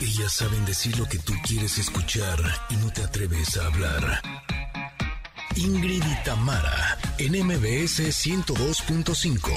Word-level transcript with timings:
Ellas 0.00 0.32
saben 0.32 0.64
decir 0.64 0.98
lo 0.98 1.04
que 1.04 1.18
tú 1.18 1.34
quieres 1.46 1.76
escuchar 1.76 2.38
y 2.70 2.76
no 2.76 2.90
te 2.90 3.02
atreves 3.02 3.58
a 3.58 3.66
hablar. 3.66 4.22
Ingrid 5.56 6.02
y 6.02 6.24
Tamara, 6.24 6.96
en 7.18 7.32
MBS 7.44 8.08
102.5. 8.08 9.50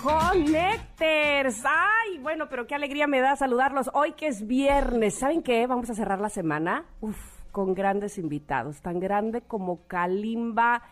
Connecters. 0.00 1.64
Ay, 1.64 2.18
bueno, 2.18 2.48
pero 2.48 2.68
qué 2.68 2.76
alegría 2.76 3.08
me 3.08 3.20
da 3.20 3.34
saludarlos 3.34 3.90
hoy 3.94 4.12
que 4.12 4.28
es 4.28 4.46
viernes. 4.46 5.18
¿Saben 5.18 5.42
qué? 5.42 5.66
Vamos 5.66 5.90
a 5.90 5.94
cerrar 5.94 6.20
la 6.20 6.28
semana 6.28 6.84
Uf, 7.00 7.18
con 7.50 7.74
grandes 7.74 8.16
invitados, 8.16 8.80
tan 8.80 9.00
grande 9.00 9.40
como 9.40 9.88
Kalimba, 9.88 10.82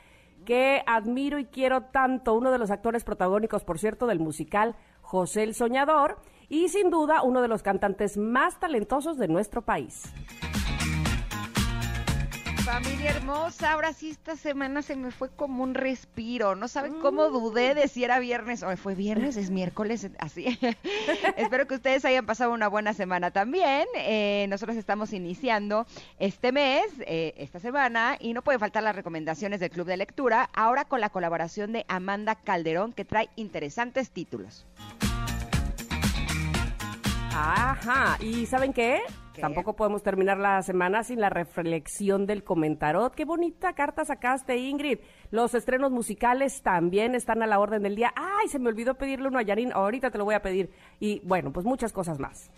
que 0.44 0.82
admiro 0.86 1.38
y 1.38 1.44
quiero 1.44 1.82
tanto, 1.84 2.34
uno 2.34 2.50
de 2.50 2.58
los 2.58 2.72
actores 2.72 3.04
protagónicos, 3.04 3.62
por 3.62 3.78
cierto, 3.78 4.08
del 4.08 4.18
musical 4.18 4.74
José 5.02 5.42
el 5.42 5.54
Soñador, 5.54 6.20
y 6.50 6.68
sin 6.68 6.90
duda 6.90 7.22
uno 7.22 7.40
de 7.40 7.48
los 7.48 7.62
cantantes 7.62 8.18
más 8.18 8.60
talentosos 8.60 9.16
de 9.16 9.28
nuestro 9.28 9.62
país. 9.62 10.02
Familia 12.64 13.10
hermosa, 13.10 13.72
ahora 13.72 13.92
sí 13.92 14.10
esta 14.10 14.36
semana 14.36 14.82
se 14.82 14.94
me 14.94 15.10
fue 15.10 15.28
como 15.30 15.62
un 15.62 15.74
respiro. 15.74 16.54
No 16.54 16.68
saben 16.68 17.00
cómo 17.00 17.28
dudé 17.28 17.74
de 17.74 17.88
si 17.88 18.04
era 18.04 18.20
viernes 18.20 18.62
o 18.62 18.76
fue 18.76 18.94
viernes, 18.94 19.36
es 19.36 19.50
miércoles, 19.50 20.08
así. 20.18 20.58
Espero 21.36 21.66
que 21.66 21.74
ustedes 21.74 22.04
hayan 22.04 22.26
pasado 22.26 22.52
una 22.52 22.68
buena 22.68 22.92
semana 22.92 23.30
también. 23.30 23.86
Eh, 23.96 24.46
nosotros 24.48 24.76
estamos 24.76 25.12
iniciando 25.12 25.86
este 26.18 26.52
mes, 26.52 26.84
eh, 27.00 27.34
esta 27.38 27.58
semana, 27.58 28.16
y 28.20 28.34
no 28.34 28.42
puede 28.42 28.58
faltar 28.58 28.82
las 28.82 28.94
recomendaciones 28.94 29.58
del 29.58 29.70
Club 29.70 29.86
de 29.86 29.96
Lectura, 29.96 30.48
ahora 30.52 30.84
con 30.84 31.00
la 31.00 31.08
colaboración 31.08 31.72
de 31.72 31.84
Amanda 31.88 32.36
Calderón, 32.36 32.92
que 32.92 33.04
trae 33.04 33.30
interesantes 33.36 34.10
títulos. 34.10 34.66
Ajá, 37.32 38.16
¿y 38.20 38.46
saben 38.46 38.72
qué? 38.72 39.00
Tampoco 39.40 39.74
podemos 39.74 40.02
terminar 40.02 40.38
la 40.38 40.60
semana 40.62 41.02
sin 41.02 41.20
la 41.20 41.30
reflexión 41.30 42.26
del 42.26 42.44
comentarot. 42.44 43.14
Qué 43.14 43.24
bonita 43.24 43.72
carta 43.72 44.04
sacaste, 44.04 44.56
Ingrid. 44.58 44.98
Los 45.30 45.54
estrenos 45.54 45.90
musicales 45.92 46.62
también 46.62 47.14
están 47.14 47.42
a 47.42 47.46
la 47.46 47.58
orden 47.58 47.82
del 47.82 47.96
día. 47.96 48.12
Ay, 48.16 48.48
se 48.48 48.58
me 48.58 48.68
olvidó 48.68 48.94
pedirle 48.96 49.28
uno 49.28 49.38
a 49.38 49.42
Yarin. 49.42 49.72
Ahorita 49.72 50.10
te 50.10 50.18
lo 50.18 50.24
voy 50.24 50.34
a 50.34 50.42
pedir. 50.42 50.70
Y 50.98 51.20
bueno, 51.20 51.52
pues 51.52 51.64
muchas 51.64 51.92
cosas 51.92 52.18
más. 52.18 52.50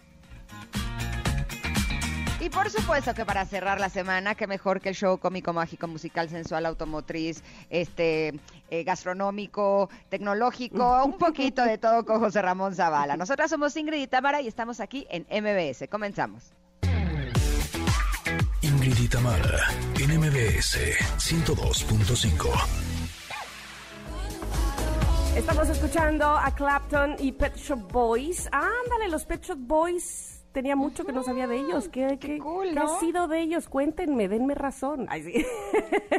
Y 2.43 2.51
por 2.51 2.69
supuesto 2.71 3.15
que 3.15 3.25
para 3.25 3.47
cerrar 3.47 3.79
la 3.79 3.89
semana, 3.89 4.35
qué 4.35 4.49
mejor 4.49 4.81
que 4.81 4.89
el 4.89 4.97
show 4.97 5.17
cómico, 5.19 5.53
mágico, 5.53 5.87
musical, 5.87 6.29
sensual, 6.29 6.67
automotriz, 6.67 7.41
este, 7.71 8.35
eh, 8.69 8.83
gastronómico, 8.83 9.89
tecnológico, 10.09 11.05
un 11.07 11.19
poquito 11.19 11.63
de 11.63 11.79
todo 11.79 12.05
con 12.05 12.19
José 12.19 12.43
Ramón 12.43 12.75
Zavala. 12.75 13.17
Nosotras 13.17 13.49
somos 13.49 13.77
Ingrid 13.77 14.03
y 14.03 14.07
Tamara 14.09 14.41
y 14.41 14.49
estamos 14.49 14.81
aquí 14.81 15.07
en 15.09 15.25
MBS. 15.31 15.87
Comenzamos. 15.89 16.53
Ingrid 18.61 18.99
y 18.99 19.07
Tamara, 19.07 19.61
en 20.01 20.19
MBS 20.19 20.99
102.5. 21.19 22.49
Estamos 25.37 25.69
escuchando 25.69 26.27
a 26.27 26.53
Clapton 26.57 27.15
y 27.21 27.31
Pet 27.31 27.55
Shop 27.55 27.93
Boys. 27.93 28.49
Ándale, 28.51 29.09
los 29.09 29.25
Pet 29.27 29.45
Shop 29.45 29.59
Boys 29.61 30.32
tenía 30.53 30.77
mucho 30.77 31.05
que 31.05 31.13
no 31.13 31.23
sabía 31.23 31.47
de 31.47 31.57
ellos. 31.57 31.89
¿Qué, 31.89 32.19
qué, 32.21 32.39
cool, 32.39 32.77
ha 32.77 32.87
sido 33.01 33.29
de 33.29 33.41
ellos? 33.41 33.69
Cuéntenme, 33.69 34.29
denme 34.29 34.55
razón. 34.55 35.07
Ay, 35.09 35.23
sí. 35.23 35.47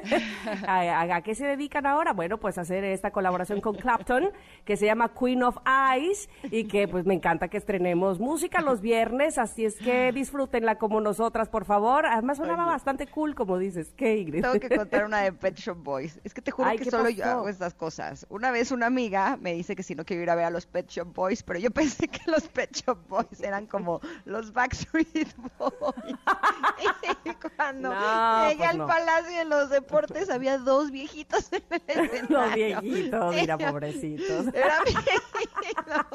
¿A, 0.67 1.21
qué 1.21 1.35
se 1.35 1.45
dedican 1.45 1.85
ahora? 1.85 2.13
Bueno, 2.13 2.39
pues 2.39 2.57
hacer 2.57 2.83
esta 2.83 3.11
colaboración 3.11 3.61
con 3.61 3.75
Clapton, 3.75 4.31
que 4.65 4.77
se 4.77 4.85
llama 4.85 5.13
Queen 5.13 5.43
of 5.43 5.57
Ice, 5.99 6.29
y 6.43 6.65
que 6.65 6.87
pues 6.87 7.05
me 7.05 7.13
encanta 7.13 7.47
que 7.47 7.57
estrenemos 7.57 8.19
música 8.19 8.61
los 8.61 8.81
viernes, 8.81 9.37
así 9.37 9.65
es 9.65 9.75
que 9.75 10.11
disfrútenla 10.11 10.77
como 10.77 10.99
nosotras, 11.01 11.49
por 11.49 11.65
favor. 11.65 12.05
Además 12.05 12.37
sonaba 12.37 12.65
bastante 12.65 13.07
cool, 13.07 13.35
como 13.35 13.57
dices. 13.57 13.93
¿Qué, 13.95 14.17
Ingrid? 14.17 14.41
Tengo 14.41 14.59
que 14.59 14.75
contar 14.75 15.05
una 15.05 15.21
de 15.21 15.31
Pet 15.31 15.55
Shop 15.55 15.77
Boys. 15.77 16.19
Es 16.23 16.33
que 16.33 16.41
te 16.41 16.51
juro 16.51 16.69
que 16.75 16.85
solo 16.85 17.09
yo 17.09 17.25
hago 17.25 17.49
estas 17.49 17.73
cosas. 17.73 18.25
Una 18.29 18.51
vez 18.51 18.71
una 18.71 18.87
amiga 18.87 19.37
me 19.39 19.53
dice 19.53 19.75
que 19.75 19.83
si 19.83 19.95
no 19.95 20.05
quiero 20.05 20.23
ir 20.23 20.29
a 20.29 20.35
ver 20.35 20.45
a 20.45 20.49
los 20.49 20.65
Pet 20.65 20.89
Shop 20.89 21.13
Boys, 21.13 21.43
pero 21.43 21.59
yo 21.59 21.71
pensé 21.71 22.07
que 22.07 22.29
los 22.29 22.47
Pet 22.47 22.71
Shop 22.73 22.97
Boys 23.07 23.41
eran 23.41 23.67
como 23.67 24.01
los 24.25 24.53
Backstreet 24.53 25.35
Boys. 25.57 26.15
y 27.25 27.33
cuando 27.55 27.91
llegué 27.91 28.57
pues 28.57 28.69
al 28.69 28.85
Palacio 28.87 29.37
de 29.37 29.45
los 29.45 29.69
Deportes 29.69 30.29
había 30.29 30.57
dos 30.57 30.91
viejitos 30.91 31.51
en 31.51 31.63
el 31.69 31.81
escenario. 31.87 32.29
Los 32.29 32.53
viejitos, 32.53 33.35
mira, 33.35 33.57
pobrecitos. 33.57 34.47
Era 34.53 34.81
viejito. 34.83 36.05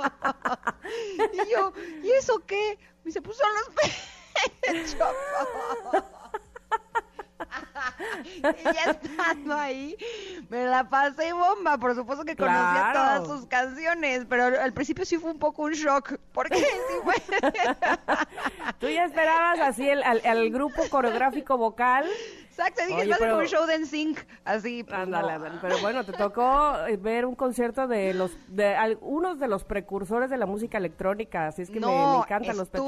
y 1.32 1.52
yo, 1.52 1.72
¿y 2.02 2.10
eso 2.12 2.41
qué? 2.47 2.78
Me 3.04 3.08
dice, 3.08 3.22
pues 3.22 3.36
son 3.36 3.48
los 3.54 3.68
pechos. 3.74 4.97
y 8.34 8.64
ya 8.64 8.91
estando 8.91 9.54
ahí, 9.54 9.97
me 10.48 10.64
la 10.64 10.88
pasé 10.88 11.32
bomba. 11.32 11.78
Por 11.78 11.94
supuesto 11.94 12.24
que 12.24 12.36
conocía 12.36 12.91
todas 12.92 13.26
sus 13.26 13.47
canciones, 13.47 14.26
pero 14.28 14.60
al 14.60 14.72
principio 14.72 15.04
sí 15.04 15.18
fue 15.18 15.30
un 15.30 15.38
poco 15.38 15.62
un 15.62 15.72
shock. 15.72 16.17
Porque 16.38 16.54
sí 16.59 16.94
fue. 17.03 17.15
Tú 18.78 18.88
ya 18.88 19.06
esperabas 19.06 19.59
así 19.59 19.88
el, 19.88 20.04
al, 20.04 20.50
grupo 20.50 20.82
coreográfico 20.88 21.59
vocal. 21.59 22.06
Exacto, 22.44 22.87
dije, 22.87 23.00
Oye, 23.03 23.15
pero... 23.19 23.38
un 23.38 23.47
show 23.47 23.66
de 23.66 23.76
NSYNC, 23.81 24.25
así. 24.44 24.84
Pues, 24.84 24.97
ándale, 24.97 25.59
pero 25.60 25.78
bueno, 25.81 26.04
te 26.04 26.12
tocó 26.12 26.87
eh, 26.87 26.97
ver 26.97 27.27
un 27.27 27.34
concierto 27.34 27.88
de 27.88 28.15
los, 28.15 28.31
de 28.47 28.77
algunos 28.77 29.41
de 29.41 29.48
los 29.48 29.65
precursores 29.65 30.31
de 30.31 30.37
la 30.37 30.47
música 30.47 30.78
electrónica, 30.78 31.48
así 31.48 31.62
es 31.62 31.71
que 31.71 31.81
me, 31.81 32.19
encantan 32.19 32.56
los 32.56 32.69
Pet 32.69 32.82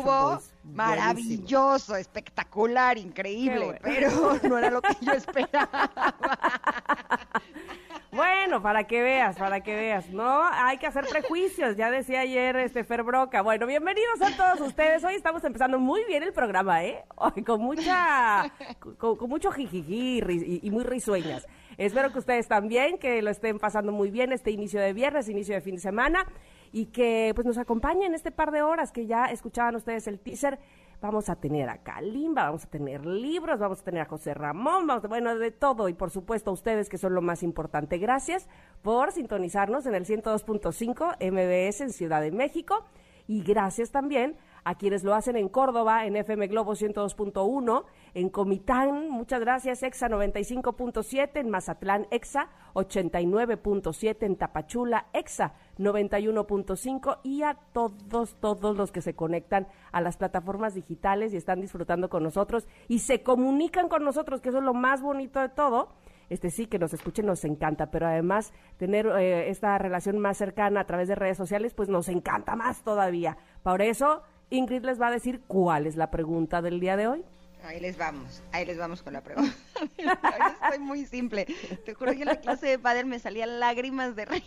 maravilloso, 0.62 1.96
espectacular, 1.96 2.98
increíble, 2.98 3.80
pero 3.82 4.10
no 4.48 4.58
era 4.58 4.70
lo 4.70 4.80
que 4.80 4.94
yo 5.00 5.10
esperaba. 5.10 5.90
Bueno, 8.20 8.60
para 8.60 8.84
que 8.84 9.00
veas, 9.00 9.38
para 9.38 9.62
que 9.62 9.74
veas, 9.74 10.10
¿no? 10.10 10.42
Hay 10.52 10.76
que 10.76 10.86
hacer 10.86 11.06
prejuicios, 11.06 11.74
ya 11.74 11.90
decía 11.90 12.20
ayer 12.20 12.54
este 12.56 12.84
Fer 12.84 13.02
Broca. 13.02 13.40
Bueno, 13.40 13.66
bienvenidos 13.66 14.20
a 14.20 14.36
todos 14.36 14.60
ustedes. 14.68 15.02
Hoy 15.04 15.14
estamos 15.14 15.42
empezando 15.42 15.78
muy 15.78 16.04
bien 16.04 16.22
el 16.22 16.34
programa, 16.34 16.84
¿eh? 16.84 17.02
Hoy 17.16 17.42
con 17.42 17.62
mucha, 17.62 18.52
con, 18.98 19.16
mucho 19.26 19.50
jijiji 19.50 20.20
y, 20.20 20.60
y 20.62 20.70
muy 20.70 20.84
risueñas. 20.84 21.46
Espero 21.78 22.12
que 22.12 22.18
ustedes 22.18 22.46
también, 22.46 22.98
que 22.98 23.22
lo 23.22 23.30
estén 23.30 23.58
pasando 23.58 23.90
muy 23.90 24.10
bien 24.10 24.34
este 24.34 24.50
inicio 24.50 24.82
de 24.82 24.92
viernes, 24.92 25.30
inicio 25.30 25.54
de 25.54 25.62
fin 25.62 25.76
de 25.76 25.80
semana 25.80 26.26
y 26.72 26.86
que 26.86 27.32
pues 27.34 27.46
nos 27.46 27.56
acompañen 27.56 28.14
este 28.14 28.30
par 28.30 28.50
de 28.50 28.60
horas 28.60 28.92
que 28.92 29.06
ya 29.06 29.24
escuchaban 29.26 29.76
ustedes 29.76 30.06
el 30.06 30.20
teaser 30.20 30.58
vamos 31.00 31.28
a 31.28 31.36
tener 31.36 31.68
a 31.68 31.78
Kalimba, 31.78 32.44
vamos 32.44 32.64
a 32.64 32.70
tener 32.70 33.06
libros, 33.06 33.58
vamos 33.58 33.80
a 33.80 33.84
tener 33.84 34.02
a 34.02 34.04
José 34.06 34.34
Ramón, 34.34 34.86
vamos 34.86 35.08
bueno, 35.08 35.36
de 35.36 35.50
todo 35.50 35.88
y 35.88 35.94
por 35.94 36.10
supuesto 36.10 36.50
a 36.50 36.54
ustedes 36.54 36.88
que 36.88 36.98
son 36.98 37.14
lo 37.14 37.22
más 37.22 37.42
importante. 37.42 37.98
Gracias 37.98 38.48
por 38.82 39.12
sintonizarnos 39.12 39.86
en 39.86 39.94
el 39.94 40.04
102.5 40.04 41.16
MBS 41.30 41.80
en 41.80 41.92
Ciudad 41.92 42.20
de 42.20 42.30
México 42.30 42.84
y 43.26 43.42
gracias 43.42 43.90
también 43.90 44.36
a 44.64 44.76
quienes 44.76 45.04
lo 45.04 45.14
hacen 45.14 45.36
en 45.36 45.48
Córdoba, 45.48 46.06
en 46.06 46.16
FM 46.16 46.46
Globo 46.48 46.72
102.1, 46.72 47.84
en 48.14 48.28
Comitán, 48.28 49.08
muchas 49.10 49.40
gracias, 49.40 49.82
EXA 49.82 50.08
95.7, 50.08 51.40
en 51.40 51.50
Mazatlán, 51.50 52.06
EXA 52.10 52.48
89.7, 52.74 54.16
en 54.26 54.36
Tapachula, 54.36 55.06
EXA 55.12 55.54
91.5 55.78 57.18
y 57.22 57.42
a 57.42 57.54
todos, 57.72 58.34
todos 58.40 58.76
los 58.76 58.92
que 58.92 59.02
se 59.02 59.14
conectan 59.14 59.68
a 59.92 60.00
las 60.00 60.16
plataformas 60.16 60.74
digitales 60.74 61.32
y 61.32 61.36
están 61.36 61.60
disfrutando 61.60 62.08
con 62.08 62.22
nosotros 62.22 62.68
y 62.88 63.00
se 63.00 63.22
comunican 63.22 63.88
con 63.88 64.04
nosotros, 64.04 64.40
que 64.40 64.50
eso 64.50 64.58
es 64.58 64.64
lo 64.64 64.74
más 64.74 65.02
bonito 65.02 65.40
de 65.40 65.48
todo 65.48 65.88
este 66.30 66.50
sí, 66.50 66.66
que 66.66 66.78
nos 66.78 66.94
escuchen 66.94 67.26
nos 67.26 67.44
encanta, 67.44 67.90
pero 67.90 68.06
además 68.06 68.52
tener 68.78 69.06
eh, 69.06 69.50
esta 69.50 69.76
relación 69.78 70.18
más 70.18 70.38
cercana 70.38 70.80
a 70.80 70.86
través 70.86 71.08
de 71.08 71.16
redes 71.16 71.36
sociales, 71.36 71.74
pues 71.74 71.88
nos 71.88 72.08
encanta 72.08 72.54
más 72.54 72.82
todavía. 72.82 73.36
Por 73.64 73.82
eso, 73.82 74.22
Ingrid 74.50 74.84
les 74.84 75.00
va 75.00 75.08
a 75.08 75.10
decir 75.12 75.40
cuál 75.46 75.86
es 75.86 75.96
la 75.96 76.10
pregunta 76.10 76.60
del 76.60 76.80
día 76.80 76.96
de 76.96 77.06
hoy. 77.06 77.24
Ahí 77.62 77.78
les 77.78 77.98
vamos, 77.98 78.42
ahí 78.52 78.64
les 78.64 78.78
vamos 78.78 79.02
con 79.02 79.12
la 79.12 79.20
pregunta. 79.20 79.54
Estoy 80.64 80.78
muy 80.78 81.04
simple. 81.04 81.46
Te 81.84 81.94
juro 81.94 82.12
que 82.12 82.20
en 82.20 82.26
la 82.26 82.40
clase 82.40 82.66
de 82.66 82.78
padre 82.78 83.04
me 83.04 83.18
salían 83.18 83.60
lágrimas 83.60 84.16
de 84.16 84.24
reír. 84.24 84.44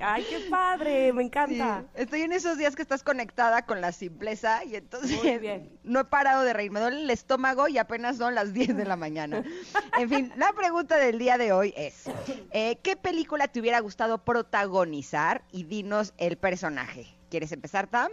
Ay, 0.00 0.26
qué 0.28 0.40
padre, 0.50 1.12
me 1.12 1.22
encanta. 1.22 1.84
Estoy 1.94 2.22
en 2.22 2.32
esos 2.32 2.58
días 2.58 2.74
que 2.74 2.82
estás 2.82 3.04
conectada 3.04 3.64
con 3.64 3.80
la 3.80 3.92
simpleza 3.92 4.64
y 4.64 4.74
entonces 4.74 5.20
no 5.84 6.00
he 6.00 6.04
parado 6.04 6.42
de 6.42 6.52
reír. 6.52 6.72
Me 6.72 6.80
duele 6.80 7.02
el 7.02 7.10
estómago 7.10 7.68
y 7.68 7.78
apenas 7.78 8.16
son 8.16 8.34
las 8.34 8.52
10 8.52 8.76
de 8.76 8.84
la 8.84 8.96
mañana. 8.96 9.44
En 9.96 10.08
fin, 10.08 10.32
la 10.36 10.52
pregunta 10.52 10.96
del 10.96 11.18
día 11.18 11.38
de 11.38 11.52
hoy 11.52 11.72
es, 11.76 12.10
eh, 12.50 12.78
¿qué 12.82 12.96
película 12.96 13.46
te 13.46 13.60
hubiera 13.60 13.78
gustado 13.80 14.24
protagonizar 14.24 15.42
y 15.52 15.62
dinos 15.62 16.12
el 16.18 16.36
personaje? 16.36 17.06
¿Quieres 17.30 17.52
empezar, 17.52 17.86
Tam? 17.86 18.10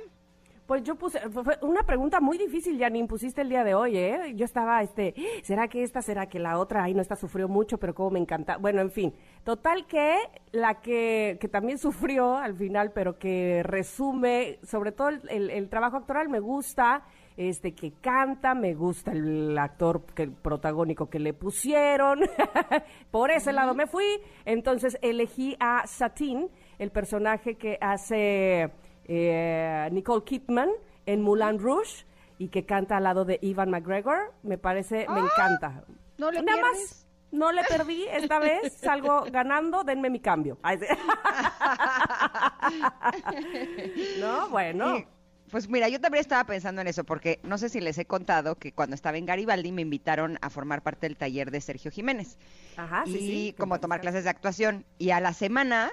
Pues 0.73 0.81
yo 0.81 0.95
puse, 0.95 1.19
fue 1.29 1.59
una 1.61 1.83
pregunta 1.83 2.19
muy 2.19 2.35
difícil, 2.35 2.79
Janine, 2.79 3.07
pusiste 3.07 3.41
el 3.41 3.49
día 3.49 3.63
de 3.63 3.75
hoy, 3.75 3.95
¿eh? 3.95 4.33
Yo 4.35 4.43
estaba, 4.43 4.81
este, 4.81 5.13
¿será 5.43 5.67
que 5.67 5.83
esta, 5.83 6.01
será 6.01 6.25
que 6.25 6.39
la 6.39 6.57
otra? 6.57 6.83
Ahí 6.83 6.95
no 6.95 7.01
está, 7.03 7.15
sufrió 7.15 7.47
mucho, 7.47 7.77
pero 7.77 7.93
como 7.93 8.09
me 8.09 8.19
encanta. 8.19 8.57
Bueno, 8.57 8.81
en 8.81 8.89
fin, 8.89 9.13
total 9.43 9.85
que 9.85 10.15
la 10.51 10.81
que, 10.81 11.37
que 11.39 11.47
también 11.47 11.77
sufrió 11.77 12.37
al 12.37 12.55
final, 12.55 12.91
pero 12.91 13.19
que 13.19 13.61
resume, 13.61 14.57
sobre 14.63 14.91
todo 14.91 15.09
el, 15.09 15.51
el 15.51 15.69
trabajo 15.69 15.97
actoral, 15.97 16.27
me 16.27 16.39
gusta 16.39 17.03
este 17.37 17.75
que 17.75 17.93
canta, 18.01 18.55
me 18.55 18.73
gusta 18.73 19.11
el 19.11 19.55
actor 19.55 20.03
que, 20.15 20.23
el 20.23 20.31
protagónico 20.31 21.07
que 21.07 21.19
le 21.19 21.33
pusieron, 21.33 22.21
por 23.11 23.29
ese 23.29 23.53
lado 23.53 23.75
me 23.75 23.85
fui, 23.85 24.05
entonces 24.45 24.97
elegí 25.03 25.55
a 25.59 25.85
Satine, 25.85 26.49
el 26.79 26.89
personaje 26.89 27.57
que 27.57 27.77
hace 27.79 28.71
eh, 29.05 29.89
Nicole 29.91 30.23
Kidman 30.23 30.69
en 31.05 31.21
Moulin 31.21 31.59
Rouge 31.59 32.05
y 32.37 32.49
que 32.49 32.65
canta 32.65 32.97
al 32.97 33.03
lado 33.03 33.25
de 33.25 33.39
Ivan 33.41 33.69
McGregor, 33.69 34.33
me 34.43 34.57
parece, 34.57 35.05
me 35.09 35.19
¡Ah! 35.19 35.29
encanta. 35.31 35.83
No 36.17 36.31
le 36.31 36.41
Nada 36.41 36.61
más 36.61 37.03
no 37.33 37.51
le 37.51 37.63
perdí, 37.69 38.05
esta 38.11 38.39
vez 38.39 38.73
salgo 38.73 39.25
ganando, 39.31 39.83
denme 39.83 40.09
mi 40.09 40.19
cambio. 40.19 40.57
no, 44.19 44.49
bueno. 44.49 45.05
Pues 45.49 45.67
mira, 45.69 45.89
yo 45.89 46.01
también 46.01 46.21
estaba 46.21 46.45
pensando 46.45 46.81
en 46.81 46.87
eso, 46.87 47.03
porque 47.03 47.39
no 47.43 47.59
sé 47.59 47.69
si 47.69 47.79
les 47.79 47.99
he 47.99 48.05
contado 48.05 48.55
que 48.55 48.71
cuando 48.71 48.95
estaba 48.95 49.17
en 49.17 49.27
Garibaldi 49.27 49.71
me 49.71 49.83
invitaron 49.83 50.39
a 50.41 50.49
formar 50.49 50.81
parte 50.81 51.05
del 51.07 51.15
taller 51.15 51.51
de 51.51 51.61
Sergio 51.61 51.91
Jiménez. 51.91 52.39
Ajá, 52.75 53.03
sí, 53.05 53.49
y 53.49 53.53
como 53.53 53.79
tomar 53.79 54.01
clases 54.01 54.23
de 54.23 54.31
actuación. 54.31 54.83
Y 54.97 55.11
a 55.11 55.19
la 55.19 55.33
semana 55.33 55.91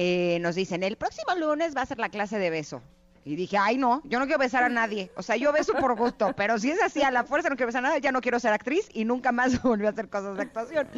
eh, 0.00 0.38
nos 0.38 0.54
dicen, 0.54 0.84
el 0.84 0.96
próximo 0.96 1.34
lunes 1.34 1.76
va 1.76 1.82
a 1.82 1.86
ser 1.86 1.98
la 1.98 2.08
clase 2.08 2.38
de 2.38 2.50
beso. 2.50 2.82
Y 3.28 3.36
dije, 3.36 3.58
ay 3.58 3.76
no, 3.76 4.00
yo 4.04 4.18
no 4.18 4.24
quiero 4.24 4.38
besar 4.38 4.62
a 4.62 4.70
nadie. 4.70 5.10
O 5.14 5.22
sea, 5.22 5.36
yo 5.36 5.52
beso 5.52 5.74
por 5.74 5.94
gusto, 5.96 6.32
pero 6.34 6.58
si 6.58 6.70
es 6.70 6.82
así 6.82 7.02
a 7.02 7.10
la 7.10 7.24
fuerza 7.24 7.50
no 7.50 7.56
quiero 7.56 7.66
besar 7.66 7.84
a 7.84 7.88
nadie, 7.88 8.00
ya 8.00 8.10
no 8.10 8.22
quiero 8.22 8.40
ser 8.40 8.54
actriz 8.54 8.88
y 8.94 9.04
nunca 9.04 9.32
más 9.32 9.60
volví 9.62 9.84
a 9.86 9.90
hacer 9.90 10.08
cosas 10.08 10.36
de 10.36 10.42
actuación. 10.42 10.88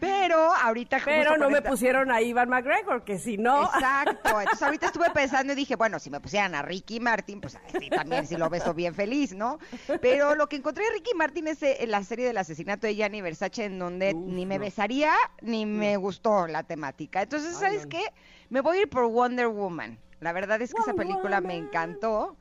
Pero 0.00 0.54
ahorita... 0.54 0.98
Pero 1.04 1.36
no 1.36 1.50
me 1.50 1.60
pusieron 1.60 2.10
a 2.10 2.22
Ivan 2.22 2.48
McGregor, 2.48 3.04
que 3.04 3.18
si 3.18 3.36
no... 3.36 3.64
Exacto. 3.64 4.30
Entonces 4.40 4.62
ahorita 4.62 4.86
estuve 4.86 5.10
pensando 5.10 5.52
y 5.52 5.56
dije, 5.56 5.76
bueno, 5.76 5.98
si 5.98 6.08
me 6.08 6.20
pusieran 6.20 6.54
a 6.54 6.62
Ricky 6.62 6.98
Martin, 6.98 7.40
pues 7.40 7.58
sí, 7.78 7.90
también 7.90 8.26
si 8.26 8.36
lo 8.36 8.48
beso 8.48 8.72
bien 8.72 8.94
feliz, 8.94 9.34
¿no? 9.34 9.58
Pero 10.00 10.34
lo 10.34 10.48
que 10.48 10.56
encontré 10.56 10.84
de 10.84 10.92
Ricky 10.92 11.14
Martin 11.14 11.48
es 11.48 11.62
en 11.62 11.76
eh, 11.78 11.86
la 11.86 12.02
serie 12.04 12.26
del 12.26 12.38
asesinato 12.38 12.86
de 12.86 12.94
Gianni 12.94 13.20
Versace, 13.20 13.66
en 13.66 13.78
donde 13.78 14.14
ni 14.14 14.46
me 14.46 14.58
besaría 14.58 15.12
ni 15.42 15.66
me 15.66 15.96
gustó 15.96 16.46
la 16.46 16.62
temática. 16.62 17.22
Entonces, 17.22 17.56
¿sabes 17.56 17.86
qué? 17.86 18.02
Me 18.48 18.60
voy 18.60 18.78
a 18.78 18.80
ir 18.82 18.88
por 18.88 19.06
Wonder 19.06 19.48
Woman. 19.48 19.98
La 20.20 20.32
verdad 20.32 20.60
es 20.62 20.72
que 20.74 20.80
esa 20.80 20.94
película 20.94 21.40
me 21.40 21.56
encantó. 21.56 22.36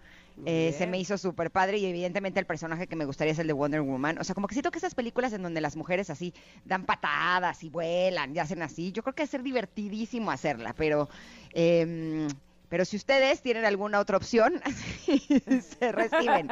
Eh, 0.46 0.74
se 0.78 0.88
me 0.88 0.98
hizo 0.98 1.18
súper 1.18 1.52
padre 1.52 1.80
y 1.80 1.86
evidentemente 1.86 2.40
el 2.40 2.46
personaje 2.46 2.88
que 2.88 2.96
me 2.96 3.04
gustaría 3.04 3.34
es 3.34 3.40
el 3.40 3.48
de 3.48 3.54
Wonder 3.54 3.82
Woman. 3.82 4.20
O 4.20 4.24
sea, 4.24 4.34
como 4.36 4.48
que 4.48 4.56
siento 4.56 4.72
que 4.72 4.78
esas 4.78 4.96
películas 4.96 5.34
en 5.34 5.44
donde 5.44 5.60
las 5.60 5.76
mujeres 5.76 6.10
así 6.10 6.34
dan 6.64 6.86
patadas 6.86 7.62
y 7.64 7.70
vuelan 7.70 8.34
y 8.34 8.40
hacen 8.40 8.62
así, 8.62 8.94
yo 8.94 9.04
creo 9.04 9.14
que 9.14 9.24
es 9.24 9.30
ser 9.30 9.44
divertidísimo 9.44 10.32
hacerla, 10.32 10.74
pero... 10.78 11.10
Eh, 11.54 12.28
pero 12.70 12.86
si 12.86 12.98
ustedes 12.98 13.42
tienen 13.42 13.66
alguna 13.66 14.00
otra 14.00 14.18
opción, 14.18 14.62
se 15.80 15.92
reciben. 15.92 16.48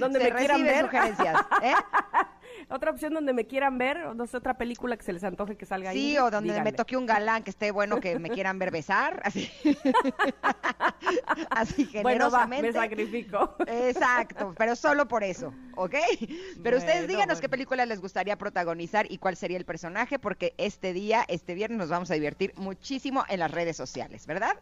Donde 0.00 0.18
me 0.18 0.32
quieran 0.32 0.64
ver. 0.64 0.84
sugerencias. 0.84 1.40
¿eh? 1.62 1.72
otra 2.70 2.90
opción 2.90 3.12
donde 3.12 3.32
me 3.32 3.46
quieran 3.46 3.78
ver, 3.78 3.98
o 4.04 4.14
no 4.14 4.26
sé, 4.26 4.36
otra 4.36 4.56
película 4.56 4.96
que 4.96 5.02
se 5.02 5.12
les 5.12 5.24
antoje 5.24 5.56
que 5.56 5.66
salga 5.66 5.90
ahí. 5.90 6.12
Sí, 6.12 6.18
o 6.18 6.30
donde 6.30 6.60
me 6.62 6.72
toque 6.72 6.96
un 6.96 7.06
galán 7.06 7.42
que 7.42 7.50
esté 7.50 7.70
bueno, 7.70 8.00
que 8.00 8.18
me 8.18 8.30
quieran 8.30 8.58
ver 8.58 8.70
besar, 8.70 9.20
así. 9.24 9.50
así 11.50 11.86
generosamente. 11.86 12.02
Bueno, 12.02 12.30
va, 12.30 12.46
me 12.46 12.72
sacrifico. 12.72 13.56
Exacto, 13.66 14.54
pero 14.56 14.76
solo 14.76 15.08
por 15.08 15.24
eso, 15.24 15.52
¿ok? 15.76 15.94
Pero 16.62 16.78
ustedes 16.78 17.08
díganos 17.08 17.40
qué 17.40 17.48
película 17.48 17.84
les 17.86 18.00
gustaría 18.00 18.36
protagonizar 18.36 19.10
y 19.10 19.18
cuál 19.18 19.36
sería 19.36 19.58
el 19.58 19.64
personaje, 19.64 20.18
porque 20.18 20.54
este 20.56 20.92
día, 20.92 21.24
este 21.28 21.54
viernes, 21.54 21.78
nos 21.78 21.88
vamos 21.88 22.10
a 22.10 22.14
divertir 22.14 22.52
muchísimo 22.56 23.24
en 23.28 23.40
las 23.40 23.50
redes 23.50 23.76
sociales, 23.76 24.26
¿verdad? 24.26 24.56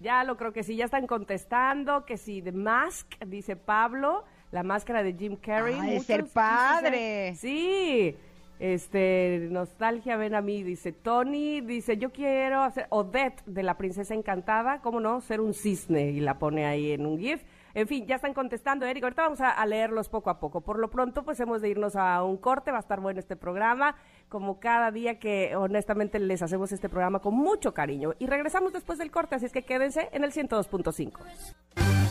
Ya 0.00 0.24
lo 0.24 0.36
creo 0.36 0.52
que 0.52 0.62
sí, 0.62 0.76
ya 0.76 0.84
están 0.84 1.06
contestando, 1.06 2.04
que 2.04 2.18
sí, 2.18 2.42
The 2.42 2.52
Mask, 2.52 3.06
dice 3.24 3.56
Pablo 3.56 4.24
la 4.54 4.62
máscara 4.62 5.02
de 5.02 5.14
Jim 5.14 5.34
Carrey. 5.34 5.76
Ay, 5.80 6.00
ser 6.00 6.26
padre. 6.26 7.34
Sí. 7.34 8.16
Este, 8.60 9.48
nostalgia, 9.50 10.16
ven 10.16 10.36
a 10.36 10.40
mí, 10.40 10.62
dice 10.62 10.92
Tony, 10.92 11.60
dice, 11.60 11.96
yo 11.96 12.12
quiero 12.12 12.62
hacer 12.62 12.86
Odette 12.90 13.42
de 13.46 13.64
la 13.64 13.76
princesa 13.76 14.14
encantada, 14.14 14.80
¿cómo 14.80 15.00
no? 15.00 15.20
Ser 15.20 15.40
un 15.40 15.54
cisne 15.54 16.12
y 16.12 16.20
la 16.20 16.38
pone 16.38 16.66
ahí 16.66 16.92
en 16.92 17.04
un 17.04 17.18
GIF. 17.18 17.42
En 17.74 17.88
fin, 17.88 18.06
ya 18.06 18.14
están 18.14 18.32
contestando, 18.32 18.86
Eric. 18.86 19.02
Ahorita 19.02 19.22
vamos 19.22 19.40
a, 19.40 19.66
leerlos 19.66 20.08
poco 20.08 20.30
a 20.30 20.38
poco. 20.38 20.60
Por 20.60 20.78
lo 20.78 20.88
pronto, 20.88 21.24
pues 21.24 21.40
hemos 21.40 21.60
de 21.60 21.70
irnos 21.70 21.96
a 21.96 22.22
un 22.22 22.36
corte. 22.36 22.70
Va 22.70 22.76
a 22.76 22.80
estar 22.80 23.00
bueno 23.00 23.18
este 23.18 23.34
programa, 23.34 23.96
como 24.28 24.60
cada 24.60 24.92
día 24.92 25.18
que 25.18 25.56
honestamente 25.56 26.20
les 26.20 26.40
hacemos 26.42 26.70
este 26.70 26.88
programa 26.88 27.18
con 27.18 27.34
mucho 27.34 27.74
cariño. 27.74 28.14
Y 28.20 28.28
regresamos 28.28 28.72
después 28.72 29.00
del 29.00 29.10
corte, 29.10 29.34
así 29.34 29.46
es 29.46 29.52
que 29.52 29.62
quédense 29.62 30.08
en 30.12 30.22
el 30.22 30.30
102.5. 30.30 32.03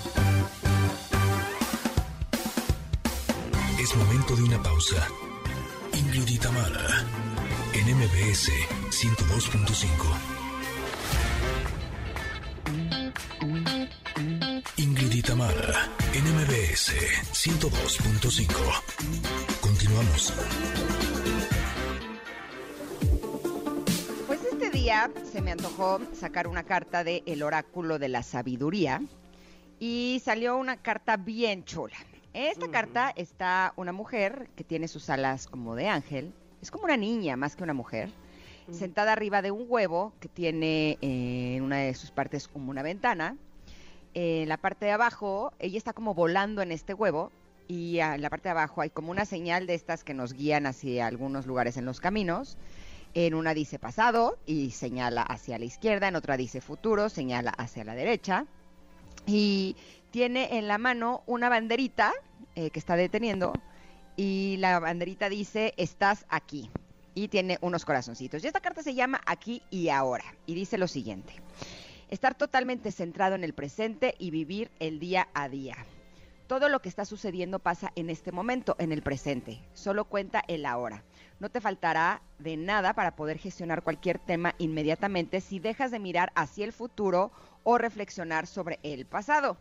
Es 3.83 3.95
momento 3.97 4.35
de 4.37 4.43
una 4.43 4.63
pausa. 4.63 5.09
Ingrid 5.91 6.29
y 6.29 6.39
en 7.73 7.97
MBS 7.97 8.49
102.5. 8.89 9.89
Ingrid 14.77 15.25
en 16.13 16.23
MBS 16.23 16.93
102.5. 17.33 18.47
Continuamos. 19.59 20.33
Pues 24.27 24.39
este 24.49 24.69
día 24.69 25.11
se 25.29 25.41
me 25.41 25.51
antojó 25.51 25.99
sacar 26.13 26.47
una 26.47 26.63
carta 26.63 27.03
de 27.03 27.21
El 27.25 27.43
Oráculo 27.43 27.99
de 27.99 28.07
la 28.07 28.23
Sabiduría 28.23 29.01
y 29.77 30.21
salió 30.23 30.55
una 30.55 30.77
carta 30.77 31.17
bien 31.17 31.65
chula. 31.65 31.97
En 32.33 32.45
esta 32.45 32.67
carta 32.69 33.13
está 33.15 33.73
una 33.75 33.91
mujer 33.91 34.49
que 34.55 34.63
tiene 34.63 34.87
sus 34.87 35.09
alas 35.11 35.45
como 35.45 35.75
de 35.75 35.87
ángel. 35.87 36.33
Es 36.63 36.71
como 36.71 36.85
una 36.85 36.97
niña 36.97 37.35
más 37.35 37.55
que 37.55 37.63
una 37.63 37.75
mujer. 37.75 38.09
Sentada 38.71 39.11
arriba 39.11 39.43
de 39.43 39.51
un 39.51 39.65
huevo 39.67 40.13
que 40.19 40.29
tiene 40.29 40.97
eh, 41.01 41.55
en 41.57 41.63
una 41.63 41.77
de 41.77 41.93
sus 41.93 42.09
partes 42.09 42.47
como 42.47 42.71
una 42.71 42.81
ventana. 42.81 43.37
En 44.15 44.49
la 44.49 44.57
parte 44.57 44.85
de 44.85 44.91
abajo, 44.91 45.53
ella 45.59 45.77
está 45.77 45.93
como 45.93 46.15
volando 46.15 46.63
en 46.63 46.71
este 46.71 46.95
huevo. 46.95 47.31
Y 47.67 47.99
en 47.99 48.21
la 48.21 48.31
parte 48.31 48.49
de 48.49 48.51
abajo 48.51 48.81
hay 48.81 48.89
como 48.89 49.11
una 49.11 49.25
señal 49.25 49.67
de 49.67 49.75
estas 49.75 50.03
que 50.03 50.15
nos 50.15 50.33
guían 50.33 50.65
hacia 50.65 51.05
algunos 51.05 51.45
lugares 51.45 51.77
en 51.77 51.85
los 51.85 51.99
caminos. 51.99 52.57
En 53.13 53.35
una 53.35 53.53
dice 53.53 53.77
pasado 53.77 54.39
y 54.47 54.71
señala 54.71 55.21
hacia 55.21 55.59
la 55.59 55.65
izquierda, 55.65 56.07
en 56.07 56.15
otra 56.15 56.35
dice 56.35 56.61
futuro, 56.61 57.09
señala 57.09 57.51
hacia 57.51 57.83
la 57.83 57.93
derecha. 57.93 58.47
Y 59.27 59.75
tiene 60.13 60.59
en 60.59 60.67
la 60.67 60.77
mano 60.77 61.23
una 61.25 61.49
banderita 61.49 62.13
eh, 62.53 62.69
que 62.69 62.77
está 62.77 62.95
deteniendo 62.95 63.51
y 64.15 64.57
la 64.59 64.79
banderita 64.79 65.27
dice, 65.27 65.73
estás 65.75 66.27
aquí. 66.29 66.69
Y 67.15 67.29
tiene 67.29 67.57
unos 67.61 67.83
corazoncitos. 67.83 68.43
Y 68.43 68.47
esta 68.47 68.59
carta 68.59 68.83
se 68.83 68.93
llama 68.93 69.21
Aquí 69.25 69.63
y 69.71 69.89
Ahora. 69.89 70.25
Y 70.45 70.53
dice 70.53 70.77
lo 70.77 70.87
siguiente. 70.87 71.33
Estar 72.09 72.35
totalmente 72.35 72.91
centrado 72.91 73.33
en 73.33 73.43
el 73.43 73.53
presente 73.53 74.13
y 74.19 74.29
vivir 74.29 74.69
el 74.79 74.99
día 74.99 75.29
a 75.33 75.49
día. 75.49 75.77
Todo 76.45 76.69
lo 76.69 76.79
que 76.79 76.89
está 76.89 77.05
sucediendo 77.05 77.57
pasa 77.57 77.91
en 77.95 78.11
este 78.11 78.31
momento, 78.31 78.75
en 78.77 78.91
el 78.91 79.01
presente. 79.01 79.63
Solo 79.73 80.05
cuenta 80.05 80.43
el 80.47 80.67
ahora. 80.67 81.03
No 81.39 81.49
te 81.49 81.59
faltará 81.59 82.21
de 82.37 82.55
nada 82.55 82.93
para 82.93 83.15
poder 83.15 83.39
gestionar 83.39 83.81
cualquier 83.81 84.19
tema 84.19 84.53
inmediatamente 84.59 85.41
si 85.41 85.57
dejas 85.57 85.89
de 85.89 85.97
mirar 85.97 86.31
hacia 86.35 86.65
el 86.65 86.73
futuro 86.73 87.31
o 87.63 87.79
reflexionar 87.79 88.45
sobre 88.45 88.79
el 88.83 89.07
pasado. 89.07 89.57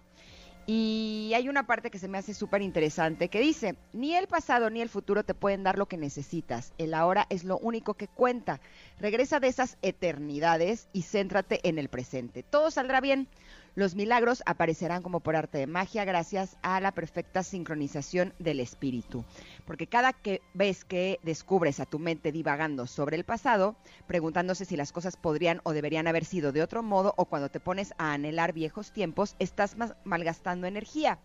Y 0.67 1.33
hay 1.35 1.49
una 1.49 1.67
parte 1.67 1.91
que 1.91 1.99
se 1.99 2.07
me 2.07 2.19
hace 2.19 2.35
súper 2.35 2.63
interesante 2.63 3.29
que 3.29 3.41
dice, 3.41 3.75
ni 3.93 4.15
el 4.15 4.29
pasado 4.29 4.71
ni 4.71 4.81
el 4.81 4.89
futuro 4.89 5.25
te 5.25 5.35
pueden 5.35 5.65
dar 5.65 5.77
lo 5.77 5.87
que 5.87 5.97
necesitas, 5.97 6.73
el 6.79 6.95
ahora 6.95 7.27
es 7.31 7.43
lo 7.43 7.59
único 7.59 7.95
que 7.95 8.07
cuenta. 8.07 8.61
Regresa 9.01 9.41
de 9.41 9.49
esas 9.49 9.77
eternidades 9.83 10.89
y 10.93 11.03
céntrate 11.03 11.67
en 11.69 11.79
el 11.79 11.89
presente. 11.89 12.45
Todo 12.45 12.71
saldrá 12.71 13.01
bien. 13.01 13.29
Los 13.75 13.95
milagros 13.95 14.43
aparecerán 14.45 15.03
como 15.03 15.21
por 15.21 15.35
arte 15.35 15.57
de 15.57 15.67
magia 15.67 16.05
gracias 16.05 16.59
a 16.61 16.79
la 16.81 16.93
perfecta 16.93 17.43
sincronización 17.43 18.35
del 18.39 18.61
espíritu. 18.61 19.25
Porque 19.65 19.87
cada 19.87 20.15
vez 20.53 20.85
que 20.85 21.19
descubres 21.23 21.81
a 21.81 21.87
tu 21.87 21.99
mente 21.99 22.33
divagando 22.33 22.87
sobre 22.87 23.17
el 23.17 23.25
pasado, 23.25 23.75
preguntándose 24.07 24.67
si 24.67 24.77
las 24.77 24.93
cosas 24.93 25.17
podrían 25.17 25.63
o 25.65 25.73
deberían 25.73 26.07
haber 26.07 26.27
sido 26.27 26.53
de 26.53 26.63
otro 26.63 26.83
modo, 26.83 27.15
o 27.17 27.25
cuando 27.25 27.49
te 27.49 27.61
pones 27.61 27.95
a 27.97 28.13
anhelar 28.13 28.53
viejos 28.53 28.93
tiempos, 28.93 29.37
estás 29.39 29.75
malgastando 30.05 30.67
energía. 30.67 31.19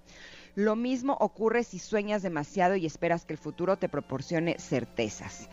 Lo 0.55 0.77
mismo 0.77 1.17
ocurre 1.19 1.65
si 1.65 1.79
sueñas 1.79 2.21
demasiado 2.21 2.77
y 2.77 2.85
esperas 2.85 3.25
que 3.25 3.33
el 3.33 3.39
futuro 3.39 3.77
te 3.77 3.89
proporcione 3.89 4.57
certezas. 4.57 5.49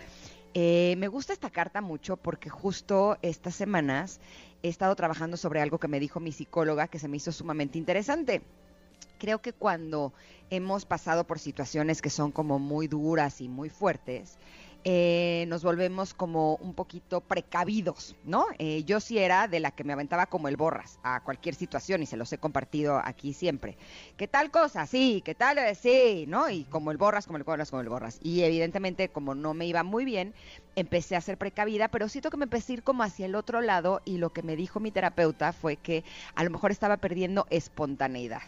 Eh, 0.56 0.94
me 0.98 1.08
gusta 1.08 1.32
esta 1.32 1.50
carta 1.50 1.80
mucho 1.80 2.16
porque 2.16 2.48
justo 2.48 3.18
estas 3.22 3.56
semanas 3.56 4.20
he 4.62 4.68
estado 4.68 4.94
trabajando 4.94 5.36
sobre 5.36 5.60
algo 5.60 5.80
que 5.80 5.88
me 5.88 5.98
dijo 5.98 6.20
mi 6.20 6.30
psicóloga 6.30 6.86
que 6.86 7.00
se 7.00 7.08
me 7.08 7.16
hizo 7.16 7.32
sumamente 7.32 7.76
interesante. 7.76 8.40
Creo 9.18 9.42
que 9.42 9.52
cuando 9.52 10.12
hemos 10.50 10.86
pasado 10.86 11.24
por 11.24 11.40
situaciones 11.40 12.00
que 12.00 12.10
son 12.10 12.30
como 12.30 12.60
muy 12.60 12.86
duras 12.86 13.40
y 13.40 13.48
muy 13.48 13.68
fuertes, 13.68 14.38
eh, 14.84 15.46
nos 15.48 15.64
volvemos 15.64 16.12
como 16.12 16.56
un 16.56 16.74
poquito 16.74 17.22
precavidos, 17.22 18.14
¿no? 18.24 18.44
Eh, 18.58 18.84
yo 18.84 19.00
sí 19.00 19.18
era 19.18 19.48
de 19.48 19.58
la 19.60 19.70
que 19.70 19.82
me 19.82 19.94
aventaba 19.94 20.26
como 20.26 20.48
el 20.48 20.56
borras 20.56 20.98
a 21.02 21.22
cualquier 21.24 21.54
situación 21.54 22.02
y 22.02 22.06
se 22.06 22.18
los 22.18 22.32
he 22.32 22.38
compartido 22.38 23.00
aquí 23.02 23.32
siempre. 23.32 23.78
¿Qué 24.18 24.28
tal 24.28 24.50
cosa? 24.50 24.86
Sí, 24.86 25.22
¿qué 25.24 25.34
tal? 25.34 25.56
Eh, 25.58 25.74
sí, 25.74 26.26
¿no? 26.28 26.50
Y 26.50 26.64
como 26.64 26.90
el 26.90 26.98
borras, 26.98 27.26
como 27.26 27.38
el 27.38 27.44
borras, 27.44 27.70
como 27.70 27.80
el 27.80 27.88
borras. 27.88 28.18
Y 28.22 28.42
evidentemente 28.42 29.08
como 29.08 29.34
no 29.34 29.54
me 29.54 29.66
iba 29.66 29.82
muy 29.82 30.04
bien, 30.04 30.34
empecé 30.76 31.16
a 31.16 31.20
ser 31.20 31.38
precavida, 31.38 31.88
pero 31.88 32.08
siento 32.08 32.30
que 32.30 32.36
me 32.36 32.44
empecé 32.44 32.72
a 32.72 32.74
ir 32.74 32.82
como 32.82 33.02
hacia 33.02 33.26
el 33.26 33.36
otro 33.36 33.62
lado 33.62 34.02
y 34.04 34.18
lo 34.18 34.30
que 34.34 34.42
me 34.42 34.56
dijo 34.56 34.80
mi 34.80 34.90
terapeuta 34.90 35.52
fue 35.52 35.76
que 35.78 36.04
a 36.34 36.44
lo 36.44 36.50
mejor 36.50 36.70
estaba 36.70 36.98
perdiendo 36.98 37.46
espontaneidad. 37.50 38.42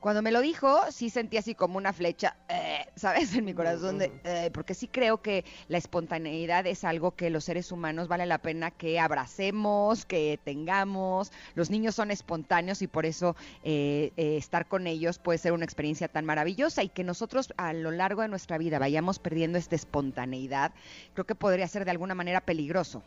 Cuando 0.00 0.22
me 0.22 0.30
lo 0.30 0.40
dijo, 0.40 0.78
sí 0.90 1.10
sentí 1.10 1.36
así 1.36 1.54
como 1.54 1.78
una 1.78 1.92
flecha, 1.92 2.36
eh, 2.48 2.86
¿sabes? 2.96 3.34
En 3.34 3.44
mi 3.44 3.54
corazón, 3.54 3.98
de, 3.98 4.12
eh, 4.24 4.50
porque 4.52 4.74
sí 4.74 4.88
creo 4.88 5.22
que 5.22 5.44
la 5.68 5.78
espontaneidad 5.78 6.66
es 6.66 6.84
algo 6.84 7.12
que 7.12 7.30
los 7.30 7.44
seres 7.44 7.72
humanos 7.72 8.06
vale 8.06 8.26
la 8.26 8.38
pena 8.38 8.70
que 8.70 9.00
abracemos, 9.00 10.04
que 10.04 10.38
tengamos. 10.44 11.32
Los 11.54 11.70
niños 11.70 11.94
son 11.94 12.10
espontáneos 12.10 12.82
y 12.82 12.86
por 12.86 13.06
eso 13.06 13.36
eh, 13.64 14.12
estar 14.16 14.66
con 14.68 14.86
ellos 14.86 15.18
puede 15.18 15.38
ser 15.38 15.52
una 15.52 15.64
experiencia 15.64 16.08
tan 16.08 16.24
maravillosa 16.24 16.82
y 16.82 16.88
que 16.88 17.02
nosotros 17.02 17.52
a 17.56 17.72
lo 17.72 17.90
largo 17.90 18.22
de 18.22 18.28
nuestra 18.28 18.58
vida 18.58 18.78
vayamos 18.78 19.18
perdiendo 19.18 19.58
esta 19.58 19.74
espontaneidad, 19.74 20.72
creo 21.14 21.26
que 21.26 21.34
podría 21.34 21.66
ser 21.68 21.84
de 21.84 21.90
alguna 21.90 22.14
manera 22.14 22.40
peligroso. 22.40 23.02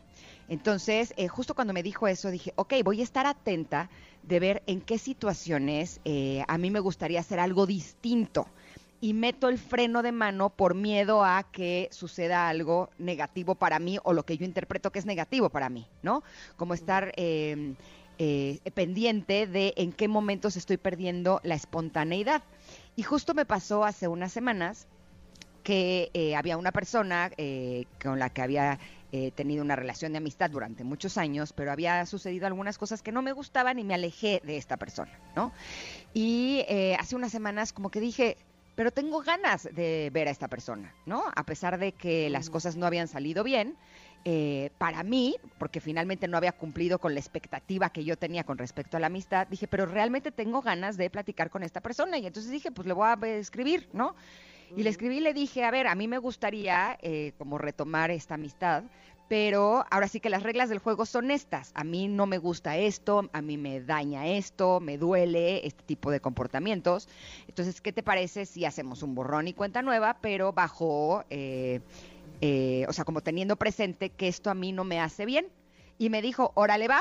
Entonces, 0.50 1.14
justo 1.30 1.54
cuando 1.54 1.72
me 1.72 1.84
dijo 1.84 2.08
eso, 2.08 2.28
dije, 2.28 2.52
ok, 2.56 2.74
voy 2.84 3.00
a 3.00 3.04
estar 3.04 3.24
atenta 3.24 3.88
de 4.24 4.40
ver 4.40 4.62
en 4.66 4.80
qué 4.80 4.98
situaciones 4.98 6.00
eh, 6.04 6.42
a 6.48 6.58
mí 6.58 6.72
me 6.72 6.80
gustaría 6.80 7.20
hacer 7.20 7.38
algo 7.38 7.66
distinto 7.66 8.48
y 9.00 9.14
meto 9.14 9.48
el 9.48 9.58
freno 9.58 10.02
de 10.02 10.10
mano 10.10 10.50
por 10.50 10.74
miedo 10.74 11.24
a 11.24 11.44
que 11.44 11.88
suceda 11.92 12.48
algo 12.48 12.90
negativo 12.98 13.54
para 13.54 13.78
mí 13.78 13.98
o 14.02 14.12
lo 14.12 14.24
que 14.24 14.36
yo 14.36 14.44
interpreto 14.44 14.90
que 14.90 14.98
es 14.98 15.06
negativo 15.06 15.50
para 15.50 15.70
mí, 15.70 15.86
¿no? 16.02 16.24
Como 16.56 16.74
estar 16.74 17.12
em, 17.16 17.76
eh, 18.18 18.58
pendiente 18.74 19.46
de 19.46 19.72
en 19.76 19.92
qué 19.92 20.08
momentos 20.08 20.56
estoy 20.56 20.78
perdiendo 20.78 21.40
la 21.44 21.54
espontaneidad. 21.54 22.42
Y 22.96 23.04
justo 23.04 23.34
me 23.34 23.46
pasó 23.46 23.84
hace 23.84 24.08
unas 24.08 24.32
semanas 24.32 24.88
que 25.62 26.10
eh, 26.12 26.34
había 26.34 26.56
una 26.56 26.72
persona 26.72 27.30
con 28.02 28.18
la 28.18 28.30
que 28.30 28.42
había 28.42 28.78
he 29.12 29.30
tenido 29.30 29.62
una 29.62 29.76
relación 29.76 30.12
de 30.12 30.18
amistad 30.18 30.50
durante 30.50 30.84
muchos 30.84 31.18
años, 31.18 31.52
pero 31.52 31.72
había 31.72 32.04
sucedido 32.06 32.46
algunas 32.46 32.78
cosas 32.78 33.02
que 33.02 33.12
no 33.12 33.22
me 33.22 33.32
gustaban 33.32 33.78
y 33.78 33.84
me 33.84 33.94
alejé 33.94 34.40
de 34.44 34.56
esta 34.56 34.76
persona, 34.76 35.18
¿no? 35.34 35.52
Y 36.14 36.64
eh, 36.68 36.96
hace 36.98 37.16
unas 37.16 37.32
semanas 37.32 37.72
como 37.72 37.90
que 37.90 38.00
dije, 38.00 38.36
pero 38.74 38.92
tengo 38.92 39.20
ganas 39.20 39.68
de 39.72 40.10
ver 40.12 40.28
a 40.28 40.30
esta 40.30 40.48
persona, 40.48 40.94
¿no? 41.06 41.24
A 41.34 41.44
pesar 41.44 41.78
de 41.78 41.92
que 41.92 42.30
las 42.30 42.50
cosas 42.50 42.76
no 42.76 42.86
habían 42.86 43.08
salido 43.08 43.44
bien, 43.44 43.76
eh, 44.24 44.70
para 44.76 45.02
mí, 45.02 45.36
porque 45.58 45.80
finalmente 45.80 46.28
no 46.28 46.36
había 46.36 46.52
cumplido 46.52 46.98
con 46.98 47.14
la 47.14 47.20
expectativa 47.20 47.90
que 47.90 48.04
yo 48.04 48.18
tenía 48.18 48.44
con 48.44 48.58
respecto 48.58 48.96
a 48.96 49.00
la 49.00 49.06
amistad, 49.06 49.46
dije, 49.48 49.66
pero 49.66 49.86
realmente 49.86 50.30
tengo 50.30 50.60
ganas 50.60 50.98
de 50.98 51.08
platicar 51.08 51.48
con 51.48 51.62
esta 51.62 51.80
persona. 51.80 52.18
Y 52.18 52.26
entonces 52.26 52.52
dije, 52.52 52.70
pues 52.70 52.86
le 52.86 52.92
voy 52.92 53.08
a 53.08 53.26
escribir, 53.28 53.88
¿no? 53.92 54.14
Y 54.76 54.82
le 54.82 54.90
escribí 54.90 55.18
y 55.18 55.20
le 55.20 55.34
dije, 55.34 55.64
a 55.64 55.70
ver, 55.70 55.86
a 55.86 55.94
mí 55.94 56.06
me 56.06 56.18
gustaría 56.18 56.98
eh, 57.02 57.32
como 57.38 57.58
retomar 57.58 58.10
esta 58.10 58.34
amistad, 58.34 58.84
pero 59.28 59.84
ahora 59.90 60.08
sí 60.08 60.20
que 60.20 60.30
las 60.30 60.42
reglas 60.42 60.68
del 60.68 60.78
juego 60.78 61.06
son 61.06 61.30
estas. 61.30 61.72
A 61.74 61.84
mí 61.84 62.08
no 62.08 62.26
me 62.26 62.38
gusta 62.38 62.76
esto, 62.76 63.30
a 63.32 63.42
mí 63.42 63.56
me 63.56 63.80
daña 63.80 64.26
esto, 64.26 64.80
me 64.80 64.98
duele 64.98 65.66
este 65.66 65.82
tipo 65.84 66.10
de 66.10 66.20
comportamientos. 66.20 67.08
Entonces, 67.46 67.80
¿qué 67.80 67.92
te 67.92 68.02
parece 68.02 68.46
si 68.46 68.64
hacemos 68.64 69.02
un 69.02 69.14
borrón 69.14 69.48
y 69.48 69.52
cuenta 69.52 69.82
nueva, 69.82 70.18
pero 70.20 70.52
bajo, 70.52 71.24
eh, 71.30 71.80
eh, 72.40 72.86
o 72.88 72.92
sea, 72.92 73.04
como 73.04 73.20
teniendo 73.20 73.56
presente 73.56 74.10
que 74.10 74.28
esto 74.28 74.50
a 74.50 74.54
mí 74.54 74.72
no 74.72 74.84
me 74.84 75.00
hace 75.00 75.26
bien? 75.26 75.46
Y 75.98 76.10
me 76.10 76.22
dijo, 76.22 76.52
órale 76.54 76.88
va, 76.88 77.00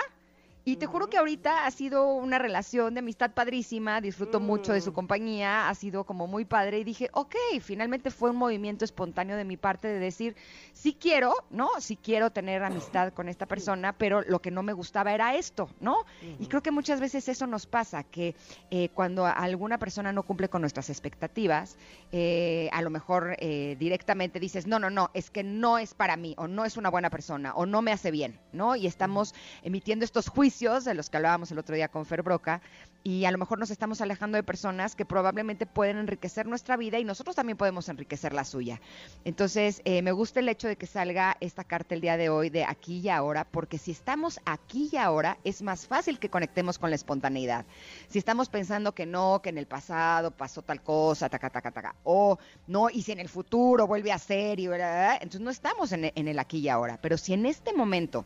y 0.66 0.76
te 0.76 0.86
juro 0.86 1.10
que 1.10 1.18
ahorita 1.18 1.66
ha 1.66 1.72
sido 1.72 2.14
una 2.14 2.38
relación 2.38 2.94
de 2.94 3.00
amistad 3.00 3.32
padrísima, 3.32 4.02
disfruto 4.02 4.40
mucho 4.40 4.74
de 4.74 4.82
su 4.82 4.92
mm. 4.92 4.94
compañía, 4.94 5.70
ha 5.70 5.76
sido 5.76 6.04
como 6.04 6.28
muy 6.28 6.44
padre 6.44 6.80
y 6.80 6.84
dije, 6.84 7.10
ok, 7.14 7.36
finalmente 7.62 8.12
fue 8.12 8.32
un 8.32 8.36
movimiento 8.36 8.84
espontáneo 8.84 9.38
de 9.38 9.46
mi 9.46 9.56
parte 9.56 9.88
de 9.88 10.00
decir, 10.00 10.36
sí 10.74 10.98
quiero, 11.00 11.34
¿no? 11.50 11.70
Sí 11.80 11.96
quiero 11.96 12.32
tener 12.32 12.62
amistad 12.64 13.14
con 13.14 13.30
esta 13.30 13.46
persona, 13.46 13.94
pero 13.94 14.22
lo 14.22 14.42
que 14.42 14.52
no 14.52 14.62
me 14.62 14.74
gustaba 14.74 15.14
era 15.14 15.36
esto, 15.36 15.70
¿no? 15.80 16.06
Y 16.40 16.48
creo 16.48 16.62
que 16.62 16.72
muchas 16.72 17.00
veces 17.00 17.30
eso 17.30 17.48
nos 17.48 17.66
pasa, 17.66 18.04
que 18.04 18.36
eh, 18.70 18.90
cuando 18.90 19.26
alguna 19.26 19.78
persona 19.78 20.12
no 20.12 20.24
cumple 20.24 20.50
con 20.50 20.62
nuestras 20.62 20.90
expectativas, 20.90 21.78
eh, 22.12 22.70
a 22.74 22.82
lo 22.82 22.90
mejor 22.90 23.38
eh, 23.40 23.78
directamente 23.80 24.40
dices, 24.40 24.68
no, 24.68 24.78
no, 24.78 24.90
no, 24.90 25.10
es 25.14 25.30
que 25.30 25.44
no 25.44 25.78
es 25.78 25.94
para 25.94 26.18
mí, 26.18 26.36
o 26.38 26.48
no 26.48 26.66
es 26.66 26.76
una 26.76 26.90
buena 26.90 27.10
persona, 27.10 27.54
o 27.56 27.66
no 27.66 27.82
me 27.82 27.92
hace 27.94 28.12
bien, 28.12 28.40
¿no? 28.52 28.76
Y 28.76 28.88
estamos 28.88 29.34
emitiendo 29.64 30.04
estos 30.04 30.28
juicios 30.28 30.49
de 30.50 30.96
los 30.96 31.10
que 31.12 31.18
hablábamos 31.18 31.52
el 31.52 31.60
otro 31.60 31.76
día 31.76 31.90
con 31.90 32.08
Fer 32.08 32.24
Broca, 32.24 32.62
y 33.04 33.26
a 33.26 33.32
lo 33.32 33.38
mejor 33.38 33.60
nos 33.60 33.70
estamos 33.70 34.02
alejando 34.02 34.36
de 34.36 34.44
personas 34.44 34.96
que 34.96 35.06
probablemente 35.06 35.66
pueden 35.66 35.98
enriquecer 35.98 36.48
nuestra 36.48 36.76
vida 36.76 36.98
y 37.00 37.06
nosotros 37.06 37.36
también 37.36 37.56
podemos 37.56 37.88
enriquecer 37.88 38.34
la 38.34 38.44
suya. 38.44 38.82
Entonces, 39.26 39.82
eh, 39.86 40.02
me 40.02 40.12
gusta 40.12 40.40
el 40.40 40.50
hecho 40.50 40.68
de 40.68 40.76
que 40.76 40.88
salga 40.88 41.38
esta 41.40 41.64
carta 41.64 41.94
el 41.94 42.02
día 42.02 42.18
de 42.18 42.30
hoy 42.30 42.50
de 42.50 42.66
aquí 42.66 43.00
y 43.00 43.10
ahora, 43.10 43.46
porque 43.46 43.78
si 43.78 43.92
estamos 43.92 44.40
aquí 44.44 44.90
y 44.92 44.98
ahora, 44.98 45.38
es 45.44 45.62
más 45.62 45.86
fácil 45.86 46.18
que 46.18 46.30
conectemos 46.30 46.80
con 46.80 46.90
la 46.90 46.96
espontaneidad. 46.96 47.66
Si 48.08 48.18
estamos 48.18 48.50
pensando 48.50 48.94
que 48.94 49.06
no, 49.06 49.42
que 49.42 49.50
en 49.50 49.60
el 49.60 49.68
pasado 49.68 50.32
pasó 50.32 50.64
tal 50.64 50.82
cosa, 50.82 51.30
taca, 51.30 51.52
taca, 51.52 51.72
taca, 51.72 51.96
o 52.04 52.40
no, 52.68 52.90
y 52.90 53.04
si 53.04 53.12
en 53.12 53.20
el 53.20 53.30
futuro 53.30 53.86
vuelve 53.86 54.12
a 54.12 54.18
ser, 54.18 54.60
y, 54.60 54.66
entonces 54.66 55.42
no 55.42 55.52
estamos 55.52 55.92
en 55.92 56.12
el 56.16 56.40
aquí 56.40 56.58
y 56.58 56.70
ahora. 56.70 56.98
Pero 57.02 57.18
si 57.18 57.34
en 57.34 57.46
este 57.46 57.72
momento 57.72 58.26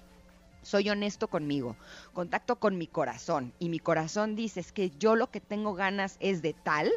soy 0.63 0.89
honesto 0.89 1.27
conmigo, 1.27 1.75
contacto 2.13 2.58
con 2.58 2.77
mi 2.77 2.88
corazón 2.88 3.53
y 3.60 3.70
mi 3.70 3.79
corazón 3.79 4.36
dice 4.36 4.60
es 4.60 4.72
que 4.72 4.91
yo 4.91 5.15
lo 5.15 5.29
que 5.29 5.39
tengo 5.39 5.74
ganas 5.74 6.17
es 6.20 6.41
de 6.41 6.53
tal, 6.53 6.91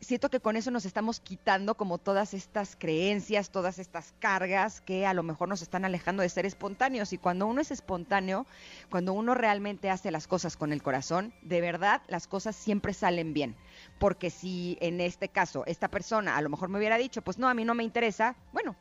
siento 0.00 0.30
que 0.30 0.40
con 0.40 0.56
eso 0.56 0.70
nos 0.70 0.84
estamos 0.84 1.20
quitando 1.20 1.76
como 1.76 1.98
todas 1.98 2.34
estas 2.34 2.76
creencias, 2.76 3.50
todas 3.50 3.78
estas 3.78 4.14
cargas 4.18 4.80
que 4.80 5.06
a 5.06 5.14
lo 5.14 5.22
mejor 5.22 5.48
nos 5.48 5.62
están 5.62 5.84
alejando 5.84 6.22
de 6.22 6.28
ser 6.28 6.46
espontáneos. 6.46 7.12
Y 7.12 7.18
cuando 7.18 7.46
uno 7.46 7.60
es 7.60 7.70
espontáneo, 7.70 8.46
cuando 8.90 9.12
uno 9.12 9.34
realmente 9.34 9.90
hace 9.90 10.10
las 10.10 10.26
cosas 10.26 10.56
con 10.56 10.72
el 10.72 10.82
corazón, 10.82 11.32
de 11.42 11.60
verdad 11.60 12.02
las 12.08 12.26
cosas 12.26 12.56
siempre 12.56 12.94
salen 12.94 13.34
bien. 13.34 13.56
Porque 13.98 14.30
si 14.30 14.78
en 14.80 15.00
este 15.00 15.28
caso 15.28 15.64
esta 15.66 15.88
persona 15.88 16.36
a 16.36 16.42
lo 16.42 16.48
mejor 16.48 16.68
me 16.68 16.78
hubiera 16.78 16.98
dicho, 16.98 17.22
pues 17.22 17.38
no, 17.38 17.48
a 17.48 17.54
mí 17.54 17.64
no 17.64 17.74
me 17.74 17.84
interesa, 17.84 18.36
bueno, 18.52 18.76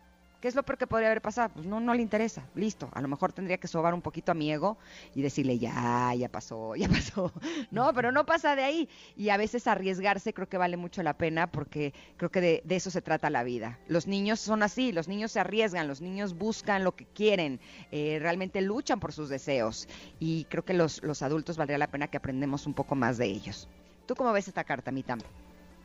¿Qué 0.47 0.49
es 0.49 0.55
lo 0.55 0.63
peor 0.63 0.77
que 0.77 0.87
podría 0.87 1.09
haber 1.09 1.21
pasado? 1.21 1.49
Pues 1.55 1.65
no, 1.65 1.81
no 1.81 1.93
le 1.93 2.01
interesa, 2.01 2.47
listo. 2.55 2.89
A 2.93 3.01
lo 3.01 3.09
mejor 3.09 3.33
tendría 3.33 3.57
que 3.57 3.67
sobar 3.67 3.93
un 3.93 4.01
poquito 4.01 4.31
a 4.31 4.33
mi 4.33 4.49
ego 4.49 4.77
y 5.13 5.21
decirle, 5.21 5.59
ya, 5.59 6.13
ya 6.15 6.29
pasó, 6.29 6.73
ya 6.77 6.87
pasó. 6.87 7.33
No, 7.69 7.93
pero 7.93 8.13
no 8.13 8.25
pasa 8.25 8.55
de 8.55 8.63
ahí. 8.63 8.87
Y 9.17 9.27
a 9.27 9.35
veces 9.35 9.67
arriesgarse 9.67 10.33
creo 10.33 10.47
que 10.47 10.57
vale 10.57 10.77
mucho 10.77 11.03
la 11.03 11.17
pena 11.17 11.47
porque 11.47 11.93
creo 12.15 12.31
que 12.31 12.39
de, 12.39 12.63
eso 12.69 12.89
se 12.89 13.01
trata 13.01 13.29
la 13.29 13.43
vida. 13.43 13.77
Los 13.89 14.07
niños 14.07 14.39
son 14.39 14.63
así, 14.63 14.93
los 14.93 15.09
niños 15.09 15.33
se 15.33 15.41
arriesgan, 15.41 15.85
los 15.85 15.99
niños 15.99 16.33
buscan 16.33 16.85
lo 16.85 16.95
que 16.95 17.07
quieren, 17.07 17.59
eh, 17.91 18.17
realmente 18.21 18.61
luchan 18.61 19.01
por 19.01 19.11
sus 19.11 19.27
deseos. 19.27 19.89
Y 20.17 20.45
creo 20.45 20.63
que 20.63 20.73
los, 20.73 21.03
los 21.03 21.23
adultos 21.23 21.57
valdría 21.57 21.77
la 21.77 21.91
pena 21.91 22.07
que 22.07 22.15
aprendemos 22.15 22.67
un 22.67 22.73
poco 22.73 22.95
más 22.95 23.17
de 23.17 23.25
ellos. 23.25 23.67
¿Tú 24.05 24.15
cómo 24.15 24.31
ves 24.31 24.47
esta 24.47 24.63
carta, 24.63 24.93
Mitam? 24.93 25.19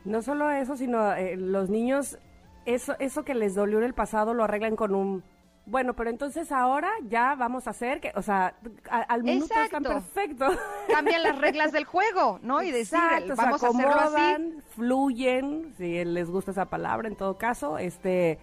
No 0.05 0.21
solo 0.21 0.51
eso, 0.51 0.77
sino 0.77 1.11
eh, 1.15 1.35
los 1.35 1.69
niños 1.69 2.17
eso, 2.65 2.95
eso 2.99 3.23
que 3.23 3.33
les 3.33 3.55
dolió 3.55 3.77
en 3.79 3.85
el 3.85 3.93
pasado 3.93 4.33
lo 4.33 4.43
arreglan 4.43 4.75
con 4.75 4.95
un 4.95 5.23
bueno, 5.65 5.93
pero 5.93 6.09
entonces 6.09 6.51
ahora 6.51 6.89
ya 7.07 7.35
vamos 7.35 7.67
a 7.67 7.69
hacer 7.69 8.01
que, 8.01 8.11
o 8.15 8.21
sea, 8.21 8.53
al 8.89 9.23
minuto 9.23 9.53
están 9.63 9.83
perfecto. 9.83 10.47
Cambian 10.89 11.23
las 11.23 11.37
reglas 11.39 11.71
del 11.71 11.85
juego, 11.85 12.39
¿no? 12.41 12.61
Y 12.61 12.71
decir, 12.71 12.99
vamos 13.37 13.63
a 13.63 13.69
hacerlo 13.69 13.95
así. 13.95 14.57
Fluyen, 14.75 15.73
si 15.77 16.03
les 16.03 16.29
gusta 16.29 16.51
esa 16.51 16.65
palabra 16.65 17.07
en 17.07 17.15
todo 17.15 17.37
caso, 17.37 17.77
este 17.77 18.39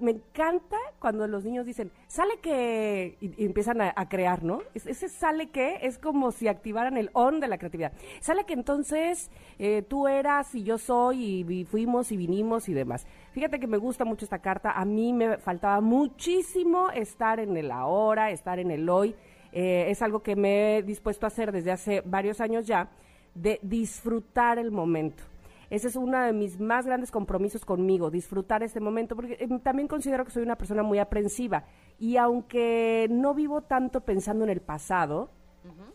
me 0.00 0.12
encanta 0.12 0.76
cuando 1.00 1.26
los 1.26 1.44
niños 1.44 1.66
dicen, 1.66 1.90
sale 2.06 2.38
que, 2.40 3.16
y, 3.20 3.44
empiezan 3.44 3.80
a, 3.80 4.08
crear, 4.08 4.42
¿no? 4.42 4.60
ese 4.74 5.08
sale 5.08 5.50
que 5.50 5.80
es 5.82 5.98
como 5.98 6.30
si 6.30 6.48
activaran 6.48 6.96
el 6.96 7.10
on 7.12 7.40
de 7.40 7.48
la 7.48 7.58
creatividad. 7.58 7.92
Sale 8.20 8.44
que 8.44 8.54
entonces 8.54 9.30
eh, 9.58 9.82
tú 9.82 10.06
eras 10.06 10.54
y 10.54 10.62
yo 10.62 10.78
soy 10.78 11.44
y, 11.48 11.64
fuimos 11.64 12.12
y 12.12 12.16
vinimos 12.16 12.68
y 12.68 12.74
demás. 12.74 13.06
Fíjate 13.32 13.58
que 13.58 13.66
me 13.66 13.76
gusta 13.76 14.04
mucho 14.04 14.24
esta 14.24 14.38
carta. 14.38 14.72
A 14.72 14.84
mí 14.84 15.12
me 15.12 15.38
faltaba 15.38 15.80
muchísimo 15.80 16.90
estar 16.90 17.40
en 17.40 17.56
el 17.56 17.70
ahora, 17.70 18.30
estar 18.30 18.58
en 18.58 18.70
el 18.70 18.88
hoy. 18.88 19.16
Eh, 19.52 19.86
es 19.90 20.00
algo 20.02 20.22
que 20.22 20.36
me 20.36 20.78
he 20.78 20.82
dispuesto 20.82 21.26
a 21.26 21.28
hacer 21.28 21.50
desde 21.50 21.72
hace 21.72 22.02
varios 22.04 22.40
años 22.40 22.66
ya, 22.66 22.90
de 23.34 23.58
disfrutar 23.62 24.58
el 24.58 24.70
momento 24.70 25.24
ese 25.70 25.88
es 25.88 25.96
uno 25.96 26.18
de 26.20 26.32
mis 26.32 26.60
más 26.60 26.86
grandes 26.86 27.10
compromisos 27.10 27.64
conmigo, 27.64 28.10
disfrutar 28.10 28.62
este 28.62 28.80
momento, 28.80 29.16
porque 29.16 29.36
eh, 29.40 29.48
también 29.62 29.88
considero 29.88 30.24
que 30.24 30.30
soy 30.30 30.42
una 30.42 30.56
persona 30.56 30.82
muy 30.82 30.98
aprensiva 30.98 31.64
y 31.98 32.16
aunque 32.16 33.08
no 33.10 33.34
vivo 33.34 33.62
tanto 33.62 34.02
pensando 34.02 34.44
en 34.44 34.50
el 34.50 34.60
pasado, 34.60 35.30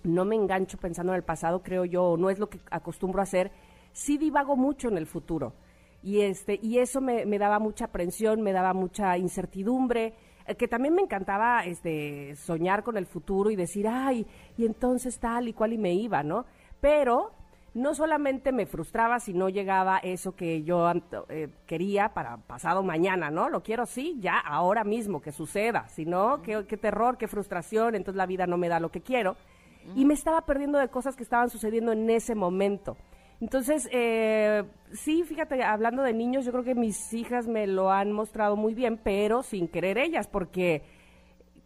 no 0.03 0.25
me 0.25 0.35
engancho 0.35 0.77
pensando 0.77 1.13
en 1.13 1.17
el 1.17 1.23
pasado, 1.23 1.63
creo 1.63 1.85
yo, 1.85 2.17
no 2.17 2.29
es 2.29 2.39
lo 2.39 2.49
que 2.49 2.59
acostumbro 2.69 3.21
a 3.21 3.23
hacer, 3.23 3.51
sí 3.93 4.17
divago 4.17 4.55
mucho 4.55 4.89
en 4.89 4.97
el 4.97 5.07
futuro. 5.07 5.53
Y, 6.03 6.21
este, 6.21 6.59
y 6.61 6.79
eso 6.79 6.99
me, 6.99 7.25
me 7.25 7.37
daba 7.37 7.59
mucha 7.59 7.85
aprensión, 7.85 8.41
me 8.41 8.53
daba 8.53 8.73
mucha 8.73 9.17
incertidumbre, 9.17 10.15
eh, 10.47 10.55
que 10.55 10.67
también 10.67 10.95
me 10.95 11.01
encantaba 11.01 11.63
este, 11.65 12.35
soñar 12.35 12.83
con 12.83 12.97
el 12.97 13.05
futuro 13.05 13.51
y 13.51 13.55
decir, 13.55 13.87
ay, 13.87 14.25
y 14.57 14.65
entonces 14.65 15.19
tal 15.19 15.47
y 15.47 15.53
cual 15.53 15.73
y 15.73 15.77
me 15.77 15.93
iba, 15.93 16.23
¿no? 16.23 16.45
Pero 16.79 17.31
no 17.73 17.95
solamente 17.95 18.51
me 18.51 18.65
frustraba 18.65 19.19
si 19.19 19.33
no 19.33 19.47
llegaba 19.47 19.97
eso 19.99 20.35
que 20.35 20.63
yo 20.63 20.91
eh, 21.29 21.49
quería 21.65 22.09
para 22.13 22.37
pasado 22.37 22.83
mañana, 22.83 23.31
¿no? 23.31 23.49
Lo 23.49 23.63
quiero 23.63 23.85
sí, 23.85 24.17
ya, 24.19 24.37
ahora 24.39 24.83
mismo, 24.83 25.21
que 25.21 25.31
suceda. 25.31 25.87
Si 25.87 26.05
no, 26.05 26.41
qué, 26.41 26.65
qué 26.67 26.77
terror, 26.77 27.17
qué 27.17 27.27
frustración, 27.27 27.95
entonces 27.95 28.17
la 28.17 28.25
vida 28.25 28.45
no 28.45 28.57
me 28.57 28.67
da 28.67 28.79
lo 28.79 28.91
que 28.91 29.01
quiero. 29.01 29.37
Y 29.95 30.05
me 30.05 30.13
estaba 30.13 30.45
perdiendo 30.45 30.77
de 30.77 30.89
cosas 30.89 31.15
que 31.15 31.23
estaban 31.23 31.49
sucediendo 31.49 31.91
en 31.91 32.09
ese 32.09 32.35
momento. 32.35 32.97
Entonces, 33.39 33.89
eh, 33.91 34.63
sí, 34.91 35.23
fíjate, 35.23 35.63
hablando 35.63 36.03
de 36.03 36.13
niños, 36.13 36.45
yo 36.45 36.51
creo 36.51 36.63
que 36.63 36.75
mis 36.75 37.11
hijas 37.13 37.47
me 37.47 37.65
lo 37.65 37.91
han 37.91 38.11
mostrado 38.11 38.55
muy 38.55 38.75
bien, 38.75 38.99
pero 39.03 39.41
sin 39.41 39.67
querer 39.67 39.97
ellas, 39.97 40.27
porque 40.27 40.83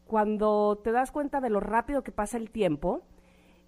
cuando 0.05 0.79
te 0.81 0.93
das 0.93 1.11
cuenta 1.11 1.41
de 1.41 1.49
lo 1.49 1.59
rápido 1.59 2.03
que 2.03 2.13
pasa 2.13 2.37
el 2.37 2.49
tiempo, 2.49 3.01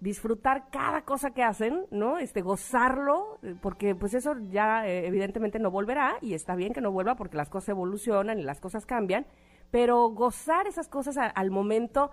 disfrutar 0.00 0.70
cada 0.70 1.02
cosa 1.02 1.32
que 1.32 1.42
hacen, 1.42 1.86
¿no? 1.90 2.18
Este, 2.18 2.40
gozarlo, 2.40 3.38
eh, 3.42 3.54
porque 3.60 3.94
pues 3.94 4.14
eso 4.14 4.34
ya 4.50 4.86
eh, 4.86 5.06
evidentemente 5.06 5.58
no 5.58 5.70
volverá 5.70 6.18
y 6.20 6.34
está 6.34 6.54
bien 6.54 6.72
que 6.72 6.80
no 6.80 6.92
vuelva 6.92 7.16
porque 7.16 7.36
las 7.36 7.50
cosas 7.50 7.70
evolucionan 7.70 8.38
y 8.38 8.44
las 8.44 8.60
cosas 8.60 8.86
cambian, 8.86 9.26
pero 9.70 10.08
gozar 10.10 10.66
esas 10.66 10.88
cosas 10.88 11.16
al 11.18 11.50
momento, 11.50 12.10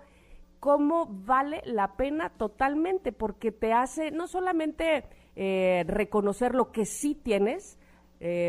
cómo 0.58 1.06
vale 1.06 1.62
la 1.64 1.96
pena 1.96 2.30
totalmente, 2.30 3.12
porque 3.12 3.52
te 3.52 3.72
hace 3.72 4.10
no 4.10 4.26
solamente 4.26 5.04
eh, 5.36 5.84
reconocer 5.86 6.54
lo 6.54 6.72
que 6.72 6.84
sí 6.84 7.14
tienes, 7.14 7.78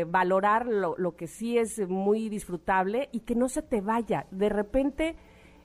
valorar 0.06 0.64
lo, 0.66 0.96
lo, 0.96 1.14
que 1.14 1.26
sí 1.26 1.58
es 1.58 1.86
muy 1.90 2.30
disfrutable 2.30 3.10
y 3.12 3.20
que 3.20 3.34
no 3.34 3.50
se 3.50 3.60
te 3.60 3.82
vaya. 3.82 4.26
De 4.30 4.48
repente 4.48 5.14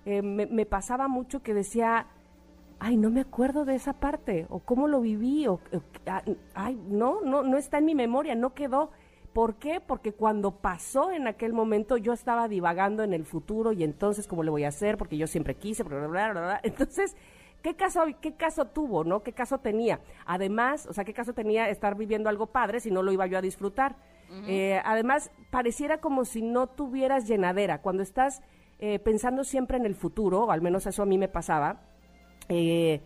me, 0.06 0.66
pasaba 0.66 1.08
mucho 1.08 1.42
que 1.42 1.54
decía, 1.54 2.08
ay, 2.84 2.98
no 2.98 3.10
me 3.10 3.22
acuerdo 3.22 3.64
de 3.64 3.76
esa 3.76 3.94
parte, 3.94 4.46
o 4.50 4.60
cómo 4.60 4.90
lo 4.90 5.00
viví, 5.00 5.48
o, 5.48 5.54
o 5.54 5.60
ah, 6.06 6.22
ay, 6.54 6.78
no, 6.90 7.22
no, 7.22 7.42
no 7.42 7.58
está 7.58 7.78
en 7.78 7.86
mi 7.86 7.96
memoria, 7.96 8.36
no 8.36 8.54
quedó. 8.54 8.92
¿Por 9.32 9.56
qué? 9.56 9.80
Porque 9.80 10.12
cuando 10.12 10.52
pasó 10.52 11.10
en 11.10 11.28
aquel 11.28 11.54
momento 11.54 11.96
yo 11.96 12.12
estaba 12.12 12.50
divagando 12.50 13.02
en 13.02 13.14
el 13.14 13.26
futuro 13.26 13.72
y 13.72 13.86
entonces 13.86 14.28
cómo 14.28 14.44
le 14.44 14.52
voy 14.52 14.66
a 14.66 14.68
hacer, 14.68 14.98
porque 14.98 15.18
yo 15.18 15.28
siempre 15.28 15.56
quise, 15.56 15.84
bla, 15.84 15.98
bla, 15.98 16.08
bla, 16.08 16.32
bla. 16.32 16.60
entonces 16.64 17.16
¿Qué 17.62 17.78
caso, 17.78 18.04
¿Qué 18.20 18.36
caso 18.36 18.66
tuvo, 18.66 19.06
no? 19.06 19.24
¿Qué 19.24 19.32
caso 19.32 19.60
tenía? 19.60 20.02
Además, 20.26 20.86
o 20.86 20.92
sea, 20.92 21.06
¿qué 21.06 21.14
caso 21.14 21.32
tenía 21.32 21.70
estar 21.70 21.96
viviendo 21.96 22.28
algo 22.28 22.48
padre 22.48 22.82
si 22.82 22.92
no 22.92 23.02
lo 23.02 23.14
iba 23.14 23.26
yo 23.28 23.38
a 23.38 23.42
disfrutar? 23.42 23.96
eh, 24.48 24.82
además, 24.84 25.32
pareciera 25.52 26.00
como 26.00 26.26
si 26.26 26.42
no 26.42 26.68
tuvieras 26.68 27.26
llenadera. 27.26 27.82
Cuando 27.82 28.04
estás 28.04 28.42
eh, 28.80 29.00
pensando 29.00 29.46
siempre 29.46 29.78
en 29.78 29.86
el 29.86 29.96
futuro, 29.96 30.44
o 30.44 30.52
al 30.52 30.62
menos 30.62 30.86
eso 30.86 31.04
a 31.04 31.06
mí 31.06 31.18
me 31.18 31.30
pasaba, 31.30 31.80
eh, 32.50 33.02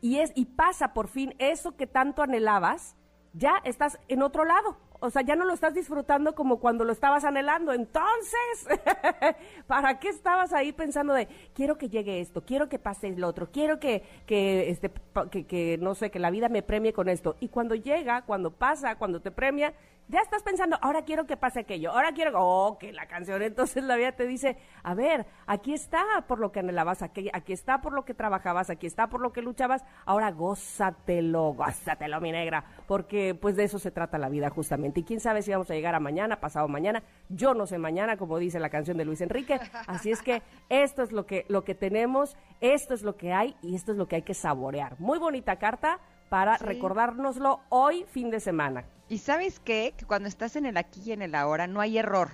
y, 0.00 0.18
es, 0.18 0.32
y 0.34 0.46
pasa 0.46 0.92
por 0.94 1.08
fin 1.08 1.34
eso 1.38 1.76
que 1.76 1.86
tanto 1.86 2.22
anhelabas, 2.22 2.96
ya 3.32 3.60
estás 3.64 3.98
en 4.08 4.22
otro 4.22 4.44
lado 4.44 4.76
o 5.00 5.10
sea, 5.10 5.22
ya 5.22 5.36
no 5.36 5.44
lo 5.44 5.54
estás 5.54 5.74
disfrutando 5.74 6.34
como 6.34 6.58
cuando 6.58 6.84
lo 6.84 6.92
estabas 6.92 7.24
anhelando. 7.24 7.72
Entonces, 7.72 8.66
¿para 9.66 10.00
qué 10.00 10.08
estabas 10.08 10.52
ahí 10.52 10.72
pensando 10.72 11.14
de, 11.14 11.28
quiero 11.54 11.78
que 11.78 11.88
llegue 11.88 12.20
esto, 12.20 12.44
quiero 12.44 12.68
que 12.68 12.78
pase 12.78 13.08
el 13.08 13.22
otro, 13.22 13.50
quiero 13.50 13.78
que, 13.78 14.02
que, 14.26 14.70
este, 14.70 14.90
que, 15.30 15.46
que, 15.46 15.78
no 15.78 15.94
sé, 15.94 16.10
que 16.10 16.18
la 16.18 16.30
vida 16.30 16.48
me 16.48 16.62
premie 16.62 16.92
con 16.92 17.08
esto? 17.08 17.36
Y 17.38 17.48
cuando 17.48 17.74
llega, 17.76 18.22
cuando 18.22 18.50
pasa, 18.50 18.96
cuando 18.96 19.20
te 19.20 19.30
premia, 19.30 19.72
ya 20.08 20.20
estás 20.20 20.42
pensando, 20.42 20.78
ahora 20.80 21.02
quiero 21.02 21.26
que 21.26 21.36
pase 21.36 21.60
aquello, 21.60 21.92
ahora 21.92 22.12
quiero, 22.12 22.32
oh, 22.34 22.78
que 22.78 22.92
la 22.92 23.06
canción, 23.06 23.42
entonces 23.42 23.84
la 23.84 23.96
vida 23.96 24.12
te 24.12 24.26
dice, 24.26 24.56
a 24.82 24.94
ver, 24.94 25.26
aquí 25.46 25.74
está 25.74 26.02
por 26.26 26.38
lo 26.38 26.50
que 26.50 26.60
anhelabas, 26.60 27.02
aquí, 27.02 27.28
aquí 27.32 27.52
está 27.52 27.80
por 27.82 27.92
lo 27.92 28.04
que 28.04 28.14
trabajabas, 28.14 28.70
aquí 28.70 28.86
está 28.86 29.08
por 29.08 29.20
lo 29.20 29.32
que 29.32 29.42
luchabas, 29.42 29.84
ahora 30.06 30.30
gózatelo, 30.30 31.52
gózatelo, 31.52 32.20
mi 32.20 32.32
negra, 32.32 32.64
porque 32.86 33.34
pues 33.34 33.56
de 33.56 33.64
eso 33.64 33.78
se 33.78 33.90
trata 33.90 34.16
la 34.16 34.30
vida 34.30 34.48
justamente. 34.48 35.00
Y 35.00 35.04
quién 35.04 35.20
sabe 35.20 35.42
si 35.42 35.50
vamos 35.50 35.70
a 35.70 35.74
llegar 35.74 35.94
a 35.94 36.00
mañana, 36.00 36.40
pasado 36.40 36.68
mañana, 36.68 37.02
yo 37.28 37.52
no 37.52 37.66
sé 37.66 37.76
mañana, 37.76 38.16
como 38.16 38.38
dice 38.38 38.58
la 38.58 38.70
canción 38.70 38.96
de 38.96 39.04
Luis 39.04 39.20
Enrique, 39.20 39.60
así 39.86 40.10
es 40.10 40.22
que 40.22 40.42
esto 40.70 41.02
es 41.02 41.12
lo 41.12 41.26
que, 41.26 41.44
lo 41.48 41.64
que 41.64 41.74
tenemos, 41.74 42.36
esto 42.60 42.94
es 42.94 43.02
lo 43.02 43.16
que 43.16 43.34
hay 43.34 43.56
y 43.62 43.74
esto 43.74 43.92
es 43.92 43.98
lo 43.98 44.08
que 44.08 44.16
hay 44.16 44.22
que 44.22 44.34
saborear. 44.34 44.98
Muy 44.98 45.18
bonita 45.18 45.56
carta 45.56 46.00
para 46.28 46.58
sí. 46.58 46.64
recordárnoslo 46.64 47.60
hoy, 47.68 48.04
fin 48.10 48.30
de 48.30 48.40
semana. 48.40 48.84
Y 49.08 49.18
sabes 49.18 49.60
qué? 49.60 49.94
Que 49.96 50.04
cuando 50.04 50.28
estás 50.28 50.56
en 50.56 50.66
el 50.66 50.76
aquí 50.76 51.02
y 51.06 51.12
en 51.12 51.22
el 51.22 51.34
ahora 51.34 51.66
no 51.66 51.80
hay 51.80 51.98
error, 51.98 52.30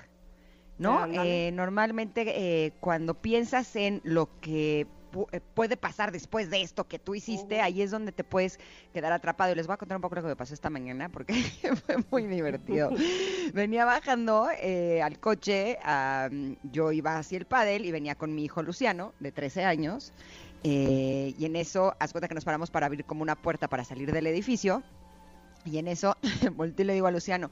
¿no? 0.78 1.06
Eh, 1.06 1.50
normalmente 1.52 2.24
eh, 2.26 2.72
cuando 2.80 3.14
piensas 3.14 3.76
en 3.76 4.00
lo 4.04 4.28
que 4.40 4.86
pu 5.14 5.28
eh, 5.30 5.40
puede 5.40 5.76
pasar 5.76 6.10
después 6.10 6.50
de 6.50 6.62
esto 6.62 6.88
que 6.88 6.98
tú 6.98 7.14
hiciste, 7.14 7.54
uh 7.54 7.58
-huh. 7.58 7.64
ahí 7.64 7.82
es 7.82 7.92
donde 7.92 8.10
te 8.10 8.24
puedes 8.24 8.58
quedar 8.92 9.12
atrapado. 9.12 9.52
Y 9.52 9.54
les 9.54 9.66
voy 9.68 9.74
a 9.74 9.76
contar 9.76 9.96
un 9.96 10.02
poco 10.02 10.16
lo 10.16 10.22
que 10.22 10.28
me 10.28 10.36
pasó 10.36 10.52
esta 10.52 10.70
mañana 10.70 11.08
porque 11.08 11.34
fue 11.86 11.96
muy 12.10 12.26
divertido. 12.26 12.90
venía 13.54 13.84
bajando 13.84 14.48
eh, 14.60 15.00
al 15.02 15.20
coche, 15.20 15.78
um, 15.86 16.56
yo 16.72 16.90
iba 16.90 17.16
hacia 17.18 17.38
el 17.38 17.46
pádel 17.46 17.84
y 17.84 17.92
venía 17.92 18.16
con 18.16 18.34
mi 18.34 18.44
hijo 18.44 18.62
Luciano, 18.62 19.14
de 19.20 19.30
13 19.30 19.64
años. 19.64 20.12
Eh, 20.64 21.34
y 21.38 21.44
en 21.44 21.56
eso, 21.56 21.94
haz 22.00 22.12
cuenta 22.12 22.26
que 22.26 22.34
nos 22.34 22.44
paramos 22.44 22.70
para 22.70 22.86
abrir 22.86 23.04
como 23.04 23.22
una 23.22 23.36
puerta 23.36 23.68
para 23.68 23.84
salir 23.84 24.10
del 24.12 24.26
edificio. 24.26 24.82
Y 25.64 25.78
en 25.78 25.88
eso 25.88 26.16
volteo 26.54 26.84
y 26.84 26.86
le 26.86 26.94
digo 26.94 27.06
a 27.06 27.10
Luciano, 27.10 27.50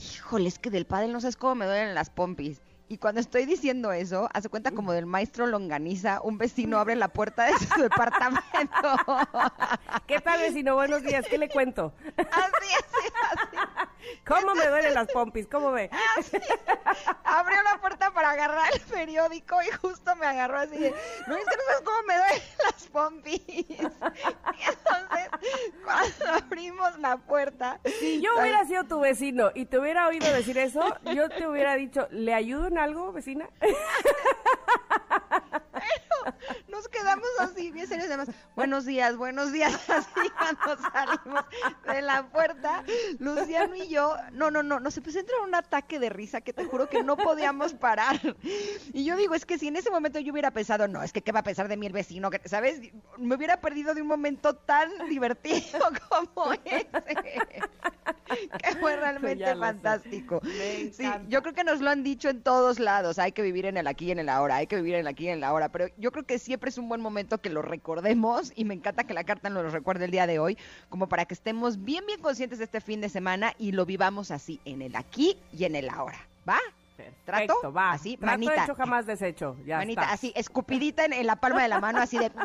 híjole, 0.00 0.48
es 0.48 0.58
que 0.58 0.70
del 0.70 0.86
pádel 0.86 1.12
no 1.12 1.20
sabes 1.20 1.36
cómo 1.36 1.56
me 1.56 1.66
duelen 1.66 1.94
las 1.94 2.10
pompis. 2.10 2.62
Y 2.88 2.98
cuando 2.98 3.20
estoy 3.20 3.46
diciendo 3.46 3.90
eso, 3.92 4.28
hace 4.34 4.48
cuenta 4.48 4.70
como 4.72 4.92
del 4.92 5.06
maestro 5.06 5.46
Longaniza, 5.46 6.20
un 6.22 6.36
vecino 6.38 6.78
abre 6.78 6.94
la 6.94 7.08
puerta 7.08 7.44
de 7.44 7.54
su 7.58 7.80
departamento. 7.82 8.96
¿Qué 10.06 10.20
tal, 10.20 10.40
vecino? 10.40 10.74
Buenos 10.74 11.02
días, 11.02 11.24
¿qué 11.28 11.38
le 11.38 11.48
cuento? 11.48 11.94
Así, 12.16 12.68
así, 12.78 13.12
así. 13.30 13.56
¿Cómo 14.26 14.54
me 14.54 14.66
duelen 14.66 14.94
las 14.94 15.08
pompis? 15.08 15.46
¿Cómo 15.46 15.72
ve? 15.72 15.90
Abrió 17.24 17.62
la 17.62 17.80
puerta 17.80 18.12
para 18.12 18.30
agarrar 18.30 18.72
el 18.74 18.80
periódico 18.80 19.56
y 19.62 19.70
justo 19.76 20.14
me 20.16 20.26
agarró 20.26 20.58
así 20.58 20.76
de, 20.76 20.90
no, 21.26 21.36
es 21.36 21.44
que 21.44 21.56
no 21.56 21.62
sabes 21.66 21.82
cómo 21.84 22.02
me 22.06 22.16
duelen 22.16 22.42
las 22.64 22.86
pompis. 22.88 23.42
Y 24.52 24.64
entonces, 24.68 25.28
cuando 25.84 26.44
abrimos 26.44 26.98
la 26.98 27.16
puerta... 27.16 27.80
Si 27.98 28.20
yo 28.20 28.30
hubiera 28.38 28.64
sido 28.64 28.84
tu 28.84 29.00
vecino 29.00 29.50
y 29.54 29.64
te 29.64 29.78
hubiera 29.78 30.06
oído 30.06 30.30
decir 30.32 30.58
eso, 30.58 30.82
yo 31.14 31.28
te 31.28 31.48
hubiera 31.48 31.74
dicho, 31.74 32.06
¿le 32.10 32.34
ayudo 32.34 32.68
en 32.68 32.78
algo, 32.78 33.12
vecina? 33.12 33.48
Quedamos 36.92 37.28
así, 37.40 37.70
bien 37.72 37.86
serios, 37.86 38.08
además, 38.08 38.28
buenos 38.54 38.84
días, 38.84 39.16
buenos 39.16 39.50
días, 39.50 39.72
así 39.88 40.28
cuando 40.38 40.82
salimos 40.92 41.44
de 41.90 42.02
la 42.02 42.28
puerta, 42.28 42.84
Luciano 43.18 43.74
y 43.74 43.88
yo, 43.88 44.14
no, 44.32 44.50
no, 44.50 44.62
no, 44.62 44.78
nos 44.78 44.96
empezó 44.98 45.18
a 45.18 45.20
entrar 45.22 45.40
un 45.40 45.54
ataque 45.54 45.98
de 45.98 46.10
risa 46.10 46.42
que 46.42 46.52
te 46.52 46.66
juro 46.66 46.90
que 46.90 47.02
no 47.02 47.16
podíamos 47.16 47.72
parar. 47.72 48.20
Y 48.92 49.04
yo 49.04 49.16
digo, 49.16 49.34
es 49.34 49.46
que 49.46 49.58
si 49.58 49.68
en 49.68 49.76
ese 49.76 49.90
momento 49.90 50.18
yo 50.20 50.32
hubiera 50.32 50.50
pensado, 50.50 50.86
no, 50.86 51.02
es 51.02 51.12
que 51.12 51.22
qué 51.22 51.32
va 51.32 51.40
a 51.40 51.44
pensar 51.44 51.68
de 51.68 51.76
mí 51.76 51.86
el 51.86 51.92
vecino, 51.92 52.30
que, 52.30 52.46
¿sabes? 52.46 52.80
Me 53.16 53.36
hubiera 53.36 53.60
perdido 53.60 53.94
de 53.94 54.02
un 54.02 54.08
momento 54.08 54.54
tan 54.54 54.90
divertido 55.08 55.80
como 56.08 56.52
ese. 56.52 56.86
que 58.58 58.76
fue 58.80 58.96
realmente 58.96 59.56
fantástico. 59.56 60.40
Sí, 60.92 61.04
yo 61.28 61.42
creo 61.42 61.54
que 61.54 61.64
nos 61.64 61.80
lo 61.80 61.90
han 61.90 62.02
dicho 62.02 62.28
en 62.28 62.42
todos 62.42 62.78
lados, 62.78 63.18
hay 63.18 63.32
que 63.32 63.42
vivir 63.42 63.66
en 63.66 63.76
el 63.76 63.86
aquí 63.86 64.06
y 64.06 64.10
en 64.10 64.18
el 64.18 64.28
ahora, 64.28 64.56
hay 64.56 64.66
que 64.66 64.76
vivir 64.76 64.94
en 64.94 65.00
el 65.00 65.06
aquí 65.06 65.24
y 65.24 65.28
en 65.28 65.38
el 65.38 65.44
ahora, 65.44 65.70
pero 65.70 65.86
yo 65.96 66.12
creo 66.12 66.24
que 66.24 66.38
siempre 66.38 66.70
es 66.70 66.78
un 66.78 66.81
buen 66.88 67.00
momento 67.00 67.38
que 67.38 67.50
lo 67.50 67.62
recordemos 67.62 68.52
y 68.56 68.64
me 68.64 68.74
encanta 68.74 69.04
que 69.04 69.14
la 69.14 69.24
carta 69.24 69.50
nos 69.50 69.62
lo 69.64 69.70
recuerde 69.70 70.04
el 70.06 70.10
día 70.10 70.26
de 70.26 70.38
hoy, 70.38 70.58
como 70.88 71.08
para 71.08 71.24
que 71.24 71.34
estemos 71.34 71.84
bien, 71.84 72.06
bien 72.06 72.20
conscientes 72.20 72.58
de 72.58 72.64
este 72.64 72.80
fin 72.80 73.00
de 73.00 73.08
semana 73.08 73.54
y 73.58 73.72
lo 73.72 73.86
vivamos 73.86 74.30
así, 74.30 74.60
en 74.64 74.82
el 74.82 74.96
aquí 74.96 75.36
y 75.52 75.64
en 75.64 75.76
el 75.76 75.88
ahora, 75.88 76.18
¿va? 76.48 76.58
Perfecto, 76.96 77.54
¿Trato? 77.60 77.72
va. 77.72 77.92
Así, 77.92 78.16
Trato 78.16 78.32
manita. 78.32 78.64
hecho 78.64 78.74
jamás 78.74 79.06
deshecho. 79.06 79.56
Ya 79.64 79.78
manita, 79.78 80.02
está. 80.02 80.12
así, 80.12 80.32
escupidita 80.36 81.04
en, 81.04 81.12
en, 81.12 81.26
la 81.26 81.36
palma 81.36 81.62
de 81.62 81.68
la 81.68 81.80
mano, 81.80 82.00
así 82.00 82.18
de... 82.18 82.30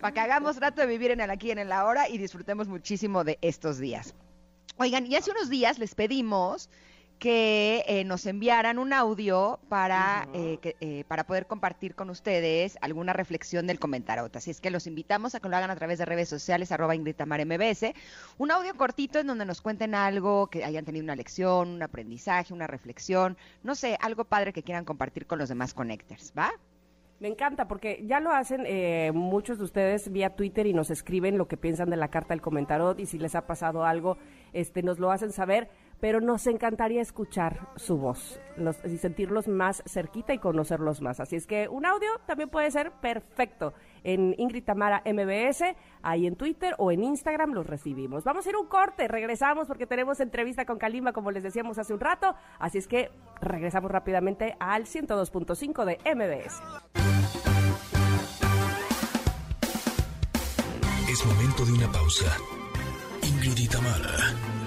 Para 0.00 0.12
que 0.12 0.20
hagamos 0.20 0.56
trato 0.56 0.80
de 0.80 0.86
vivir 0.86 1.10
en 1.12 1.20
el 1.20 1.30
aquí 1.30 1.48
y 1.48 1.50
en 1.52 1.58
el 1.58 1.72
ahora 1.72 2.08
y 2.08 2.18
disfrutemos 2.18 2.68
muchísimo 2.68 3.24
de 3.24 3.38
estos 3.40 3.78
días. 3.78 4.14
Oigan, 4.76 5.06
y 5.06 5.14
hace 5.14 5.30
unos 5.30 5.50
días 5.50 5.78
les 5.78 5.94
pedimos 5.94 6.70
que 7.20 7.84
eh, 7.86 8.02
nos 8.04 8.24
enviaran 8.24 8.78
un 8.78 8.94
audio 8.94 9.60
para, 9.68 10.26
uh 10.26 10.32
-huh. 10.32 10.54
eh, 10.54 10.58
que, 10.58 10.76
eh, 10.80 11.04
para 11.06 11.24
poder 11.24 11.46
compartir 11.46 11.94
con 11.94 12.08
ustedes 12.08 12.78
alguna 12.80 13.12
reflexión 13.12 13.66
del 13.66 13.78
comentarot. 13.78 14.34
Así 14.34 14.50
es 14.50 14.60
que 14.60 14.70
los 14.70 14.86
invitamos 14.86 15.34
a 15.34 15.40
que 15.40 15.48
lo 15.50 15.56
hagan 15.56 15.70
a 15.70 15.76
través 15.76 15.98
de 15.98 16.06
redes 16.06 16.30
sociales, 16.30 16.72
arroba 16.72 16.94
MBS. 16.94 17.94
Un 18.38 18.50
audio 18.50 18.74
cortito 18.74 19.18
en 19.18 19.26
donde 19.26 19.44
nos 19.44 19.60
cuenten 19.60 19.94
algo, 19.94 20.46
que 20.48 20.64
hayan 20.64 20.86
tenido 20.86 21.04
una 21.04 21.14
lección, 21.14 21.68
un 21.68 21.82
aprendizaje, 21.82 22.54
una 22.54 22.66
reflexión, 22.66 23.36
no 23.62 23.74
sé, 23.74 23.98
algo 24.00 24.24
padre 24.24 24.54
que 24.54 24.62
quieran 24.62 24.86
compartir 24.86 25.26
con 25.26 25.38
los 25.38 25.50
demás 25.50 25.74
connectors, 25.74 26.32
¿va? 26.36 26.50
Me 27.20 27.28
encanta 27.28 27.68
porque 27.68 28.02
ya 28.06 28.18
lo 28.18 28.32
hacen 28.32 28.64
eh, 28.64 29.12
muchos 29.12 29.58
de 29.58 29.64
ustedes 29.64 30.10
vía 30.10 30.30
Twitter 30.30 30.66
y 30.66 30.72
nos 30.72 30.90
escriben 30.90 31.36
lo 31.36 31.48
que 31.48 31.58
piensan 31.58 31.90
de 31.90 31.96
la 31.96 32.08
carta 32.08 32.32
del 32.32 32.40
comentarot 32.40 32.98
y 32.98 33.04
si 33.04 33.18
les 33.18 33.34
ha 33.34 33.46
pasado 33.46 33.84
algo, 33.84 34.16
este, 34.54 34.82
nos 34.82 34.98
lo 34.98 35.10
hacen 35.10 35.30
saber 35.30 35.68
pero 36.00 36.20
nos 36.20 36.46
encantaría 36.46 37.02
escuchar 37.02 37.68
su 37.76 37.98
voz 37.98 38.40
y 38.84 38.96
sentirlos 38.98 39.48
más 39.48 39.82
cerquita 39.86 40.32
y 40.34 40.38
conocerlos 40.38 41.00
más. 41.00 41.20
Así 41.20 41.36
es 41.36 41.46
que 41.46 41.68
un 41.68 41.86
audio 41.86 42.08
también 42.26 42.48
puede 42.48 42.70
ser 42.70 42.92
perfecto. 42.92 43.74
En 44.02 44.34
Ingrid 44.38 44.64
Tamara 44.64 45.02
MBS, 45.04 45.62
ahí 46.02 46.26
en 46.26 46.36
Twitter 46.36 46.74
o 46.78 46.90
en 46.90 47.04
Instagram 47.04 47.52
los 47.52 47.66
recibimos. 47.66 48.24
Vamos 48.24 48.46
a 48.46 48.50
ir 48.50 48.56
un 48.56 48.66
corte, 48.66 49.08
regresamos 49.08 49.66
porque 49.66 49.86
tenemos 49.86 50.20
entrevista 50.20 50.64
con 50.64 50.78
Kalimba, 50.78 51.12
como 51.12 51.30
les 51.30 51.42
decíamos 51.42 51.78
hace 51.78 51.92
un 51.92 52.00
rato. 52.00 52.34
Así 52.58 52.78
es 52.78 52.88
que 52.88 53.10
regresamos 53.40 53.90
rápidamente 53.90 54.56
al 54.58 54.84
102.5 54.84 55.84
de 55.84 55.98
MBS. 56.14 56.62
Es 61.10 61.26
momento 61.26 61.64
de 61.64 61.72
una 61.72 61.92
pausa. 61.92 62.36
Ingrid 63.22 63.68
Tamara 63.68 64.59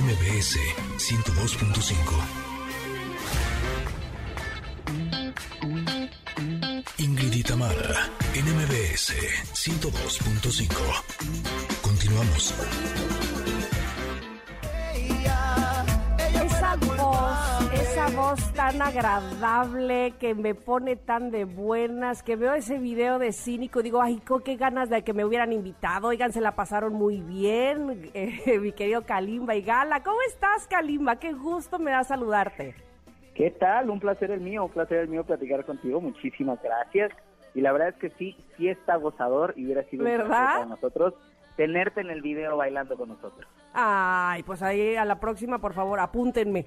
MBS 0.00 0.56
102.5. 0.96 1.92
Ingrid 6.98 7.32
y 7.32 7.42
Tamara, 7.42 8.08
en 8.34 8.44
MBS 8.44 9.12
102.5. 9.54 10.68
Continuamos. 11.82 12.54
Esa 16.68 16.76
voz, 16.76 17.72
esa 17.72 18.08
voz 18.10 18.52
tan 18.52 18.82
agradable 18.82 20.12
que 20.20 20.34
me 20.34 20.54
pone 20.54 20.96
tan 20.96 21.30
de 21.30 21.46
buenas, 21.46 22.22
que 22.22 22.36
veo 22.36 22.52
ese 22.52 22.78
video 22.78 23.18
de 23.18 23.32
cínico, 23.32 23.82
digo, 23.82 24.02
ay, 24.02 24.20
qué 24.44 24.56
ganas 24.56 24.90
de 24.90 25.02
que 25.02 25.14
me 25.14 25.24
hubieran 25.24 25.54
invitado, 25.54 26.08
oigan, 26.08 26.30
se 26.30 26.42
la 26.42 26.54
pasaron 26.54 26.92
muy 26.92 27.22
bien, 27.22 28.10
eh, 28.14 28.58
mi 28.60 28.72
querido 28.72 29.00
Kalimba 29.06 29.54
y 29.54 29.62
Gala. 29.62 30.02
¿Cómo 30.02 30.18
estás, 30.28 30.66
Kalimba? 30.66 31.16
Qué 31.16 31.32
gusto 31.32 31.78
me 31.78 31.90
da 31.90 32.04
saludarte. 32.04 32.74
¿Qué 33.34 33.50
tal? 33.50 33.88
Un 33.88 33.98
placer 33.98 34.30
el 34.30 34.40
mío, 34.40 34.66
un 34.66 34.70
placer 34.70 34.98
el 34.98 35.08
mío 35.08 35.24
platicar 35.24 35.64
contigo. 35.64 36.02
Muchísimas 36.02 36.62
gracias. 36.62 37.12
Y 37.54 37.62
la 37.62 37.72
verdad 37.72 37.88
es 37.88 37.96
que 37.96 38.10
sí, 38.18 38.36
sí 38.58 38.68
está 38.68 38.96
gozador 38.96 39.54
y 39.56 39.64
hubiera 39.64 39.84
sido 39.84 40.04
¿verdad? 40.04 40.26
un 40.26 40.28
placer 40.28 40.54
para 40.54 40.66
nosotros 40.66 41.14
tenerte 41.56 42.02
en 42.02 42.10
el 42.10 42.20
video 42.20 42.58
bailando 42.58 42.94
con 42.94 43.08
nosotros. 43.08 43.48
Ay, 43.74 44.42
pues 44.42 44.62
ahí 44.62 44.96
a 44.96 45.04
la 45.04 45.20
próxima, 45.20 45.58
por 45.60 45.74
favor, 45.74 46.00
apúntenme. 46.00 46.66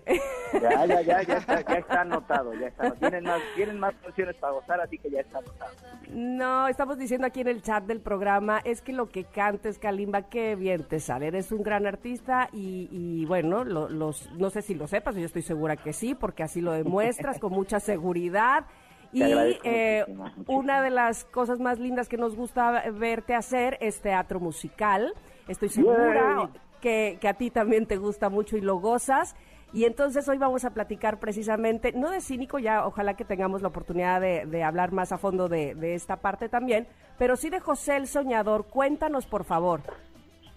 Ya, 0.54 0.86
ya, 0.86 1.02
ya, 1.02 1.24
ya 1.24 1.38
está, 1.38 1.62
ya 1.62 1.76
está 1.80 2.02
anotado, 2.02 2.54
ya 2.54 2.68
está. 2.68 2.92
Tienen 2.92 3.24
más, 3.24 3.42
tienen 3.56 3.80
más 3.80 3.94
funciones 3.96 4.36
para 4.36 4.54
gozar, 4.54 4.80
así 4.82 4.98
que 4.98 5.10
ya 5.10 5.22
está 5.22 5.40
anotado. 5.40 5.72
No, 6.10 6.68
estamos 6.68 6.98
diciendo 6.98 7.28
aquí 7.28 7.42
en 7.42 7.48
el 7.48 7.62
chat 7.62 7.86
del 7.86 8.02
programa, 8.02 8.62
es 8.64 8.82
que 8.82 8.94
lo 8.94 9.10
que 9.10 9.24
cantes, 9.24 9.80
Kalimba, 9.80 10.24
qué 10.24 10.56
bien 10.56 10.84
te 10.84 11.00
sale. 11.00 11.28
Eres 11.28 11.52
un 11.52 11.64
gran 11.64 11.88
artista 11.88 12.50
y, 12.52 12.88
y 12.92 13.26
bueno, 13.26 13.64
los, 13.64 14.32
no 14.34 14.50
sé 14.50 14.62
si 14.62 14.76
lo 14.76 14.88
sepas, 14.88 15.16
yo 15.16 15.26
estoy 15.26 15.42
segura 15.42 15.76
que 15.76 15.94
sí, 15.94 16.16
porque 16.16 16.44
así 16.44 16.62
lo 16.62 16.72
demuestras 16.74 17.40
con 17.40 17.52
mucha 17.52 17.80
seguridad. 17.80 18.66
Y 19.14 19.24
eh, 19.64 20.06
una 20.48 20.82
de 20.82 20.90
las 20.90 21.26
cosas 21.26 21.60
más 21.60 21.80
lindas 21.80 22.08
que 22.08 22.16
nos 22.16 22.36
gusta 22.36 22.90
verte 22.92 23.36
hacer 23.36 23.78
es 23.82 24.00
teatro 24.00 24.40
musical. 24.40 25.14
Estoy 25.50 25.68
segura 25.68 26.50
que, 26.82 27.18
a 27.28 27.34
ti 27.36 27.50
también 27.50 27.86
te 27.86 27.98
gusta 27.98 28.30
mucho 28.30 28.58
y 28.58 28.62
lo 28.62 28.78
gozas. 28.78 29.36
Y 29.74 29.86
entonces 29.86 30.28
hoy 30.28 30.38
vamos 30.38 30.66
a 30.66 30.74
platicar 30.74 31.20
precisamente, 31.20 31.94
no 31.94 32.10
de 32.10 32.20
cínico, 32.20 32.60
ya 32.60 32.86
ojalá 32.86 33.14
que 33.14 33.24
tengamos 33.24 33.62
la 33.62 33.70
oportunidad 33.70 34.20
de, 34.20 34.46
de 34.46 34.64
hablar 34.64 34.92
más 34.92 35.14
a 35.14 35.18
fondo 35.18 35.48
de, 35.48 35.76
de, 35.76 35.96
esta 35.96 36.18
parte 36.18 36.50
también, 36.50 36.88
pero 37.18 37.38
sí 37.38 37.50
de 37.50 37.62
José 37.62 37.96
el 37.96 38.08
Soñador. 38.08 38.66
Cuéntanos, 38.68 39.26
por 39.28 39.46
favor. 39.46 39.80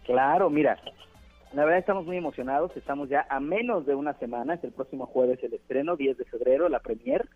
Claro, 0.05 0.51
mira, 0.51 0.81
la 1.53 1.65
verdad 1.65 1.79
estamos 1.79 2.05
muy 2.07 2.17
emocionados, 2.17 2.77
estamos 2.77 3.09
ya 3.09 3.25
a 3.31 3.39
menos 3.39 3.87
de 3.87 3.95
una 3.95 4.15
semana, 4.15 4.55
es 4.55 4.65
el 4.65 4.73
próximo 4.73 5.07
jueves 5.07 5.39
el 5.45 5.55
estreno, 5.55 5.95
10 5.95 6.19
de 6.19 6.25
febrero, 6.25 6.69
la 6.69 6.81
premier 6.81 7.29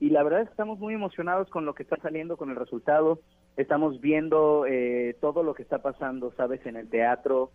y 0.00 0.08
la 0.08 0.22
verdad 0.22 0.40
es 0.40 0.48
que 0.48 0.52
estamos 0.52 0.78
muy 0.78 0.94
emocionados 0.94 1.50
con 1.50 1.66
lo 1.66 1.74
que 1.74 1.82
está 1.82 1.96
saliendo, 1.98 2.38
con 2.38 2.48
el 2.48 2.56
resultado. 2.56 3.20
Estamos 3.58 4.00
viendo 4.00 4.64
eh, 4.66 5.14
todo 5.20 5.42
lo 5.42 5.52
que 5.52 5.62
está 5.62 5.82
pasando, 5.82 6.32
sabes, 6.32 6.64
en 6.64 6.76
el 6.76 6.88
teatro, 6.88 7.50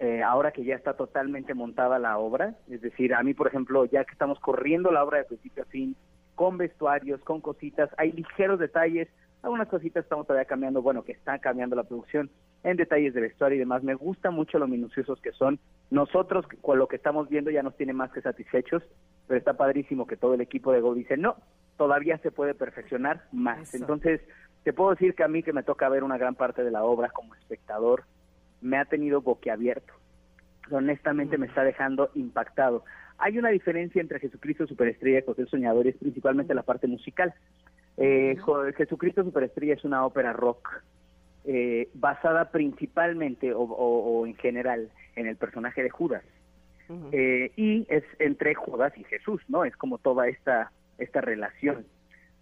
eh, 0.00 0.22
ahora 0.22 0.50
que 0.50 0.64
ya 0.64 0.74
está 0.74 0.94
totalmente 0.94 1.52
montada 1.52 1.98
la 1.98 2.16
obra. 2.16 2.54
Es 2.70 2.80
decir, 2.80 3.14
a 3.14 3.22
mí, 3.22 3.34
por 3.34 3.46
ejemplo, 3.46 3.84
ya 3.84 4.04
que 4.04 4.12
estamos 4.12 4.40
corriendo 4.40 4.90
la 4.90 5.04
obra 5.04 5.18
de 5.18 5.24
principio 5.24 5.62
a 5.62 5.66
fin, 5.66 5.94
con 6.34 6.56
vestuarios, 6.56 7.20
con 7.20 7.42
cositas, 7.42 7.90
hay 7.98 8.12
ligeros 8.12 8.58
detalles, 8.58 9.08
algunas 9.42 9.68
cositas 9.68 10.02
estamos 10.02 10.26
todavía 10.26 10.46
cambiando, 10.48 10.80
bueno, 10.80 11.02
que 11.04 11.12
está 11.12 11.38
cambiando 11.38 11.76
la 11.76 11.84
producción 11.84 12.30
en 12.62 12.78
detalles 12.78 13.12
de 13.12 13.20
vestuario 13.20 13.56
y 13.56 13.58
demás. 13.58 13.82
Me 13.82 13.94
gusta 13.94 14.30
mucho 14.30 14.58
lo 14.58 14.66
minuciosos 14.66 15.20
que 15.20 15.32
son. 15.32 15.58
Nosotros, 15.90 16.46
con 16.62 16.78
lo 16.78 16.88
que 16.88 16.96
estamos 16.96 17.28
viendo, 17.28 17.50
ya 17.50 17.62
nos 17.62 17.76
tiene 17.76 17.92
más 17.92 18.10
que 18.10 18.22
satisfechos, 18.22 18.82
pero 19.26 19.36
está 19.36 19.52
padrísimo 19.54 20.06
que 20.06 20.16
todo 20.16 20.32
el 20.32 20.40
equipo 20.40 20.72
de 20.72 20.80
Go 20.80 20.94
dice, 20.94 21.18
no, 21.18 21.36
todavía 21.76 22.16
se 22.18 22.30
puede 22.30 22.54
perfeccionar 22.54 23.24
más. 23.32 23.74
Eso. 23.74 23.76
Entonces, 23.76 24.22
te 24.62 24.72
puedo 24.72 24.90
decir 24.90 25.14
que 25.14 25.24
a 25.24 25.28
mí 25.28 25.42
que 25.42 25.52
me 25.52 25.62
toca 25.62 25.90
ver 25.90 26.04
una 26.04 26.16
gran 26.16 26.36
parte 26.36 26.64
de 26.64 26.70
la 26.70 26.84
obra 26.84 27.10
como 27.10 27.34
espectador, 27.34 28.04
me 28.60 28.78
ha 28.78 28.84
tenido 28.84 29.20
boquiabierto. 29.20 29.92
Honestamente 30.70 31.38
me 31.38 31.46
está 31.46 31.64
dejando 31.64 32.10
impactado. 32.14 32.84
Hay 33.18 33.38
una 33.38 33.50
diferencia 33.50 34.00
entre 34.00 34.20
Jesucristo 34.20 34.66
Superestrella 34.66 35.18
y 35.18 35.22
José 35.22 35.46
Soñador, 35.46 35.86
y 35.86 35.90
es 35.90 35.96
principalmente 35.96 36.54
la 36.54 36.62
parte 36.62 36.86
musical. 36.86 37.34
Eh, 37.96 38.36
Jesucristo 38.76 39.24
Superestrella 39.24 39.74
es 39.74 39.84
una 39.84 40.06
ópera 40.06 40.32
rock 40.32 40.82
eh, 41.44 41.88
basada 41.94 42.50
principalmente 42.50 43.52
o, 43.52 43.60
o, 43.60 44.20
o, 44.20 44.26
en 44.26 44.34
general 44.36 44.90
en 45.16 45.26
el 45.26 45.36
personaje 45.36 45.82
de 45.82 45.90
Judas. 45.90 46.22
Uh 46.88 46.94
-huh. 46.94 47.08
eh, 47.12 47.52
y 47.56 47.86
es 47.88 48.04
entre 48.18 48.54
Judas 48.54 48.92
y 48.96 49.04
Jesús, 49.04 49.40
¿no? 49.48 49.64
Es 49.64 49.76
como 49.76 49.98
toda 49.98 50.28
esta 50.28 50.70
esta 50.98 51.20
relación. 51.20 51.86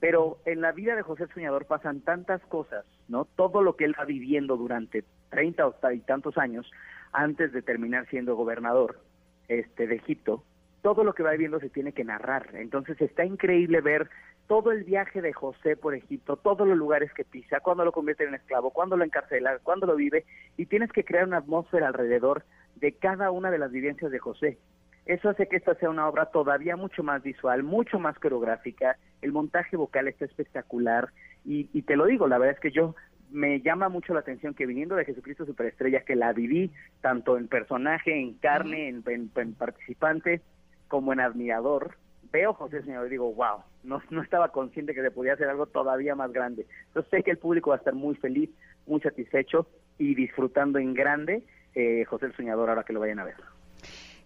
Pero 0.00 0.38
en 0.46 0.60
la 0.60 0.72
vida 0.72 0.94
de 0.94 1.02
José 1.02 1.26
Soñador 1.34 1.66
pasan 1.66 2.00
tantas 2.02 2.40
cosas, 2.46 2.84
¿no? 3.08 3.24
Todo 3.24 3.62
lo 3.62 3.74
que 3.76 3.84
él 3.84 3.94
va 3.98 4.04
viviendo 4.04 4.56
durante 4.56 5.04
30 5.30 5.66
o 5.66 5.92
y 5.92 6.00
tantos 6.00 6.38
años 6.38 6.70
antes 7.12 7.52
de 7.52 7.62
terminar 7.62 8.06
siendo 8.08 8.36
gobernador 8.36 9.00
este 9.48 9.86
de 9.86 9.96
Egipto, 9.96 10.44
todo 10.82 11.04
lo 11.04 11.14
que 11.14 11.22
va 11.22 11.32
viviendo 11.32 11.60
se 11.60 11.70
tiene 11.70 11.92
que 11.92 12.04
narrar. 12.04 12.50
Entonces 12.54 13.00
está 13.00 13.24
increíble 13.24 13.80
ver 13.80 14.08
todo 14.46 14.72
el 14.72 14.84
viaje 14.84 15.20
de 15.20 15.32
José 15.32 15.76
por 15.76 15.94
Egipto, 15.94 16.36
todos 16.36 16.66
los 16.66 16.76
lugares 16.76 17.12
que 17.12 17.24
pisa, 17.24 17.60
cuando 17.60 17.84
lo 17.84 17.92
convierte 17.92 18.24
en 18.24 18.34
esclavo, 18.34 18.70
cuando 18.70 18.96
lo 18.96 19.04
encarcela, 19.04 19.58
cuando 19.62 19.86
lo 19.86 19.94
vive, 19.94 20.24
y 20.56 20.66
tienes 20.66 20.90
que 20.90 21.04
crear 21.04 21.24
una 21.26 21.38
atmósfera 21.38 21.88
alrededor 21.88 22.44
de 22.76 22.92
cada 22.92 23.30
una 23.30 23.50
de 23.50 23.58
las 23.58 23.70
vivencias 23.70 24.10
de 24.10 24.18
José. 24.18 24.58
Eso 25.04 25.30
hace 25.30 25.48
que 25.48 25.56
esta 25.56 25.74
sea 25.74 25.90
una 25.90 26.08
obra 26.08 26.26
todavía 26.26 26.76
mucho 26.76 27.02
más 27.02 27.22
visual, 27.22 27.62
mucho 27.62 27.98
más 27.98 28.18
coreográfica. 28.18 28.98
El 29.22 29.32
montaje 29.32 29.76
vocal 29.76 30.06
está 30.06 30.26
espectacular. 30.26 31.08
Y, 31.46 31.70
y, 31.72 31.82
te 31.82 31.96
lo 31.96 32.04
digo, 32.04 32.28
la 32.28 32.36
verdad 32.36 32.56
es 32.56 32.60
que 32.60 32.70
yo 32.70 32.94
me 33.30 33.60
llama 33.60 33.88
mucho 33.88 34.14
la 34.14 34.20
atención 34.20 34.54
que 34.54 34.66
viniendo 34.66 34.96
de 34.96 35.04
Jesucristo 35.04 35.44
Superestrella, 35.44 36.00
que 36.00 36.16
la 36.16 36.32
viví 36.32 36.70
tanto 37.00 37.36
en 37.36 37.48
personaje, 37.48 38.18
en 38.18 38.34
carne, 38.34 38.88
en, 38.88 39.02
en, 39.06 39.30
en 39.34 39.54
participante, 39.54 40.40
como 40.88 41.12
en 41.12 41.20
admirador, 41.20 41.96
veo 42.32 42.54
José 42.54 42.82
Señor 42.82 43.06
y 43.06 43.10
digo, 43.10 43.32
wow, 43.32 43.62
no, 43.84 44.02
no 44.10 44.22
estaba 44.22 44.48
consciente 44.48 44.94
que 44.94 45.02
se 45.02 45.10
podía 45.10 45.34
hacer 45.34 45.48
algo 45.48 45.66
todavía 45.66 46.14
más 46.14 46.32
grande. 46.32 46.66
Yo 46.94 47.02
sé 47.02 47.22
que 47.22 47.30
el 47.30 47.38
público 47.38 47.70
va 47.70 47.76
a 47.76 47.78
estar 47.78 47.94
muy 47.94 48.14
feliz, 48.16 48.50
muy 48.86 49.00
satisfecho 49.00 49.66
y 49.98 50.14
disfrutando 50.14 50.78
en 50.78 50.94
grande 50.94 51.42
eh, 51.74 52.04
José 52.04 52.26
el 52.26 52.34
Soñador 52.34 52.68
ahora 52.68 52.84
que 52.84 52.92
lo 52.92 53.00
vayan 53.00 53.18
a 53.18 53.24
ver. 53.24 53.36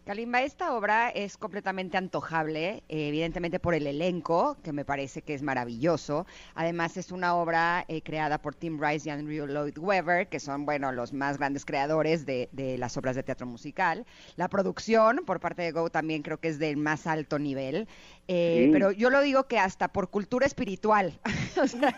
Kalimba, 0.04 0.42
esta 0.42 0.74
obra 0.74 1.10
es 1.10 1.36
completamente 1.36 1.96
antojable, 1.96 2.82
eh, 2.88 3.06
evidentemente 3.06 3.60
por 3.60 3.72
el 3.72 3.86
elenco, 3.86 4.56
que 4.64 4.72
me 4.72 4.84
parece 4.84 5.22
que 5.22 5.32
es 5.32 5.42
maravilloso. 5.42 6.26
Además, 6.56 6.96
es 6.96 7.12
una 7.12 7.36
obra 7.36 7.84
eh, 7.86 8.02
creada 8.02 8.38
por 8.38 8.56
Tim 8.56 8.82
Rice 8.82 9.08
y 9.08 9.12
Andrew 9.12 9.46
Lloyd 9.46 9.78
Webber, 9.78 10.26
que 10.26 10.40
son, 10.40 10.66
bueno, 10.66 10.90
los 10.90 11.12
más 11.12 11.38
grandes 11.38 11.64
creadores 11.64 12.26
de, 12.26 12.48
de, 12.50 12.78
las 12.78 12.96
obras 12.96 13.14
de 13.14 13.22
teatro 13.22 13.46
musical. 13.46 14.04
La 14.34 14.48
producción, 14.48 15.20
por 15.24 15.38
parte 15.38 15.62
de 15.62 15.70
Go, 15.70 15.88
también 15.88 16.22
creo 16.22 16.38
que 16.38 16.48
es 16.48 16.58
del 16.58 16.78
más 16.78 17.06
alto 17.06 17.38
nivel. 17.38 17.86
Eh, 18.26 18.64
sí. 18.64 18.70
Pero 18.72 18.90
yo 18.90 19.08
lo 19.08 19.20
digo 19.20 19.44
que 19.44 19.60
hasta 19.60 19.86
por 19.86 20.10
cultura 20.10 20.46
espiritual, 20.46 21.20
o 21.62 21.68
sea, 21.68 21.96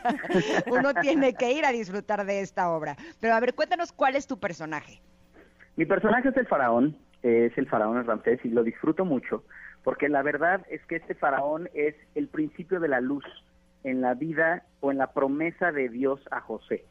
uno 0.66 0.92
tiene 0.92 1.32
que 1.32 1.52
ir 1.52 1.64
a 1.64 1.72
disfrutar 1.72 2.26
de 2.26 2.42
esta 2.42 2.70
obra. 2.70 2.98
Pero 3.20 3.34
a 3.34 3.40
ver, 3.40 3.54
cuéntanos 3.54 3.92
cuál 3.92 4.14
es 4.14 4.26
tu 4.26 4.38
personaje. 4.38 5.00
Mi 5.76 5.86
personaje 5.86 6.28
es 6.28 6.36
el 6.36 6.46
faraón, 6.46 6.98
es 7.24 7.58
el 7.58 7.66
faraón 7.68 8.04
Ramsés 8.04 8.44
y 8.44 8.48
lo 8.48 8.62
disfruto 8.62 9.04
mucho 9.04 9.44
porque 9.84 10.08
la 10.08 10.22
verdad 10.22 10.66
es 10.70 10.84
que 10.86 10.96
este 10.96 11.14
faraón 11.14 11.68
es 11.74 11.94
el 12.14 12.28
principio 12.28 12.80
de 12.80 12.88
la 12.88 13.00
luz 13.00 13.24
en 13.84 14.00
la 14.00 14.14
vida 14.14 14.64
o 14.80 14.90
en 14.90 14.98
la 14.98 15.12
promesa 15.12 15.70
de 15.72 15.90
Dios 15.90 16.20
a 16.30 16.40
José. 16.40 16.84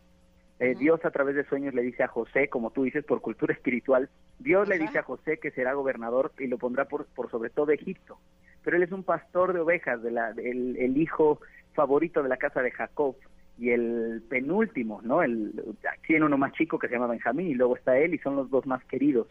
Eh, 0.60 0.69
uh 0.69 0.74
-huh. 0.74 0.78
Dios 0.78 1.04
a 1.04 1.10
través 1.10 1.36
de 1.36 1.43
sueños 1.46 1.74
le 1.74 1.82
dice 1.82 2.04
a 2.04 2.08
José, 2.08 2.50
como 2.50 2.69
tú 2.69 2.84
dices, 2.84 3.04
por 3.04 3.19
cultura 3.19 3.52
espiritual, 3.52 4.10
Dios 4.38 4.62
uh 4.62 4.65
-huh. 4.65 4.69
le 4.69 4.80
dice 4.80 5.00
a 5.00 5.04
José 5.04 5.39
que 5.39 5.50
será 5.52 5.74
gobernador 5.74 6.32
y 6.38 6.46
lo 6.46 6.60
pondrá 6.60 6.86
por, 6.86 7.08
por 7.15 7.32
sobre 7.32 7.50
todo 7.50 7.72
Egipto. 7.72 8.19
Pero 8.63 8.78
él 8.78 8.84
es 8.84 8.91
un 8.91 9.04
pastor 9.04 9.54
de 9.54 9.60
ovejas, 9.60 10.04
de 10.04 10.12
la, 10.12 10.30
el, 10.30 10.78
el 10.78 10.96
hijo 10.98 11.39
favorito 11.74 12.22
de 12.22 12.30
la 12.30 12.38
casa 12.38 12.62
de 12.62 12.72
Jacob 12.72 13.15
y 13.58 13.72
el 13.72 14.22
penúltimo, 14.30 15.02
¿no? 15.04 15.24
El, 15.24 15.52
tiene 16.06 16.26
uno 16.26 16.38
más 16.38 16.54
chico 16.54 16.78
que 16.78 16.88
se 16.88 16.93
llama 16.93 17.08
Benjamín 17.08 17.48
y 17.48 17.56
luego 17.56 17.76
está 17.76 17.98
él 17.98 18.13
y 18.13 18.19
son 18.19 18.36
los 18.36 18.50
dos 18.50 18.65
más 18.67 18.84
queridos, 18.86 19.28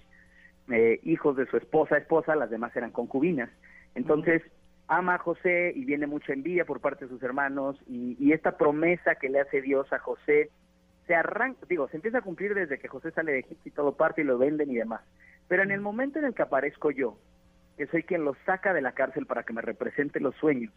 eh, 0.71 1.01
hijos 1.03 1.37
de 1.37 1.47
su 1.47 1.57
esposa, 1.57 1.97
esposa, 1.97 2.37
las 2.37 2.51
demás 2.51 2.75
eran 2.77 2.91
concubinas. 2.91 3.51
Entonces, 3.95 4.43
ama 4.89 5.15
a 5.17 5.19
José 5.19 5.73
y 5.75 5.85
viene 5.85 6.07
mucha 6.07 6.33
envidia 6.33 6.65
por 6.65 6.81
parte 6.81 7.05
de 7.05 7.11
sus 7.11 7.23
hermanos 7.23 7.77
y, 7.89 8.17
y 8.19 8.33
esta 8.33 8.57
promesa 8.57 9.15
que 9.17 9.29
le 9.29 9.41
hace 9.41 9.61
Dios 9.61 9.93
a 9.93 9.99
José 9.99 10.51
se 11.07 11.15
arranca, 11.15 11.61
digo, 11.69 11.89
se 11.89 11.97
empieza 11.97 12.19
a 12.19 12.23
cumplir 12.23 12.55
desde 12.55 12.79
que 12.79 12.89
José 12.89 13.11
sale 13.11 13.33
de 13.33 13.39
Egipto 13.41 13.69
y 13.69 13.73
todo 13.73 13.97
parte 13.97 14.21
y 14.21 14.25
lo 14.25 14.39
venden 14.39 14.71
y 14.71 14.77
demás. 14.77 15.03
Pero 15.49 15.63
en 15.63 15.71
el 15.71 15.81
momento 15.81 16.19
en 16.19 16.27
el 16.27 16.35
que 16.35 16.43
aparezco 16.43 16.91
yo, 16.91 17.19
que 17.77 17.87
soy 17.87 18.03
quien 18.03 18.25
lo 18.25 18.37
saca 18.47 18.73
de 18.73 18.83
la 18.83 18.93
cárcel 18.93 19.27
para 19.27 19.43
que 19.43 19.53
me 19.53 19.63
represente 19.63 20.21
los 20.21 20.35
sueños, 20.37 20.73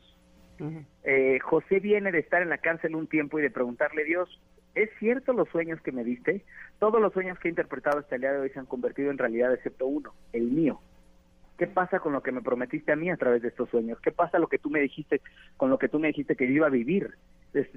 eh, 1.04 1.40
José 1.40 1.80
viene 1.80 2.12
de 2.12 2.20
estar 2.20 2.42
en 2.42 2.50
la 2.50 2.58
cárcel 2.58 2.96
un 2.96 3.08
tiempo 3.08 3.38
y 3.38 3.42
de 3.42 3.52
preguntarle, 3.52 4.06
Dios, 4.06 4.42
¿es 4.76 4.90
cierto 5.00 5.34
los 5.34 5.50
sueños 5.50 5.82
que 5.82 5.92
me 5.92 6.04
diste? 6.04 6.44
Todos 6.80 7.02
los 7.02 7.14
sueños 7.14 7.40
que 7.40 7.48
he 7.48 7.52
interpretado 7.52 8.00
hasta 8.00 8.16
el 8.16 8.22
día 8.22 8.34
de 8.34 8.40
hoy 8.40 8.50
se 8.50 8.60
han 8.60 8.66
convertido 8.66 9.12
en 9.12 9.18
realidad, 9.18 9.54
excepto 9.54 9.88
uno, 9.88 10.14
el 10.34 10.44
mío. 10.44 10.80
¿Qué 11.58 11.68
pasa 11.68 12.00
con 12.00 12.12
lo 12.12 12.22
que 12.22 12.34
me 12.34 12.42
prometiste 12.42 12.92
a 12.92 12.98
mí 12.98 13.10
a 13.10 13.16
través 13.16 13.42
de 13.42 13.48
estos 13.48 13.70
sueños? 13.70 14.00
¿Qué 14.02 14.12
pasa 14.12 14.40
lo 14.40 14.48
que 14.48 14.60
tú 14.60 14.70
me 14.70 14.82
dijiste 14.82 15.22
con 15.56 15.70
lo 15.70 15.80
que 15.80 15.88
tú 15.88 16.00
me 16.00 16.10
dijiste 16.10 16.36
que 16.36 16.48
yo 16.48 16.54
iba 16.54 16.68
a 16.68 16.70
vivir? 16.72 17.16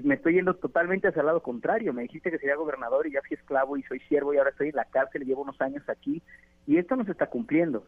me 0.02 0.16
estoy 0.16 0.34
yendo 0.34 0.54
totalmente 0.54 1.06
hacia 1.06 1.20
el 1.20 1.26
lado 1.26 1.40
contrario. 1.40 1.92
Me 1.92 2.02
dijiste 2.02 2.32
que 2.32 2.38
sería 2.38 2.56
gobernador 2.56 3.06
y 3.06 3.12
ya 3.12 3.20
fui 3.22 3.36
esclavo 3.36 3.76
y 3.76 3.84
soy 3.84 4.00
siervo 4.00 4.34
y 4.34 4.38
ahora 4.38 4.50
estoy 4.50 4.70
en 4.70 4.76
la 4.76 4.84
cárcel 4.86 5.22
y 5.22 5.26
llevo 5.26 5.42
unos 5.42 5.60
años 5.60 5.88
aquí 5.88 6.20
y 6.66 6.78
esto 6.78 6.96
no 6.96 7.04
se 7.04 7.12
está 7.12 7.26
cumpliendo. 7.26 7.84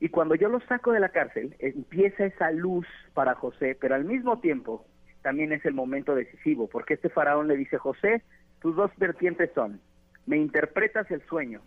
Y 0.00 0.08
cuando 0.08 0.34
yo 0.34 0.48
lo 0.48 0.60
saco 0.60 0.90
de 0.90 1.00
la 1.00 1.10
cárcel, 1.10 1.54
empieza 1.58 2.24
esa 2.24 2.50
luz 2.50 2.86
para 3.14 3.34
José, 3.34 3.76
pero 3.80 3.94
al 3.94 4.04
mismo 4.04 4.40
tiempo 4.40 4.84
también 5.22 5.52
es 5.52 5.64
el 5.64 5.74
momento 5.74 6.14
decisivo, 6.14 6.68
porque 6.68 6.94
este 6.94 7.08
faraón 7.08 7.48
le 7.48 7.56
dice, 7.56 7.78
José, 7.78 8.22
tus 8.60 8.76
dos 8.76 8.90
vertientes 8.96 9.50
son, 9.54 9.80
me 10.26 10.36
interpretas 10.36 11.10
el 11.10 11.22
sueño 11.22 11.60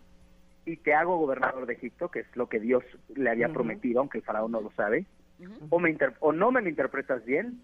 y 0.64 0.76
te 0.76 0.94
hago 0.94 1.18
gobernador 1.18 1.66
de 1.66 1.74
Egipto, 1.74 2.10
que 2.10 2.20
es 2.20 2.36
lo 2.36 2.48
que 2.48 2.60
Dios 2.60 2.84
le 3.14 3.30
había 3.30 3.48
prometido, 3.48 4.00
aunque 4.00 4.18
el 4.18 4.24
faraón 4.24 4.52
no 4.52 4.60
lo 4.60 4.70
sabe, 4.72 5.06
o, 5.70 5.78
me 5.78 5.96
o 6.20 6.32
no 6.32 6.50
me 6.50 6.62
lo 6.62 6.68
interpretas 6.68 7.24
bien 7.24 7.60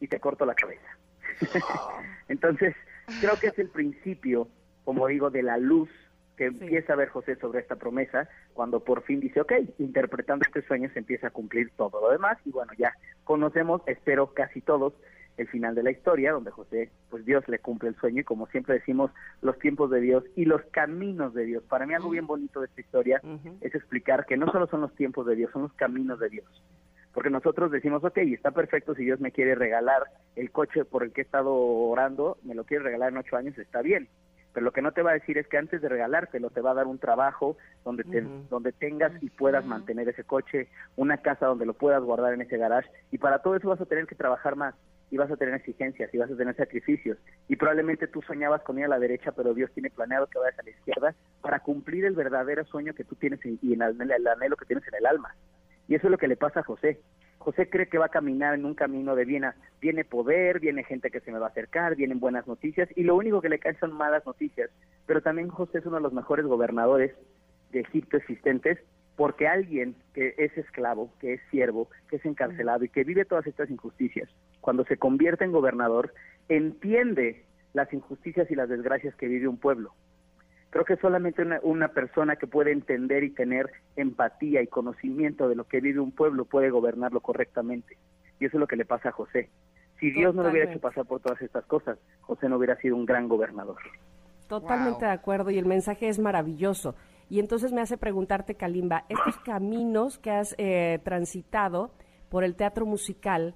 y 0.00 0.08
te 0.08 0.20
corto 0.20 0.46
la 0.46 0.54
cabeza. 0.54 0.96
Entonces, 2.28 2.74
creo 3.20 3.38
que 3.38 3.48
es 3.48 3.58
el 3.58 3.68
principio, 3.68 4.48
como 4.84 5.06
digo, 5.06 5.30
de 5.30 5.42
la 5.42 5.58
luz 5.58 5.90
que 6.36 6.46
empieza 6.46 6.92
a 6.92 6.96
ver 6.96 7.08
José 7.08 7.34
sobre 7.36 7.58
esta 7.58 7.76
promesa, 7.76 8.28
cuando 8.54 8.80
por 8.80 9.02
fin 9.02 9.18
dice, 9.18 9.40
ok, 9.40 9.52
interpretando 9.78 10.44
este 10.46 10.62
sueño 10.62 10.88
se 10.92 11.00
empieza 11.00 11.26
a 11.26 11.30
cumplir 11.30 11.70
todo 11.76 12.00
lo 12.00 12.10
demás, 12.12 12.38
y 12.44 12.50
bueno, 12.50 12.72
ya 12.78 12.94
conocemos, 13.24 13.82
espero 13.86 14.32
casi 14.32 14.60
todos, 14.60 14.94
el 15.38 15.48
final 15.48 15.74
de 15.74 15.84
la 15.84 15.92
historia, 15.92 16.32
donde 16.32 16.50
José, 16.50 16.90
pues 17.08 17.24
Dios 17.24 17.46
le 17.48 17.60
cumple 17.60 17.88
el 17.88 17.96
sueño, 17.96 18.20
y 18.20 18.24
como 18.24 18.46
siempre 18.48 18.74
decimos, 18.74 19.10
los 19.40 19.58
tiempos 19.58 19.90
de 19.90 20.00
Dios 20.00 20.24
y 20.36 20.44
los 20.44 20.60
caminos 20.72 21.32
de 21.32 21.44
Dios. 21.44 21.62
Para 21.64 21.86
mí 21.86 21.94
algo 21.94 22.10
bien 22.10 22.26
bonito 22.26 22.60
de 22.60 22.66
esta 22.66 22.80
historia 22.80 23.22
es 23.60 23.74
explicar 23.74 24.26
que 24.26 24.36
no 24.36 24.50
solo 24.50 24.66
son 24.66 24.80
los 24.80 24.94
tiempos 24.94 25.26
de 25.26 25.36
Dios, 25.36 25.50
son 25.52 25.62
los 25.62 25.72
caminos 25.74 26.18
de 26.18 26.28
Dios. 26.28 26.46
Porque 27.14 27.30
nosotros 27.30 27.70
decimos, 27.70 28.04
ok, 28.04 28.18
está 28.18 28.50
perfecto, 28.50 28.94
si 28.94 29.04
Dios 29.04 29.20
me 29.20 29.32
quiere 29.32 29.54
regalar 29.54 30.04
el 30.36 30.50
coche 30.50 30.84
por 30.84 31.04
el 31.04 31.12
que 31.12 31.22
he 31.22 31.24
estado 31.24 31.54
orando, 31.54 32.36
me 32.42 32.54
lo 32.54 32.64
quiere 32.64 32.84
regalar 32.84 33.10
en 33.10 33.18
ocho 33.18 33.36
años, 33.36 33.56
está 33.58 33.80
bien. 33.80 34.08
Pero 34.52 34.64
lo 34.64 34.72
que 34.72 34.82
no 34.82 34.92
te 34.92 35.02
va 35.02 35.10
a 35.10 35.14
decir 35.14 35.38
es 35.38 35.46
que 35.46 35.58
antes 35.58 35.80
de 35.80 35.88
regalártelo 35.88 36.50
te 36.50 36.60
va 36.60 36.72
a 36.72 36.74
dar 36.74 36.86
un 36.86 36.98
trabajo 36.98 37.56
donde 37.84 38.02
te, 38.02 38.22
donde 38.50 38.72
tengas 38.72 39.12
y 39.22 39.30
puedas 39.30 39.64
mantener 39.64 40.08
ese 40.08 40.24
coche, 40.24 40.68
una 40.96 41.18
casa 41.18 41.46
donde 41.46 41.66
lo 41.66 41.74
puedas 41.74 42.02
guardar 42.02 42.34
en 42.34 42.40
ese 42.40 42.56
garage 42.56 42.90
y 43.12 43.18
para 43.18 43.40
todo 43.40 43.56
eso 43.56 43.68
vas 43.68 43.80
a 43.80 43.86
tener 43.86 44.06
que 44.06 44.14
trabajar 44.14 44.56
más 44.56 44.74
y 45.10 45.16
vas 45.16 45.30
a 45.30 45.36
tener 45.36 45.54
exigencias 45.54 46.12
y 46.12 46.18
vas 46.18 46.30
a 46.30 46.36
tener 46.36 46.54
sacrificios. 46.56 47.18
Y 47.48 47.56
probablemente 47.56 48.06
tú 48.08 48.22
soñabas 48.22 48.62
con 48.62 48.78
ir 48.78 48.84
a 48.84 48.88
la 48.88 48.98
derecha 48.98 49.32
pero 49.32 49.54
Dios 49.54 49.70
tiene 49.72 49.90
planeado 49.90 50.26
que 50.26 50.38
vayas 50.38 50.58
a 50.58 50.62
la 50.62 50.70
izquierda 50.70 51.14
para 51.40 51.60
cumplir 51.60 52.04
el 52.04 52.14
verdadero 52.14 52.64
sueño 52.64 52.94
que 52.94 53.04
tú 53.04 53.14
tienes 53.14 53.40
y 53.44 53.72
el 53.72 53.82
anhelo 53.82 54.56
que 54.56 54.66
tienes 54.66 54.86
en 54.88 54.94
el 54.94 55.06
alma. 55.06 55.34
Y 55.88 55.94
eso 55.94 56.06
es 56.06 56.10
lo 56.10 56.18
que 56.18 56.28
le 56.28 56.36
pasa 56.36 56.60
a 56.60 56.64
José. 56.64 57.00
José 57.38 57.70
cree 57.70 57.88
que 57.88 57.98
va 57.98 58.06
a 58.06 58.10
caminar 58.10 58.54
en 58.54 58.66
un 58.66 58.74
camino 58.74 59.14
de 59.14 59.24
bien, 59.24 59.44
viene 59.80 60.04
poder, 60.04 60.60
viene 60.60 60.84
gente 60.84 61.10
que 61.10 61.20
se 61.20 61.32
me 61.32 61.38
va 61.38 61.46
a 61.46 61.50
acercar, 61.50 61.96
vienen 61.96 62.20
buenas 62.20 62.46
noticias 62.46 62.88
y 62.94 63.04
lo 63.04 63.16
único 63.16 63.40
que 63.40 63.48
le 63.48 63.58
caen 63.58 63.78
son 63.78 63.92
malas 63.92 64.26
noticias. 64.26 64.70
Pero 65.06 65.22
también 65.22 65.48
José 65.48 65.78
es 65.78 65.86
uno 65.86 65.96
de 65.96 66.02
los 66.02 66.12
mejores 66.12 66.44
gobernadores 66.44 67.12
de 67.72 67.80
Egipto 67.80 68.16
existentes 68.16 68.78
porque 69.18 69.46
alguien 69.46 69.94
que 70.14 70.34
es 70.38 70.56
esclavo, 70.56 71.12
que 71.20 71.34
es 71.34 71.40
siervo, 71.50 71.90
que 72.08 72.16
es 72.16 72.24
encarcelado 72.24 72.84
y 72.84 72.88
que 72.88 73.04
vive 73.04 73.26
todas 73.26 73.46
estas 73.46 73.68
injusticias, 73.68 74.30
cuando 74.62 74.86
se 74.86 74.96
convierte 74.96 75.44
en 75.44 75.52
gobernador, 75.52 76.14
entiende 76.48 77.44
las 77.74 77.92
injusticias 77.92 78.50
y 78.50 78.54
las 78.54 78.70
desgracias 78.70 79.14
que 79.16 79.28
vive 79.28 79.46
un 79.46 79.58
pueblo 79.58 79.92
Creo 80.70 80.84
que 80.84 80.96
solamente 80.96 81.42
una, 81.62 81.88
persona 81.88 82.36
que 82.36 82.46
puede 82.46 82.72
entender 82.72 83.24
y 83.24 83.30
tener 83.30 83.70
empatía 83.96 84.60
y 84.60 84.66
conocimiento 84.66 85.48
de 85.48 85.54
lo 85.54 85.64
que 85.64 85.80
vive 85.80 86.00
un 86.00 86.12
pueblo 86.12 86.44
puede 86.44 86.68
gobernarlo 86.68 87.20
correctamente. 87.20 87.96
Y 88.38 88.44
eso 88.44 88.58
es 88.58 88.60
lo 88.60 88.66
que 88.66 88.76
le 88.76 88.84
pasa 88.84 89.08
a 89.08 89.12
José. 89.12 89.48
Si 89.98 90.10
Dios 90.10 90.34
no 90.34 90.42
lo 90.42 90.50
hubiera 90.50 90.70
hecho 90.70 90.80
pasar 90.80 91.06
por 91.06 91.20
todas 91.20 91.40
estas 91.40 91.64
cosas, 91.64 91.98
José 92.20 92.48
no 92.48 92.58
hubiera 92.58 92.76
sido 92.76 92.96
un 92.96 93.06
gran 93.06 93.28
gobernador. 93.28 93.78
Totalmente 94.46 95.06
de 95.06 95.10
acuerdo 95.10 95.50
y 95.50 95.58
el 95.58 95.66
mensaje 95.66 96.08
es 96.08 96.18
maravilloso. 96.18 96.94
Y 97.28 97.40
entonces 97.40 97.72
me 97.72 97.80
hace 97.80 97.96
preguntarte, 97.98 98.54
Kalimba, 98.54 99.04
estos 99.08 99.36
caminos 99.44 100.18
que 100.18 100.30
has 100.30 100.54
eh, 100.58 101.00
transitado 101.04 101.90
por 102.28 102.44
el 102.44 102.56
teatro 102.56 102.86
musical, 102.86 103.54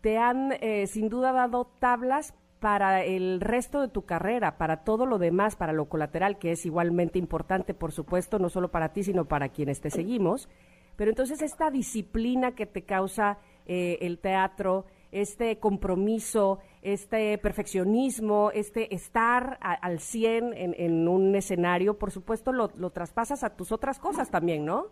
¿te 0.00 0.18
han 0.18 0.52
eh, 0.60 0.86
sin 0.86 1.08
duda 1.08 1.32
dado 1.32 1.70
tablas 1.78 2.34
para 2.60 3.02
el 3.02 3.40
resto 3.40 3.80
de 3.80 3.88
tu 3.88 4.02
carrera, 4.02 4.58
para 4.58 4.84
todo 4.84 5.06
lo 5.06 5.18
demás, 5.18 5.56
para 5.56 5.72
lo 5.72 5.88
colateral, 5.88 6.38
que 6.38 6.52
es 6.52 6.66
igualmente 6.66 7.18
importante, 7.18 7.72
por 7.72 7.90
supuesto, 7.90 8.38
no 8.38 8.50
solo 8.50 8.70
para 8.70 8.92
ti, 8.92 9.02
sino 9.02 9.24
para 9.24 9.48
quienes 9.48 9.80
te 9.80 9.90
seguimos. 9.90 10.48
Pero 10.96 11.10
entonces 11.10 11.40
esta 11.40 11.70
disciplina 11.70 12.54
que 12.54 12.66
te 12.66 12.82
causa 12.82 13.38
eh, 13.64 13.98
el 14.02 14.18
teatro, 14.18 14.84
este 15.12 15.58
compromiso, 15.58 16.60
este 16.82 17.38
perfeccionismo, 17.38 18.50
este 18.52 18.94
estar 18.94 19.58
al 19.60 20.00
100 20.00 20.52
en, 20.54 21.08
un 21.08 21.34
escenario, 21.34 21.98
por 21.98 22.10
supuesto, 22.10 22.52
lo, 22.52 22.70
lo 22.76 22.90
traspasas 22.90 23.44
a 23.44 23.56
tus 23.56 23.72
otras 23.72 23.98
cosas 23.98 24.30
también, 24.30 24.64
¿no? 24.64 24.86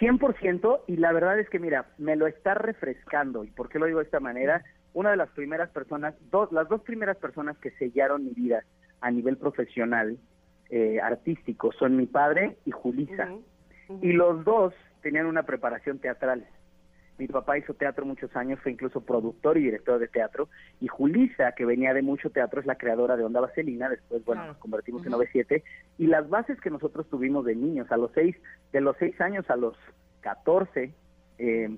100% 0.00 0.80
y 0.86 0.96
la 0.96 1.12
verdad 1.12 1.38
es 1.38 1.50
que 1.50 1.58
mira, 1.58 1.90
me 1.98 2.16
lo 2.16 2.26
está 2.26 2.54
refrescando. 2.54 3.44
¿Y 3.44 3.50
por 3.50 3.68
qué 3.68 3.78
lo 3.78 3.86
digo 3.86 3.98
de 3.98 4.06
esta 4.06 4.20
manera? 4.20 4.64
una 4.92 5.10
de 5.10 5.16
las 5.16 5.30
primeras 5.30 5.70
personas, 5.70 6.14
dos, 6.30 6.50
las 6.52 6.68
dos 6.68 6.82
primeras 6.82 7.16
personas 7.16 7.56
que 7.58 7.70
sellaron 7.72 8.24
mi 8.24 8.32
vida 8.32 8.64
a 9.00 9.10
nivel 9.10 9.36
profesional, 9.36 10.18
eh, 10.68 11.00
artístico, 11.00 11.72
son 11.72 11.96
mi 11.96 12.06
padre 12.06 12.58
y 12.64 12.70
Julisa. 12.70 13.28
Y 14.02 14.12
los 14.12 14.44
dos 14.44 14.72
tenían 15.02 15.26
una 15.26 15.42
preparación 15.44 15.98
teatral. 15.98 16.46
Mi 17.20 17.26
papá 17.26 17.58
hizo 17.58 17.74
teatro 17.74 18.06
muchos 18.06 18.34
años, 18.34 18.58
fue 18.62 18.72
incluso 18.72 19.02
productor 19.02 19.58
y 19.58 19.64
director 19.64 19.98
de 19.98 20.08
teatro. 20.08 20.48
Y 20.80 20.88
Julisa, 20.88 21.52
que 21.52 21.66
venía 21.66 21.92
de 21.92 22.00
mucho 22.00 22.30
teatro, 22.30 22.60
es 22.60 22.66
la 22.66 22.76
creadora 22.76 23.14
de 23.18 23.24
Onda 23.24 23.40
Vaselina. 23.40 23.90
Después, 23.90 24.24
bueno, 24.24 24.46
nos 24.46 24.56
convertimos 24.56 25.04
en 25.04 25.12
OV7. 25.12 25.62
Y 25.98 26.06
las 26.06 26.30
bases 26.30 26.58
que 26.62 26.70
nosotros 26.70 27.06
tuvimos 27.10 27.44
de 27.44 27.54
niños, 27.54 27.92
a 27.92 27.98
los 27.98 28.10
seis, 28.14 28.36
de 28.72 28.80
los 28.80 28.96
seis 28.96 29.20
años 29.20 29.50
a 29.50 29.56
los 29.56 29.76
catorce, 30.22 30.94
eh, 31.36 31.76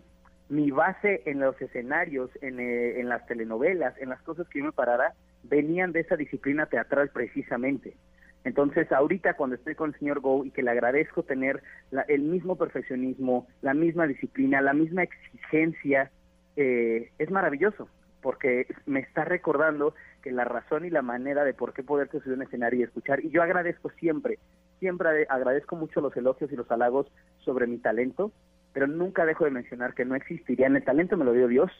mi 0.48 0.70
base 0.70 1.22
en 1.26 1.40
los 1.40 1.60
escenarios, 1.60 2.30
eh, 2.40 3.00
en, 3.00 3.08
las 3.08 3.26
telenovelas, 3.26 4.00
en 4.00 4.10
las 4.10 4.22
cosas 4.22 4.46
que 4.46 4.60
yo 4.60 4.66
me 4.66 4.72
parara, 4.72 5.12
venían 5.42 5.90
de 5.90 6.00
esa 6.02 6.14
disciplina 6.14 6.66
teatral 6.66 7.08
precisamente. 7.08 7.96
Entonces, 8.44 8.90
ahorita 8.90 9.34
cuando 9.34 9.56
estoy 9.56 9.74
con 9.74 9.90
el 9.90 9.98
señor 9.98 10.20
Go 10.20 10.44
y 10.44 10.50
que 10.50 10.62
le 10.62 10.70
agradezco 10.70 11.22
tener 11.22 11.62
el 12.08 12.22
mismo 12.22 12.56
perfeccionismo, 12.56 13.46
la 13.60 13.74
misma 13.74 14.06
disciplina, 14.06 14.60
la 14.60 14.72
misma 14.72 15.04
exigencia, 15.04 16.10
eh, 16.56 17.10
es 17.18 17.30
maravilloso, 17.30 17.88
porque 18.20 18.66
me 18.86 19.00
está 19.00 19.24
recordando 19.24 19.94
que 20.22 20.32
la 20.32 20.44
razón 20.44 20.84
y 20.84 20.90
la 20.90 21.02
manera 21.02 21.44
de 21.44 21.54
por 21.54 21.72
qué 21.72 21.82
poder 21.82 22.10
subir 22.10 22.34
un 22.34 22.42
escenario 22.42 22.80
y 22.80 22.82
escuchar, 22.84 23.24
y 23.24 23.30
yo 23.30 23.42
agradezco 23.42 23.90
siempre, 23.90 24.38
siempre 24.80 25.26
agradezco 25.28 25.76
mucho 25.76 26.00
los 26.00 26.16
elogios 26.16 26.50
y 26.50 26.56
los 26.56 26.70
halagos 26.70 27.06
sobre 27.38 27.66
mi 27.66 27.78
talento, 27.78 28.32
pero 28.72 28.86
nunca 28.86 29.24
dejo 29.24 29.44
de 29.44 29.50
mencionar 29.50 29.94
que 29.94 30.04
no 30.04 30.14
existirían. 30.14 30.76
El 30.76 30.84
talento 30.84 31.16
me 31.16 31.24
lo 31.24 31.32
dio 31.32 31.46
Dios, 31.46 31.70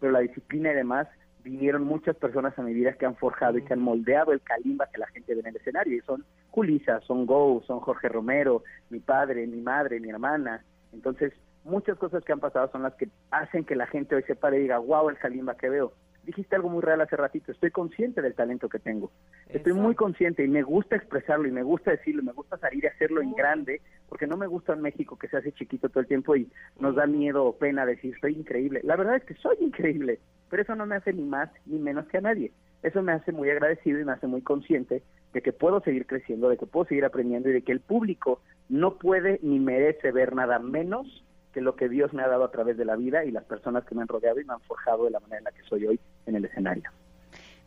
pero 0.00 0.12
la 0.12 0.20
disciplina 0.20 0.72
y 0.72 0.74
demás 0.74 1.06
vinieron 1.48 1.84
muchas 1.84 2.16
personas 2.16 2.58
a 2.58 2.62
mi 2.62 2.74
vida 2.74 2.92
que 2.92 3.06
han 3.06 3.16
forjado 3.16 3.58
y 3.58 3.62
que 3.62 3.72
han 3.72 3.80
moldeado 3.80 4.32
el 4.32 4.40
calimba 4.40 4.88
que 4.92 4.98
la 4.98 5.06
gente 5.08 5.34
ve 5.34 5.40
en 5.40 5.46
el 5.46 5.56
escenario. 5.56 5.96
Y 5.96 6.00
son 6.00 6.24
Julisa, 6.50 7.00
son 7.00 7.26
Go, 7.26 7.62
son 7.66 7.80
Jorge 7.80 8.08
Romero, 8.08 8.62
mi 8.90 9.00
padre, 9.00 9.46
mi 9.46 9.60
madre, 9.60 10.00
mi 10.00 10.10
hermana. 10.10 10.64
Entonces, 10.92 11.32
muchas 11.64 11.98
cosas 11.98 12.24
que 12.24 12.32
han 12.32 12.40
pasado 12.40 12.70
son 12.70 12.82
las 12.82 12.94
que 12.94 13.08
hacen 13.30 13.64
que 13.64 13.76
la 13.76 13.86
gente 13.86 14.14
hoy 14.14 14.22
se 14.24 14.36
pare 14.36 14.58
y 14.58 14.62
diga, 14.62 14.78
wow, 14.78 15.08
el 15.08 15.18
calimba 15.18 15.56
que 15.56 15.68
veo 15.68 15.92
dijiste 16.28 16.56
algo 16.56 16.68
muy 16.68 16.82
real 16.82 17.00
hace 17.00 17.16
ratito, 17.16 17.52
estoy 17.52 17.70
consciente 17.70 18.20
del 18.20 18.34
talento 18.34 18.68
que 18.68 18.78
tengo, 18.78 19.10
estoy 19.48 19.72
muy 19.72 19.94
consciente 19.94 20.44
y 20.44 20.48
me 20.48 20.62
gusta 20.62 20.94
expresarlo 20.94 21.48
y 21.48 21.52
me 21.52 21.62
gusta 21.62 21.92
decirlo, 21.92 22.22
me 22.22 22.32
gusta 22.32 22.58
salir 22.58 22.84
y 22.84 22.86
hacerlo 22.86 23.22
en 23.22 23.32
grande, 23.32 23.80
porque 24.10 24.26
no 24.26 24.36
me 24.36 24.46
gusta 24.46 24.74
en 24.74 24.82
México 24.82 25.16
que 25.16 25.28
se 25.28 25.38
hace 25.38 25.52
chiquito 25.52 25.88
todo 25.88 26.00
el 26.00 26.06
tiempo 26.06 26.36
y 26.36 26.46
nos 26.78 26.96
da 26.96 27.06
miedo 27.06 27.46
o 27.46 27.56
pena 27.56 27.86
decir 27.86 28.14
soy 28.20 28.34
increíble. 28.34 28.82
La 28.84 28.96
verdad 28.96 29.16
es 29.16 29.24
que 29.24 29.34
soy 29.36 29.56
increíble 29.60 30.20
pero 30.48 30.62
eso 30.62 30.74
no 30.74 30.86
me 30.86 30.96
hace 30.96 31.12
ni 31.12 31.24
más 31.24 31.50
ni 31.66 31.78
menos 31.78 32.06
que 32.06 32.18
a 32.18 32.22
nadie. 32.22 32.52
Eso 32.82 33.02
me 33.02 33.12
hace 33.12 33.32
muy 33.32 33.50
agradecido 33.50 34.00
y 34.00 34.04
me 34.04 34.12
hace 34.12 34.26
muy 34.26 34.42
consciente 34.42 35.02
de 35.32 35.42
que 35.42 35.52
puedo 35.52 35.80
seguir 35.80 36.06
creciendo, 36.06 36.48
de 36.48 36.56
que 36.56 36.66
puedo 36.66 36.86
seguir 36.86 37.04
aprendiendo 37.04 37.48
y 37.48 37.52
de 37.52 37.62
que 37.62 37.72
el 37.72 37.80
público 37.80 38.40
no 38.68 38.98
puede 38.98 39.40
ni 39.42 39.58
merece 39.58 40.12
ver 40.12 40.34
nada 40.34 40.58
menos 40.58 41.24
que 41.52 41.60
lo 41.60 41.76
que 41.76 41.88
Dios 41.88 42.12
me 42.12 42.22
ha 42.22 42.28
dado 42.28 42.44
a 42.44 42.50
través 42.50 42.76
de 42.76 42.84
la 42.84 42.96
vida 42.96 43.24
y 43.24 43.30
las 43.30 43.44
personas 43.44 43.84
que 43.84 43.94
me 43.94 44.02
han 44.02 44.08
rodeado 44.08 44.40
y 44.40 44.44
me 44.44 44.52
han 44.52 44.60
forjado 44.60 45.04
de 45.04 45.10
la 45.10 45.20
manera 45.20 45.38
en 45.38 45.44
la 45.44 45.52
que 45.52 45.62
soy 45.62 45.86
hoy 45.86 46.00
en 46.26 46.36
el 46.36 46.44
escenario. 46.44 46.90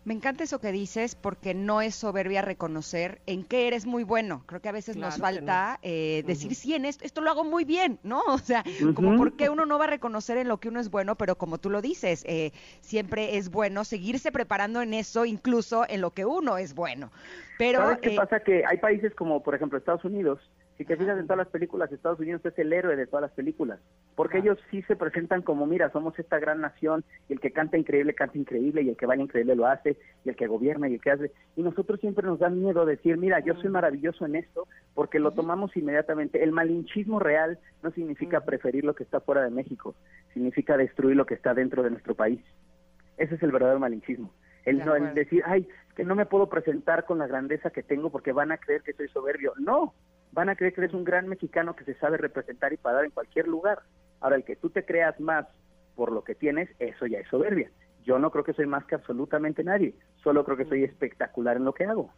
Me 0.03 0.15
encanta 0.15 0.43
eso 0.43 0.59
que 0.59 0.71
dices 0.71 1.13
porque 1.13 1.53
no 1.53 1.81
es 1.81 1.93
soberbia 1.93 2.41
reconocer 2.41 3.21
en 3.27 3.43
qué 3.43 3.67
eres 3.67 3.85
muy 3.85 4.03
bueno. 4.03 4.43
Creo 4.47 4.59
que 4.59 4.69
a 4.69 4.71
veces 4.71 4.97
nos 4.97 5.17
falta 5.17 5.79
eh, 5.83 6.23
decir, 6.25 6.55
sí, 6.55 6.73
en 6.73 6.85
esto, 6.85 7.05
esto 7.05 7.21
lo 7.21 7.29
hago 7.29 7.43
muy 7.43 7.65
bien, 7.65 7.99
¿no? 8.03 8.21
O 8.31 8.39
sea, 8.39 8.63
como 8.95 9.15
porque 9.17 9.49
uno 9.49 9.65
no 9.67 9.77
va 9.77 9.85
a 9.85 9.89
reconocer 9.89 10.37
en 10.37 10.47
lo 10.47 10.59
que 10.59 10.69
uno 10.69 10.79
es 10.79 10.89
bueno, 10.89 11.15
pero 11.15 11.35
como 11.37 11.59
tú 11.59 11.69
lo 11.69 11.81
dices, 11.81 12.23
eh, 12.27 12.51
siempre 12.79 13.37
es 13.37 13.51
bueno 13.51 13.83
seguirse 13.83 14.31
preparando 14.31 14.81
en 14.81 14.95
eso, 14.95 15.25
incluso 15.25 15.85
en 15.87 16.01
lo 16.01 16.11
que 16.11 16.25
uno 16.25 16.57
es 16.57 16.73
bueno. 16.73 17.11
Pero, 17.59 17.79
¿Sabes 17.79 17.99
qué 17.99 18.13
eh, 18.13 18.17
pasa? 18.17 18.39
Que 18.39 18.63
hay 18.65 18.77
países 18.77 19.13
como, 19.13 19.43
por 19.43 19.53
ejemplo, 19.53 19.77
Estados 19.77 20.03
Unidos, 20.03 20.39
si 20.81 20.85
te 20.85 20.97
fijas 20.97 21.19
en 21.19 21.25
todas 21.25 21.37
las 21.37 21.49
películas, 21.49 21.91
Estados 21.91 22.19
Unidos 22.19 22.43
es 22.43 22.57
el 22.57 22.73
héroe 22.73 22.95
de 22.95 23.05
todas 23.05 23.21
las 23.21 23.31
películas, 23.33 23.79
porque 24.15 24.39
ellos 24.39 24.57
sí 24.71 24.81
se 24.87 24.95
presentan 24.95 25.43
como, 25.43 25.67
mira, 25.67 25.91
somos 25.91 26.17
esta 26.17 26.39
gran 26.39 26.59
nación, 26.59 27.03
y 27.29 27.33
el 27.33 27.39
que 27.39 27.51
canta 27.51 27.77
increíble, 27.77 28.15
canta 28.15 28.39
increíble, 28.39 28.81
y 28.81 28.89
el 28.89 28.97
que 28.97 29.05
baila 29.05 29.23
increíble 29.23 29.53
lo 29.53 29.67
hace, 29.67 29.95
y 30.25 30.29
el 30.29 30.35
que 30.35 30.47
gobierna 30.47 30.89
y 30.89 30.95
el 30.95 31.01
que 31.01 31.11
hace, 31.11 31.31
y 31.55 31.61
nosotros 31.61 31.99
siempre 31.99 32.25
nos 32.25 32.39
da 32.39 32.49
miedo 32.49 32.83
decir, 32.87 33.15
mira, 33.17 33.41
yo 33.41 33.53
soy 33.57 33.69
maravilloso 33.69 34.25
en 34.25 34.37
esto, 34.37 34.67
porque 34.95 35.19
lo 35.19 35.33
tomamos 35.33 35.77
inmediatamente. 35.77 36.43
El 36.43 36.51
malinchismo 36.51 37.19
real 37.19 37.59
no 37.83 37.91
significa 37.91 38.41
preferir 38.41 38.83
lo 38.83 38.95
que 38.95 39.03
está 39.03 39.19
fuera 39.19 39.43
de 39.43 39.51
México, 39.51 39.93
significa 40.33 40.77
destruir 40.77 41.15
lo 41.15 41.27
que 41.27 41.35
está 41.35 41.53
dentro 41.53 41.83
de 41.83 41.91
nuestro 41.91 42.15
país. 42.15 42.41
Ese 43.17 43.35
es 43.35 43.43
el 43.43 43.51
verdadero 43.51 43.79
malinchismo. 43.79 44.31
El, 44.65 44.79
no, 44.79 44.95
el 44.95 45.13
decir, 45.13 45.43
ay, 45.45 45.67
que 45.95 46.03
no 46.03 46.15
me 46.15 46.25
puedo 46.25 46.49
presentar 46.49 47.05
con 47.05 47.19
la 47.19 47.27
grandeza 47.27 47.69
que 47.69 47.83
tengo 47.83 48.09
porque 48.09 48.31
van 48.31 48.51
a 48.51 48.57
creer 48.57 48.81
que 48.81 48.93
soy 48.93 49.07
soberbio. 49.09 49.53
No, 49.57 49.93
van 50.31 50.49
a 50.49 50.55
creer 50.55 50.73
que 50.73 50.81
eres 50.81 50.93
un 50.93 51.03
gran 51.03 51.27
mexicano 51.27 51.75
que 51.75 51.85
se 51.85 51.95
sabe 51.95 52.17
representar 52.17 52.73
y 52.73 52.77
parar 52.77 53.05
en 53.05 53.11
cualquier 53.11 53.47
lugar. 53.47 53.79
Ahora, 54.19 54.35
el 54.35 54.43
que 54.43 54.55
tú 54.55 54.69
te 54.69 54.85
creas 54.85 55.19
más 55.19 55.45
por 55.95 56.11
lo 56.11 56.23
que 56.23 56.35
tienes, 56.35 56.69
eso 56.79 57.05
ya 57.05 57.19
es 57.19 57.27
soberbia. 57.27 57.69
Yo 58.03 58.17
no 58.17 58.31
creo 58.31 58.43
que 58.43 58.53
soy 58.53 58.65
más 58.65 58.85
que 58.85 58.95
absolutamente 58.95 59.63
nadie, 59.63 59.93
solo 60.23 60.43
creo 60.43 60.57
que 60.57 60.65
soy 60.65 60.83
espectacular 60.83 61.57
en 61.57 61.65
lo 61.65 61.73
que 61.73 61.85
hago. 61.85 62.11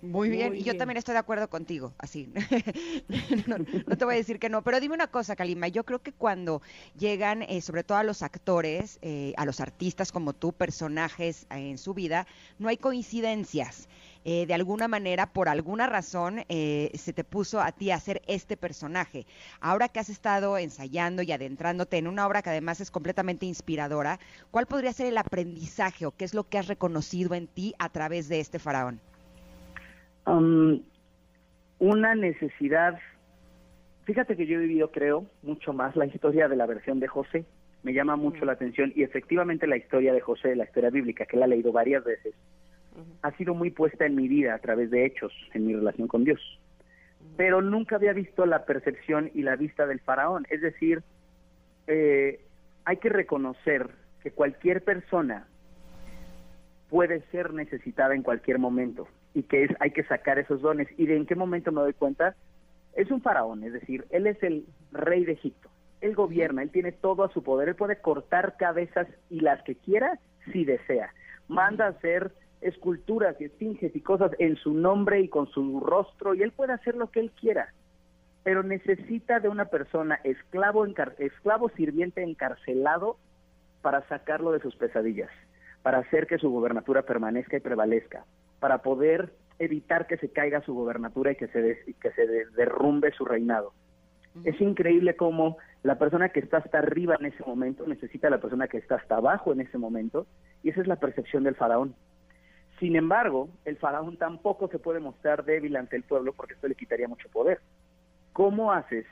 Muy 0.00 0.30
bien, 0.30 0.54
y 0.54 0.62
yo 0.62 0.76
también 0.76 0.96
estoy 0.96 1.14
de 1.14 1.18
acuerdo 1.18 1.50
contigo, 1.50 1.92
así. 1.98 2.32
no, 3.46 3.96
te 3.96 4.04
voy 4.04 4.14
a 4.14 4.16
decir 4.16 4.38
que 4.38 4.48
no, 4.48 4.62
pero 4.62 4.78
dime 4.78 4.94
una 4.94 5.08
cosa, 5.08 5.34
Kalima, 5.34 5.66
yo 5.66 5.84
creo 5.84 6.00
que 6.00 6.12
cuando 6.12 6.62
llegan, 6.96 7.42
eh, 7.42 7.60
sobre 7.60 7.82
todo 7.82 7.98
a 7.98 8.04
los 8.04 8.22
actores, 8.22 8.98
eh, 9.02 9.34
a 9.36 9.44
los 9.44 9.60
artistas 9.60 10.12
como 10.12 10.34
tú, 10.34 10.52
personajes 10.52 11.46
eh, 11.50 11.70
en 11.70 11.78
su 11.78 11.94
vida, 11.94 12.28
no 12.58 12.68
hay 12.68 12.76
coincidencias. 12.76 13.88
de 14.24 14.52
alguna 14.52 14.88
manera, 14.88 15.32
por 15.32 15.48
alguna 15.48 15.86
razón, 15.86 16.44
se 16.48 17.12
te 17.14 17.24
puso 17.24 17.62
a 17.62 17.72
ti 17.72 17.90
a 17.90 17.94
hacer 17.94 18.20
este 18.26 18.58
personaje. 18.58 19.24
Ahora 19.58 19.88
que 19.88 20.00
has 20.00 20.10
estado 20.10 20.58
ensayando 20.58 21.22
y 21.22 21.32
adentrándote 21.32 21.96
en 21.96 22.06
una 22.08 22.26
obra 22.26 22.42
que 22.42 22.50
además 22.50 22.80
es 22.82 22.90
completamente 22.90 23.46
inspiradora, 23.46 24.20
¿cuál 24.50 24.66
podría 24.66 24.92
ser 24.92 25.06
el 25.06 25.16
aprendizaje 25.16 26.04
o 26.04 26.10
qué 26.10 26.26
es 26.26 26.34
lo 26.34 26.46
que 26.46 26.58
has 26.58 26.68
reconocido 26.68 27.34
en 27.34 27.46
ti 27.46 27.74
a 27.78 27.88
través 27.88 28.28
de 28.28 28.40
este 28.40 28.58
faraón? 28.58 29.00
Una 31.78 32.14
necesidad, 32.14 32.98
fíjate 34.04 34.36
que 34.36 34.46
yo 34.46 34.56
he 34.56 34.62
vivido, 34.62 34.90
creo, 34.90 35.26
mucho 35.42 35.72
más 35.72 35.96
la 35.96 36.06
historia 36.06 36.48
de 36.48 36.56
la 36.56 36.66
versión 36.66 37.00
de 37.00 37.08
José, 37.08 37.44
me 37.82 37.92
llama 37.92 38.16
mucho 38.16 38.44
la 38.44 38.52
atención 38.52 38.92
y 38.94 39.02
efectivamente 39.02 39.66
la 39.66 39.76
historia 39.76 40.12
de 40.12 40.20
José, 40.20 40.56
la 40.56 40.64
historia 40.64 40.90
bíblica, 40.90 41.26
que 41.26 41.36
la 41.36 41.46
he 41.46 41.48
leído 41.48 41.72
varias 41.72 42.04
veces, 42.04 42.34
ha 43.22 43.30
sido 43.36 43.54
muy 43.54 43.70
puesta 43.70 44.06
en 44.06 44.16
mi 44.16 44.26
vida 44.26 44.54
a 44.54 44.58
través 44.58 44.90
de 44.90 45.06
hechos, 45.06 45.32
en 45.54 45.66
mi 45.66 45.74
relación 45.74 46.08
con 46.08 46.24
Dios. 46.24 46.40
Pero 47.36 47.62
nunca 47.62 47.96
había 47.96 48.12
visto 48.12 48.44
la 48.46 48.64
percepción 48.64 49.30
y 49.34 49.42
la 49.42 49.54
vista 49.54 49.86
del 49.86 50.00
faraón. 50.00 50.46
Es 50.50 50.60
decir, 50.60 51.02
eh, 51.86 52.40
hay 52.84 52.96
que 52.96 53.08
reconocer 53.08 53.88
que 54.22 54.32
cualquier 54.32 54.82
persona 54.82 55.46
puede 56.88 57.20
ser 57.30 57.52
necesitada 57.52 58.14
en 58.14 58.22
cualquier 58.22 58.58
momento 58.58 59.06
y 59.34 59.42
que 59.44 59.64
es, 59.64 59.70
hay 59.80 59.90
que 59.90 60.04
sacar 60.04 60.38
esos 60.38 60.60
dones. 60.60 60.88
¿Y 60.96 61.06
de 61.06 61.16
en 61.16 61.26
qué 61.26 61.34
momento 61.34 61.72
me 61.72 61.80
doy 61.80 61.92
cuenta? 61.92 62.34
Es 62.94 63.10
un 63.10 63.22
faraón, 63.22 63.62
es 63.64 63.72
decir, 63.72 64.04
él 64.10 64.26
es 64.26 64.42
el 64.42 64.64
rey 64.92 65.24
de 65.24 65.32
Egipto. 65.32 65.68
Él 66.00 66.14
gobierna, 66.14 66.62
él 66.62 66.70
tiene 66.70 66.92
todo 66.92 67.24
a 67.24 67.32
su 67.32 67.42
poder, 67.42 67.68
él 67.68 67.74
puede 67.74 68.00
cortar 68.00 68.56
cabezas 68.56 69.08
y 69.30 69.40
las 69.40 69.62
que 69.62 69.74
quiera 69.76 70.18
si 70.52 70.64
desea. 70.64 71.12
Manda 71.48 71.86
a 71.86 71.90
hacer 71.90 72.32
esculturas 72.60 73.40
y 73.40 73.44
esfinges 73.44 73.94
y 73.94 74.00
cosas 74.00 74.32
en 74.38 74.56
su 74.56 74.74
nombre 74.74 75.20
y 75.20 75.28
con 75.28 75.46
su 75.48 75.80
rostro 75.80 76.34
y 76.34 76.42
él 76.42 76.52
puede 76.52 76.72
hacer 76.72 76.96
lo 76.96 77.10
que 77.10 77.20
él 77.20 77.30
quiera. 77.32 77.72
Pero 78.42 78.62
necesita 78.62 79.40
de 79.40 79.48
una 79.48 79.66
persona 79.66 80.20
esclavo, 80.24 80.86
esclavo 81.18 81.68
sirviente 81.70 82.22
encarcelado 82.22 83.16
para 83.82 84.06
sacarlo 84.08 84.52
de 84.52 84.60
sus 84.60 84.74
pesadillas, 84.76 85.30
para 85.82 85.98
hacer 85.98 86.26
que 86.26 86.38
su 86.38 86.50
gobernatura 86.50 87.02
permanezca 87.02 87.56
y 87.56 87.60
prevalezca, 87.60 88.24
para 88.60 88.78
poder 88.78 89.32
evitar 89.58 90.06
que 90.06 90.16
se 90.18 90.30
caiga 90.30 90.62
su 90.62 90.74
gobernatura 90.74 91.32
y 91.32 91.36
que 91.36 91.48
se, 91.48 91.94
que 92.00 92.10
se 92.12 92.26
derrumbe 92.56 93.12
su 93.12 93.24
reinado. 93.24 93.72
Es 94.44 94.60
increíble 94.60 95.16
cómo 95.16 95.56
la 95.82 95.98
persona 95.98 96.28
que 96.28 96.40
está 96.40 96.58
hasta 96.58 96.78
arriba 96.78 97.16
en 97.18 97.26
ese 97.26 97.42
momento 97.44 97.86
necesita 97.86 98.28
a 98.28 98.30
la 98.30 98.40
persona 98.40 98.68
que 98.68 98.78
está 98.78 98.96
hasta 98.96 99.16
abajo 99.16 99.52
en 99.52 99.60
ese 99.60 99.78
momento, 99.78 100.26
y 100.62 100.70
esa 100.70 100.80
es 100.80 100.86
la 100.86 100.96
percepción 100.96 101.44
del 101.44 101.56
faraón. 101.56 101.94
Sin 102.78 102.94
embargo, 102.94 103.48
el 103.64 103.76
faraón 103.76 104.16
tampoco 104.16 104.68
se 104.68 104.78
puede 104.78 105.00
mostrar 105.00 105.44
débil 105.44 105.76
ante 105.76 105.96
el 105.96 106.04
pueblo 106.04 106.32
porque 106.32 106.54
esto 106.54 106.68
le 106.68 106.76
quitaría 106.76 107.08
mucho 107.08 107.28
poder. 107.30 107.60
¿Cómo 108.32 108.72
haces 108.72 109.06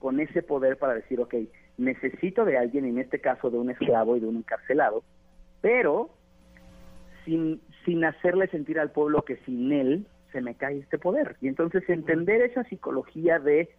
con 0.00 0.18
ese 0.18 0.42
poder 0.42 0.78
para 0.78 0.94
decir, 0.94 1.20
ok, 1.20 1.34
necesito 1.78 2.44
de 2.44 2.58
alguien, 2.58 2.84
en 2.84 2.98
este 2.98 3.20
caso 3.20 3.50
de 3.50 3.58
un 3.58 3.70
esclavo 3.70 4.16
y 4.16 4.20
de 4.20 4.26
un 4.26 4.38
encarcelado, 4.38 5.04
pero 5.60 6.10
sin, 7.24 7.60
sin 7.84 8.04
hacerle 8.04 8.48
sentir 8.48 8.78
al 8.78 8.90
pueblo 8.90 9.22
que 9.22 9.36
sin 9.38 9.72
él 9.72 10.06
se 10.32 10.40
me 10.40 10.54
cae 10.54 10.78
este 10.78 10.98
poder. 10.98 11.36
Y 11.40 11.48
entonces 11.48 11.88
entender 11.88 12.42
esa 12.42 12.64
psicología 12.64 13.38
de 13.38 13.70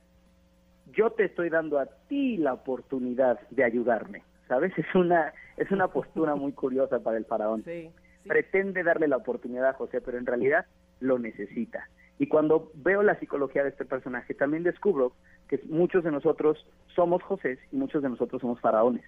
yo 0.91 1.11
te 1.11 1.25
estoy 1.25 1.49
dando 1.49 1.79
a 1.79 1.87
ti 2.07 2.37
la 2.37 2.53
oportunidad 2.53 3.39
de 3.49 3.63
ayudarme, 3.63 4.23
¿sabes? 4.47 4.71
Es 4.77 4.95
una 4.95 5.33
es 5.57 5.69
una 5.71 5.87
postura 5.87 6.35
muy 6.35 6.53
curiosa 6.53 6.99
para 6.99 7.17
el 7.17 7.25
faraón. 7.25 7.63
Pretende 8.27 8.83
darle 8.83 9.07
la 9.07 9.17
oportunidad 9.17 9.69
a 9.69 9.73
José, 9.73 10.01
pero 10.01 10.17
en 10.17 10.25
realidad 10.25 10.65
lo 10.99 11.19
necesita. 11.19 11.87
Y 12.17 12.27
cuando 12.27 12.71
veo 12.75 13.03
la 13.03 13.19
psicología 13.19 13.63
de 13.63 13.69
este 13.69 13.85
personaje, 13.85 14.33
también 14.33 14.63
descubro 14.63 15.13
que 15.47 15.59
muchos 15.69 16.03
de 16.03 16.11
nosotros 16.11 16.65
somos 16.95 17.21
José 17.23 17.59
y 17.71 17.75
muchos 17.75 18.01
de 18.01 18.09
nosotros 18.09 18.41
somos 18.41 18.59
faraones. 18.61 19.03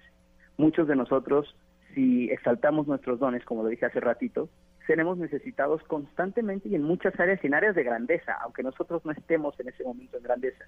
Muchos 0.56 0.86
de 0.88 0.96
nosotros, 0.96 1.54
si 1.94 2.30
exaltamos 2.30 2.86
nuestros 2.86 3.18
dones, 3.18 3.44
como 3.44 3.62
lo 3.62 3.68
dije 3.68 3.86
hace 3.86 4.00
ratito, 4.00 4.48
seremos 4.86 5.18
necesitados 5.18 5.82
constantemente 5.84 6.68
y 6.68 6.74
en 6.74 6.82
muchas 6.82 7.18
áreas 7.18 7.42
y 7.42 7.46
en 7.46 7.54
áreas 7.54 7.74
de 7.74 7.84
grandeza, 7.84 8.34
aunque 8.42 8.62
nosotros 8.62 9.04
no 9.04 9.12
estemos 9.12 9.58
en 9.60 9.68
ese 9.68 9.84
momento 9.84 10.16
en 10.16 10.22
grandeza. 10.22 10.64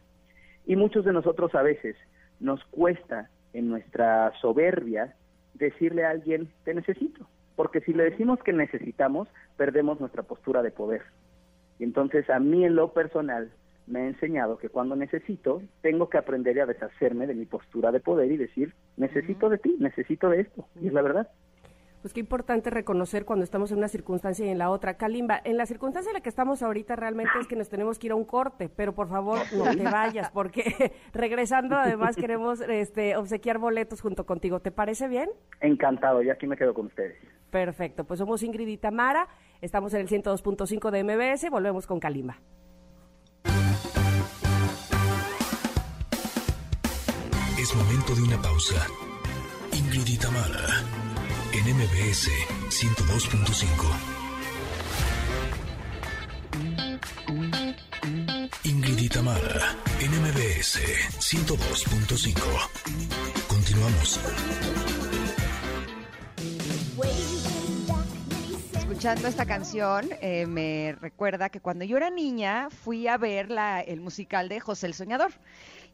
Y 0.66 0.76
muchos 0.76 1.04
de 1.04 1.12
nosotros 1.12 1.54
a 1.54 1.62
veces 1.62 1.96
nos 2.40 2.64
cuesta 2.66 3.30
en 3.52 3.68
nuestra 3.68 4.32
soberbia 4.40 5.14
decirle 5.54 6.04
a 6.04 6.10
alguien, 6.10 6.48
te 6.64 6.74
necesito, 6.74 7.26
porque 7.56 7.80
si 7.80 7.92
le 7.92 8.04
decimos 8.04 8.42
que 8.42 8.52
necesitamos, 8.52 9.28
perdemos 9.56 10.00
nuestra 10.00 10.22
postura 10.22 10.62
de 10.62 10.70
poder. 10.70 11.02
Y 11.78 11.84
entonces 11.84 12.28
a 12.30 12.38
mí 12.38 12.64
en 12.64 12.74
lo 12.74 12.92
personal 12.92 13.50
me 13.86 14.00
ha 14.00 14.06
enseñado 14.06 14.58
que 14.58 14.68
cuando 14.68 14.96
necesito, 14.96 15.62
tengo 15.80 16.10
que 16.10 16.18
aprender 16.18 16.60
a 16.60 16.66
deshacerme 16.66 17.26
de 17.26 17.34
mi 17.34 17.46
postura 17.46 17.90
de 17.90 18.00
poder 18.00 18.30
y 18.30 18.36
decir, 18.36 18.74
necesito 18.96 19.48
de 19.48 19.58
ti, 19.58 19.76
necesito 19.78 20.28
de 20.28 20.42
esto. 20.42 20.66
Y 20.80 20.88
es 20.88 20.92
la 20.92 21.02
verdad 21.02 21.28
pues 22.00 22.14
qué 22.14 22.20
importante 22.20 22.70
reconocer 22.70 23.24
cuando 23.24 23.44
estamos 23.44 23.70
en 23.72 23.78
una 23.78 23.88
circunstancia 23.88 24.46
y 24.46 24.50
en 24.50 24.58
la 24.58 24.70
otra. 24.70 24.94
Kalimba, 24.94 25.40
en 25.44 25.56
la 25.56 25.66
circunstancia 25.66 26.10
en 26.10 26.14
la 26.14 26.20
que 26.20 26.28
estamos 26.28 26.62
ahorita 26.62 26.96
realmente 26.96 27.32
es 27.40 27.46
que 27.46 27.56
nos 27.56 27.68
tenemos 27.68 27.98
que 27.98 28.06
ir 28.08 28.12
a 28.12 28.14
un 28.14 28.24
corte, 28.24 28.68
pero 28.68 28.94
por 28.94 29.08
favor 29.08 29.40
no 29.56 29.64
te 29.64 29.82
vayas, 29.90 30.30
porque 30.30 30.92
regresando 31.12 31.76
además 31.76 32.16
queremos 32.16 32.60
este, 32.60 33.16
obsequiar 33.16 33.58
boletos 33.58 34.00
junto 34.00 34.26
contigo. 34.26 34.60
¿Te 34.60 34.70
parece 34.70 35.08
bien? 35.08 35.28
Encantado, 35.60 36.22
y 36.22 36.30
aquí 36.30 36.46
me 36.46 36.56
quedo 36.56 36.74
con 36.74 36.86
ustedes. 36.86 37.16
Perfecto, 37.50 38.04
pues 38.04 38.18
somos 38.18 38.42
Ingrid 38.42 38.68
y 38.68 38.76
Tamara, 38.76 39.28
estamos 39.60 39.94
en 39.94 40.02
el 40.02 40.08
102.5 40.08 40.90
de 40.90 41.04
MBS, 41.04 41.50
volvemos 41.50 41.86
con 41.86 41.98
Kalimba. 41.98 42.38
Es 47.58 47.74
momento 47.74 48.14
de 48.14 48.22
una 48.22 48.40
pausa. 48.40 48.86
Ingrid 49.72 50.06
y 50.06 50.18
Tamara 50.18 51.07
en 51.68 51.76
MBS 51.76 52.30
102.5. 52.70 53.68
Ingrid 58.64 58.98
y 58.98 59.08
Tamara 59.10 59.76
en 60.00 60.10
MBS 60.22 60.80
102.5. 61.18 62.40
Continuamos. 63.48 64.18
escuchando 68.98 69.28
esta 69.28 69.46
canción 69.46 70.08
eh, 70.22 70.46
me 70.46 70.96
recuerda 71.00 71.50
que 71.50 71.60
cuando 71.60 71.84
yo 71.84 71.98
era 71.98 72.10
niña 72.10 72.68
fui 72.70 73.06
a 73.06 73.16
ver 73.18 73.50
la, 73.50 73.80
el 73.80 74.00
musical 74.00 74.48
de 74.48 74.58
José 74.58 74.86
el 74.86 74.94
Soñador. 74.94 75.32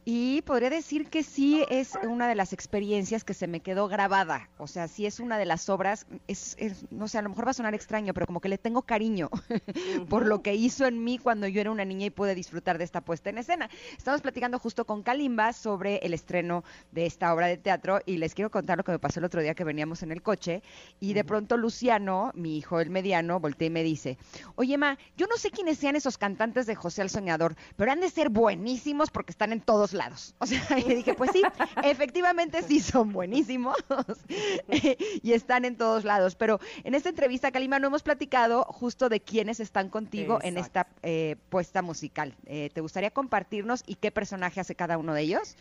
Y 0.07 0.43
podría 0.43 0.69
decir 0.69 1.09
que 1.09 1.23
sí 1.23 1.65
es 1.67 1.93
una 2.07 2.27
de 2.27 2.35
las 2.35 2.53
experiencias 2.53 3.23
que 3.23 3.33
se 3.33 3.47
me 3.47 3.61
quedó 3.61 3.87
grabada. 3.87 4.49
O 4.59 4.67
sea, 4.67 4.87
sí 4.87 5.07
es 5.07 5.19
una 5.19 5.39
de 5.39 5.45
las 5.45 5.67
obras, 5.67 6.05
es, 6.27 6.55
no 6.91 7.07
sé, 7.07 7.17
a 7.17 7.23
lo 7.23 7.29
mejor 7.29 7.47
va 7.47 7.51
a 7.51 7.55
sonar 7.55 7.73
extraño, 7.73 8.13
pero 8.13 8.27
como 8.27 8.39
que 8.39 8.47
le 8.47 8.59
tengo 8.59 8.83
cariño 8.83 9.31
por 10.07 10.27
lo 10.27 10.43
que 10.43 10.53
hizo 10.53 10.85
en 10.85 11.03
mí 11.03 11.17
cuando 11.17 11.47
yo 11.47 11.59
era 11.59 11.71
una 11.71 11.85
niña 11.85 12.05
y 12.05 12.09
pude 12.11 12.35
disfrutar 12.35 12.77
de 12.77 12.83
esta 12.83 13.01
puesta 13.01 13.31
en 13.31 13.39
escena. 13.39 13.67
Estamos 13.97 14.21
platicando 14.21 14.59
justo 14.59 14.85
con 14.85 15.01
Kalimba 15.01 15.53
sobre 15.53 15.97
el 15.97 16.13
estreno 16.13 16.63
de 16.91 17.07
esta 17.07 17.33
obra 17.33 17.47
de 17.47 17.57
teatro 17.57 17.99
y 18.05 18.17
les 18.17 18.35
quiero 18.35 18.51
contar 18.51 18.77
lo 18.77 18.83
que 18.83 18.91
me 18.91 18.99
pasó 18.99 19.19
el 19.19 19.25
otro 19.25 19.41
día 19.41 19.55
que 19.55 19.63
veníamos 19.63 20.03
en 20.03 20.11
el 20.11 20.21
coche 20.21 20.61
y 20.99 21.13
de 21.13 21.23
pronto 21.23 21.57
Luciano, 21.57 22.31
mi 22.35 22.59
hijo 22.59 22.79
el 22.79 22.91
mediano, 22.91 23.39
voltea 23.39 23.69
y 23.69 23.71
me 23.71 23.81
dice, 23.81 24.19
oye 24.53 24.77
Ma, 24.77 24.99
yo 25.17 25.25
no 25.25 25.37
sé 25.37 25.49
quiénes 25.49 25.79
sean 25.79 25.95
esos 25.95 26.19
cantantes 26.19 26.67
de 26.67 26.75
José 26.75 27.01
el 27.01 27.09
Soñador, 27.09 27.55
pero 27.75 27.91
han 27.91 28.01
de 28.01 28.11
ser 28.11 28.29
buenísimos 28.29 29.09
porque 29.09 29.31
están 29.31 29.51
en 29.51 29.61
todos 29.61 29.94
lados. 29.95 30.35
O 30.45 30.45
sea, 30.45 30.61
y 30.79 30.95
dije, 30.95 31.13
pues 31.15 31.31
sí, 31.31 31.41
efectivamente 31.83 32.61
sí 32.61 32.79
son 32.79 33.11
buenísimos 33.11 33.75
y 35.23 35.33
están 35.33 35.65
en 35.65 35.75
todos 35.75 36.03
lados. 36.03 36.35
Pero 36.35 36.59
en 36.83 36.93
esta 36.93 37.09
entrevista, 37.09 37.51
Kalima, 37.51 37.79
no 37.79 37.87
hemos 37.87 38.03
platicado 38.03 38.63
justo 38.65 39.09
de 39.09 39.21
quiénes 39.21 39.59
están 39.59 39.89
contigo 39.89 40.39
en 40.43 40.57
esta 40.57 40.87
eh, 41.01 41.37
puesta 41.49 41.81
musical. 41.81 42.35
Eh, 42.45 42.69
¿Te 42.73 42.81
gustaría 42.81 43.09
compartirnos 43.11 43.83
y 43.87 43.95
qué 43.95 44.11
personaje 44.11 44.59
hace 44.59 44.75
cada 44.75 44.97
uno 44.97 45.13
de 45.13 45.21
ellos? 45.21 45.55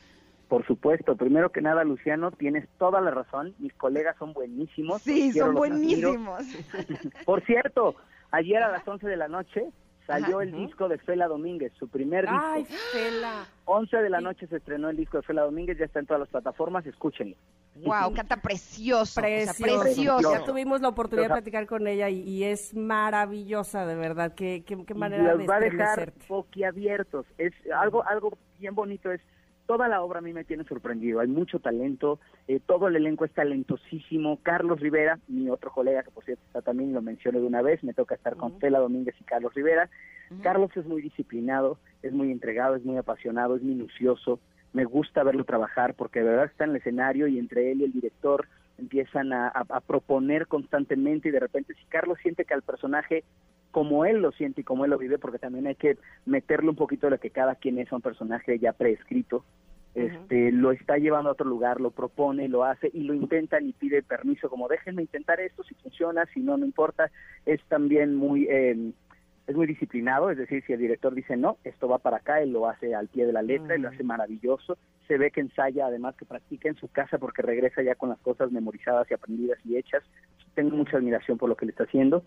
Por 0.49 0.66
supuesto, 0.66 1.16
primero 1.16 1.51
que 1.51 1.62
nada, 1.62 1.85
Luciano, 1.85 2.30
tienes 2.30 2.68
toda 2.78 3.01
la 3.01 3.11
razón. 3.11 3.55
Mis 3.59 3.72
colegas 3.74 4.16
son 4.18 4.35
buenísimos. 4.35 5.03
Sí, 5.03 5.32
son 5.32 5.55
buenísimos. 5.55 6.45
Por 7.24 7.43
cierto, 7.45 7.95
ayer 8.30 8.62
a 8.62 8.70
las 8.70 8.87
11 8.87 9.07
de 9.07 9.16
la 9.16 9.28
noche 9.28 9.64
salió 10.07 10.40
el 10.40 10.52
disco 10.52 10.88
de 10.88 10.98
Fela 10.98 11.28
Domínguez, 11.28 11.72
su 11.78 11.88
primer 11.88 12.24
disco. 12.24 12.40
¡Ay, 12.42 12.64
Fela! 12.92 13.46
11 13.64 13.96
de 13.96 14.11
la 14.11 14.20
noche 14.20 14.46
se 14.46 14.57
estrenó 14.57 14.90
el 14.90 14.96
disco 14.96 15.18
de 15.18 15.22
Fela 15.22 15.42
Domínguez, 15.42 15.78
ya 15.78 15.86
está 15.86 16.00
en 16.00 16.07
todas 16.07 16.20
las 16.20 16.28
plataformas, 16.28 16.86
escúchenlo. 16.86 17.36
Wow, 17.76 18.14
canta 18.14 18.36
precioso, 18.36 19.20
precioso. 19.20 19.82
precioso. 19.82 20.32
Ya 20.32 20.44
tuvimos 20.44 20.80
la 20.80 20.88
oportunidad 20.88 21.28
de 21.28 21.34
platicar 21.34 21.66
con 21.66 21.86
ella 21.88 22.09
y, 22.09 22.44
es 22.44 22.74
maravillosa, 22.74 23.84
de 23.86 23.96
verdad. 23.96 24.34
Qué, 24.34 24.62
qué, 24.64 24.84
qué 24.84 24.94
manera 24.94 25.34
Los 25.34 25.48
va 25.48 25.57
a 25.57 25.61
dejar 25.61 26.12
boquiabiertos. 26.28 27.26
Es 27.36 27.52
algo, 27.74 28.07
algo 28.07 28.38
bien 28.59 28.74
bonito 28.74 29.11
es 29.11 29.20
toda 29.67 29.89
la 29.89 30.03
obra 30.03 30.19
a 30.19 30.23
mí 30.23 30.33
me 30.33 30.45
tiene 30.45 30.65
sorprendido. 30.65 31.21
Hay 31.21 31.29
mucho 31.29 31.59
talento, 31.59 32.19
eh, 32.49 32.61
todo 32.65 32.89
el 32.89 32.97
elenco 32.97 33.25
es 33.25 33.33
talentosísimo. 33.33 34.39
Carlos 34.43 34.81
Rivera, 34.81 35.19
mi 35.29 35.49
otro 35.49 35.71
colega, 35.71 36.03
que 36.03 36.11
por 36.11 36.25
cierto 36.25 36.43
está 36.47 36.62
también, 36.62 36.93
lo 36.93 37.03
mencioné 37.03 37.41
de 37.41 37.47
una 37.47 37.62
vez, 37.62 37.83
me 37.83 37.95
toca 37.95 38.15
estar 38.15 38.37
con 38.37 38.59
Fela 38.61 38.79
Domínguez 38.79 39.15
y 39.21 39.25
Carlos 39.25 39.55
Rivera. 39.55 39.89
Carlos 40.43 40.71
es 40.77 40.87
muy 40.87 41.03
disciplinado, 41.03 41.79
es 42.03 42.12
muy 42.12 42.33
entregado, 42.33 42.75
es 42.75 42.85
muy 42.85 42.97
apasionado, 42.97 43.57
es 43.57 43.62
minucioso. 43.62 44.41
Me 44.73 44.85
gusta 44.85 45.23
verlo 45.23 45.45
trabajar 45.45 45.95
porque 45.95 46.21
de 46.21 46.27
verdad 46.27 46.47
está 46.47 46.65
en 46.65 46.71
el 46.71 46.77
escenario 46.77 47.29
y 47.29 47.39
entre 47.39 47.71
él 47.71 47.81
y 47.81 47.85
el 47.85 47.93
director 47.93 48.49
empiezan 48.79 49.33
a, 49.33 49.49
a 49.49 49.81
proponer 49.81 50.49
constantemente 50.49 51.29
y 51.29 51.33
de 51.33 51.39
repente 51.39 51.75
si 51.75 51.85
Carlos 51.87 52.19
siente 52.21 52.45
que 52.45 52.55
al 52.55 52.62
personaje 52.62 53.23
como 53.75 54.05
él 54.05 54.18
lo 54.22 54.31
siente 54.31 54.61
y 54.61 54.64
como 54.64 54.85
él 54.85 54.93
lo 54.93 54.99
vive, 54.99 55.18
porque 55.18 55.41
también 55.41 55.66
hay 55.66 55.75
que 55.75 55.99
meterle 56.27 56.70
un 56.70 56.77
poquito 56.77 57.09
de 57.09 57.11
lo 57.11 57.18
que 57.18 57.31
cada 57.31 57.57
quien 57.57 57.81
es 57.81 57.91
un 57.91 58.01
personaje 58.01 58.57
ya 58.61 58.72
preescrito. 58.72 59.45
Este, 59.97 60.53
lo 60.53 60.70
está 60.70 60.97
llevando 60.97 61.29
a 61.29 61.33
otro 61.33 61.49
lugar, 61.49 61.81
lo 61.81 61.91
propone, 61.91 62.49
lo 62.49 62.62
hace 62.62 62.89
y 62.93 63.03
lo 63.03 63.14
intenta 63.14 63.61
y 63.61 63.72
pide 63.72 64.05
permiso, 64.05 64.49
como 64.49 64.68
déjenme 64.68 65.03
intentar 65.03 65.41
esto, 65.41 65.64
si 65.64 65.75
funciona, 65.75 66.25
si 66.33 66.39
no, 66.39 66.57
no 66.57 66.64
importa. 66.64 67.11
Es 67.47 67.61
también 67.64 68.14
muy, 68.14 68.47
eh, 68.49 68.93
es 69.49 69.57
muy 69.57 69.66
disciplinado, 69.66 70.31
es 70.31 70.39
decir, 70.39 70.62
si 70.64 70.72
el 70.72 70.79
director 70.79 71.12
dice 71.12 71.37
no, 71.37 71.59
esto 71.64 71.89
va 71.89 71.99
para 71.99 72.18
acá, 72.18 72.43
él 72.43 72.53
lo 72.53 72.68
hace 72.68 72.95
al 72.95 73.09
pie 73.09 73.27
de 73.27 73.33
la 73.33 73.43
letra, 73.43 73.77
y 73.77 73.81
lo 73.81 73.89
hace 73.89 74.05
maravilloso. 74.05 74.79
Se 75.09 75.18
ve 75.18 75.33
que 75.33 75.41
ensaya, 75.41 75.87
además 75.87 76.14
que 76.14 76.27
practica 76.27 76.68
en 76.68 76.77
su 76.77 76.87
casa 76.87 77.18
porque 77.18 77.43
regresa 77.43 77.83
ya 77.83 77.97
con 77.97 78.09
las 78.09 78.18
cosas 78.20 78.53
memorizadas 78.53 79.11
y 79.11 79.14
aprendidas 79.14 79.59
y 79.64 79.77
hechas. 79.77 80.05
Tengo 80.55 80.77
mucha 80.77 80.97
admiración 80.97 81.39
por 81.39 81.49
lo 81.49 81.57
que 81.57 81.66
le 81.66 81.72
está 81.72 81.83
haciendo. 81.85 82.22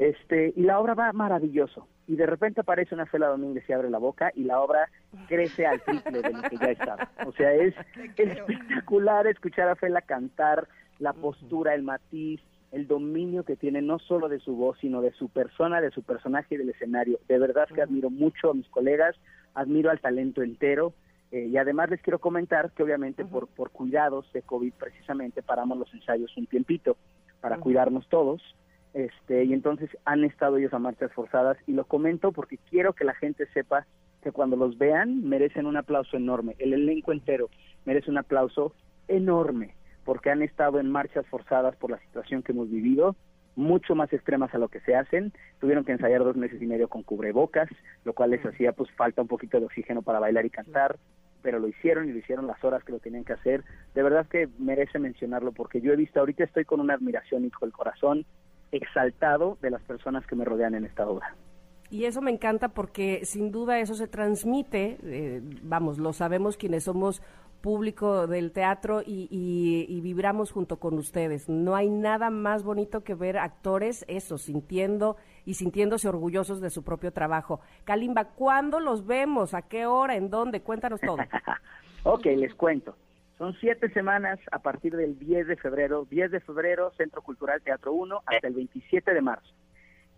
Este, 0.00 0.54
y 0.56 0.62
la 0.62 0.80
obra 0.80 0.94
va 0.94 1.12
maravilloso. 1.12 1.86
Y 2.06 2.16
de 2.16 2.24
repente 2.24 2.62
aparece 2.62 2.94
una 2.94 3.04
Fela 3.04 3.28
Domínguez 3.28 3.68
y 3.68 3.72
abre 3.74 3.90
la 3.90 3.98
boca 3.98 4.32
y 4.34 4.44
la 4.44 4.58
obra 4.58 4.88
crece 5.28 5.66
al 5.66 5.82
triple 5.82 6.22
de 6.22 6.30
lo 6.32 6.40
que 6.40 6.56
ya 6.56 6.70
estaba. 6.70 7.10
O 7.26 7.32
sea, 7.32 7.52
es 7.52 7.74
espectacular 8.16 9.26
escuchar 9.26 9.68
a 9.68 9.76
Fela 9.76 10.00
cantar, 10.00 10.68
la 11.00 11.12
postura, 11.12 11.74
el 11.74 11.82
matiz, 11.82 12.40
el 12.72 12.86
dominio 12.86 13.44
que 13.44 13.56
tiene 13.56 13.82
no 13.82 13.98
solo 13.98 14.30
de 14.30 14.40
su 14.40 14.56
voz, 14.56 14.78
sino 14.80 15.02
de 15.02 15.12
su 15.12 15.28
persona, 15.28 15.82
de 15.82 15.90
su 15.90 16.02
personaje 16.02 16.54
y 16.54 16.58
del 16.58 16.70
escenario. 16.70 17.20
De 17.28 17.38
verdad 17.38 17.68
que 17.68 17.82
admiro 17.82 18.08
mucho 18.08 18.52
a 18.52 18.54
mis 18.54 18.68
colegas, 18.70 19.14
admiro 19.52 19.90
al 19.90 20.00
talento 20.00 20.42
entero. 20.42 20.94
Eh, 21.30 21.48
y 21.52 21.58
además 21.58 21.90
les 21.90 22.00
quiero 22.00 22.20
comentar 22.20 22.72
que 22.72 22.82
obviamente 22.82 23.26
por, 23.26 23.48
por 23.48 23.70
cuidados 23.70 24.32
de 24.32 24.40
COVID 24.40 24.72
precisamente 24.72 25.42
paramos 25.42 25.76
los 25.76 25.92
ensayos 25.92 26.34
un 26.38 26.46
tiempito 26.46 26.96
para 27.42 27.58
cuidarnos 27.58 28.08
todos 28.08 28.42
este, 28.92 29.44
y 29.44 29.52
entonces 29.52 29.90
han 30.04 30.24
estado 30.24 30.56
ellos 30.56 30.74
a 30.74 30.78
marchas 30.78 31.12
forzadas 31.12 31.56
y 31.66 31.72
lo 31.72 31.84
comento 31.84 32.32
porque 32.32 32.58
quiero 32.68 32.92
que 32.92 33.04
la 33.04 33.14
gente 33.14 33.46
sepa 33.52 33.86
que 34.22 34.32
cuando 34.32 34.56
los 34.56 34.78
vean 34.78 35.28
merecen 35.28 35.66
un 35.66 35.76
aplauso 35.76 36.16
enorme, 36.16 36.56
el 36.58 36.72
elenco 36.72 37.12
entero 37.12 37.48
merece 37.84 38.10
un 38.10 38.18
aplauso 38.18 38.74
enorme 39.08 39.74
porque 40.04 40.30
han 40.30 40.42
estado 40.42 40.80
en 40.80 40.90
marchas 40.90 41.26
forzadas 41.26 41.76
por 41.76 41.90
la 41.90 42.00
situación 42.00 42.42
que 42.42 42.52
hemos 42.52 42.70
vivido, 42.70 43.16
mucho 43.56 43.94
más 43.94 44.12
extremas 44.12 44.54
a 44.54 44.58
lo 44.58 44.68
que 44.68 44.80
se 44.80 44.94
hacen, 44.94 45.32
tuvieron 45.60 45.84
que 45.84 45.92
ensayar 45.92 46.24
dos 46.24 46.36
meses 46.36 46.60
y 46.60 46.66
medio 46.66 46.88
con 46.88 47.02
cubrebocas, 47.02 47.68
lo 48.04 48.12
cual 48.12 48.30
les 48.30 48.44
hacía 48.44 48.72
pues 48.72 48.90
falta 48.92 49.22
un 49.22 49.28
poquito 49.28 49.60
de 49.60 49.66
oxígeno 49.66 50.02
para 50.02 50.18
bailar 50.18 50.46
y 50.46 50.50
cantar, 50.50 50.96
pero 51.42 51.58
lo 51.58 51.68
hicieron 51.68 52.08
y 52.08 52.12
lo 52.12 52.18
hicieron 52.18 52.46
las 52.46 52.62
horas 52.64 52.84
que 52.84 52.92
lo 52.92 52.98
tenían 52.98 53.24
que 53.24 53.32
hacer, 53.32 53.64
de 53.94 54.02
verdad 54.02 54.26
que 54.26 54.48
merece 54.58 54.98
mencionarlo 54.98 55.52
porque 55.52 55.80
yo 55.80 55.92
he 55.92 55.96
visto, 55.96 56.20
ahorita 56.20 56.44
estoy 56.44 56.64
con 56.64 56.80
una 56.80 56.94
admiración 56.94 57.44
hijo 57.44 57.64
del 57.64 57.72
corazón, 57.72 58.24
exaltado 58.72 59.58
de 59.60 59.70
las 59.70 59.82
personas 59.82 60.26
que 60.26 60.36
me 60.36 60.44
rodean 60.44 60.74
en 60.74 60.84
esta 60.84 61.08
obra. 61.08 61.34
Y 61.90 62.04
eso 62.04 62.22
me 62.22 62.30
encanta 62.30 62.68
porque 62.68 63.24
sin 63.24 63.50
duda 63.50 63.80
eso 63.80 63.94
se 63.94 64.06
transmite, 64.06 64.98
eh, 65.02 65.40
vamos, 65.62 65.98
lo 65.98 66.12
sabemos 66.12 66.56
quienes 66.56 66.84
somos 66.84 67.20
público 67.60 68.26
del 68.26 68.52
teatro 68.52 69.02
y, 69.04 69.28
y, 69.30 70.00
vibramos 70.00 70.50
junto 70.50 70.78
con 70.78 70.94
ustedes. 70.94 71.48
No 71.48 71.76
hay 71.76 71.90
nada 71.90 72.30
más 72.30 72.62
bonito 72.62 73.02
que 73.02 73.14
ver 73.14 73.36
actores 73.36 74.04
eso, 74.08 74.38
sintiendo 74.38 75.16
y 75.44 75.54
sintiéndose 75.54 76.08
orgullosos 76.08 76.60
de 76.60 76.70
su 76.70 76.82
propio 76.82 77.12
trabajo. 77.12 77.60
Kalimba, 77.84 78.24
¿cuándo 78.24 78.80
los 78.80 79.06
vemos? 79.06 79.52
¿A 79.52 79.62
qué 79.62 79.84
hora? 79.84 80.16
¿En 80.16 80.30
dónde? 80.30 80.62
Cuéntanos 80.62 81.00
todo. 81.00 81.18
ok, 82.04 82.24
les 82.36 82.54
cuento. 82.54 82.96
Son 83.40 83.56
siete 83.58 83.88
semanas 83.94 84.38
a 84.52 84.58
partir 84.58 84.94
del 84.94 85.18
10 85.18 85.46
de 85.46 85.56
febrero, 85.56 86.06
10 86.10 86.30
de 86.30 86.40
febrero, 86.40 86.92
Centro 86.98 87.22
Cultural 87.22 87.62
Teatro 87.62 87.94
1, 87.94 88.20
hasta 88.26 88.46
el 88.46 88.52
27 88.52 89.14
de 89.14 89.22
marzo. 89.22 89.48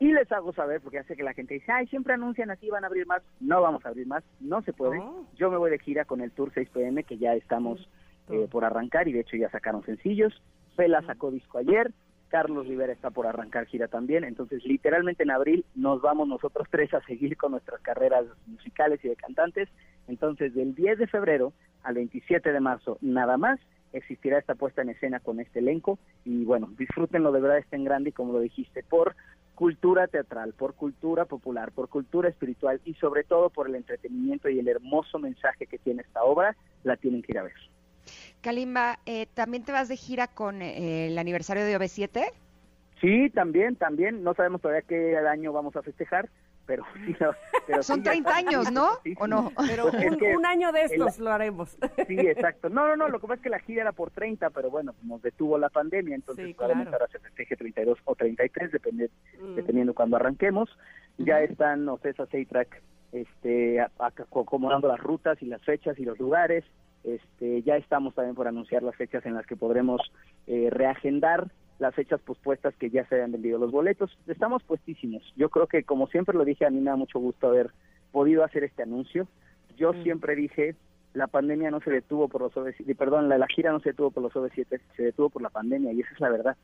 Y 0.01 0.13
les 0.13 0.33
hago 0.33 0.53
saber, 0.53 0.81
porque 0.81 0.99
hace 0.99 1.15
que 1.15 1.23
la 1.23 1.33
gente 1.33 1.55
dice, 1.55 1.71
ay, 1.71 1.87
siempre 1.87 2.15
anuncian 2.15 2.51
así, 2.51 2.69
van 2.69 2.83
a 2.83 2.89
abrir 2.89 3.07
más. 3.07 3.23
No 3.39 3.63
vamos 3.63 3.87
a 3.87 3.91
abrir 3.91 4.09
más, 4.09 4.25
no 4.41 4.61
se 4.63 4.73
puede. 4.73 4.99
Oh. 4.99 5.25
Yo 5.37 5.53
me 5.53 5.57
voy 5.57 5.71
de 5.71 5.79
gira 5.79 6.05
con 6.05 6.21
el 6.21 6.33
Tour 6.33 6.53
6pm, 6.53 7.05
que 7.05 7.17
ya 7.17 7.35
estamos 7.35 7.89
eh, 8.29 8.49
por 8.51 8.65
arrancar, 8.65 9.07
y 9.07 9.13
de 9.13 9.21
hecho 9.21 9.37
ya 9.37 9.49
sacaron 9.51 9.85
sencillos. 9.85 10.43
Fela 10.75 11.01
sacó 11.03 11.31
disco 11.31 11.59
ayer, 11.59 11.93
Carlos 12.27 12.67
Rivera 12.67 12.93
está 12.93 13.11
por 13.11 13.29
arrancar 13.29 13.67
gira 13.67 13.87
también, 13.87 14.25
entonces 14.25 14.65
literalmente 14.65 15.23
en 15.23 15.31
abril 15.31 15.65
nos 15.77 16.01
vamos 16.01 16.27
nosotros 16.27 16.67
tres 16.71 16.93
a 16.93 17.01
seguir 17.03 17.37
con 17.37 17.53
nuestras 17.53 17.81
carreras 17.83 18.25
musicales 18.47 18.99
y 19.05 19.09
de 19.11 19.15
cantantes. 19.17 19.69
Entonces 20.09 20.55
del 20.55 20.75
10 20.75 20.99
de 20.99 21.07
febrero 21.07 21.53
al 21.83 21.95
27 21.95 22.53
de 22.53 22.61
marzo 22.61 22.99
nada 23.01 23.37
más 23.37 23.59
existirá 23.93 24.39
esta 24.39 24.55
puesta 24.55 24.83
en 24.83 24.91
escena 24.91 25.21
con 25.21 25.41
este 25.41 25.59
elenco 25.59 25.99
y 26.25 26.45
bueno, 26.45 26.71
disfrútenlo 26.79 27.33
de 27.33 27.41
verdad, 27.41 27.59
estén 27.59 27.85
grande 27.85 28.11
y 28.11 28.13
como 28.13 28.33
lo 28.33 28.41
dijiste, 28.41 28.83
por 28.83 29.15
cultura 29.55 30.07
teatral, 30.07 30.55
por 30.55 30.75
cultura 30.75 31.27
popular, 31.27 31.73
por 31.73 31.89
cultura 31.89 32.29
espiritual 32.29 32.81
y 32.85 32.95
sobre 32.95 33.23
todo 33.23 33.51
por 33.51 33.69
el 33.69 33.75
entretenimiento 33.75 34.49
y 34.49 34.59
el 34.59 34.69
hermoso 34.69 35.19
mensaje 35.19 35.67
que 35.67 35.79
tiene 35.79 36.03
esta 36.03 36.23
obra, 36.25 36.57
la 36.85 36.97
tienen 36.97 37.23
que 37.23 37.33
ir 37.33 37.39
a 37.39 37.43
ver. 37.45 37.55
Kalimba, 38.41 38.99
eh, 39.07 39.27
¿también 39.35 39.65
te 39.65 39.73
vas 39.73 39.89
de 39.89 39.97
gira 39.97 40.27
con 40.27 40.63
eh, 40.63 41.09
el 41.09 41.19
aniversario 41.19 41.65
de 41.65 41.79
OV7? 41.79 42.33
Sí, 43.01 43.31
también, 43.31 43.77
también. 43.77 44.23
No 44.23 44.35
sabemos 44.35 44.61
todavía 44.61 44.83
qué 44.83 45.17
año 45.17 45.53
vamos 45.53 45.77
a 45.77 45.83
festejar, 45.83 46.29
pero 46.73 46.85
sí. 47.07 47.15
Pero 47.67 47.83
Son 47.83 48.03
30 48.03 48.35
años, 48.35 48.73
¿no? 48.73 48.89
¿O 49.19 49.27
no? 49.27 49.53
Pero 49.67 49.87
un, 49.87 50.47
año 50.47 50.73
de 50.73 50.85
estos 50.85 51.19
lo 51.19 51.31
haremos. 51.31 51.77
Sí, 52.07 52.19
exacto. 52.19 52.69
No, 52.69 52.87
no, 52.89 52.97
no, 52.97 53.09
lo 53.09 53.21
que 53.21 53.27
pasa 53.27 53.35
es 53.35 53.43
que 53.43 53.49
la 53.51 53.59
gira 53.61 53.83
era 53.83 53.93
por 53.93 54.11
30, 54.11 54.51
pero 54.51 54.71
bueno, 54.71 54.95
nos 55.03 55.23
detuvo 55.23 55.57
la 55.59 55.69
pandemia, 55.69 56.15
entonces 56.15 56.55
probablemente 56.57 56.95
ahora 56.95 57.07
se 57.09 57.19
festeje 57.19 57.57
32 57.57 57.99
o 58.05 58.15
33, 58.15 58.73
depende, 58.73 59.11
mm. 59.41 59.55
dependiendo 59.55 59.95
cuando 59.95 60.17
arranquemos. 60.17 60.71
Ya 61.19 61.41
están 61.43 61.89
Ocesa 61.89 62.27
Seitrack 62.27 62.83
este, 63.13 63.81
acomodando 63.81 64.89
las 64.89 65.01
rutas 65.01 65.41
y 65.43 65.47
las 65.47 65.63
fechas 65.63 65.99
y 65.99 66.05
los 66.05 66.19
lugares. 66.19 66.65
Este, 67.05 67.63
ya 67.63 67.77
estamos 67.77 68.15
también 68.15 68.35
por 68.35 68.49
anunciar 68.49 68.83
las 68.83 68.97
fechas 68.97 69.25
en 69.27 69.35
las 69.35 69.47
que 69.47 69.57
podremos 69.57 70.01
eh, 70.47 70.69
reagendar 70.71 71.51
las 71.79 71.95
fechas 71.95 72.21
pospuestas 72.21 72.75
que 72.77 72.91
ya 72.91 73.05
se 73.07 73.17
hayan 73.17 73.33
vendido 73.33 73.59
los 73.59 73.71
boletos. 73.71 74.17
Estamos 74.27 74.63
puestísimos. 74.63 75.23
Yo 75.37 75.49
creo 75.49 75.67
que, 75.67 75.83
como 75.83 76.07
siempre 76.07 76.37
lo 76.37 76.45
dije, 76.45 76.65
a 76.67 76.71
mí 76.71 76.81
me 76.81 76.91
da 76.91 76.97
mucho 76.97 77.19
gusto 77.19 77.49
haber 77.49 77.71
podido 78.13 78.45
hacer 78.45 78.65
este 78.65 78.83
anuncio. 78.83 79.27
Yo 79.77 79.93
Mm. 79.93 80.03
siempre 80.03 80.37
dije, 80.37 80.77
la 81.15 81.27
pandemia 81.27 81.71
no 81.71 81.81
se 81.81 81.91
detuvo 81.91 82.29
por 82.29 82.43
los 82.43 82.55
OV7, 82.55 82.95
perdón, 82.97 83.29
la, 83.29 83.39
la 83.39 83.47
gira 83.47 83.73
no 83.73 83.81
se 83.81 83.91
detuvo 83.91 84.11
por 84.11 84.23
los 84.23 84.33
OV7, 84.33 84.81
se 84.97 85.03
detuvo 85.03 85.29
por 85.31 85.43
la 85.43 85.51
pandemia 85.51 85.93
y 85.93 86.01
esa 86.01 86.13
es 86.15 86.21
la 86.21 86.31
verdad. 86.31 86.57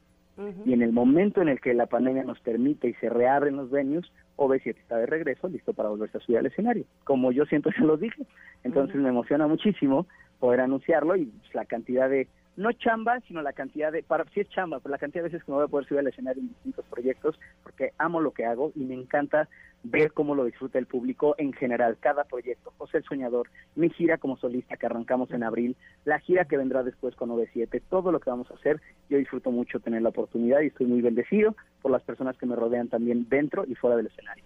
Y 0.65 0.73
en 0.73 0.83
el 0.83 0.93
momento 0.93 1.43
en 1.43 1.49
el 1.49 1.61
que 1.61 1.75
la 1.75 1.87
pandemia 1.87 2.23
nos 2.23 2.39
permite 2.39 2.87
y 2.89 2.95
se 2.95 3.09
reabren 3.11 3.57
los 3.57 3.71
venues, 3.73 4.07
OV7 4.37 4.77
está 4.79 4.97
de 4.97 5.07
regreso, 5.07 5.49
listo 5.49 5.73
para 5.73 5.89
volverse 5.89 6.19
a 6.19 6.21
subir 6.21 6.39
al 6.39 6.47
escenario. 6.47 6.85
Como 7.03 7.33
yo 7.33 7.45
siempre 7.47 7.73
se 7.77 7.83
los 7.83 7.99
dije. 7.99 8.23
Entonces 8.63 8.95
me 8.97 9.09
emociona 9.09 9.49
muchísimo 9.49 10.07
poder 10.39 10.61
anunciarlo 10.61 11.17
y 11.17 11.25
pues, 11.25 11.55
la 11.57 11.65
cantidad 11.65 12.09
de, 12.09 12.29
no 12.59 12.73
chamba, 12.73 13.21
sino 13.21 13.41
la 13.41 13.53
cantidad 13.53 13.93
de, 13.93 14.03
para 14.03 14.25
sí 14.35 14.41
es 14.41 14.49
chamba, 14.49 14.81
pero 14.81 14.91
la 14.91 14.99
cantidad 14.99 15.23
de 15.23 15.29
veces 15.29 15.45
que 15.45 15.53
me 15.53 15.59
voy 15.59 15.67
a 15.67 15.69
poder 15.69 15.87
subir 15.87 16.01
al 16.01 16.09
escenario 16.09 16.43
en 16.43 16.49
distintos 16.49 16.85
proyectos, 16.87 17.39
porque 17.63 17.93
amo 17.99 18.21
lo 18.21 18.33
que 18.33 18.45
hago 18.45 18.73
y 18.75 18.81
me 18.81 18.95
encanta 18.95 19.49
ver 19.85 20.13
cómo 20.13 20.35
lo 20.35 20.45
disfruta 20.45 20.77
el 20.81 20.87
público 20.87 21.37
en 21.39 21.53
general, 21.53 21.97
cada 22.01 22.25
proyecto. 22.25 22.73
José 22.77 22.99
el 22.99 23.05
Soñador, 23.05 23.49
mi 23.77 23.91
gira 23.91 24.19
como 24.19 24.37
solista 24.39 24.77
que 24.77 24.87
arrancamos 24.87 25.31
en 25.31 25.45
abril, 25.45 25.77
la 26.05 26.19
gira 26.19 26.47
que 26.47 26.57
vendrá 26.57 26.83
después 26.83 27.15
con 27.15 27.31
OV7, 27.31 27.81
todo 27.89 28.11
lo 28.11 28.19
que 28.19 28.29
vamos 28.29 28.51
a 28.51 28.55
hacer, 28.55 28.81
yo 29.09 29.19
disfruto 29.19 29.53
mucho 29.53 29.79
tener 29.79 30.03
la 30.03 30.09
oportunidad 30.09 30.61
y 30.61 30.67
estoy 30.67 30.87
muy 30.87 31.01
bendecido 31.01 31.55
por 31.81 31.93
las 31.93 32.03
personas 32.03 32.37
que 32.37 32.47
me 32.47 32.57
rodean 32.57 32.89
también 32.89 33.29
dentro 33.29 33.65
y 33.69 33.77
fuera 33.77 33.97
del 33.97 34.09
escenario. 34.09 34.43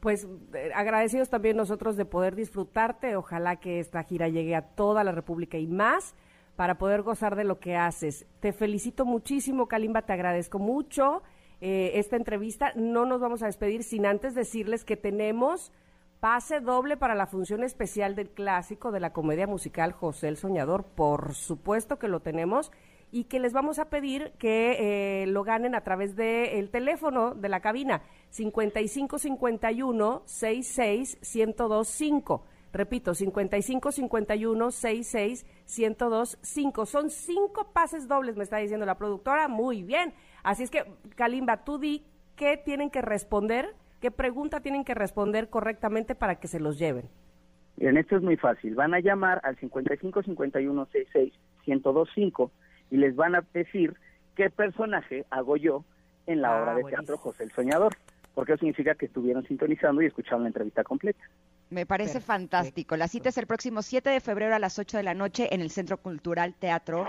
Pues 0.00 0.26
eh, 0.54 0.72
agradecidos 0.74 1.30
también 1.30 1.56
nosotros 1.56 1.96
de 1.96 2.06
poder 2.06 2.34
disfrutarte. 2.34 3.14
Ojalá 3.14 3.56
que 3.56 3.78
esta 3.78 4.02
gira 4.02 4.28
llegue 4.28 4.56
a 4.56 4.62
toda 4.62 5.04
la 5.04 5.12
República 5.12 5.58
y 5.58 5.68
más 5.68 6.16
para 6.56 6.78
poder 6.78 7.02
gozar 7.02 7.36
de 7.36 7.44
lo 7.44 7.58
que 7.58 7.76
haces. 7.76 8.26
Te 8.40 8.52
felicito 8.52 9.04
muchísimo, 9.04 9.66
Kalimba, 9.66 10.02
te 10.02 10.12
agradezco 10.12 10.58
mucho 10.58 11.22
eh, 11.60 11.92
esta 11.94 12.16
entrevista. 12.16 12.72
No 12.74 13.06
nos 13.06 13.20
vamos 13.20 13.42
a 13.42 13.46
despedir 13.46 13.82
sin 13.82 14.06
antes 14.06 14.34
decirles 14.34 14.84
que 14.84 14.96
tenemos 14.96 15.72
pase 16.20 16.60
doble 16.60 16.96
para 16.98 17.14
la 17.14 17.26
función 17.26 17.64
especial 17.64 18.14
del 18.14 18.28
clásico 18.30 18.92
de 18.92 19.00
la 19.00 19.12
comedia 19.12 19.46
musical 19.46 19.92
José 19.92 20.28
el 20.28 20.36
Soñador. 20.36 20.84
Por 20.84 21.34
supuesto 21.34 21.98
que 21.98 22.08
lo 22.08 22.20
tenemos 22.20 22.70
y 23.12 23.24
que 23.24 23.40
les 23.40 23.52
vamos 23.52 23.78
a 23.78 23.90
pedir 23.90 24.32
que 24.38 25.22
eh, 25.22 25.26
lo 25.26 25.42
ganen 25.42 25.74
a 25.74 25.80
través 25.82 26.14
del 26.16 26.70
teléfono 26.70 27.34
de 27.34 27.48
la 27.48 27.60
cabina 27.60 28.02
5551 28.30 30.22
66 30.24 31.18
1025. 31.34 32.44
Repito, 32.72 33.14
5551 33.14 34.70
66 34.70 35.44
1025. 35.78 36.86
Son 36.86 37.10
cinco 37.10 37.70
pases 37.72 38.06
dobles, 38.08 38.36
me 38.36 38.44
está 38.44 38.58
diciendo 38.58 38.86
la 38.86 38.96
productora. 38.96 39.48
Muy 39.48 39.82
bien. 39.82 40.14
Así 40.42 40.62
es 40.62 40.70
que, 40.70 40.84
Kalimba, 41.16 41.64
tú 41.64 41.78
di 41.78 42.04
qué 42.36 42.56
tienen 42.56 42.90
que 42.90 43.02
responder, 43.02 43.74
qué 44.00 44.10
pregunta 44.10 44.60
tienen 44.60 44.84
que 44.84 44.94
responder 44.94 45.48
correctamente 45.50 46.14
para 46.14 46.36
que 46.36 46.48
se 46.48 46.60
los 46.60 46.78
lleven. 46.78 47.08
Miren, 47.76 47.96
esto 47.96 48.16
es 48.16 48.22
muy 48.22 48.36
fácil. 48.36 48.74
Van 48.74 48.94
a 48.94 49.00
llamar 49.00 49.40
al 49.44 49.56
55 49.58 50.22
51 50.22 50.86
66 50.86 51.32
1025 51.66 52.50
y 52.90 52.96
les 52.98 53.14
van 53.16 53.34
a 53.34 53.44
decir 53.52 53.94
qué 54.36 54.48
personaje 54.50 55.24
hago 55.30 55.56
yo 55.56 55.84
en 56.26 56.40
la 56.42 56.56
Ah, 56.56 56.62
obra 56.62 56.74
de 56.74 56.82
buenísimo. 56.82 57.06
teatro 57.06 57.18
José 57.18 57.44
el 57.44 57.52
Soñador, 57.52 57.94
porque 58.34 58.52
eso 58.52 58.60
significa 58.60 58.94
que 58.94 59.06
estuvieron 59.06 59.44
sintonizando 59.46 60.02
y 60.02 60.06
escucharon 60.06 60.42
la 60.42 60.48
entrevista 60.48 60.84
completa. 60.84 61.22
Me 61.70 61.86
parece 61.86 62.14
Perfecto. 62.14 62.32
fantástico. 62.32 62.96
La 62.96 63.08
cita 63.08 63.28
es 63.28 63.38
el 63.38 63.46
próximo 63.46 63.82
7 63.82 64.10
de 64.10 64.20
febrero 64.20 64.54
a 64.54 64.58
las 64.58 64.78
8 64.78 64.96
de 64.96 65.02
la 65.04 65.14
noche 65.14 65.54
en 65.54 65.60
el 65.60 65.70
Centro 65.70 65.98
Cultural 65.98 66.54
Teatro. 66.54 67.06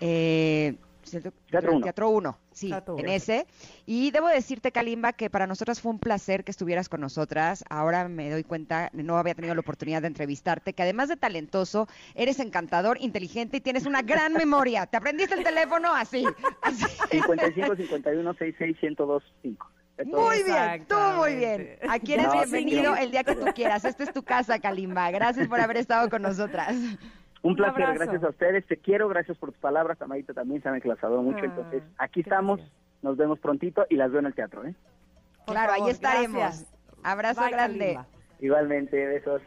Eh, 0.00 0.76
Teatro 1.10 1.32
Cultural 1.32 1.68
Uno. 1.70 1.80
Teatro 1.82 2.10
1, 2.10 2.38
sí, 2.52 2.68
Teatro 2.68 2.98
en 2.98 3.08
ese. 3.08 3.46
Y 3.86 4.10
debo 4.10 4.28
decirte, 4.28 4.70
Kalimba, 4.70 5.12
que 5.12 5.30
para 5.30 5.46
nosotras 5.46 5.80
fue 5.80 5.90
un 5.92 5.98
placer 5.98 6.44
que 6.44 6.50
estuvieras 6.50 6.88
con 6.88 7.00
nosotras. 7.00 7.64
Ahora 7.68 8.08
me 8.08 8.30
doy 8.30 8.44
cuenta, 8.44 8.90
no 8.92 9.16
había 9.16 9.34
tenido 9.34 9.54
la 9.54 9.60
oportunidad 9.60 10.02
de 10.02 10.08
entrevistarte, 10.08 10.72
que 10.72 10.82
además 10.82 11.08
de 11.08 11.16
talentoso, 11.16 11.88
eres 12.14 12.38
encantador, 12.38 12.98
inteligente 13.00 13.56
y 13.56 13.60
tienes 13.60 13.86
una 13.86 14.02
gran 14.02 14.34
memoria. 14.34 14.86
Te 14.86 14.96
aprendiste 14.96 15.34
el 15.34 15.44
teléfono 15.44 15.94
así. 15.94 16.24
así. 16.62 16.84
55 17.10 17.76
51 17.76 18.32
66 18.34 18.76
1025. 18.82 19.81
Muy 20.04 20.42
bien, 20.42 20.86
tú 20.88 20.94
muy 21.16 21.36
bien. 21.36 21.76
Aquí 21.88 22.14
eres 22.14 22.26
No, 22.26 22.32
bienvenido 22.32 22.94
sí. 22.96 23.02
el 23.02 23.10
día 23.10 23.24
que 23.24 23.36
tú 23.36 23.44
quieras. 23.54 23.84
Esta 23.84 24.02
es 24.04 24.12
tu 24.12 24.22
casa, 24.22 24.58
Kalimba. 24.58 25.10
Gracias 25.10 25.46
por 25.48 25.60
haber 25.60 25.76
estado 25.76 26.08
con 26.08 26.22
nosotras. 26.22 26.74
Un 27.42 27.56
placer, 27.56 27.94
gracias 27.94 28.22
a 28.24 28.28
ustedes. 28.28 28.66
Te 28.66 28.76
quiero, 28.76 29.08
gracias 29.08 29.36
por 29.36 29.50
tus 29.50 29.60
palabras. 29.60 30.00
Amadita 30.00 30.32
también 30.32 30.62
saben 30.62 30.80
que 30.80 30.88
las 30.88 31.02
adoro 31.04 31.22
mucho. 31.22 31.40
Ah, 31.42 31.46
Entonces, 31.46 31.82
aquí 31.98 32.22
gracias. 32.22 32.26
estamos. 32.26 32.60
Nos 33.02 33.16
vemos 33.16 33.38
prontito 33.40 33.84
y 33.90 33.96
las 33.96 34.10
veo 34.12 34.20
en 34.20 34.26
el 34.26 34.34
teatro. 34.34 34.64
¿eh? 34.64 34.74
Por 35.44 35.54
claro, 35.56 35.72
favor, 35.72 35.86
ahí 35.86 35.90
estaremos. 35.92 36.38
gracias. 36.40 36.72
Abrazo 37.02 37.40
Bye, 37.42 37.50
grande. 37.50 37.78
Kalimba. 37.78 38.06
Igualmente, 38.40 39.06
besos. 39.06 39.42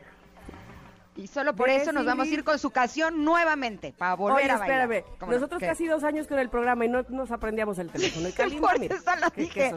Y 1.18 1.28
solo 1.28 1.56
por 1.56 1.70
eso 1.70 1.94
nos 1.94 2.06
vamos 2.06 2.28
a 2.28 2.30
ir 2.30 2.44
con 2.44 2.60
su 2.60 2.72
canción 2.72 3.24
nuevamente, 3.24 3.94
para 3.98 4.16
volver 4.16 4.44
Oye, 4.44 4.52
a 4.52 4.58
bailar. 4.58 4.82
espérame. 4.92 5.06
¿Cómo 5.18 5.32
no? 5.32 5.38
Nosotros 5.38 5.60
¿Qué? 5.62 5.68
casi 5.68 5.88
dos 5.88 6.04
años 6.04 6.28
con 6.28 6.38
el 6.40 6.50
programa 6.50 6.84
y 6.84 6.90
no 6.90 7.04
nos 7.08 7.32
aprendíamos 7.32 7.80
el 7.80 7.90
teléfono. 7.90 8.28
Y 8.30 8.32
Kalimba, 8.34 8.70
Por 8.72 8.80
mira, 8.82 8.96
eso 8.96 9.12
lo 9.22 9.32
qué- 9.32 9.42
dije. 9.42 9.74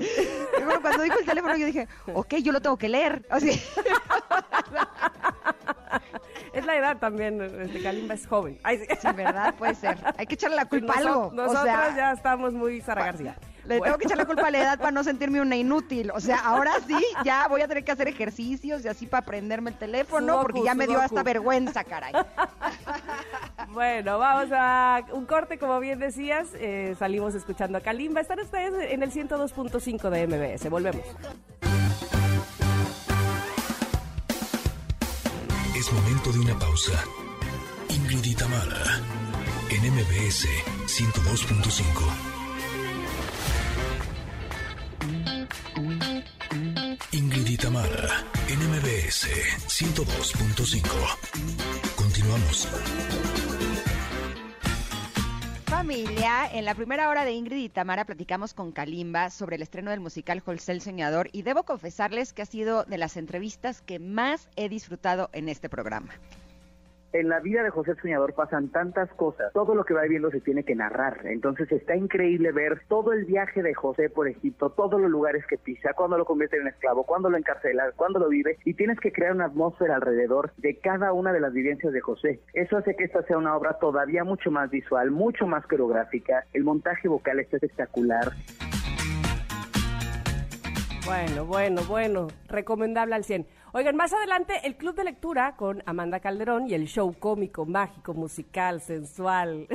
qué 0.57 0.65
bueno, 0.65 0.81
cuando 0.83 1.03
dijo 1.05 1.19
el 1.19 1.25
teléfono 1.25 1.57
yo 1.57 1.67
dije, 1.67 1.87
ok, 2.13 2.35
yo 2.37 2.51
lo 2.53 2.61
tengo 2.61 2.77
que 2.77 2.89
leer. 2.89 3.25
Así. 3.31 3.51
Es 6.53 6.67
la 6.67 6.77
edad 6.77 6.97
también, 6.99 7.41
este 7.41 7.83
Kalimba 7.83 8.15
es 8.15 8.27
joven. 8.27 8.59
Ay, 8.65 8.79
sí. 8.79 8.87
Sí, 9.01 9.09
¿verdad? 9.15 9.55
Puede 9.55 9.75
ser. 9.77 9.97
Hay 10.17 10.27
que 10.27 10.35
echarle 10.35 10.57
la 10.57 10.65
culpa 10.65 10.95
a 10.95 10.99
algo. 10.99 11.31
Nosotros 11.33 11.63
o 11.63 11.65
sea, 11.65 11.97
ya 11.97 12.13
estamos 12.13 12.53
muy 12.53 12.81
Sara 12.81 13.05
García. 13.05 13.37
Le 13.69 13.79
Bueno. 13.79 13.85
tengo 13.85 13.99
que 13.99 14.05
echar 14.07 14.19
la 14.19 14.25
culpa 14.27 14.47
a 14.49 14.51
la 14.51 14.59
edad 14.59 14.79
para 14.79 14.91
no 14.91 15.05
sentirme 15.05 15.41
una 15.41 15.55
inútil. 15.57 16.11
O 16.15 16.21
sea, 16.21 16.39
ahora 16.39 16.73
sí, 16.87 16.97
ya 17.25 17.47
voy 17.49 17.61
a 17.63 17.69
tener 17.69 17.85
que 17.85 17.93
hacer 17.93 18.09
ejercicios 18.09 18.85
y 18.85 18.89
así 18.89 19.07
para 19.07 19.21
aprenderme 19.23 19.71
el 19.71 19.77
teléfono, 19.79 20.27
Sudoku, 20.33 20.43
porque 20.43 20.63
ya 20.65 20.75
me 20.75 20.87
dio 20.87 21.01
hasta 21.01 21.23
vergüenza, 21.23 21.85
caray. 21.85 22.13
Bueno, 23.71 24.19
vamos 24.19 24.49
a 24.53 25.03
un 25.13 25.27
corte, 25.27 25.59
como 25.59 25.79
bien 25.79 25.99
decías. 25.99 26.49
eh, 26.55 26.97
salimos 26.99 27.35
escuchando 27.35 27.77
a 27.79 27.81
Kalimba. 27.83 28.21
Están 28.23 28.41
ustedes 28.41 28.73
en 28.91 29.03
el 29.03 29.13
102.5 29.13 30.09
de 30.11 30.27
MBS. 30.27 30.69
Volvemos. 30.71 31.05
Es 35.77 35.93
momento 35.93 36.33
de 36.33 36.39
una 36.41 36.59
pausa. 36.59 36.93
Ingrid 37.91 38.25
y 38.25 38.35
Tamara, 38.35 39.01
en 39.71 39.93
MBS 39.95 40.47
102.5. 40.87 42.28
Ingrid 47.13 47.49
y 47.49 47.57
Tamara, 47.57 48.25
en 48.49 48.59
MBS 48.71 49.29
102.5. 49.67 51.97
Continuamos. 51.97 52.69
Familia, 55.65 56.49
en 56.53 56.65
la 56.65 56.75
primera 56.75 57.09
hora 57.09 57.25
de 57.25 57.33
Ingrid 57.33 57.65
y 57.65 57.69
Tamara 57.69 58.05
platicamos 58.05 58.53
con 58.53 58.73
Kalimba 58.73 59.31
sobre 59.31 59.57
el 59.57 59.63
estreno 59.63 59.91
del 59.91 60.01
musical 60.01 60.41
José 60.41 60.73
el 60.73 60.81
Soñador 60.81 61.31
y 61.33 61.43
debo 61.43 61.65
confesarles 61.65 62.33
que 62.33 62.43
ha 62.43 62.47
sido 62.47 62.85
de 62.85 62.99
las 62.99 63.17
entrevistas 63.17 63.81
que 63.81 63.99
más 63.99 64.49
he 64.57 64.69
disfrutado 64.69 65.31
en 65.33 65.49
este 65.49 65.69
programa. 65.69 66.15
En 67.13 67.29
la 67.29 67.41
vida 67.41 67.63
de 67.63 67.71
José 67.71 67.95
Soñador 68.01 68.35
pasan 68.35 68.69
tantas 68.69 69.09
cosas. 69.15 69.53
Todo 69.53 69.75
lo 69.75 69.85
que 69.85 69.95
va 69.95 70.03
viendo 70.03 70.31
se 70.31 70.41
tiene 70.41 70.65
que 70.65 70.75
narrar. 70.75 71.21
Entonces 71.25 71.71
está 71.73 71.97
increíble 71.97 72.53
ver 72.53 72.83
todo 72.89 73.13
el 73.13 73.25
viaje 73.25 73.63
de 73.63 73.75
José 73.75 74.11
por 74.11 74.29
Egipto, 74.29 74.71
todos 74.71 75.01
los 75.01 75.11
lugares 75.11 75.45
que 75.47 75.59
pisa, 75.59 75.95
cuando 75.95 76.19
lo 76.19 76.25
convierte 76.25 76.59
en 76.59 76.69
esclavo, 76.69 77.05
cuando 77.05 77.31
lo 77.31 77.37
encarcela, 77.37 77.93
cuando 77.97 78.19
lo 78.19 78.29
vive. 78.29 78.59
Y 78.65 78.75
tienes 78.75 79.01
que 79.01 79.13
crear 79.13 79.33
una 79.33 79.47
atmósfera 79.47 79.97
alrededor 79.97 80.53
de 80.59 80.77
cada 80.79 81.13
una 81.13 81.33
de 81.33 81.41
las 81.41 81.53
vivencias 81.53 81.93
de 81.93 82.01
José. 82.01 82.41
Eso 82.53 82.77
hace 82.77 82.95
que 82.95 83.05
esta 83.05 83.23
sea 83.23 83.39
una 83.39 83.57
obra 83.57 83.79
todavía 83.79 84.25
mucho 84.25 84.51
más 84.51 84.71
visual, 84.71 85.11
mucho 85.11 85.47
más 85.47 85.67
coreográfica. 85.67 86.45
El 86.53 86.65
montaje 86.65 87.09
vocal 87.09 87.41
está 87.41 87.57
espectacular. 87.57 88.33
Bueno, 91.09 91.47
bueno, 91.47 91.81
bueno. 91.89 92.29
Recomendable 92.49 93.15
al 93.15 93.25
100. 93.25 93.47
Oigan, 93.73 93.97
más 93.97 94.13
adelante 94.15 94.61
el 94.65 94.77
Club 94.77 94.95
de 94.95 95.05
Lectura 95.05 95.55
con 95.57 95.83
Amanda 95.85 96.21
Calderón 96.21 96.69
y 96.69 96.75
el 96.75 96.87
show 96.87 97.15
cómico, 97.19 97.67
mágico, 97.67 98.15
musical, 98.15 98.81
sensual, 98.81 99.69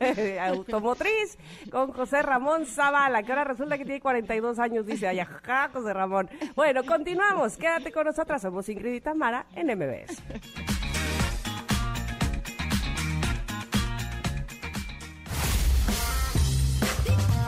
automotriz 0.40 1.36
con 1.70 1.92
José 1.92 2.22
Ramón 2.22 2.66
Zavala, 2.66 3.24
que 3.24 3.32
ahora 3.32 3.44
resulta 3.44 3.76
que 3.78 3.84
tiene 3.84 4.00
42 4.00 4.58
años, 4.60 4.86
dice, 4.86 5.08
ajá, 5.20 5.70
José 5.72 5.92
Ramón. 5.92 6.30
Bueno, 6.54 6.84
continuamos. 6.84 7.56
Quédate 7.56 7.90
con 7.90 8.06
nosotras. 8.06 8.42
Somos 8.42 8.68
Ingrid 8.68 8.94
y 8.94 9.00
Tamara 9.00 9.46
en 9.54 9.66
MBS. 9.76 10.22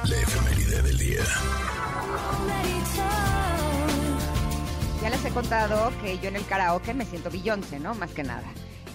La 0.08 0.16
efeméride 0.16 0.82
del 0.82 0.98
día. 0.98 1.22
Ya 5.03 5.11
les 5.11 5.24
he 5.24 5.30
contado 5.30 5.92
que 6.03 6.18
yo 6.18 6.28
en 6.28 6.36
el 6.36 6.44
karaoke 6.46 6.92
me 6.92 7.05
siento 7.05 7.30
Beyoncé, 7.30 7.78
¿no? 7.78 7.94
Más 7.94 8.11
que 8.11 8.24
nada. 8.24 8.46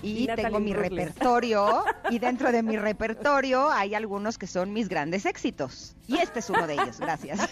y, 0.01 0.28
tengo 0.36 0.60
mi 0.60 0.74
repertorio 0.74 1.86
y 2.10 2.20
dentro 2.20 2.51
de 2.51 2.62
mi 2.62 2.76
repertorio 2.76 3.72
hay 3.72 3.95
algunos 3.95 4.38
que 4.38 4.45
son 4.45 4.74
mis 4.74 4.89
grandes 4.89 5.26
éxitos 5.26 5.95
y 6.06 6.18
este 6.18 6.39
es 6.39 6.49
uno 6.49 6.68
de 6.68 6.74
ellos, 6.74 6.99
gracias. 6.99 7.49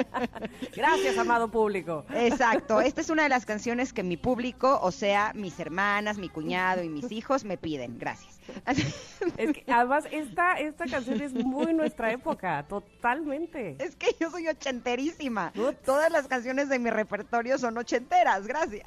Gracias, 0.74 1.18
amado 1.18 1.50
público. 1.50 2.06
Exacto, 2.14 2.80
esta 2.80 3.02
es 3.02 3.10
una 3.10 3.24
de 3.24 3.28
las 3.28 3.44
canciones 3.44 3.92
que 3.92 4.02
mi 4.02 4.16
público, 4.16 4.80
o 4.82 4.90
sea, 4.90 5.32
mis 5.34 5.60
hermanas, 5.60 6.16
mi 6.16 6.30
cuñado 6.30 6.82
y 6.82 6.88
mis 6.88 7.12
hijos 7.12 7.44
me 7.44 7.58
piden, 7.58 7.98
gracias. 7.98 8.31
Es 9.36 9.52
que 9.52 9.64
además 9.72 10.04
esta, 10.10 10.54
esta 10.54 10.86
canción 10.86 11.20
es 11.20 11.32
muy 11.32 11.72
nuestra 11.72 12.12
época, 12.12 12.64
totalmente. 12.68 13.76
Es 13.78 13.96
que 13.96 14.14
yo 14.20 14.30
soy 14.30 14.48
ochenterísima. 14.48 15.52
Todas 15.84 16.10
las 16.10 16.26
canciones 16.28 16.68
de 16.68 16.78
mi 16.78 16.90
repertorio 16.90 17.58
son 17.58 17.78
ochenteras, 17.78 18.46
gracias. 18.46 18.86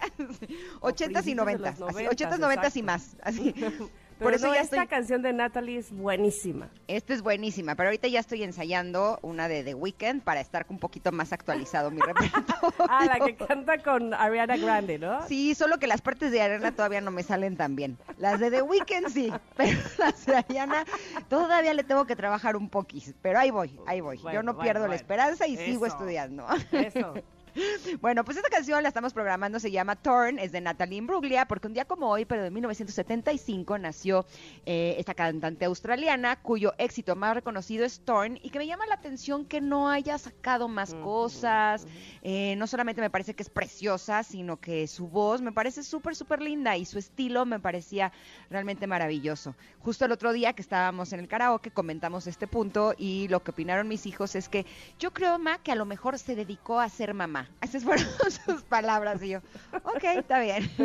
Ochentas 0.81 1.27
y 1.27 1.35
noventas. 1.35 1.79
ochentas, 1.81 2.39
noventas 2.39 2.75
y 2.75 2.83
más. 2.83 3.15
Así. 3.21 3.53
Pero 4.17 4.27
Por 4.27 4.33
eso 4.33 4.47
no, 4.47 4.53
ya 4.53 4.61
esta 4.61 4.77
estoy. 4.77 4.87
canción 4.87 5.21
de 5.21 5.33
Natalie 5.33 5.77
es 5.77 5.91
buenísima. 5.91 6.69
Esta 6.87 7.13
es 7.13 7.21
buenísima, 7.21 7.75
pero 7.75 7.89
ahorita 7.89 8.07
ya 8.07 8.21
estoy 8.21 8.43
ensayando 8.43 9.19
una 9.21 9.49
de 9.49 9.63
The 9.65 9.73
Weeknd 9.75 10.21
para 10.21 10.39
estar 10.39 10.65
un 10.69 10.79
poquito 10.79 11.11
más 11.11 11.33
actualizado 11.33 11.91
mi 11.91 11.99
repertorio. 12.05 12.73
Ah, 12.87 13.05
la 13.05 13.25
que 13.25 13.35
canta 13.35 13.77
con 13.79 14.13
Ariana 14.13 14.55
Grande, 14.55 14.99
¿no? 14.99 15.27
Sí, 15.27 15.53
solo 15.53 15.79
que 15.79 15.87
las 15.87 16.01
partes 16.01 16.31
de 16.31 16.41
Ariana 16.41 16.71
todavía 16.71 17.01
no 17.01 17.11
me 17.11 17.23
salen 17.23 17.57
tan 17.57 17.75
bien. 17.75 17.97
Las 18.17 18.39
de 18.39 18.51
The 18.51 18.61
Weeknd 18.61 19.09
sí, 19.09 19.33
pero 19.57 19.77
las 19.97 20.25
de 20.25 20.35
Ariana 20.37 20.85
todavía 21.27 21.73
le 21.73 21.83
tengo 21.83 22.05
que 22.05 22.15
trabajar 22.15 22.55
un 22.55 22.69
poquis. 22.69 23.13
Pero 23.21 23.37
ahí 23.39 23.51
voy, 23.51 23.77
ahí 23.85 23.99
voy. 23.99 24.17
Yo 24.17 24.43
no 24.43 24.53
bueno, 24.53 24.59
pierdo 24.59 24.87
la 24.87 24.95
esperanza 24.95 25.45
y 25.45 25.57
sigo 25.57 25.85
estudiando. 25.85 26.47
Eso. 26.71 27.13
Bueno, 28.01 28.23
pues 28.23 28.37
esta 28.37 28.49
canción 28.49 28.81
la 28.83 28.89
estamos 28.89 29.13
programando, 29.13 29.59
se 29.59 29.71
llama 29.71 29.95
Torn, 29.95 30.39
es 30.39 30.51
de 30.51 30.61
Natalie 30.61 30.97
Imbruglia, 30.97 31.47
porque 31.47 31.67
un 31.67 31.73
día 31.73 31.85
como 31.85 32.09
hoy, 32.09 32.25
pero 32.25 32.43
de 32.43 32.51
1975, 32.51 33.77
nació 33.77 34.25
eh, 34.65 34.95
esta 34.97 35.13
cantante 35.13 35.65
australiana, 35.65 36.41
cuyo 36.41 36.73
éxito 36.77 37.15
más 37.15 37.35
reconocido 37.35 37.85
es 37.85 38.01
Torn, 38.01 38.39
y 38.41 38.49
que 38.49 38.59
me 38.59 38.67
llama 38.67 38.85
la 38.87 38.95
atención 38.95 39.45
que 39.45 39.61
no 39.61 39.89
haya 39.89 40.17
sacado 40.17 40.67
más 40.67 40.93
cosas. 40.95 41.87
Eh, 42.21 42.55
no 42.57 42.67
solamente 42.67 43.01
me 43.01 43.09
parece 43.09 43.33
que 43.33 43.43
es 43.43 43.49
preciosa, 43.49 44.23
sino 44.23 44.57
que 44.57 44.87
su 44.87 45.07
voz 45.07 45.41
me 45.41 45.51
parece 45.51 45.83
súper, 45.83 46.15
súper 46.15 46.41
linda 46.41 46.75
y 46.77 46.85
su 46.85 46.97
estilo 46.97 47.45
me 47.45 47.59
parecía 47.59 48.11
realmente 48.49 48.87
maravilloso. 48.87 49.55
Justo 49.79 50.05
el 50.05 50.11
otro 50.11 50.33
día 50.33 50.53
que 50.53 50.61
estábamos 50.61 51.13
en 51.13 51.19
el 51.19 51.27
karaoke 51.27 51.71
comentamos 51.71 52.27
este 52.27 52.47
punto 52.47 52.93
y 52.97 53.27
lo 53.29 53.43
que 53.43 53.51
opinaron 53.51 53.87
mis 53.87 54.05
hijos 54.05 54.35
es 54.35 54.49
que 54.49 54.65
yo 54.99 55.11
creo, 55.11 55.37
Ma, 55.39 55.59
que 55.59 55.71
a 55.71 55.75
lo 55.75 55.85
mejor 55.85 56.17
se 56.19 56.35
dedicó 56.35 56.79
a 56.79 56.89
ser 56.89 57.13
mamá. 57.13 57.44
Esas 57.61 57.83
fueron 57.83 58.05
sus 58.45 58.63
palabras 58.63 59.21
y 59.23 59.29
yo, 59.29 59.39
ok, 59.73 60.03
está 60.17 60.39
bien. 60.39 60.69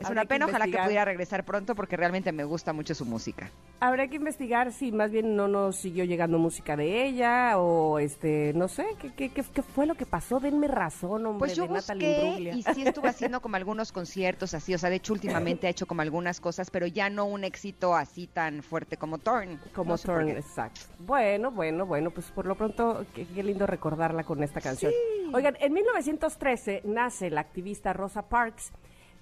es 0.00 0.10
una 0.10 0.22
que 0.22 0.28
pena, 0.28 0.46
ojalá 0.46 0.66
que 0.66 0.78
pudiera 0.78 1.04
regresar 1.04 1.44
pronto 1.44 1.74
porque 1.74 1.96
realmente 1.96 2.32
me 2.32 2.44
gusta 2.44 2.72
mucho 2.72 2.94
su 2.94 3.04
música. 3.04 3.50
Habría 3.80 4.08
que 4.08 4.16
investigar 4.16 4.72
si 4.72 4.92
más 4.92 5.10
bien 5.10 5.36
no 5.36 5.48
nos 5.48 5.76
siguió 5.76 6.04
llegando 6.04 6.38
música 6.38 6.76
de 6.76 7.04
ella 7.06 7.58
o 7.58 7.98
este, 7.98 8.52
no 8.54 8.68
sé, 8.68 8.86
¿qué, 9.00 9.12
qué, 9.14 9.30
qué, 9.30 9.42
qué 9.42 9.62
fue 9.62 9.86
lo 9.86 9.94
que 9.94 10.06
pasó? 10.06 10.40
Denme 10.40 10.68
razón, 10.68 11.26
hombre, 11.26 11.38
Pues 11.38 11.56
yo 11.56 11.64
de 11.64 11.68
busqué 11.68 12.52
y 12.54 12.62
sí 12.62 12.82
estuve 12.82 13.08
haciendo 13.10 13.40
como 13.40 13.56
algunos 13.56 13.92
conciertos 13.92 14.54
así, 14.54 14.74
o 14.74 14.78
sea, 14.78 14.90
de 14.90 14.96
hecho 14.96 15.12
últimamente 15.12 15.66
ha 15.66 15.70
hecho 15.70 15.86
como 15.86 16.02
algunas 16.02 16.40
cosas, 16.40 16.70
pero 16.70 16.86
ya 16.86 17.10
no 17.10 17.24
un 17.24 17.44
éxito 17.44 17.94
así 17.94 18.26
tan 18.26 18.62
fuerte 18.62 18.96
como 18.96 19.18
Torn. 19.18 19.60
Como 19.74 19.92
No 19.92 19.96
sé 19.96 20.08
qué. 20.24 20.32
exacto. 20.32 20.80
Bueno, 20.98 21.50
bueno, 21.50 21.86
bueno, 21.86 22.10
pues 22.10 22.26
por 22.26 22.46
lo 22.46 22.54
pronto, 22.54 23.04
qué, 23.14 23.42
lindo 23.42 23.66
recordarla 23.66 24.24
con 24.24 24.42
esta 24.42 24.60
canción. 24.60 24.92
Oigan, 25.32 25.56
en 25.64 25.72
1913 25.72 26.82
nace 26.84 27.30
la 27.30 27.40
activista 27.40 27.94
Rosa 27.94 28.28
Parks, 28.28 28.70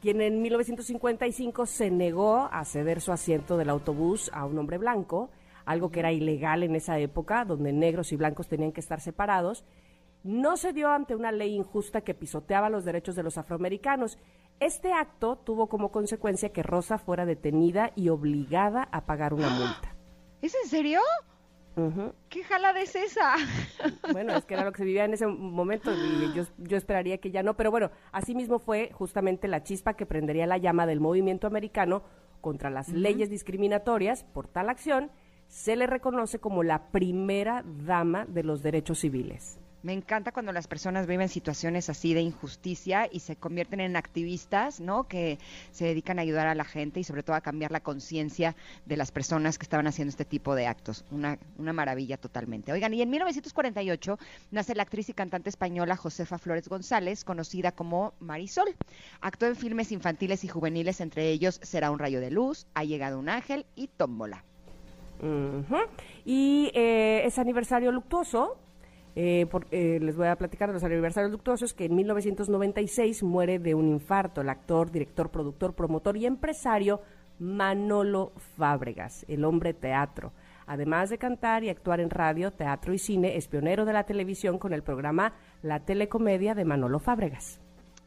quien 0.01 0.21
en 0.21 0.43
1955 0.43 1.67
se 1.67 1.89
negó 1.91 2.49
a 2.51 2.65
ceder 2.65 3.01
su 3.01 3.13
asiento 3.13 3.57
del 3.57 3.71
autobús 3.71 4.29
a 4.35 4.45
un 4.45 4.59
hombre 4.59 4.77
blanco, 4.77 5.31
algo 5.65 5.93
que 5.93 6.01
era 6.01 6.11
ilegal 6.11 6.65
en 6.65 6.75
esa 6.75 6.99
época, 6.99 7.45
donde 7.45 7.73
negros 7.73 8.11
y 8.11 8.17
blancos 8.17 8.49
tenían 8.49 8.73
que 8.73 8.81
estar 8.81 9.01
separados. 9.01 9.65
No 10.25 10.57
se 10.57 10.73
dio 10.73 10.91
ante 10.91 11.15
una 11.15 11.31
ley 11.31 11.55
injusta 11.55 12.01
que 12.01 12.15
pisoteaba 12.15 12.71
los 12.71 12.85
derechos 12.85 13.15
de 13.15 13.23
los 13.23 13.39
afroamericanos. 13.39 14.19
Este 14.59 14.93
acto 14.93 15.37
tuvo 15.37 15.69
como 15.69 15.93
consecuencia 15.93 16.53
que 16.53 16.65
Rosa 16.65 16.99
fuera 16.99 17.25
detenida 17.25 17.93
y 17.95 18.09
obligada 18.09 18.89
a 18.91 19.07
pagar 19.07 19.33
una 19.33 19.49
multa. 19.49 19.95
¿Es 20.43 20.57
en 20.65 20.69
serio? 20.69 21.01
¿Qué 22.29 22.45
jalada 22.45 22.81
es 22.81 22.95
esa? 22.95 23.35
Bueno, 24.13 24.37
es 24.37 24.45
que 24.45 24.55
era 24.55 24.65
lo 24.65 24.73
que 24.73 24.79
se 24.79 24.85
vivía 24.85 25.05
en 25.05 25.15
ese 25.15 25.27
momento 25.27 25.91
y 25.93 26.33
yo, 26.35 26.45
yo 26.59 26.77
esperaría 26.77 27.19
que 27.19 27.31
ya 27.31 27.43
no, 27.43 27.55
pero 27.57 27.71
bueno, 27.71 27.91
así 28.11 28.35
mismo 28.35 28.59
fue 28.59 28.91
justamente 28.93 29.49
la 29.49 29.63
chispa 29.63 29.95
que 29.95 30.07
prendería 30.07 30.47
la 30.47 30.59
llama 30.59 30.87
del 30.87 31.01
movimiento 31.01 31.47
americano 31.47 32.03
contra 32.41 32.69
las 32.69 32.89
leyes 32.89 33.31
discriminatorias. 33.31 34.25
Por 34.25 34.49
tal 34.49 34.69
acción, 34.69 35.11
se 35.49 35.77
le 35.77 35.87
reconoce 35.87 36.39
como 36.41 36.63
la 36.63 36.91
primera 36.91 37.65
dama 37.65 38.27
de 38.27 38.43
los 38.43 38.63
derechos 38.63 38.99
civiles. 38.99 39.62
Me 39.83 39.93
encanta 39.93 40.33
cuando 40.33 40.53
las 40.53 40.69
personas 40.69 41.07
viven 41.07 41.29
situaciones 41.29 41.91
así 41.91 42.15
de 42.15 42.21
injusticia 42.21 43.09
y 43.11 43.21
se 43.21 43.37
convierten 43.37 43.81
en 43.81 43.97
activistas, 43.97 44.81
¿no? 44.81 45.09
Que 45.09 45.39
se 45.73 45.87
dedican 45.87 46.19
a 46.19 46.23
ayudar 46.23 46.47
a 46.47 46.55
la 46.55 46.65
gente 46.65 47.01
y 47.01 47.05
sobre 47.05 47.23
todo 47.23 47.37
a 47.37 47.41
cambiar 47.41 47.73
la 47.73 47.81
conciencia 47.81 48.55
de 48.87 48.97
las 48.97 49.11
personas 49.11 49.59
que 49.59 49.65
estaban 49.65 49.87
haciendo 49.87 50.11
este 50.11 50.25
tipo 50.25 50.55
de 50.55 50.67
actos. 50.67 51.05
Una, 51.11 51.39
una 51.59 51.73
maravilla 51.73 52.17
totalmente. 52.17 52.73
Oigan, 52.73 52.95
y 52.95 53.03
en 53.03 53.11
1948 53.11 54.19
nace 54.51 54.75
la 54.75 54.83
actriz 54.85 55.09
y 55.09 55.15
cantante 55.15 55.49
española 55.49 55.97
Josefa 55.97 56.39
Flores 56.39 56.69
González, 56.69 57.25
conocida 57.25 57.73
como 57.73 58.15
Marisol. 58.21 58.77
Actuó 59.21 59.49
en 59.49 59.57
filmes 59.57 59.93
infantiles 59.93 60.45
y 60.45 60.49
juveniles, 60.49 61.01
entre 61.01 61.29
ellos 61.31 61.61
Será 61.63 61.91
un 61.91 61.99
rayo 61.99 62.21
de 62.21 62.31
luz, 62.31 62.67
Ha 62.75 62.85
llegado 62.85 63.19
un 63.19 63.29
ángel 63.29 63.67
y 63.75 63.89
Tómbola. 63.89 64.45
Y 66.25 66.71
eh, 66.75 67.23
es 67.25 67.39
aniversario 67.39 67.93
luctuoso. 67.93 68.59
Eh, 69.15 69.47
por- 69.51 69.67
eh, 69.71 69.99
les 70.01 70.17
voy 70.17 70.27
a 70.29 70.37
platicar 70.37 70.69
de 70.69 70.75
los 70.75 70.85
aniversarios 70.85 71.33
luctuosos 71.33 71.75
que 71.75 71.87
en 71.87 71.95
1996 71.97 73.23
muere 73.23 73.59
de 73.59 73.75
un 73.75 73.89
infarto 73.89 74.41
el 74.41 74.49
actor, 74.49 74.91
director, 74.91 75.31
productor, 75.31 75.75
promotor 75.75 76.17
y 76.17 76.27
empresario 76.27 77.01
Manolo 77.39 78.33
Fábregas, 78.57 79.25
el 79.29 79.45
hombre 79.45 79.75
teatro. 79.75 80.33
Además 80.67 81.11
de 81.11 81.19
cantar 81.19 81.65
y 81.65 81.71
actuar 81.71 82.01
en 82.01 82.11
radio, 82.11 82.53
teatro 82.53 82.95
y 82.95 82.99
cine, 82.99 83.37
es 83.37 83.49
pionero 83.49 83.85
de 83.85 83.93
la 83.93 84.05
televisión 84.05 84.59
con 84.59 84.73
el 84.73 84.83
programa 84.83 85.33
La 85.63 85.81
Telecomedia 85.81 86.55
de 86.55 86.65
Manolo 86.65 86.99
Fábregas. 87.01 87.61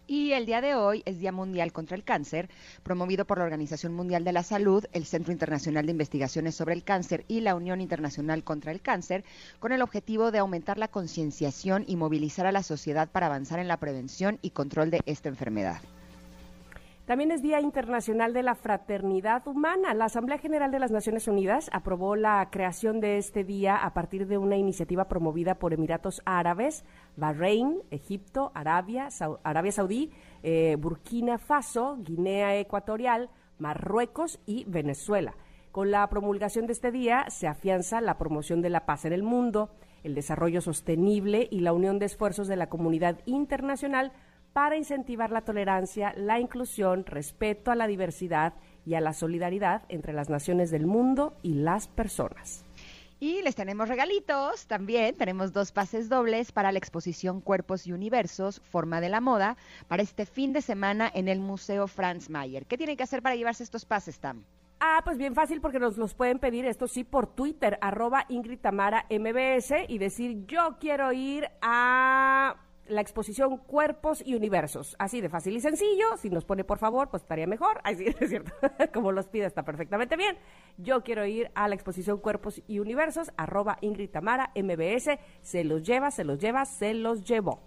Y 0.07 0.33
el 0.33 0.45
día 0.45 0.61
de 0.61 0.75
hoy 0.75 1.01
es 1.05 1.19
Día 1.19 1.31
Mundial 1.31 1.73
contra 1.73 1.95
el 1.95 2.03
Cáncer, 2.03 2.47
promovido 2.83 3.25
por 3.25 3.39
la 3.39 3.45
Organización 3.45 3.95
Mundial 3.95 4.23
de 4.23 4.33
la 4.33 4.43
Salud, 4.43 4.85
el 4.93 5.05
Centro 5.05 5.31
Internacional 5.31 5.87
de 5.87 5.93
Investigaciones 5.93 6.53
sobre 6.53 6.75
el 6.75 6.83
Cáncer 6.83 7.25
y 7.27 7.41
la 7.41 7.55
Unión 7.55 7.81
Internacional 7.81 8.43
contra 8.43 8.71
el 8.71 8.81
Cáncer, 8.81 9.23
con 9.59 9.71
el 9.71 9.81
objetivo 9.81 10.29
de 10.29 10.37
aumentar 10.37 10.77
la 10.77 10.89
concienciación 10.89 11.85
y 11.87 11.95
movilizar 11.95 12.45
a 12.45 12.51
la 12.51 12.61
sociedad 12.61 13.09
para 13.09 13.25
avanzar 13.25 13.57
en 13.57 13.67
la 13.67 13.77
prevención 13.77 14.37
y 14.43 14.51
control 14.51 14.91
de 14.91 15.01
esta 15.07 15.29
enfermedad. 15.29 15.81
También 17.05 17.29
es 17.29 17.43
Día 17.43 17.61
Internacional 17.61 18.33
de 18.33 18.41
la 18.41 18.55
Fraternidad 18.55 19.47
Humana. 19.47 19.93
La 19.93 20.05
Asamblea 20.05 20.39
General 20.39 20.71
de 20.71 20.79
las 20.79 20.89
Naciones 20.89 21.27
Unidas 21.27 21.69
aprobó 21.71 22.15
la 22.15 22.49
creación 22.49 22.99
de 22.99 23.19
este 23.19 23.43
día 23.43 23.75
a 23.75 23.93
partir 23.93 24.25
de 24.25 24.39
una 24.39 24.57
iniciativa 24.57 25.07
promovida 25.07 25.53
por 25.59 25.71
Emiratos 25.71 26.23
Árabes, 26.25 26.83
Bahrein, 27.15 27.83
Egipto, 27.91 28.51
Arabia, 28.55 29.09
Arabia 29.43 29.71
Saudí, 29.71 30.11
eh, 30.41 30.77
Burkina 30.79 31.37
Faso, 31.37 31.97
Guinea 31.99 32.57
Ecuatorial, 32.57 33.29
Marruecos 33.59 34.39
y 34.47 34.65
Venezuela. 34.65 35.35
Con 35.71 35.91
la 35.91 36.09
promulgación 36.09 36.65
de 36.65 36.73
este 36.73 36.91
día 36.91 37.25
se 37.29 37.45
afianza 37.45 38.01
la 38.01 38.17
promoción 38.17 38.63
de 38.63 38.71
la 38.71 38.87
paz 38.87 39.05
en 39.05 39.13
el 39.13 39.21
mundo, 39.21 39.69
el 40.03 40.15
desarrollo 40.15 40.59
sostenible 40.59 41.47
y 41.51 41.59
la 41.59 41.73
unión 41.73 41.99
de 41.99 42.07
esfuerzos 42.07 42.47
de 42.47 42.55
la 42.55 42.67
comunidad 42.67 43.19
internacional 43.25 44.11
para 44.55 44.77
incentivar 44.77 45.31
la 45.31 45.41
tolerancia, 45.41 46.13
la 46.15 46.39
inclusión, 46.39 47.05
respeto 47.05 47.71
a 47.71 47.75
la 47.75 47.87
diversidad 47.87 48.53
y 48.85 48.93
a 48.93 49.01
la 49.01 49.11
solidaridad 49.11 49.81
entre 49.89 50.13
las 50.13 50.29
naciones 50.29 50.71
del 50.71 50.87
mundo 50.87 51.35
y 51.43 51.55
las 51.55 51.89
personas. 51.89 52.63
Y 53.19 53.41
les 53.41 53.55
tenemos 53.55 53.89
regalitos 53.89 54.65
también. 54.67 55.13
Tenemos 55.17 55.51
dos 55.51 55.73
pases 55.73 56.07
dobles 56.07 56.53
para 56.53 56.71
la 56.71 56.77
exposición 56.77 57.41
Cuerpos 57.41 57.85
y 57.85 57.91
Universos, 57.91 58.61
Forma 58.61 59.01
de 59.01 59.09
la 59.09 59.19
Moda, 59.19 59.57
para 59.89 60.03
este 60.03 60.25
fin 60.25 60.53
de 60.53 60.61
semana 60.61 61.11
en 61.13 61.27
el 61.27 61.41
Museo 61.41 61.85
Franz 61.87 62.29
Mayer. 62.29 62.65
¿Qué 62.65 62.77
tienen 62.77 62.95
que 62.95 63.03
hacer 63.03 63.21
para 63.21 63.35
llevarse 63.35 63.61
estos 63.61 63.83
pases, 63.83 64.19
Tam? 64.19 64.45
Ah, 64.79 65.01
pues 65.03 65.17
bien 65.17 65.35
fácil 65.35 65.59
porque 65.59 65.79
nos 65.79 65.97
los 65.97 66.13
pueden 66.13 66.39
pedir, 66.39 66.65
esto 66.65 66.87
sí, 66.87 67.03
por 67.03 67.27
Twitter, 67.27 67.77
arroba 67.81 68.25
Ingrid 68.29 68.59
Tamara 68.59 69.05
MBS 69.09 69.73
y 69.89 69.97
decir 69.97 70.45
yo 70.45 70.77
quiero 70.79 71.11
ir 71.11 71.49
a 71.61 72.55
la 72.87 73.01
exposición 73.01 73.57
Cuerpos 73.57 74.21
y 74.25 74.35
Universos. 74.35 74.95
Así 74.99 75.21
de 75.21 75.29
fácil 75.29 75.55
y 75.55 75.61
sencillo. 75.61 76.17
Si 76.17 76.29
nos 76.29 76.45
pone 76.45 76.63
por 76.63 76.77
favor, 76.77 77.09
pues 77.09 77.23
estaría 77.23 77.47
mejor. 77.47 77.81
Ay, 77.83 77.95
sí, 77.95 78.05
es 78.19 78.29
cierto. 78.29 78.51
Como 78.93 79.11
los 79.11 79.27
pide, 79.27 79.45
está 79.45 79.63
perfectamente 79.63 80.15
bien. 80.15 80.37
Yo 80.77 81.03
quiero 81.03 81.25
ir 81.25 81.51
a 81.55 81.67
la 81.67 81.75
exposición 81.75 82.19
Cuerpos 82.19 82.61
y 82.67 82.79
Universos, 82.79 83.31
arroba 83.37 83.77
Ingrid 83.81 84.09
Tamara 84.09 84.51
MBS. 84.55 85.19
Se 85.41 85.63
los 85.63 85.83
lleva, 85.83 86.11
se 86.11 86.23
los 86.23 86.39
lleva, 86.39 86.65
se 86.65 86.93
los 86.93 87.23
llevó. 87.23 87.61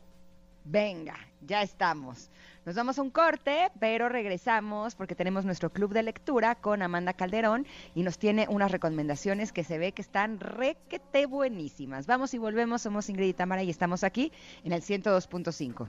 Venga. 0.65 1.17
Ya 1.41 1.63
estamos. 1.63 2.31
Nos 2.69 2.77
vamos 2.77 2.99
a 2.99 3.03
un 3.03 3.09
corte, 3.09 3.71
pero 3.81 4.11
regresamos 4.11 4.95
porque 4.95 5.15
tenemos 5.15 5.47
nuestro 5.47 5.71
club 5.71 5.95
de 5.95 6.03
lectura 6.03 6.55
con 6.55 6.83
Amanda 6.83 7.15
Calderón 7.15 7.67
y 7.95 8.03
nos 8.03 8.19
tiene 8.19 8.47
unas 8.51 8.71
recomendaciones 8.71 9.53
que 9.53 9.65
se 9.65 9.79
ve 9.79 9.93
que 9.93 10.03
están 10.03 10.39
requete 10.39 11.25
buenísimas. 11.25 12.07
Vamos 12.07 12.35
y 12.35 12.39
volvemos, 12.39 12.83
somos 12.83 13.09
Ingrid 13.09 13.29
y 13.29 13.33
Tamara 13.33 13.63
y 13.63 13.71
estamos 13.71 14.05
aquí 14.05 14.33
en 14.65 14.73
el 14.73 14.83
102.5. 14.83 15.89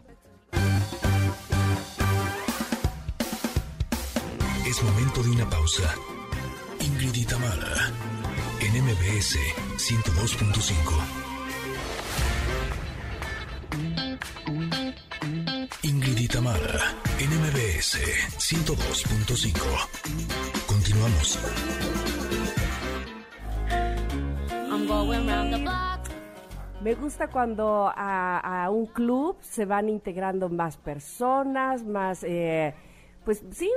Es 4.65 4.81
momento 4.81 5.21
de 5.21 5.31
una 5.31 5.49
pausa. 5.49 5.93
Ingrid 6.79 7.13
y 7.13 7.25
Tamara 7.25 7.91
en 8.61 8.85
MBS 8.85 9.35
102.5. 9.75 11.18
NMBS 17.89 18.37
102.5. 18.37 19.57
Continuamos. 20.67 21.39
Me 26.81 26.93
gusta 26.93 27.29
cuando 27.29 27.91
a, 27.95 28.63
a, 28.63 28.69
un 28.69 28.85
club 28.85 29.37
se 29.41 29.65
van 29.65 29.89
integrando 29.89 30.49
más 30.49 30.77
personas, 30.77 31.83
más... 31.83 32.23
Eh, 32.23 32.75
pues 33.25 33.43
sí, 33.51 33.69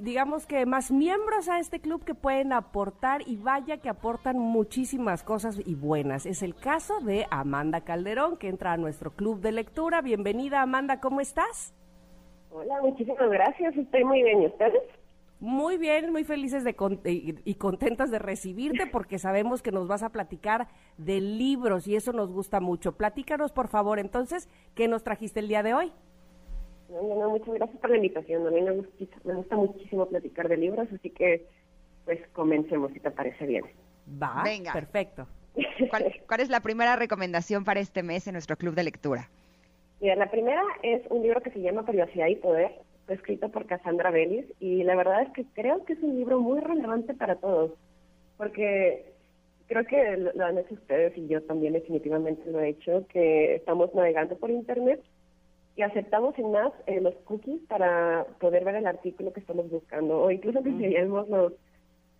digamos 0.00 0.44
que 0.44 0.66
más 0.66 0.90
miembros 0.90 1.48
a 1.48 1.60
este 1.60 1.80
club 1.80 2.04
que 2.04 2.14
pueden 2.14 2.52
aportar 2.52 3.22
y 3.26 3.36
vaya 3.36 3.78
que 3.78 3.88
aportan 3.88 4.38
muchísimas 4.38 5.22
cosas 5.22 5.58
y 5.64 5.74
buenas. 5.74 6.26
Es 6.26 6.42
el 6.42 6.54
caso 6.54 7.00
de 7.00 7.26
Amanda 7.30 7.80
Calderón, 7.82 8.36
que 8.36 8.48
entra 8.48 8.72
a 8.72 8.76
nuestro 8.76 9.12
club 9.12 9.40
de 9.40 9.52
lectura. 9.52 10.02
Bienvenida, 10.02 10.62
Amanda, 10.62 11.00
¿cómo 11.00 11.20
estás? 11.20 11.72
Hola, 12.52 12.80
muchísimas 12.82 13.30
gracias. 13.30 13.76
Estoy 13.76 14.04
muy 14.04 14.22
bien. 14.22 14.42
¿Y 14.42 14.46
ustedes? 14.46 14.82
Muy 15.40 15.76
bien, 15.76 16.12
muy 16.12 16.22
felices 16.22 16.62
de 16.62 16.76
y 17.44 17.54
contentas 17.54 18.12
de 18.12 18.20
recibirte 18.20 18.86
porque 18.86 19.18
sabemos 19.18 19.60
que 19.60 19.72
nos 19.72 19.88
vas 19.88 20.04
a 20.04 20.10
platicar 20.10 20.68
de 20.98 21.20
libros 21.20 21.88
y 21.88 21.96
eso 21.96 22.12
nos 22.12 22.30
gusta 22.30 22.60
mucho. 22.60 22.92
Platícanos, 22.92 23.50
por 23.50 23.66
favor, 23.66 23.98
entonces, 23.98 24.48
¿qué 24.76 24.86
nos 24.86 25.02
trajiste 25.02 25.40
el 25.40 25.48
día 25.48 25.64
de 25.64 25.74
hoy? 25.74 25.92
No, 26.88 27.30
muchas 27.30 27.54
gracias 27.54 27.76
por 27.80 27.90
la 27.90 27.96
invitación. 27.96 28.46
A 28.46 28.50
mí 28.50 28.60
me 28.60 28.70
gusta, 28.70 29.16
me 29.24 29.34
gusta 29.34 29.56
muchísimo 29.56 30.06
platicar 30.06 30.48
de 30.48 30.58
libros, 30.58 30.86
así 30.94 31.10
que 31.10 31.44
pues 32.04 32.20
comencemos 32.32 32.92
si 32.92 33.00
te 33.00 33.10
parece 33.10 33.44
bien. 33.44 33.64
Va, 34.22 34.42
Venga. 34.44 34.72
perfecto. 34.72 35.26
¿Cuál, 36.28 36.40
es 36.40 36.48
la 36.48 36.60
primera 36.60 36.96
recomendación 36.96 37.64
para 37.64 37.80
este 37.80 38.02
mes 38.02 38.26
en 38.26 38.34
nuestro 38.34 38.56
club 38.56 38.74
de 38.74 38.84
lectura? 38.84 39.28
Mira, 40.02 40.16
la 40.16 40.32
primera 40.32 40.64
es 40.82 41.00
un 41.10 41.22
libro 41.22 41.40
que 41.42 41.52
se 41.52 41.60
llama 41.60 41.86
Privacidad 41.86 42.26
y 42.26 42.34
Poder, 42.34 42.72
fue 43.06 43.14
escrito 43.14 43.50
por 43.50 43.66
Cassandra 43.66 44.10
Bellis 44.10 44.46
y 44.58 44.82
la 44.82 44.96
verdad 44.96 45.22
es 45.22 45.30
que 45.30 45.44
creo 45.54 45.84
que 45.84 45.92
es 45.92 46.02
un 46.02 46.16
libro 46.16 46.40
muy 46.40 46.58
relevante 46.58 47.14
para 47.14 47.36
todos, 47.36 47.70
porque 48.36 49.12
creo 49.68 49.84
que 49.84 50.16
lo 50.16 50.44
han 50.44 50.58
hecho 50.58 50.74
ustedes 50.74 51.16
y 51.16 51.28
yo 51.28 51.40
también 51.44 51.74
definitivamente 51.74 52.50
lo 52.50 52.60
he 52.60 52.70
hecho, 52.70 53.06
que 53.12 53.54
estamos 53.54 53.94
navegando 53.94 54.36
por 54.36 54.50
Internet 54.50 55.00
y 55.76 55.82
aceptamos 55.82 56.34
sin 56.34 56.50
más 56.50 56.72
eh, 56.86 57.00
los 57.00 57.14
cookies 57.22 57.60
para 57.68 58.26
poder 58.40 58.64
ver 58.64 58.74
el 58.74 58.88
artículo 58.88 59.32
que 59.32 59.38
estamos 59.38 59.70
buscando 59.70 60.20
o 60.20 60.32
incluso 60.32 60.64
que 60.64 60.70
leemos 60.70 61.28
los 61.28 61.52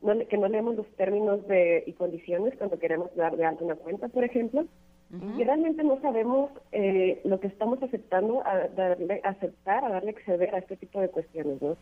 no, 0.03 0.17
que 0.29 0.39
no 0.39 0.47
leemos 0.47 0.77
los 0.77 0.87
términos 0.95 1.45
de 1.49 1.83
y 1.85 1.95
condiciones 1.95 2.55
cuando 2.57 2.79
queremos 2.79 3.13
dar 3.17 3.37
de 3.37 3.45
alta 3.45 3.65
una 3.65 3.75
cuenta, 3.75 4.07
por 4.07 4.23
ejemplo, 4.23 4.67
y 5.13 5.45
realmente 5.45 5.85
no 5.85 6.01
sabemos 6.01 6.51
eh, 6.73 7.21
lo 7.25 7.39
que 7.39 7.47
estamos 7.47 7.83
aceptando 7.83 8.43
a 8.47 8.69
darle 8.69 9.21
aceptar, 9.25 9.85
a 9.85 9.91
darle 9.91 10.11
acceder 10.11 10.55
a 10.55 10.59
este 10.59 10.77
tipo 10.77 11.03
de 11.03 11.11
cuestiones, 11.11 11.61
¿no? 11.61 11.77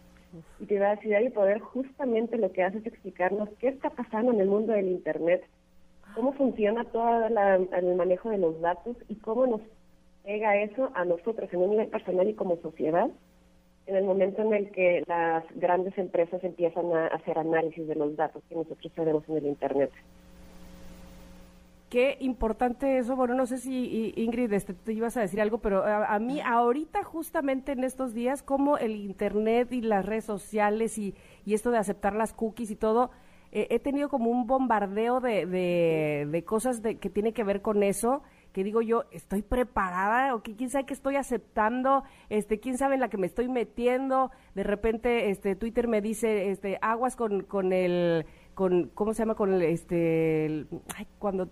Y 0.59 0.67
privacidad 0.67 1.21
y 1.21 1.31
poder 1.31 1.61
justamente 1.61 2.39
lo 2.39 2.51
que 2.51 2.65
hace 2.65 2.79
es 2.79 2.87
explicarnos 2.87 3.49
qué 3.61 3.69
está 3.69 3.91
pasando 3.91 4.33
en 4.33 4.41
el 4.41 4.49
mundo 4.49 4.73
del 4.73 4.89
Internet, 4.89 5.45
cómo 6.17 6.33
funciona 6.33 6.85
todo 6.85 7.27
el 7.27 7.95
manejo 7.95 8.31
de 8.31 8.39
los 8.39 8.61
datos 8.61 8.97
y 9.09 9.15
cómo 9.17 9.47
nos 9.47 9.61
pega 10.25 10.57
eso 10.57 10.91
a 10.95 11.05
nosotros 11.05 11.49
en 11.53 11.61
un 11.61 11.71
nivel 11.71 11.87
personal 11.87 12.29
y 12.29 12.35
como 12.35 12.57
sociedad 12.57 13.11
en 13.87 13.97
el 13.97 14.05
momento 14.05 14.43
en 14.43 14.53
el 14.53 14.71
que 14.71 15.03
las 15.07 15.45
grandes 15.57 15.97
empresas 15.99 16.43
empiezan 16.45 16.93
a 16.93 17.09
hacer 17.09 17.39
análisis 17.39 17.87
de 17.89 17.95
los 17.95 18.15
datos 18.17 18.43
que 18.49 18.55
nosotros 18.55 18.93
tenemos 18.95 19.29
en 19.29 19.37
el 19.37 19.47
Internet. 19.47 19.91
Qué 21.91 22.17
importante 22.21 22.99
eso. 22.99 23.17
Bueno, 23.17 23.35
no 23.35 23.47
sé 23.47 23.59
si 23.59 24.15
Ingrid 24.17 24.53
este, 24.53 24.75
te 24.75 24.93
ibas 24.93 25.17
a 25.17 25.23
decir 25.23 25.41
algo, 25.41 25.59
pero 25.59 25.85
a, 25.85 26.17
mí 26.21 26.41
ahorita 26.41 27.03
justamente 27.03 27.73
en 27.73 27.83
estos 27.83 28.15
días, 28.15 28.45
como 28.45 28.79
el 28.79 28.95
Internet 28.95 29.73
y 29.73 29.81
las 29.81 30.07
redes 30.07 30.25
sociales 30.25 30.99
y, 30.99 31.17
y 31.45 31.55
esto 31.55 31.73
de 31.73 31.79
aceptar 31.79 32.15
las 32.15 32.33
cookies 32.33 32.71
y 32.71 32.77
todo, 32.77 33.11
eh, 33.51 33.67
he 33.71 33.81
tenido 33.81 34.09
como 34.09 34.31
un 34.31 34.47
bombardeo 34.47 35.19
de, 35.19 35.47
de, 35.47 36.29
de 36.31 36.45
cosas 36.45 36.81
de, 36.81 36.99
que 36.99 37.11
tiene 37.11 37.33
que 37.33 37.43
ver 37.43 37.61
con 37.61 37.83
eso 37.83 38.23
que 38.53 38.65
digo 38.65 38.83
yo, 38.83 39.05
estoy 39.11 39.43
preparada 39.43 40.35
o 40.35 40.43
que 40.43 40.57
quién 40.57 40.71
sabe 40.71 40.87
que 40.87 40.95
estoy 40.95 41.17
aceptando, 41.17 42.05
este, 42.29 42.59
quién 42.59 42.79
sabe 42.79 42.95
en 42.95 43.01
la 43.01 43.09
que 43.09 43.17
me 43.17 43.27
estoy 43.27 43.49
metiendo, 43.49 44.31
de 44.55 44.65
repente 44.65 45.31
este 45.31 45.55
Twitter 45.55 45.89
me 45.89 46.01
dice, 46.01 46.51
este, 46.51 46.79
aguas 46.83 47.17
con, 47.17 47.43
con 47.43 47.73
el 47.73 48.27
con 48.61 48.91
cómo 48.93 49.15
se 49.15 49.23
llama 49.23 49.37
con 49.37 49.55
el 49.55 49.63
este 49.63 50.67
ay, 50.95 51.07
cuando 51.19 51.49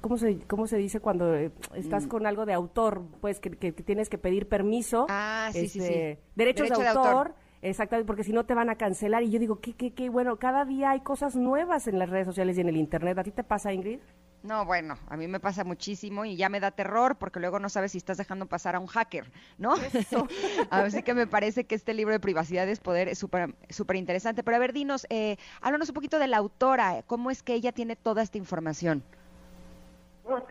cómo 0.00 0.18
se 0.18 0.40
cómo 0.48 0.66
se 0.66 0.76
dice 0.76 0.98
cuando 0.98 1.32
eh, 1.36 1.52
estás 1.76 2.06
mm. 2.06 2.08
con 2.08 2.26
algo 2.26 2.46
de 2.46 2.52
autor 2.52 3.04
pues 3.20 3.38
que, 3.38 3.52
que, 3.52 3.70
tienes 3.70 4.08
que 4.08 4.18
pedir 4.18 4.48
permiso 4.48 5.06
ah 5.08 5.50
sí 5.52 5.68
sí 5.68 5.78
sí 5.78 5.78
este, 5.78 6.18
derechos 6.34 6.68
de, 6.68 6.88
autor, 6.88 7.36
Exactamente, 7.62 8.06
porque 8.06 8.24
si 8.24 8.32
no 8.32 8.44
te 8.44 8.54
van 8.54 8.70
a 8.70 8.76
cancelar. 8.76 9.24
Y 9.24 9.30
yo 9.30 9.40
digo, 9.40 9.58
qué, 9.58 9.72
qué, 9.72 9.92
qué 9.92 10.10
bueno, 10.10 10.36
cada 10.36 10.64
día 10.64 10.90
hay 10.90 11.00
cosas 11.00 11.34
nuevas 11.34 11.88
en 11.88 11.98
las 11.98 12.08
redes 12.08 12.26
sociales 12.26 12.56
y 12.56 12.60
en 12.60 12.68
el 12.68 12.76
Internet. 12.76 13.18
¿A 13.18 13.24
ti 13.24 13.32
te 13.32 13.42
pasa, 13.42 13.72
Ingrid? 13.72 13.98
No, 14.42 14.64
bueno, 14.64 14.96
a 15.08 15.16
mí 15.16 15.26
me 15.26 15.40
pasa 15.40 15.64
muchísimo 15.64 16.24
y 16.24 16.36
ya 16.36 16.48
me 16.48 16.60
da 16.60 16.70
terror 16.70 17.16
porque 17.16 17.40
luego 17.40 17.58
no 17.58 17.68
sabes 17.68 17.92
si 17.92 17.98
estás 17.98 18.18
dejando 18.18 18.46
pasar 18.46 18.76
a 18.76 18.80
un 18.80 18.86
hacker, 18.86 19.24
¿no? 19.58 19.74
Así 20.70 21.02
que 21.02 21.14
me 21.14 21.26
parece 21.26 21.64
que 21.64 21.74
este 21.74 21.92
libro 21.92 22.12
de 22.12 22.20
privacidad 22.20 22.68
es 22.68 22.78
poder 22.78 23.08
es 23.08 23.18
súper 23.18 23.54
súper 23.68 23.96
interesante. 23.96 24.44
Pero 24.44 24.56
a 24.56 24.60
ver, 24.60 24.72
dinos, 24.72 25.06
eh, 25.10 25.36
háblanos 25.60 25.88
un 25.88 25.94
poquito 25.94 26.18
de 26.18 26.28
la 26.28 26.36
autora, 26.36 27.02
¿cómo 27.06 27.30
es 27.30 27.42
que 27.42 27.54
ella 27.54 27.72
tiene 27.72 27.96
toda 27.96 28.22
esta 28.22 28.38
información? 28.38 29.02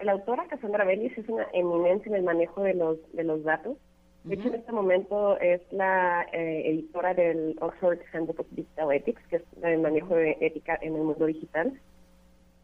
la 0.02 0.14
autora 0.14 0.48
Cassandra 0.48 0.86
Bellis 0.86 1.16
es 1.18 1.30
una 1.30 1.46
eminencia 1.54 2.10
en 2.10 2.16
el 2.16 2.24
manejo 2.24 2.64
de 2.64 2.74
los, 2.74 2.98
de 3.14 3.24
los 3.24 3.44
datos. 3.44 3.78
De 4.24 4.36
hecho, 4.36 4.50
en 4.50 4.56
este 4.56 4.72
momento 4.72 5.40
es 5.40 5.62
la 5.72 6.26
eh, 6.34 6.64
editora 6.66 7.14
del 7.14 7.56
Oxford 7.62 8.00
Handbook 8.12 8.42
of 8.42 8.48
Digital 8.52 8.92
Ethics, 8.92 9.22
que 9.30 9.38
es 9.38 9.44
el 9.62 9.80
manejo 9.80 10.16
de 10.16 10.36
ética 10.42 10.78
en 10.82 10.96
el 10.96 11.04
mundo 11.04 11.28
digital. 11.28 11.80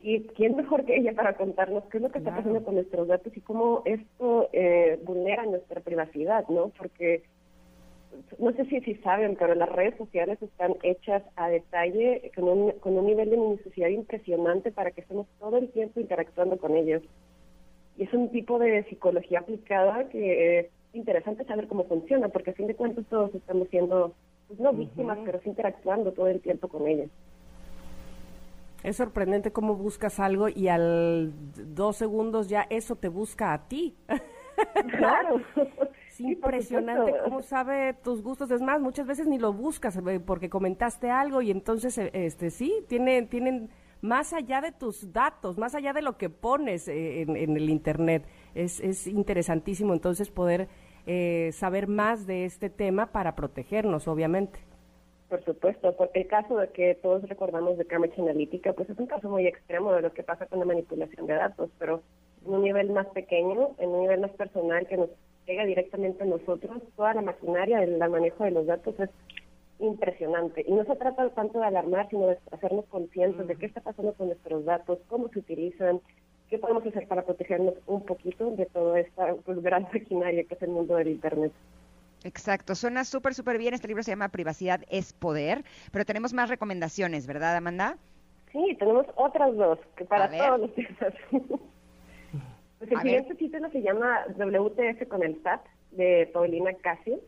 Y 0.03 0.23
quién 0.35 0.57
mejor 0.57 0.83
que 0.83 0.97
ella 0.97 1.13
para 1.13 1.37
contarnos 1.37 1.85
qué 1.85 1.97
es 1.97 2.03
lo 2.03 2.11
que 2.11 2.19
está 2.19 2.35
pasando 2.35 2.61
con 2.61 2.75
nuestros 2.75 3.07
datos 3.07 3.35
y 3.35 3.39
cómo 3.39 3.83
esto 3.85 4.49
eh, 4.51 4.99
vulnera 5.05 5.45
nuestra 5.45 5.79
privacidad, 5.79 6.45
¿no? 6.49 6.73
Porque 6.77 7.23
no 8.37 8.51
sé 8.51 8.65
si, 8.65 8.81
si 8.81 8.95
saben, 8.95 9.37
pero 9.37 9.55
las 9.55 9.69
redes 9.69 9.95
sociales 9.97 10.41
están 10.41 10.75
hechas 10.83 11.23
a 11.37 11.47
detalle 11.47 12.31
con 12.35 12.43
un, 12.45 12.71
con 12.73 12.97
un 12.97 13.05
nivel 13.05 13.29
de 13.29 13.37
minuciosidad 13.37 13.87
impresionante 13.87 14.71
para 14.71 14.91
que 14.91 15.01
estemos 15.01 15.25
todo 15.39 15.57
el 15.57 15.69
tiempo 15.69 16.01
interactuando 16.01 16.57
con 16.57 16.75
ellos. 16.75 17.01
Y 17.97 18.03
es 18.03 18.13
un 18.13 18.29
tipo 18.29 18.59
de 18.59 18.83
psicología 18.89 19.39
aplicada 19.39 20.09
que 20.09 20.59
es 20.59 20.67
interesante 20.93 21.45
saber 21.45 21.67
cómo 21.67 21.85
funciona, 21.85 22.27
porque 22.27 22.51
a 22.51 22.55
fin 22.55 22.67
de 22.67 22.75
cuentas 22.75 23.05
todos 23.09 23.33
estamos 23.33 23.69
siendo, 23.69 24.13
pues 24.47 24.59
no 24.59 24.73
víctimas, 24.73 25.19
pero 25.23 25.39
sí 25.41 25.49
interactuando 25.49 26.11
todo 26.11 26.27
el 26.27 26.41
tiempo 26.41 26.67
con 26.67 26.87
ellos. 26.87 27.09
Es 28.83 28.97
sorprendente 28.97 29.51
cómo 29.51 29.75
buscas 29.75 30.19
algo 30.19 30.49
y 30.49 30.67
al 30.67 31.33
dos 31.73 31.95
segundos 31.97 32.49
ya 32.49 32.67
eso 32.69 32.95
te 32.95 33.07
busca 33.07 33.53
a 33.53 33.67
ti. 33.67 33.95
Claro. 34.97 35.41
Es 36.09 36.19
impresionante 36.19 37.11
cómo 37.23 37.41
sabe 37.41 37.95
tus 37.95 38.21
gustos. 38.21 38.51
Es 38.51 38.61
más, 38.61 38.79
muchas 38.79 39.07
veces 39.07 39.25
ni 39.25 39.39
lo 39.39 39.51
buscas 39.51 39.97
eh, 39.97 40.19
porque 40.19 40.47
comentaste 40.47 41.09
algo 41.09 41.41
y 41.41 41.49
entonces, 41.49 41.97
eh, 41.97 42.11
este, 42.13 42.51
sí, 42.51 42.85
tienen, 42.87 43.27
tienen 43.27 43.71
más 44.01 44.31
allá 44.31 44.61
de 44.61 44.71
tus 44.71 45.11
datos, 45.11 45.57
más 45.57 45.73
allá 45.73 45.91
de 45.91 46.03
lo 46.03 46.19
que 46.19 46.29
pones 46.29 46.87
eh, 46.87 47.23
en, 47.23 47.35
el 47.35 47.67
internet. 47.67 48.27
Es, 48.53 48.79
es 48.79 49.07
interesantísimo 49.07 49.93
entonces 49.93 50.29
poder 50.29 50.67
saber 51.51 51.87
más 51.87 52.27
de 52.27 52.45
este 52.45 52.69
tema 52.69 53.07
para 53.07 53.35
protegernos, 53.35 54.07
obviamente. 54.07 54.59
Por 55.29 55.43
supuesto, 55.45 55.95
porque 55.95 56.21
el 56.21 56.27
caso 56.27 56.57
de 56.57 56.67
que 56.69 56.95
todos 56.95 57.27
recordamos 57.27 57.77
de 57.77 57.85
Cambridge 57.85 58.19
Analytica, 58.19 58.73
pues 58.73 58.89
es 58.89 58.99
un 58.99 59.07
caso 59.07 59.29
muy 59.29 59.47
extremo 59.47 59.93
de 59.93 60.01
lo 60.01 60.13
que 60.13 60.23
pasa 60.23 60.45
con 60.45 60.59
la 60.59 60.65
manipulación 60.65 61.25
de 61.25 61.33
datos, 61.33 61.69
pero 61.79 62.03
en 62.45 62.53
un 62.53 62.61
nivel 62.61 62.91
más 62.91 63.07
pequeño, 63.07 63.71
en 63.79 63.89
un 63.89 64.01
nivel 64.01 64.19
más 64.19 64.31
personal 64.31 64.85
que 64.87 64.97
nos 64.97 65.09
llega 65.47 65.65
directamente 65.65 66.23
a 66.23 66.27
nosotros, 66.27 66.81
toda 66.95 67.13
la 67.13 67.21
maquinaria 67.21 67.79
del 67.79 67.97
manejo 67.97 68.43
de 68.43 68.51
los 68.51 68.65
datos 68.67 68.99
es 68.99 69.09
impresionante. 69.79 70.63
Y 70.67 70.71
no 70.71 70.83
se 70.85 70.95
trata 70.95 71.29
tanto 71.29 71.59
de 71.59 71.65
alarmar, 71.65 72.09
sino 72.09 72.27
de 72.27 72.37
hacernos 72.51 72.85
conscientes 72.85 73.47
de 73.47 73.55
qué 73.55 73.65
está 73.65 73.81
pasando 73.81 74.13
con 74.13 74.27
nuestros 74.27 74.65
datos, 74.65 74.99
cómo 75.07 75.29
se 75.29 75.39
utilizan, 75.39 75.99
qué 76.49 76.57
podemos 76.57 76.85
hacer 76.85 77.07
para 77.07 77.23
protegernos 77.23 77.75
un 77.87 78.03
poquito 78.03 78.51
de 78.51 78.65
toda 78.67 78.99
esta 78.99 79.33
pues, 79.45 79.61
gran 79.61 79.83
maquinaria 79.93 80.43
que 80.43 80.53
es 80.53 80.61
el 80.61 80.69
mundo 80.69 80.95
del 80.95 81.09
Internet. 81.09 81.51
Exacto, 82.23 82.75
suena 82.75 83.03
súper, 83.03 83.33
súper 83.33 83.57
bien. 83.57 83.73
Este 83.73 83.87
libro 83.87 84.03
se 84.03 84.11
llama 84.11 84.29
Privacidad 84.29 84.81
es 84.89 85.13
Poder, 85.13 85.63
pero 85.91 86.05
tenemos 86.05 86.33
más 86.33 86.49
recomendaciones, 86.49 87.27
¿verdad, 87.27 87.55
Amanda? 87.55 87.97
Sí, 88.51 88.75
tenemos 88.79 89.05
otras 89.15 89.55
dos, 89.55 89.79
que 89.97 90.05
para 90.05 90.29
todos 90.29 90.59
los 90.61 90.75
temas. 90.75 91.13
pues 92.79 92.91
el 92.91 93.01
siguiente 93.01 93.35
título 93.35 93.69
se 93.71 93.81
llama 93.81 94.25
WTF 94.37 95.07
con 95.07 95.23
el 95.23 95.41
SAT, 95.41 95.61
de 95.95 96.29
Paulina 96.33 96.73
Casio, 96.81 97.19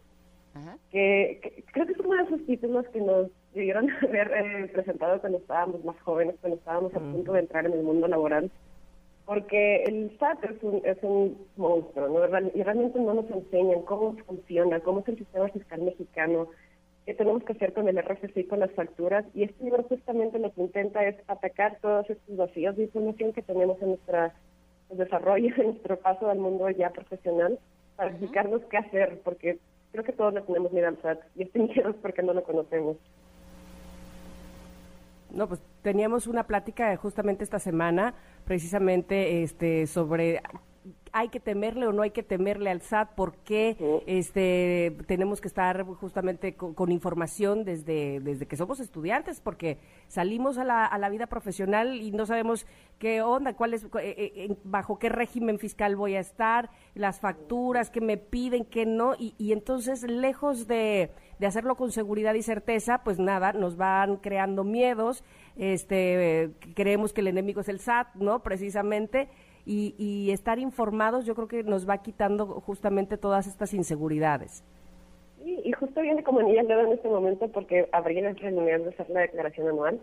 que, 0.91 1.63
creo 1.71 1.85
que 1.85 1.91
es 1.91 1.99
uno 1.99 2.15
de 2.15 2.23
esos 2.23 2.45
títulos 2.45 2.85
que 2.89 3.01
nos 3.01 3.29
debieron 3.53 3.89
haber 4.03 4.31
eh, 4.33 4.67
presentado 4.73 5.19
cuando 5.19 5.39
estábamos 5.39 5.83
más 5.83 5.99
jóvenes, 6.01 6.35
cuando 6.41 6.57
estábamos 6.57 6.93
a 6.95 6.99
punto 6.99 7.33
de 7.33 7.41
entrar 7.41 7.65
en 7.65 7.73
el 7.73 7.83
mundo 7.83 8.07
laboral 8.07 8.51
porque 9.25 9.83
el 9.83 10.15
SAT 10.19 10.43
es 10.43 10.63
un, 10.63 10.81
es 10.85 10.97
un 11.01 11.37
monstruo, 11.57 12.07
¿no? 12.07 12.49
Y 12.53 12.61
realmente 12.61 12.99
no 12.99 13.13
nos 13.15 13.29
enseñan 13.29 13.81
cómo 13.81 14.15
funciona, 14.25 14.79
cómo 14.79 14.99
es 14.99 15.07
el 15.07 15.17
sistema 15.17 15.49
fiscal 15.49 15.81
mexicano, 15.81 16.47
qué 17.05 17.13
tenemos 17.15 17.43
que 17.43 17.53
hacer 17.53 17.73
con 17.73 17.87
el 17.87 17.97
RFC 17.97 18.37
y 18.37 18.43
con 18.45 18.59
las 18.59 18.71
facturas. 18.71 19.25
Y 19.33 19.43
este 19.43 19.63
libro 19.63 19.83
justamente 19.83 20.37
lo 20.39 20.53
que 20.53 20.61
intenta 20.61 21.05
es 21.05 21.15
atacar 21.27 21.79
todos 21.81 22.09
estos 22.09 22.37
vacíos 22.37 22.75
de 22.75 22.83
información 22.83 23.33
que 23.33 23.41
tenemos 23.41 23.81
en 23.81 23.89
nuestro 23.89 24.31
desarrollo, 24.91 25.53
en 25.57 25.67
nuestro 25.67 25.97
paso 25.97 26.29
al 26.29 26.37
mundo 26.37 26.69
ya 26.69 26.91
profesional, 26.91 27.59
para 27.95 28.11
explicarnos 28.11 28.61
qué 28.69 28.77
hacer, 28.77 29.21
porque 29.23 29.57
creo 29.91 30.03
que 30.03 30.13
todos 30.13 30.33
le 30.33 30.41
tenemos 30.41 30.71
miedo 30.71 30.87
al 30.87 31.01
SAT, 31.01 31.19
y 31.35 31.43
este 31.43 31.59
miedo 31.59 31.89
es 31.89 31.95
porque 31.95 32.21
no 32.21 32.33
lo 32.33 32.43
conocemos. 32.43 32.97
No, 35.35 35.49
pues 35.49 35.61
teníamos 35.81 36.27
una 36.27 36.47
plática 36.47 36.95
justamente 36.95 37.43
esta 37.43 37.59
semana, 37.59 38.15
precisamente 38.45 39.43
este 39.43 39.85
sobre 39.85 40.41
hay 41.11 41.29
que 41.29 41.39
temerle 41.39 41.87
o 41.87 41.93
no 41.93 42.01
hay 42.01 42.11
que 42.11 42.23
temerle 42.23 42.69
al 42.69 42.81
SAT, 42.81 43.15
por 43.15 43.37
qué 43.37 43.77
este, 44.05 44.97
tenemos 45.07 45.39
que 45.39 45.47
estar 45.47 45.83
justamente 45.85 46.55
con, 46.55 46.91
información 46.91 47.63
desde, 47.63 48.19
desde 48.19 48.45
que 48.45 48.57
somos 48.57 48.81
estudiantes, 48.81 49.39
porque 49.39 49.77
salimos 50.09 50.57
a 50.57 50.65
la, 50.65 50.85
a 50.85 50.97
la 50.97 51.07
vida 51.07 51.27
profesional 51.27 52.01
y 52.01 52.11
no 52.11 52.25
sabemos 52.25 52.67
qué 52.99 53.21
onda, 53.21 53.53
cuál 53.53 53.73
es, 53.73 53.85
eh, 53.85 53.89
eh, 54.01 54.57
bajo 54.65 54.99
qué 54.99 55.07
régimen 55.07 55.57
fiscal 55.57 55.95
voy 55.95 56.15
a 56.15 56.19
estar, 56.19 56.69
las 56.95 57.21
facturas, 57.21 57.89
qué 57.89 58.01
me 58.01 58.17
piden, 58.17 58.65
qué 58.65 58.85
no, 58.85 59.15
y, 59.17 59.35
y 59.37 59.53
entonces 59.53 60.03
lejos 60.03 60.67
de, 60.67 61.11
de 61.39 61.47
hacerlo 61.47 61.75
con 61.75 61.91
seguridad 61.91 62.33
y 62.33 62.41
certeza, 62.41 63.01
pues 63.03 63.19
nada, 63.19 63.53
nos 63.53 63.77
van 63.77 64.17
creando 64.17 64.63
miedos, 64.63 65.23
este, 65.57 66.51
creemos 66.75 67.13
que 67.13 67.21
el 67.21 67.27
enemigo 67.27 67.61
es 67.61 67.69
el 67.69 67.79
SAT, 67.79 68.15
¿no? 68.15 68.41
Precisamente, 68.43 69.29
y, 69.65 70.29
estar 70.31 70.59
informados 70.59 71.25
yo 71.25 71.35
creo 71.35 71.47
que 71.47 71.63
nos 71.63 71.89
va 71.89 71.97
quitando 71.97 72.45
justamente 72.61 73.17
todas 73.17 73.47
estas 73.47 73.73
inseguridades. 73.73 74.63
Sí, 75.43 75.59
y 75.63 75.71
justo 75.73 76.01
viene 76.01 76.23
como 76.23 76.41
niña 76.41 76.61
el 76.61 76.71
en 76.71 76.93
este 76.93 77.07
momento 77.07 77.47
porque 77.51 77.87
habría 77.91 78.21
la 78.21 78.33
reunión 78.33 78.83
de 78.83 78.89
hacer 78.89 79.09
la 79.09 79.21
declaración 79.21 79.67
anual. 79.67 79.99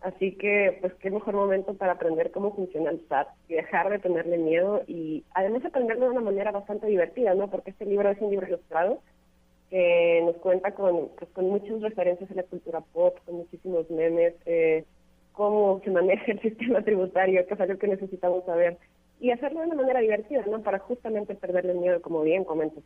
Así 0.00 0.32
que, 0.32 0.76
pues, 0.82 0.92
qué 0.94 1.10
mejor 1.10 1.34
momento 1.34 1.72
para 1.72 1.92
aprender 1.92 2.30
cómo 2.30 2.54
funciona 2.54 2.90
el 2.90 3.00
SAT 3.08 3.26
y 3.48 3.54
dejar 3.54 3.88
de 3.88 3.98
tenerle 3.98 4.36
miedo 4.36 4.82
y 4.86 5.24
además 5.32 5.64
aprenderlo 5.64 6.04
de 6.04 6.10
una 6.10 6.20
manera 6.20 6.50
bastante 6.50 6.86
divertida, 6.86 7.34
¿no? 7.34 7.48
Porque 7.48 7.70
este 7.70 7.86
libro 7.86 8.10
es 8.10 8.20
un 8.20 8.30
libro 8.30 8.46
ilustrado 8.46 9.00
que 9.74 10.22
nos 10.24 10.36
cuenta 10.36 10.70
con, 10.70 11.08
pues, 11.18 11.28
con 11.32 11.48
muchas 11.48 11.82
referencias 11.82 12.30
a 12.30 12.34
la 12.34 12.44
cultura 12.44 12.80
pop, 12.80 13.18
con 13.24 13.38
muchísimos 13.38 13.90
memes, 13.90 14.32
eh, 14.46 14.84
cómo 15.32 15.80
se 15.82 15.90
maneja 15.90 16.30
el 16.30 16.40
sistema 16.42 16.80
tributario, 16.82 17.44
que 17.44 17.54
es 17.54 17.60
algo 17.60 17.76
que 17.76 17.88
necesitamos 17.88 18.44
saber 18.44 18.78
y 19.18 19.32
hacerlo 19.32 19.58
de 19.58 19.66
una 19.66 19.74
manera 19.74 19.98
divertida, 19.98 20.44
¿no? 20.46 20.62
Para 20.62 20.78
justamente 20.78 21.34
perderle 21.34 21.72
el 21.72 21.78
miedo, 21.78 22.00
como 22.02 22.22
bien 22.22 22.44
comentas. 22.44 22.84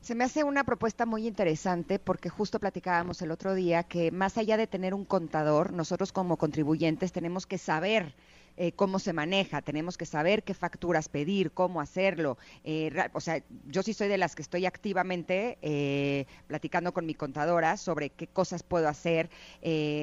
Se 0.00 0.16
me 0.16 0.24
hace 0.24 0.42
una 0.42 0.64
propuesta 0.64 1.06
muy 1.06 1.28
interesante 1.28 2.00
porque 2.00 2.28
justo 2.28 2.58
platicábamos 2.58 3.22
el 3.22 3.30
otro 3.30 3.54
día 3.54 3.84
que 3.84 4.10
más 4.10 4.38
allá 4.38 4.56
de 4.56 4.66
tener 4.66 4.94
un 4.94 5.04
contador, 5.04 5.72
nosotros 5.72 6.10
como 6.10 6.38
contribuyentes 6.38 7.12
tenemos 7.12 7.46
que 7.46 7.58
saber 7.58 8.14
eh, 8.56 8.72
cómo 8.72 8.98
se 8.98 9.12
maneja, 9.12 9.60
tenemos 9.60 9.98
que 9.98 10.06
saber 10.06 10.42
qué 10.42 10.54
facturas 10.54 11.08
pedir, 11.08 11.52
cómo 11.52 11.80
hacerlo. 11.80 12.38
Eh, 12.64 12.90
o 13.12 13.20
sea, 13.20 13.42
yo 13.66 13.82
sí 13.82 13.92
soy 13.92 14.08
de 14.08 14.16
las 14.16 14.34
que 14.34 14.42
estoy 14.42 14.64
activamente 14.64 15.58
eh, 15.60 16.26
platicando 16.46 16.94
con 16.94 17.04
mi 17.04 17.14
contadora 17.14 17.76
sobre 17.76 18.10
qué 18.10 18.26
cosas 18.26 18.62
puedo 18.62 18.88
hacer, 18.88 19.28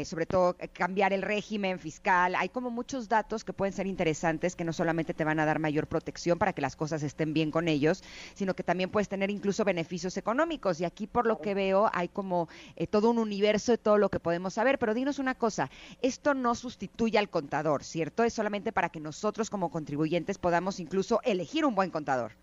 sobre 0.06 0.26
todo 0.26 0.56
cambiar 0.74 1.14
el 1.14 1.22
régimen 1.22 1.80
fiscal. 1.80 2.36
Hay 2.36 2.50
como 2.50 2.70
muchos 2.70 3.10
datos 3.10 3.44
que 3.44 3.54
pueden 3.54 3.74
ser 3.74 3.88
interesantes 3.88 4.56
que 4.56 4.64
no 4.64 4.74
solamente 4.74 5.14
te 5.14 5.24
van 5.24 5.40
a 5.40 5.46
dar 5.46 5.60
mayor 5.60 5.88
protección 5.88 6.38
para 6.38 6.54
que 6.54 6.62
las 6.62 6.76
cosas 6.76 7.02
estén 7.04 7.34
bien 7.34 7.50
con 7.50 7.68
ellos, 7.68 8.04
sino 8.36 8.56
que 8.56 8.64
también 8.64 8.90
puedes 8.90 9.10
tener 9.10 9.32
incluso 9.32 9.64
beneficios 9.64 10.18
económicos. 10.18 10.80
Y 10.80 10.86
aquí 10.86 11.08
por 11.08 11.26
lo 11.26 11.42
que 11.42 11.54
veo 11.54 11.90
hay 11.94 12.10
como 12.10 12.50
todo 12.92 13.10
un 13.10 13.18
universo 13.18 13.72
de 13.72 13.78
todo 13.78 13.98
lo 13.98 14.10
que 14.10 14.20
podemos 14.20 14.54
saber. 14.54 14.78
Pero 14.78 14.94
dinos 14.94 15.20
una 15.20 15.36
cosa, 15.36 15.70
esto 16.02 16.34
no 16.34 16.56
sustituye 16.56 17.18
al 17.18 17.30
contador, 17.30 17.84
¿cierto? 17.84 18.24
Eso 18.24 18.43
solamente 18.44 18.74
para 18.74 18.90
que 18.90 19.00
nosotros 19.00 19.50
como 19.50 19.72
contribuyentes 19.72 20.38
podamos 20.38 20.82
incluso 20.82 21.22
elegir 21.24 21.66
un 21.66 21.76
buen 21.76 21.90
contador. 21.90 22.34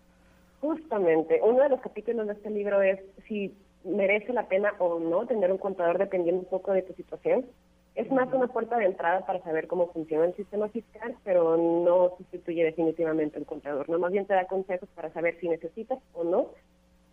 Justamente, 0.59 1.39
uno 1.43 1.61
de 1.61 1.69
los 1.69 1.79
capítulos 1.79 2.25
de 2.25 2.33
este 2.33 2.49
libro 2.49 2.81
es 2.81 2.99
si 3.27 3.53
merece 3.83 4.33
la 4.33 4.47
pena 4.47 4.73
o 4.79 4.99
no 4.99 5.27
tener 5.27 5.51
un 5.51 5.59
contador 5.59 5.99
dependiendo 5.99 6.41
un 6.41 6.49
poco 6.49 6.71
de 6.71 6.81
tu 6.81 6.93
situación. 6.93 7.45
Es 7.93 8.09
más 8.11 8.33
una 8.33 8.47
puerta 8.47 8.77
de 8.79 8.85
entrada 8.85 9.27
para 9.27 9.43
saber 9.43 9.67
cómo 9.67 9.91
funciona 9.91 10.25
el 10.25 10.35
sistema 10.35 10.69
fiscal, 10.69 11.15
pero 11.23 11.55
no 11.55 12.15
sustituye 12.17 12.63
definitivamente 12.63 13.37
el 13.37 13.45
contador. 13.45 13.87
No, 13.87 13.99
más 13.99 14.11
bien 14.11 14.25
te 14.25 14.33
da 14.33 14.47
consejos 14.47 14.89
para 14.95 15.13
saber 15.13 15.39
si 15.39 15.49
necesitas 15.49 15.99
o 16.13 16.23
no 16.23 16.47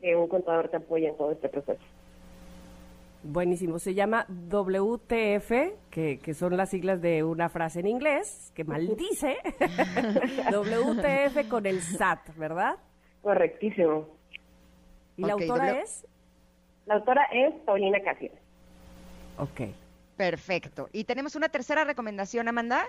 que 0.01 0.17
un 0.17 0.29
contador 0.29 0.71
te 0.71 0.79
apoye 0.79 1.09
en 1.09 1.17
todo 1.19 1.33
este 1.33 1.51
proceso. 1.51 1.83
Buenísimo, 3.23 3.79
se 3.81 3.95
llama 3.95 4.27
WTF, 4.29 5.51
que, 5.91 6.19
que, 6.19 6.35
son 6.35 6.57
las 6.57 6.71
siglas 6.71 7.03
de 7.03 7.25
una 7.25 7.49
frase 7.49 7.81
en 7.81 7.89
inglés, 7.89 8.53
que 8.55 8.63
maldice. 8.63 9.37
WTF 10.53 11.49
con 11.49 11.67
el 11.67 11.81
SAT, 11.81 12.37
¿verdad? 12.37 12.77
Correctísimo. 13.23 14.07
¿Y 15.17 15.23
la 15.23 15.33
autora 15.33 15.81
es? 15.81 16.07
La 16.87 16.95
autora 16.95 17.25
es 17.33 17.53
Paulina 17.67 18.01
Casio. 18.01 18.31
Ok. 19.37 19.63
Perfecto. 20.17 20.89
¿Y 20.93 21.05
tenemos 21.05 21.35
una 21.35 21.49
tercera 21.49 21.85
recomendación, 21.85 22.49
Amanda? 22.49 22.87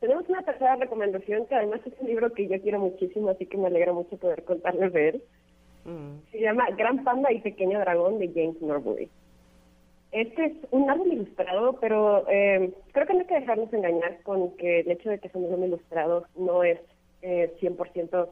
Tenemos 0.00 0.28
una 0.28 0.42
tercera 0.42 0.76
recomendación 0.76 1.46
que 1.46 1.54
además 1.54 1.80
es 1.86 1.94
un 1.98 2.06
libro 2.08 2.32
que 2.32 2.46
yo 2.46 2.60
quiero 2.60 2.78
muchísimo, 2.78 3.30
así 3.30 3.46
que 3.46 3.56
me 3.56 3.68
alegra 3.68 3.92
mucho 3.92 4.18
poder 4.18 4.44
contarles 4.44 4.92
de 4.92 5.08
él. 5.08 5.24
Mm. 5.86 6.30
Se 6.30 6.40
llama 6.40 6.68
Gran 6.76 7.02
Panda 7.04 7.32
y 7.32 7.40
Pequeño 7.40 7.78
Dragón 7.80 8.18
de 8.18 8.28
James 8.28 8.60
Norbury. 8.60 9.10
Este 10.16 10.46
es 10.46 10.52
un 10.70 10.88
árbol 10.88 11.12
ilustrado, 11.12 11.74
pero 11.78 12.26
eh, 12.30 12.72
creo 12.92 13.06
que 13.06 13.12
no 13.12 13.20
hay 13.20 13.26
que 13.26 13.34
dejarnos 13.34 13.70
engañar 13.70 14.22
con 14.22 14.56
que 14.56 14.80
el 14.80 14.90
hecho 14.90 15.10
de 15.10 15.18
que 15.18 15.28
sea 15.28 15.38
un 15.38 15.62
ilustrado 15.62 16.24
no 16.36 16.64
es 16.64 16.80
eh, 17.20 17.54
100% 17.60 18.26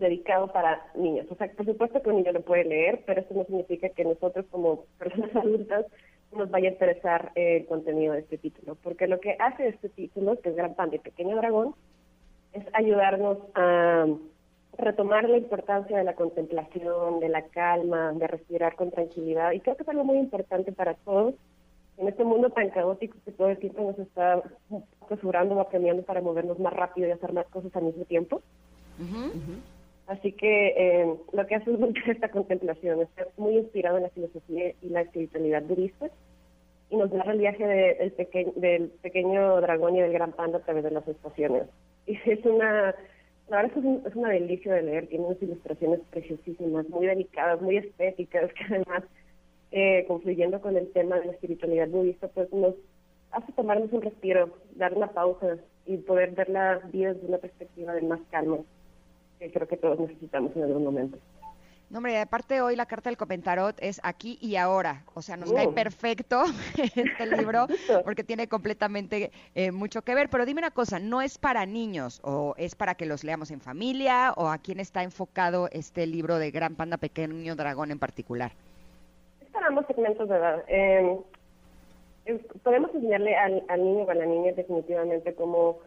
dedicado 0.00 0.48
para 0.48 0.84
niños. 0.96 1.28
O 1.30 1.36
sea, 1.36 1.48
por 1.52 1.64
supuesto 1.64 2.02
que 2.02 2.08
un 2.08 2.16
niño 2.16 2.32
lo 2.32 2.40
puede 2.40 2.64
leer, 2.64 3.04
pero 3.06 3.20
eso 3.20 3.32
no 3.34 3.44
significa 3.44 3.88
que 3.90 4.02
nosotros 4.02 4.46
como 4.50 4.86
personas 4.98 5.36
adultas 5.36 5.86
nos 6.32 6.50
vaya 6.50 6.70
a 6.70 6.72
interesar 6.72 7.30
el 7.36 7.66
contenido 7.66 8.14
de 8.14 8.20
este 8.20 8.38
título, 8.38 8.76
porque 8.82 9.06
lo 9.06 9.20
que 9.20 9.36
hace 9.38 9.68
este 9.68 9.90
título, 9.90 10.40
que 10.40 10.48
es 10.48 10.56
Gran 10.56 10.74
Pan 10.74 10.90
de 10.90 10.98
Pequeño 10.98 11.36
Dragón, 11.36 11.72
es 12.52 12.64
ayudarnos 12.72 13.38
a 13.54 14.06
retomar 14.78 15.28
la 15.28 15.36
importancia 15.36 15.98
de 15.98 16.04
la 16.04 16.14
contemplación, 16.14 17.20
de 17.20 17.28
la 17.28 17.42
calma, 17.42 18.12
de 18.12 18.26
respirar 18.26 18.76
con 18.76 18.90
tranquilidad. 18.90 19.52
Y 19.52 19.60
creo 19.60 19.76
que 19.76 19.82
es 19.82 19.88
algo 19.88 20.04
muy 20.04 20.18
importante 20.18 20.72
para 20.72 20.94
todos 20.94 21.34
en 21.98 22.08
este 22.08 22.24
mundo 22.24 22.50
tan 22.50 22.70
caótico 22.70 23.18
que 23.24 23.32
todo 23.32 23.50
el 23.50 23.58
tiempo 23.58 23.82
nos 23.82 23.98
está 23.98 24.42
apresurando 25.02 25.56
o 25.56 25.60
apremiando 25.60 26.02
para 26.02 26.22
movernos 26.22 26.58
más 26.58 26.72
rápido 26.72 27.08
y 27.08 27.10
hacer 27.10 27.32
más 27.32 27.46
cosas 27.48 27.74
al 27.76 27.84
mismo 27.84 28.04
tiempo. 28.04 28.42
Así 30.06 30.32
que 30.32 30.68
eh, 30.76 31.14
lo 31.32 31.46
que 31.46 31.54
hace 31.54 31.70
es 31.74 32.08
esta 32.08 32.30
contemplación, 32.30 33.02
está 33.02 33.26
muy 33.36 33.58
inspirado 33.58 33.98
en 33.98 34.04
la 34.04 34.10
filosofía 34.10 34.72
y 34.80 34.88
la 34.88 35.02
espiritualidad 35.02 35.62
budista 35.62 36.10
y 36.88 36.96
nos 36.96 37.10
da 37.10 37.22
el 37.22 37.38
viaje 37.38 37.64
del, 37.66 38.14
del 38.56 38.88
pequeño 39.02 39.60
dragón 39.60 39.94
y 39.94 40.00
del 40.00 40.12
gran 40.12 40.32
panda 40.32 40.58
a 40.58 40.62
través 40.62 40.82
de 40.84 40.90
las 40.90 41.06
estaciones. 41.06 41.64
Y 42.06 42.18
es 42.28 42.44
una 42.46 42.94
la 43.50 43.62
verdad 43.62 44.02
es, 44.06 44.14
una 44.14 44.30
delicia 44.30 44.74
de 44.74 44.82
leer, 44.82 45.08
tiene 45.08 45.26
unas 45.26 45.42
ilustraciones 45.42 46.00
preciosísimas, 46.10 46.88
muy 46.88 47.06
delicadas, 47.06 47.60
muy 47.60 47.76
estéticas, 47.78 48.52
que 48.54 48.64
además, 48.64 49.02
eh, 49.72 50.04
confluyendo 50.06 50.60
con 50.60 50.76
el 50.76 50.90
tema 50.92 51.18
de 51.18 51.26
la 51.26 51.32
espiritualidad 51.32 51.88
budista, 51.88 52.28
pues 52.28 52.52
nos 52.52 52.74
hace 53.32 53.52
tomarnos 53.52 53.92
un 53.92 54.02
respiro, 54.02 54.56
dar 54.76 54.94
una 54.94 55.08
pausa 55.08 55.58
y 55.86 55.96
poder 55.98 56.30
ver 56.32 56.48
la 56.48 56.78
vida 56.92 57.12
desde 57.12 57.26
una 57.26 57.38
perspectiva 57.38 57.92
de 57.92 58.02
más 58.02 58.20
calma, 58.30 58.58
que 59.38 59.50
creo 59.50 59.66
que 59.66 59.76
todos 59.76 59.98
necesitamos 59.98 60.54
en 60.54 60.62
algún 60.62 60.84
momento. 60.84 61.18
No, 61.90 61.98
hombre, 61.98 62.20
aparte 62.20 62.60
hoy 62.60 62.76
la 62.76 62.86
carta 62.86 63.10
del 63.10 63.16
comentarot 63.16 63.76
es 63.80 64.00
aquí 64.04 64.38
y 64.40 64.54
ahora. 64.54 65.02
O 65.14 65.22
sea, 65.22 65.36
nos 65.36 65.50
Oh. 65.50 65.54
cae 65.56 65.68
perfecto 65.68 66.44
este 66.94 67.26
libro 67.36 67.66
porque 68.04 68.22
tiene 68.22 68.46
completamente 68.46 69.32
eh, 69.56 69.72
mucho 69.72 70.02
que 70.02 70.14
ver. 70.14 70.30
Pero 70.30 70.46
dime 70.46 70.60
una 70.60 70.70
cosa, 70.70 71.00
¿no 71.00 71.20
es 71.20 71.36
para 71.38 71.66
niños 71.66 72.20
o 72.22 72.54
es 72.58 72.76
para 72.76 72.94
que 72.94 73.06
los 73.06 73.24
leamos 73.24 73.50
en 73.50 73.60
familia 73.60 74.32
o 74.36 74.46
a 74.48 74.58
quién 74.58 74.78
está 74.78 75.02
enfocado 75.02 75.68
este 75.72 76.06
libro 76.06 76.38
de 76.38 76.52
Gran 76.52 76.76
Panda 76.76 76.96
Pequeño 76.96 77.56
Dragón 77.56 77.90
en 77.90 77.98
particular? 77.98 78.52
Es 79.40 79.48
para 79.48 79.66
ambos 79.66 79.84
segmentos 79.88 80.28
de 80.28 80.36
edad. 80.36 80.62
Eh, 80.68 81.18
es- 82.26 82.40
podemos 82.62 82.94
enseñarle 82.94 83.34
al, 83.36 83.64
al 83.68 83.82
niño 83.84 84.04
o 84.04 84.10
a 84.10 84.14
la 84.14 84.26
niña 84.26 84.52
definitivamente 84.52 85.34
cómo 85.34 85.78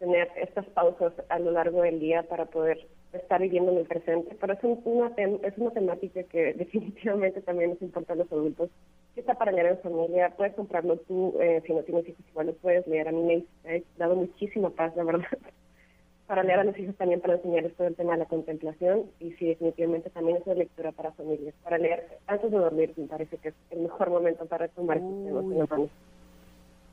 tener 0.00 0.28
estas 0.34 0.66
pausas 0.70 1.12
a 1.28 1.38
lo 1.38 1.52
largo 1.52 1.82
del 1.82 2.00
día 2.00 2.24
para 2.24 2.46
poder 2.46 2.84
estar 3.12 3.40
viviendo 3.40 3.72
en 3.72 3.78
el 3.78 3.86
presente, 3.86 4.36
pero 4.40 4.52
es, 4.54 4.64
un- 4.64 4.80
una, 4.84 5.12
es 5.16 5.58
una 5.58 5.70
temática 5.70 6.22
que 6.24 6.52
definitivamente 6.54 7.40
también 7.42 7.70
nos 7.70 7.82
importa 7.82 8.12
a 8.14 8.16
los 8.16 8.30
adultos. 8.32 8.70
Que 9.14 9.20
está 9.20 9.34
para 9.34 9.52
leer 9.52 9.66
en 9.66 9.78
familia, 9.78 10.32
puedes 10.36 10.54
comprarlo 10.54 10.96
tú, 10.96 11.34
eh, 11.40 11.62
si 11.66 11.72
no 11.74 11.82
tienes 11.82 12.08
hijos 12.08 12.24
igual 12.30 12.46
lo 12.46 12.54
puedes 12.54 12.86
leer. 12.86 13.08
A 13.08 13.12
mí 13.12 13.22
me 13.64 13.76
ha 13.76 13.80
dado 13.98 14.16
muchísima 14.16 14.70
paz, 14.70 14.96
la 14.96 15.04
verdad. 15.04 15.26
para 16.26 16.42
leer 16.44 16.60
a 16.60 16.64
los 16.64 16.78
hijos 16.78 16.96
también 16.96 17.20
para 17.20 17.34
enseñarles 17.34 17.74
todo 17.74 17.88
el 17.88 17.94
tema 17.96 18.12
de 18.12 18.20
la 18.20 18.24
contemplación 18.24 19.02
y 19.20 19.32
sí, 19.32 19.48
definitivamente 19.48 20.08
también 20.08 20.38
es 20.38 20.46
una 20.46 20.54
lectura 20.54 20.90
para 20.92 21.12
familias. 21.12 21.54
Para 21.62 21.76
leer 21.76 22.06
antes 22.26 22.50
de 22.50 22.56
dormir 22.56 22.94
me 22.96 23.06
parece 23.06 23.36
que 23.36 23.48
es 23.48 23.54
el 23.70 23.80
mejor 23.80 24.08
momento 24.08 24.46
para 24.46 24.68
tomar 24.68 24.96
estos 24.96 25.24
temas 25.24 25.44
en. 25.80 25.90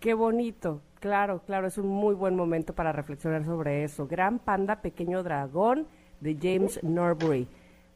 Qué 0.01 0.13
bonito, 0.13 0.81
claro, 0.99 1.41
claro, 1.45 1.67
es 1.67 1.77
un 1.77 1.87
muy 1.87 2.15
buen 2.15 2.35
momento 2.35 2.73
para 2.73 2.91
reflexionar 2.91 3.45
sobre 3.45 3.83
eso. 3.83 4.07
Gran 4.07 4.39
Panda, 4.39 4.81
Pequeño 4.81 5.23
Dragón, 5.23 5.87
de 6.21 6.37
James 6.39 6.83
Norbury. 6.83 7.47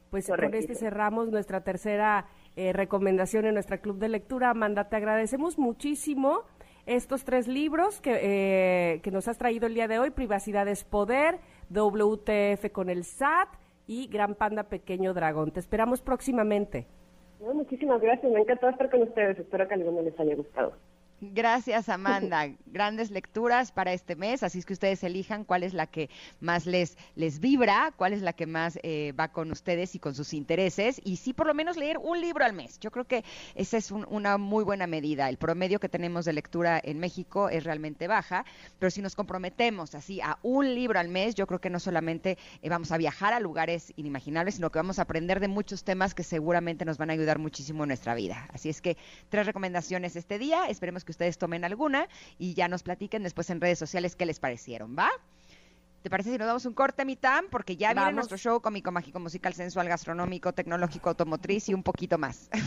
Pues 0.09 0.27
con 0.27 0.53
este 0.53 0.75
cerramos 0.75 1.29
nuestra 1.29 1.61
tercera 1.61 2.27
eh, 2.55 2.71
recomendación 2.71 3.45
en 3.45 3.55
nuestra 3.55 3.79
club 3.79 3.97
de 3.97 4.09
lectura. 4.09 4.51
Amanda, 4.51 4.87
te 4.87 4.95
agradecemos 4.95 5.57
muchísimo 5.57 6.43
estos 6.85 7.23
tres 7.23 7.47
libros 7.47 7.99
que, 8.01 8.19
eh, 8.21 9.01
que 9.01 9.09
nos 9.09 9.27
has 9.27 9.37
traído 9.37 9.67
el 9.67 9.73
día 9.73 9.87
de 9.87 9.99
hoy, 9.99 10.11
Privacidad 10.11 10.67
es 10.67 10.83
Poder, 10.83 11.39
WTF 11.69 12.71
con 12.71 12.89
el 12.89 13.05
SAT 13.05 13.49
y 13.87 14.07
Gran 14.07 14.35
Panda, 14.35 14.63
Pequeño 14.63 15.13
Dragón. 15.13 15.51
Te 15.51 15.59
esperamos 15.59 16.01
próximamente. 16.01 16.85
No, 17.39 17.53
muchísimas 17.53 18.01
gracias, 18.01 18.31
me 18.31 18.39
encantó 18.39 18.69
estar 18.69 18.89
con 18.89 19.01
ustedes, 19.01 19.39
espero 19.39 19.67
que 19.67 19.73
a 19.73 19.77
alguno 19.77 20.01
les 20.01 20.17
haya 20.19 20.35
gustado. 20.35 20.73
Gracias, 21.31 21.87
Amanda. 21.87 22.49
Grandes 22.65 23.09
lecturas 23.09 23.71
para 23.71 23.93
este 23.93 24.17
mes, 24.17 24.43
así 24.43 24.59
es 24.59 24.65
que 24.65 24.73
ustedes 24.73 25.03
elijan 25.05 25.45
cuál 25.45 25.63
es 25.63 25.73
la 25.73 25.87
que 25.87 26.09
más 26.41 26.65
les, 26.65 26.97
les 27.15 27.39
vibra, 27.39 27.93
cuál 27.95 28.11
es 28.11 28.21
la 28.21 28.33
que 28.33 28.45
más 28.45 28.77
eh, 28.83 29.13
va 29.17 29.29
con 29.29 29.49
ustedes 29.51 29.95
y 29.95 29.99
con 29.99 30.15
sus 30.15 30.33
intereses, 30.33 30.99
y 31.05 31.15
sí, 31.15 31.31
por 31.31 31.47
lo 31.47 31.53
menos 31.53 31.77
leer 31.77 31.97
un 31.97 32.19
libro 32.19 32.43
al 32.43 32.51
mes. 32.51 32.77
Yo 32.79 32.91
creo 32.91 33.05
que 33.05 33.23
esa 33.55 33.77
es 33.77 33.89
un- 33.91 34.05
una 34.09 34.37
muy 34.37 34.65
buena 34.65 34.85
medida. 34.85 35.29
El 35.29 35.37
promedio 35.37 35.79
que 35.79 35.87
tenemos 35.87 36.25
de 36.25 36.33
lectura 36.33 36.81
en 36.83 36.99
México 36.99 37.47
es 37.47 37.63
realmente 37.63 38.09
baja, 38.09 38.43
pero 38.77 38.91
si 38.91 39.01
nos 39.01 39.15
comprometemos 39.15 39.95
así 39.95 40.19
a 40.19 40.39
un 40.43 40.75
libro 40.75 40.99
al 40.99 41.07
mes, 41.07 41.35
yo 41.35 41.47
creo 41.47 41.61
que 41.61 41.69
no 41.69 41.79
solamente 41.79 42.37
eh, 42.61 42.67
vamos 42.69 42.91
a 42.91 42.97
viajar 42.97 43.31
a 43.31 43.39
lugares 43.39 43.93
inimaginables, 43.95 44.55
sino 44.55 44.71
que 44.71 44.79
vamos 44.79 44.99
a 44.99 45.03
aprender 45.03 45.39
de 45.39 45.47
muchos 45.47 45.85
temas 45.85 46.13
que 46.13 46.23
seguramente 46.23 46.83
nos 46.83 46.97
van 46.97 47.11
a 47.11 47.13
ayudar 47.13 47.39
muchísimo 47.39 47.83
en 47.83 47.87
nuestra 47.89 48.13
vida. 48.13 48.49
Así 48.51 48.67
es 48.67 48.81
que 48.81 48.97
tres 49.29 49.45
recomendaciones 49.45 50.17
este 50.17 50.37
día, 50.37 50.65
esperemos 50.67 51.05
que 51.05 51.12
ustedes 51.13 51.37
tomen 51.37 51.63
alguna 51.63 52.07
y 52.37 52.53
ya 52.53 52.67
nos 52.67 52.83
platiquen 52.83 53.23
después 53.23 53.49
en 53.49 53.61
redes 53.61 53.79
sociales 53.79 54.15
qué 54.15 54.25
les 54.25 54.39
parecieron, 54.39 54.95
¿va? 54.97 55.09
¿Te 56.03 56.09
parece 56.09 56.31
si 56.31 56.37
nos 56.37 56.47
damos 56.47 56.65
un 56.65 56.73
corte, 56.73 57.05
Mitam? 57.05 57.45
Porque 57.49 57.77
ya 57.77 57.93
viene 57.93 58.11
nuestro 58.11 58.37
show 58.37 58.61
cómico, 58.61 58.91
mágico, 58.91 59.21
musical, 59.21 59.53
sensual, 59.53 59.87
gastronómico, 59.87 60.51
tecnológico, 60.51 61.09
automotriz 61.09 61.69
y 61.69 61.73
un 61.73 61.81
poquito 61.81 62.17
más. 62.17 62.49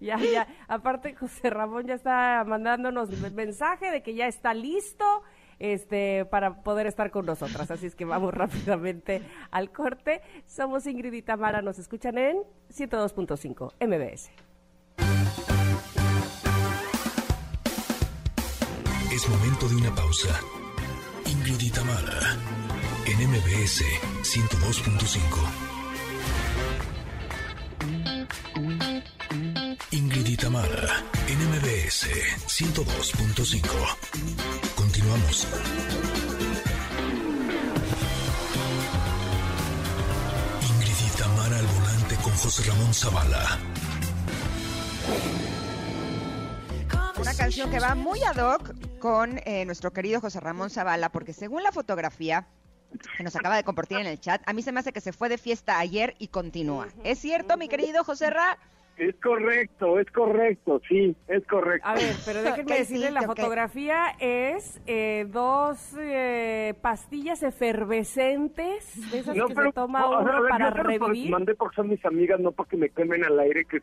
Ya, 0.00 0.18
ya. 0.18 0.46
Aparte, 0.68 1.14
José 1.14 1.50
Ramón 1.50 1.86
ya 1.86 1.94
está 1.94 2.44
mandándonos 2.46 3.10
el 3.10 3.32
mensaje 3.32 3.90
de 3.90 4.02
que 4.02 4.14
ya 4.14 4.26
está 4.26 4.54
listo 4.54 5.22
este, 5.58 6.24
para 6.26 6.62
poder 6.62 6.86
estar 6.86 7.10
con 7.10 7.26
nosotras. 7.26 7.70
Así 7.70 7.86
es 7.86 7.94
que 7.94 8.04
vamos 8.04 8.34
rápidamente 8.34 9.22
al 9.50 9.70
corte. 9.72 10.20
Somos 10.46 10.86
Ingrid 10.86 11.12
y 11.12 11.22
Tamara. 11.22 11.62
Nos 11.62 11.78
escuchan 11.78 12.18
en 12.18 12.38
102.5 12.70 13.72
MBS. 13.86 14.30
Momento 19.28 19.68
de 19.68 19.76
una 19.76 19.94
pausa. 19.94 20.40
Ingrid 21.26 21.72
Tamara, 21.72 22.36
en 23.06 23.28
MBS 23.28 23.82
102.5. 24.22 25.66
Ingrid 29.90 30.26
y 30.26 30.36
Tamara, 30.36 31.02
en 31.26 31.38
MBS 31.50 32.06
102.5. 32.46 33.62
Continuamos. 34.76 35.46
Ingrid 40.68 41.00
y 41.04 41.18
Tamara 41.18 41.58
al 41.58 41.66
volante 41.66 42.16
con 42.16 42.32
José 42.34 42.62
Ramón 42.70 42.94
Zavala. 42.94 43.58
Una 47.18 47.34
canción 47.34 47.70
que 47.70 47.80
va 47.80 47.94
muy 47.94 48.22
ad 48.22 48.36
hoc 48.36 48.85
con 49.06 49.38
eh, 49.44 49.64
nuestro 49.66 49.92
querido 49.92 50.20
José 50.20 50.40
Ramón 50.40 50.68
Zavala, 50.68 51.10
porque 51.10 51.32
según 51.32 51.62
la 51.62 51.70
fotografía 51.70 52.48
que 53.16 53.22
nos 53.22 53.36
acaba 53.36 53.54
de 53.54 53.62
compartir 53.62 53.98
en 53.98 54.06
el 54.08 54.18
chat, 54.18 54.42
a 54.46 54.52
mí 54.52 54.62
se 54.62 54.72
me 54.72 54.80
hace 54.80 54.92
que 54.92 55.00
se 55.00 55.12
fue 55.12 55.28
de 55.28 55.38
fiesta 55.38 55.78
ayer 55.78 56.16
y 56.18 56.26
continúa. 56.26 56.88
¿Es 57.04 57.20
cierto, 57.20 57.56
mi 57.56 57.68
querido 57.68 58.02
José 58.02 58.30
Ra? 58.30 58.58
Es 58.96 59.14
correcto, 59.22 60.00
es 60.00 60.10
correcto, 60.10 60.80
sí, 60.88 61.14
es 61.28 61.46
correcto. 61.46 61.86
A 61.86 61.94
ver, 61.94 62.16
pero 62.24 62.42
déjenme 62.42 62.64
¿Qué 62.72 62.78
decirle, 62.78 63.12
la 63.12 63.22
fotografía 63.22 64.06
es 64.18 64.80
eh, 64.88 65.26
dos 65.28 65.94
eh, 66.00 66.74
pastillas 66.82 67.44
efervescentes, 67.44 69.12
de 69.12 69.20
esas 69.20 69.36
que 69.36 69.54
se 69.54 69.72
toma 69.72 70.04
o 70.04 70.10
sea, 70.10 70.18
uno 70.18 70.32
a 70.32 70.40
ver, 70.40 70.50
para 70.50 70.68
yo 70.70 70.72
te 70.74 70.78
los 70.78 70.86
revivir. 70.98 71.30
mandé 71.30 71.54
porque 71.54 71.76
son 71.76 71.90
mis 71.90 72.04
amigas, 72.04 72.40
no 72.40 72.50
para 72.50 72.68
que 72.68 72.76
me 72.76 72.88
quemen 72.88 73.24
al 73.24 73.38
aire, 73.38 73.66
que 73.66 73.82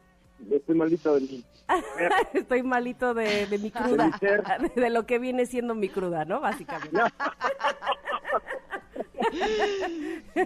estoy 0.52 0.76
malito 0.76 1.16
de 1.16 1.22
mí. 1.22 1.44
Estoy 2.34 2.64
malito 2.64 3.14
de, 3.14 3.48
de 3.48 3.58
mi 3.58 3.72
cruda, 3.72 4.12
mi 4.60 4.70
de 4.82 4.89
lo 4.89 5.06
que 5.06 5.20
viene 5.20 5.46
siendo 5.46 5.76
mi 5.76 5.89
cruda, 5.89 6.26
¿no? 6.26 6.41
Básicamente. 6.41 6.98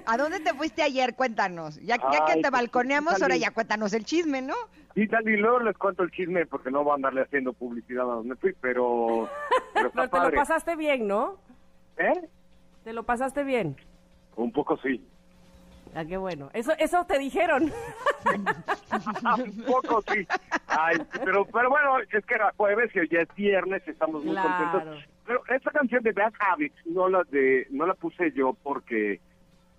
¿A 0.06 0.18
dónde 0.18 0.40
te 0.40 0.54
fuiste 0.54 0.84
ayer? 0.84 1.16
Cuéntanos. 1.16 1.80
Ya, 1.82 1.98
ya 1.98 2.26
que 2.26 2.34
te 2.34 2.42
pues, 2.42 2.52
balconeamos, 2.52 3.22
ahora 3.22 3.36
ya 3.36 3.52
cuéntanos 3.52 3.94
el 3.94 4.06
chisme, 4.06 4.42
¿no? 4.42 4.56
Sí, 4.96 5.08
tal, 5.08 5.28
y 5.28 5.38
luego 5.38 5.60
les 5.60 5.78
cuento 5.78 6.04
el 6.04 6.12
chisme 6.12 6.46
porque 6.46 6.72
no 6.72 6.84
voy 6.84 6.92
a 6.92 6.96
andarle 6.96 7.22
haciendo 7.22 7.54
publicidad 7.54 8.10
a 8.10 8.16
donde 8.16 8.36
fui, 8.36 8.54
pero, 8.62 9.30
pero 9.74 9.92
te 9.92 10.20
lo 10.20 10.32
pasaste 10.32 10.76
bien, 10.76 11.08
¿no? 11.08 11.38
¿Eh? 11.98 12.30
Te 12.84 12.94
lo 12.94 13.04
pasaste 13.04 13.44
bien. 13.44 13.76
Un 14.36 14.52
poco 14.52 14.78
sí. 14.78 15.04
Ah, 15.98 16.06
qué 16.06 16.16
bueno. 16.18 16.52
Eso, 16.54 16.74
eso 16.78 17.04
te 17.06 17.18
dijeron. 17.18 17.72
Un 19.44 19.64
poco 19.66 20.04
sí. 20.14 20.28
Ay, 20.68 20.98
pero, 21.26 21.44
pero 21.46 21.70
bueno, 21.72 21.98
es 22.12 22.24
que 22.26 22.36
era 22.36 22.54
jueves 22.56 22.92
y 22.96 23.08
ya 23.10 23.22
es 23.22 23.36
viernes, 23.36 23.82
estamos 23.88 24.24
muy 24.24 24.34
Claro. 24.36 24.72
contentos. 24.72 25.04
Pero 25.26 25.42
esta 25.50 25.72
canción 25.72 26.04
de 26.04 26.12
Bad 26.12 26.34
Habits 26.40 26.76
no 26.86 27.10
la 27.10 27.24
de 27.32 27.66
no 27.72 27.88
la 27.88 27.96
puse 27.96 28.32
yo 28.34 28.56
porque 28.62 29.20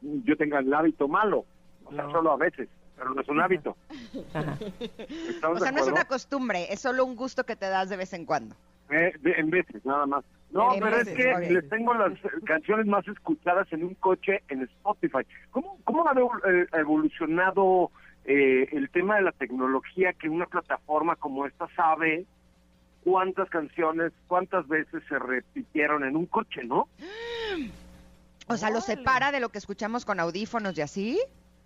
yo 0.03 0.37
tenga 0.37 0.59
el 0.59 0.75
hábito 0.75 1.07
malo, 1.07 1.45
o 1.85 1.93
sea, 1.95 2.03
No. 2.05 2.11
solo 2.11 2.33
a 2.33 2.37
veces, 2.37 2.69
pero 2.97 3.15
no 3.15 3.21
es 3.21 3.29
un 3.29 3.41
hábito. 3.41 3.77
Ajá. 4.35 4.57
¿Estamos 4.81 5.61
O 5.61 5.61
sea, 5.63 5.71
no 5.71 5.79
es 5.83 5.87
una 5.89 6.05
costumbre, 6.05 6.73
es 6.73 6.81
solo 6.81 7.05
un 7.05 7.15
gusto 7.15 7.45
que 7.45 7.55
te 7.55 7.67
das 7.69 7.89
de 7.91 7.97
vez 7.97 8.13
en 8.13 8.27
cuando. 8.27 8.57
Eh, 8.91 9.13
de- 9.21 9.33
en 9.35 9.51
veces, 9.51 9.85
nada 9.87 10.05
más. 10.07 10.25
No, 10.51 10.71
pero 10.81 10.97
es 10.99 11.09
que 11.09 11.35
ok. 11.35 11.51
les 11.51 11.69
tengo 11.69 11.95
las 11.95 12.13
eh, 12.13 12.31
canciones 12.45 12.87
más 12.87 13.07
escuchadas 13.07 13.71
en 13.73 13.85
un 13.85 13.95
coche 13.95 14.43
en 14.49 14.63
Spotify. 14.63 15.27
¿Cómo, 15.51 15.79
cómo 15.85 16.09
ha 16.09 16.13
eh, 16.13 16.67
evolucionado 16.73 17.91
eh, 18.25 18.69
el 18.73 18.89
tema 18.91 19.17
de 19.17 19.23
la 19.23 19.33
tecnología 19.33 20.13
que 20.15 20.29
una 20.29 20.47
plataforma 20.47 21.17
como 21.17 21.47
esta 21.47 21.69
sabe 21.77 22.25
cuántas 23.05 23.49
canciones, 23.51 24.13
cuántas 24.27 24.67
veces 24.69 25.03
se 25.09 25.19
repitieron 25.19 26.05
en 26.05 26.17
un 26.17 26.27
coche, 26.27 26.65
¿no? 26.65 26.89
O 28.51 28.57
sea, 28.57 28.71
lo 28.71 28.81
separa 28.81 29.31
de 29.31 29.41
lo 29.41 29.51
que 29.51 29.59
escuchamos 29.59 30.07
con 30.07 30.21
audífonos 30.21 30.79
y 30.79 30.81
así. 30.81 31.21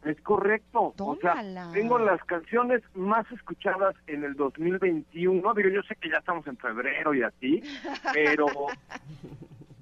Es 0.05 0.21
correcto. 0.23 0.95
O 0.99 1.17
sea, 1.21 1.43
tengo 1.73 1.99
las 1.99 2.23
canciones 2.25 2.83
más 2.95 3.31
escuchadas 3.31 3.95
en 4.09 4.25
el 4.25 4.35
2021. 4.35 5.55
Digo, 5.55 5.69
yo 5.69 5.83
sé 5.83 5.95
que 5.97 6.11
ya 6.11 6.19
estamos 6.19 6.47
en 6.47 6.57
febrero 6.57 7.15
y 7.15 7.23
así, 7.23 7.63
pero... 8.13 8.47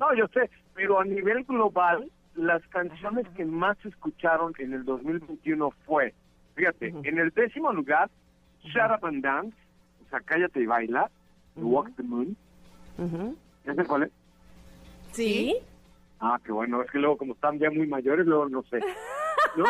No, 0.00 0.14
yo 0.14 0.26
sé, 0.28 0.48
pero 0.74 0.98
a 0.98 1.04
nivel 1.04 1.44
global, 1.44 2.10
las 2.34 2.66
canciones 2.68 3.28
que 3.36 3.44
más 3.44 3.76
se 3.82 3.90
escucharon 3.90 4.54
en 4.58 4.72
el 4.72 4.82
2021 4.86 5.70
fue, 5.84 6.14
fíjate, 6.54 6.94
en 7.02 7.18
el 7.18 7.28
décimo 7.32 7.70
lugar, 7.70 8.08
Shut 8.62 8.90
Up 8.98 9.06
and 9.06 9.22
Dance, 9.22 9.54
o 10.06 10.08
sea, 10.08 10.20
Cállate 10.20 10.60
y 10.62 10.64
Baila, 10.64 11.10
Walk 11.54 11.94
the 11.96 12.02
Moon. 12.02 12.34
Ujú. 12.96 13.36
¿Ya 13.66 13.74
sé 13.74 13.84
cuál 13.84 14.04
es? 14.04 14.10
¿Sí? 15.12 15.56
Ah, 16.18 16.40
qué 16.42 16.52
bueno, 16.52 16.82
es 16.82 16.90
que 16.90 16.98
luego 16.98 17.18
como 17.18 17.34
están 17.34 17.58
ya 17.58 17.70
muy 17.70 17.86
mayores, 17.86 18.24
luego 18.26 18.48
no 18.48 18.62
sé. 18.62 18.80
¿no? 19.56 19.64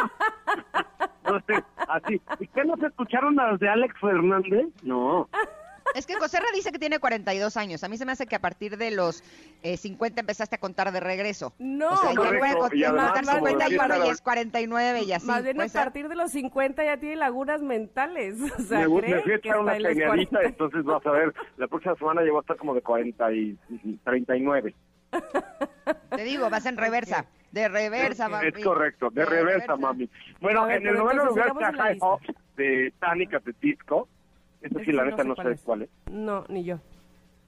No 1.24 1.40
sé, 1.46 1.62
así. 1.88 2.20
¿Y 2.40 2.46
qué 2.48 2.64
no 2.64 2.76
se 2.76 2.86
escucharon 2.86 3.36
las 3.36 3.58
de 3.60 3.68
Alex 3.68 3.94
Fernández? 4.00 4.66
No. 4.82 5.28
Es 5.94 6.06
que 6.06 6.14
Joserra 6.14 6.46
dice 6.54 6.70
que 6.70 6.78
tiene 6.78 7.00
42 7.00 7.56
años. 7.56 7.82
A 7.82 7.88
mí 7.88 7.96
se 7.96 8.06
me 8.06 8.12
hace 8.12 8.26
que 8.26 8.36
a 8.36 8.40
partir 8.40 8.76
de 8.76 8.92
los 8.92 9.24
eh, 9.64 9.76
50 9.76 10.20
empezaste 10.20 10.54
a 10.54 10.58
contar 10.60 10.92
de 10.92 11.00
regreso. 11.00 11.52
No, 11.58 11.94
o 11.94 11.96
sea, 11.96 12.10
ya 12.10 12.16
correcto. 12.16 12.38
voy 12.38 12.48
a 12.48 12.52
Y 12.52 12.82
contar 12.84 12.86
además, 12.90 13.12
contar 13.12 13.24
como 13.24 13.46
50 13.48 13.64
y 13.64 13.70
decía 13.70 13.82
ahora 13.82 13.98
la- 13.98 14.04
ya 14.06 14.12
es 14.12 14.20
49 14.20 15.02
y 15.02 15.12
así. 15.12 15.26
Más 15.26 15.42
bien 15.42 15.60
a 15.60 15.66
partir 15.66 16.08
de 16.08 16.14
los 16.14 16.30
50 16.30 16.84
ya 16.84 16.96
tiene 16.98 17.16
lagunas 17.16 17.60
mentales. 17.62 18.36
O 18.56 18.62
sea, 18.62 18.88
me, 18.88 19.00
me 19.02 19.20
fui 19.22 19.32
a 19.32 19.36
echar 19.36 19.58
una 19.58 19.72
cañadita, 19.72 20.06
40. 20.06 20.42
entonces 20.42 20.84
vas 20.84 21.04
a 21.06 21.10
ver, 21.10 21.34
la 21.56 21.66
próxima 21.66 21.96
semana 21.96 22.22
llevo 22.22 22.38
a 22.38 22.40
estar 22.42 22.56
como 22.56 22.74
de 22.74 22.82
40 22.82 23.32
y 23.32 23.58
39. 24.04 24.74
Te 25.10 26.24
digo, 26.24 26.50
vas 26.50 26.66
en 26.66 26.76
reversa. 26.76 27.26
De 27.52 27.68
reversa, 27.68 28.28
mami. 28.28 28.48
Es 28.48 28.64
correcto, 28.64 29.10
de, 29.10 29.24
reversa, 29.24 29.76
mami. 29.76 30.08
Bueno, 30.40 30.66
ver, 30.66 30.76
en 30.82 30.86
el 30.88 30.94
noveno 30.94 31.24
lugar 31.26 31.48
está 31.48 31.72
High 31.72 31.92
lista. 31.94 32.06
Hop 32.06 32.20
de 32.56 32.92
Tánica 33.00 33.40
de 33.40 33.54
Disco. 33.60 34.08
Eso 34.62 34.78
sí, 34.84 34.92
la 34.92 35.04
no 35.04 35.10
neta 35.10 35.22
sé 35.22 35.28
no 35.28 35.34
cuál 35.34 35.46
sé 35.48 35.52
es. 35.54 35.60
cuál 35.62 35.82
es. 35.82 35.88
No, 36.10 36.44
ni 36.48 36.62
yo. 36.64 36.78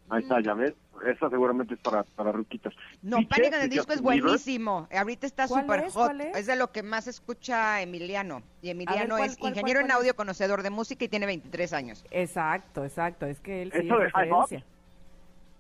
Ahí 0.09 0.23
está, 0.23 0.41
ya 0.41 0.55
ves. 0.55 0.75
Esa 1.07 1.31
seguramente 1.31 1.75
es 1.75 1.81
para, 1.81 2.03
para 2.03 2.33
ruquitas. 2.33 2.75
No, 3.03 3.17
Pánico 3.29 3.47
en 3.47 3.51
de 3.53 3.63
el 3.65 3.71
disco 3.71 3.93
es 3.93 4.01
buenísimo. 4.03 4.89
Ahorita 4.95 5.27
está 5.27 5.47
¿Cuál 5.49 5.63
súper 5.63 5.81
es? 5.81 5.95
hot. 5.95 6.05
¿Cuál 6.07 6.21
es? 6.21 6.37
Es? 6.37 6.47
de 6.47 6.57
lo 6.57 6.71
que 6.73 6.83
más 6.83 7.07
escucha 7.07 7.81
Emiliano. 7.81 8.43
Y 8.61 8.71
Emiliano 8.71 9.17
¿cuál, 9.17 9.31
es 9.31 9.37
cuál, 9.37 9.51
ingeniero 9.53 9.81
cuál, 9.81 9.85
en 9.91 9.93
cuál 9.93 9.99
audio, 10.01 10.17
conocedor 10.17 10.63
de 10.63 10.71
música 10.71 11.05
y 11.05 11.09
tiene 11.09 11.27
23 11.27 11.73
años. 11.73 12.05
Exacto, 12.11 12.85
exacto. 12.85 13.27
Es 13.27 13.41
que 13.41 13.63
él 13.63 13.73
sí 13.73 13.87
¿Eso 13.87 13.95
es 13.99 14.05
de 14.05 14.11
High 14.11 14.31
Hop? 14.33 14.43
referencia. 14.43 14.65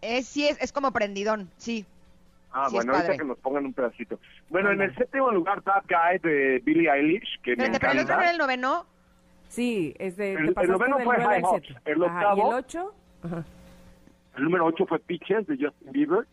Es, 0.02 0.26
sí, 0.26 0.46
es, 0.46 0.60
es 0.60 0.72
como 0.72 0.92
prendidón, 0.92 1.48
sí. 1.56 1.86
Ah, 2.52 2.66
Sí, 2.68 2.74
bueno, 2.76 2.92
ahorita 2.94 3.16
que 3.16 3.24
nos 3.24 3.38
pongan 3.38 3.64
un 3.64 3.72
pedacito. 3.72 4.18
Bueno, 4.50 4.70
en 4.72 4.82
el 4.82 4.94
séptimo 4.96 5.30
lugar, 5.30 5.62
Bad 5.62 5.84
Guy 5.88 6.18
de 6.30 6.58
Billie 6.64 6.90
Eilish, 6.90 7.40
que 7.42 7.56
me 7.56 7.64
Espérate, 7.64 7.78
pero 7.80 7.92
el 7.92 7.98
otro 8.00 8.02
encanta. 8.14 8.22
era 8.24 8.30
el 8.32 8.38
noveno. 8.38 8.84
Sí, 9.48 9.94
es 9.98 10.16
de, 10.18 10.32
El- 10.34 10.54
el 10.60 10.68
noveno 10.70 10.96
fue 10.98 11.16
9 11.16 11.24
al 11.24 11.30
High 11.30 11.42
Hopes. 11.44 11.62
7. 11.68 11.80
El 11.86 12.04
Ajá, 12.04 12.20
¿Y 12.20 12.24
octavo- 12.40 12.48
el 12.50 12.54
8? 12.58 12.94
Ajá. 13.24 13.44
El 14.36 14.44
número 14.44 14.66
8 14.66 14.86
fue 14.86 14.98
Peaches 14.98 15.46
de 15.46 15.56
Justin 15.58 15.92
Bieber. 15.92 16.26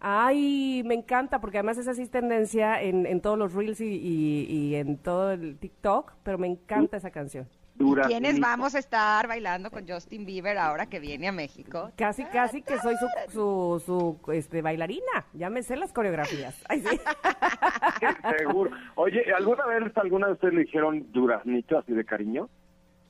Ay, 0.00 0.82
me 0.84 0.94
encanta, 0.94 1.40
porque 1.40 1.58
además 1.58 1.78
esa 1.78 1.94
sí 1.94 2.02
es 2.02 2.10
tendencia 2.10 2.82
en, 2.82 3.06
en 3.06 3.20
todos 3.20 3.38
los 3.38 3.54
reels 3.54 3.80
y, 3.80 3.84
y- 3.86 4.46
y 4.50 4.74
en 4.74 4.96
todo 4.98 5.30
el 5.32 5.56
TikTok, 5.58 6.12
pero 6.24 6.38
me 6.38 6.48
encanta 6.48 6.96
esa 6.96 7.10
canción. 7.10 7.46
Dura. 7.74 8.04
¿Quiénes 8.06 8.38
vamos 8.38 8.74
a 8.74 8.78
estar 8.78 9.26
bailando 9.26 9.70
con 9.70 9.88
Justin 9.88 10.24
Bieber 10.26 10.58
ahora 10.58 10.86
que 10.86 11.00
viene 11.00 11.28
a 11.28 11.32
México? 11.32 11.90
Casi, 11.96 12.24
casi 12.26 12.62
que 12.62 12.78
soy 12.78 12.94
su, 12.96 13.06
su, 13.32 13.82
su 14.24 14.32
este, 14.32 14.62
bailarina. 14.62 15.24
Ya 15.32 15.48
me 15.50 15.62
sé 15.62 15.76
las 15.76 15.92
coreografías. 15.92 16.62
Ay, 16.68 16.80
sí. 16.82 17.00
Seguro. 18.38 18.70
Oye, 18.94 19.24
¿alguna 19.36 19.66
vez 19.66 19.96
alguna 19.96 20.26
de 20.28 20.32
ustedes 20.34 20.54
le 20.54 20.60
dijeron 20.62 21.06
duraznito 21.12 21.78
así 21.78 21.92
de 21.92 22.04
cariño? 22.04 22.48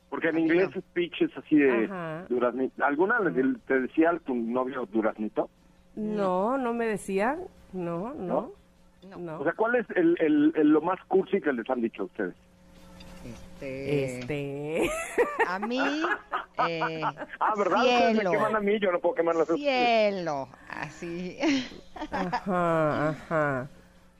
Porque 0.08 0.28
en 0.28 0.38
inglés 0.40 0.68
es 0.76 0.84
peaches 0.92 1.30
así 1.36 1.56
de 1.56 1.86
Ajá. 1.86 2.26
duraznito. 2.28 2.84
¿Alguna 2.84 3.18
le- 3.20 3.54
te 3.66 3.80
decía 3.80 4.12
tu 4.24 4.34
novio 4.34 4.86
duraznito? 4.86 5.48
No, 5.96 6.56
no 6.58 6.72
me 6.74 6.86
decían. 6.86 7.40
No, 7.72 8.12
no. 8.14 8.52
No. 9.08 9.18
No. 9.18 9.40
O 9.40 9.44
sea, 9.44 9.52
¿cuál 9.54 9.74
es 9.76 9.86
el, 9.96 10.16
el- 10.20 10.52
el- 10.54 10.68
lo 10.68 10.80
más 10.82 10.98
cursi 11.08 11.40
que 11.40 11.52
les 11.52 11.68
han 11.68 11.80
dicho 11.80 12.02
a 12.02 12.06
ustedes? 12.06 12.34
Este, 13.62 14.84
Este. 14.84 14.90
A 15.48 15.58
mí, 15.58 15.78
eh, 16.68 17.00
Ah, 17.40 17.54
¿verdad? 17.56 17.78
Ustedes 17.78 18.04
me 18.08 18.14
cielo, 18.14 18.30
queman 18.32 18.56
a 18.56 18.60
mí, 18.60 18.78
yo 18.80 18.92
no 18.92 19.00
puedo 19.00 19.14
quemarlas 19.14 19.48
a 19.50 19.54
ustedes. 19.54 20.14
cielo, 20.14 20.48
así, 20.68 21.38
Ajá, 22.10 23.08
ajá. 23.10 23.68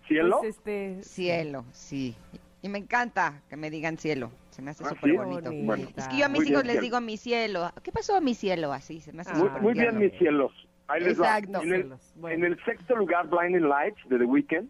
¿Cielo? 0.06 0.38
Pues, 0.40 0.56
este. 0.56 1.02
cielo, 1.02 1.64
sí. 1.72 2.14
Y 2.62 2.68
me 2.68 2.78
encanta 2.78 3.42
que 3.48 3.56
me 3.56 3.70
digan 3.70 3.98
cielo, 3.98 4.30
se 4.50 4.62
me 4.62 4.70
hace 4.70 4.84
¿Ah, 4.84 4.90
súper 4.90 5.10
sí? 5.10 5.16
bonito. 5.16 5.50
Bueno, 5.52 5.88
Es 5.96 6.06
que 6.08 6.16
yo 6.18 6.26
a 6.26 6.28
mis 6.28 6.40
hijos 6.42 6.62
bien, 6.62 6.66
les 6.66 6.72
cielo. 6.74 6.82
digo 6.82 7.00
mi 7.00 7.16
cielo. 7.16 7.72
¿Qué 7.82 7.90
pasó 7.92 8.20
mi 8.20 8.34
cielo? 8.34 8.72
Así, 8.72 9.00
se 9.00 9.12
me 9.12 9.22
hace 9.22 9.32
Ah, 9.34 9.58
Muy, 9.60 9.72
bien, 9.74 9.98
mis 9.98 10.12
cielos. 10.18 10.52
Ahí 10.88 11.00
les 11.00 11.20
va. 11.20 11.38
En 11.38 11.72
el, 11.72 11.94
bueno. 12.16 12.36
en 12.36 12.52
el 12.52 12.64
sexto 12.64 12.94
lugar, 12.96 13.26
Blinding 13.28 13.68
Lights 13.68 13.98
de 14.08 14.18
The 14.18 14.24
Weeknd. 14.24 14.68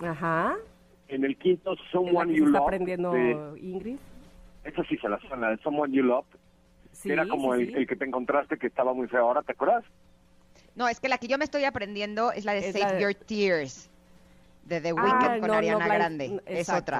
Ajá. 0.00 0.56
En 1.12 1.24
el 1.24 1.36
quinto, 1.36 1.74
Someone 1.90 2.34
You 2.34 2.46
está 2.46 2.58
Love. 2.58 2.66
aprendiendo 2.68 3.12
de- 3.12 3.60
Ingrid. 3.60 3.96
esa 4.64 4.82
sí 4.84 4.96
se 4.96 5.08
la 5.08 5.18
suena, 5.20 5.50
de 5.50 5.58
Someone 5.58 5.94
You 5.94 6.02
Love. 6.04 6.24
Sí, 6.92 7.08
que 7.08 7.12
era 7.14 7.26
como 7.28 7.54
sí, 7.54 7.62
el, 7.62 7.68
sí. 7.68 7.74
el 7.74 7.86
que 7.86 7.96
te 7.96 8.04
encontraste 8.06 8.56
que 8.58 8.66
estaba 8.66 8.94
muy 8.94 9.08
feo 9.08 9.20
ahora, 9.26 9.42
¿te 9.42 9.52
acuerdas? 9.52 9.84
No, 10.74 10.88
es 10.88 11.00
que 11.00 11.08
la 11.08 11.18
que 11.18 11.26
yo 11.28 11.36
me 11.36 11.44
estoy 11.44 11.64
aprendiendo 11.64 12.32
es 12.32 12.44
la 12.46 12.52
de 12.54 12.60
Es 12.60 12.72
Save 12.72 12.80
la 12.84 12.92
de- 12.92 13.02
Your 13.02 13.14
Tears, 13.14 13.90
de 14.64 14.80
The 14.80 14.90
Ah, 14.90 14.94
Weeknd 14.94 15.40
con 15.40 15.40
no, 15.40 15.46
no, 15.48 15.52
Ariana 15.54 15.84
Blind- 15.86 15.94
Grande. 15.94 16.40
Es 16.46 16.58
exacto, 16.60 16.82
otra. 16.82 16.98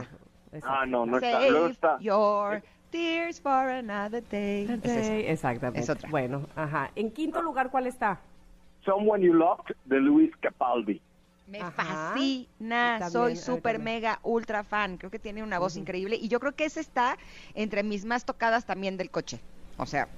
exacto. 0.53 0.67
Ah, 0.69 0.85
no, 0.87 1.07
no 1.07 1.17
está. 1.17 1.41
Luego 1.41 1.59
Save 1.61 1.71
está. 1.73 1.99
Your 2.01 2.63
Tears 2.91 3.41
for 3.41 3.69
another 3.71 4.23
day. 4.29 4.65
Es 4.83 5.09
exactamente. 5.31 5.81
Es 5.81 5.89
otra. 5.89 6.11
Bueno, 6.11 6.47
ajá. 6.55 6.91
En 6.97 7.11
quinto 7.11 7.41
lugar, 7.41 7.71
¿cuál 7.71 7.87
está? 7.87 8.21
Someone 8.85 9.25
You 9.25 9.33
Loved 9.33 9.75
de 9.87 10.01
Luis 10.01 10.31
Capaldi. 10.41 11.01
Me 11.47 11.61
Ajá. 11.61 11.73
fascina, 11.73 13.11
soy 13.11 13.37
súper 13.37 13.79
mega 13.79 14.21
ultra 14.23 14.63
fan, 14.63 14.97
creo 14.97 15.11
que 15.11 15.19
tiene 15.19 15.43
una 15.43 15.59
voz 15.59 15.77
increíble 15.77 16.17
y 16.17 16.29
yo 16.29 16.41
creo 16.41 16.53
que 16.53 16.65
esa 16.65 16.81
está 16.81 17.19
entre 17.55 17.83
mis 17.83 18.05
más 18.05 18.25
tocadas 18.25 18.65
también 18.65 18.97
del 18.97 19.11
coche. 19.11 19.41
O 19.77 19.87
sea, 19.87 20.09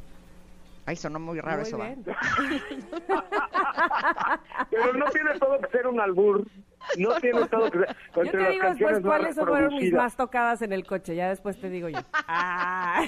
ay, 0.87 0.97
sonó 0.97 1.19
muy 1.19 1.41
raro 1.41 1.63
Muy 1.63 1.69
eso. 1.69 1.79
¿va? 1.79 1.95
Pero 4.71 4.93
no 4.93 5.07
tiene 5.07 5.39
todo 5.39 5.59
que 5.61 5.71
ser 5.71 5.87
un 5.87 6.01
albur. 6.01 6.47
No 6.99 7.21
tiene 7.21 7.47
todo 7.47 7.71
que 7.71 7.79
ser. 7.79 7.97
Yo 8.17 8.31
te 8.31 8.51
digo 8.51 8.69
después 8.69 9.01
cuáles 9.01 9.35
fueron 9.37 9.75
mis 9.75 9.93
más 9.93 10.17
tocadas 10.17 10.63
en 10.63 10.73
el 10.73 10.87
coche, 10.87 11.15
ya 11.15 11.29
después 11.29 11.61
te 11.61 11.71
digo 11.71 11.89
yo. 11.89 12.01
Ah. 12.13 13.05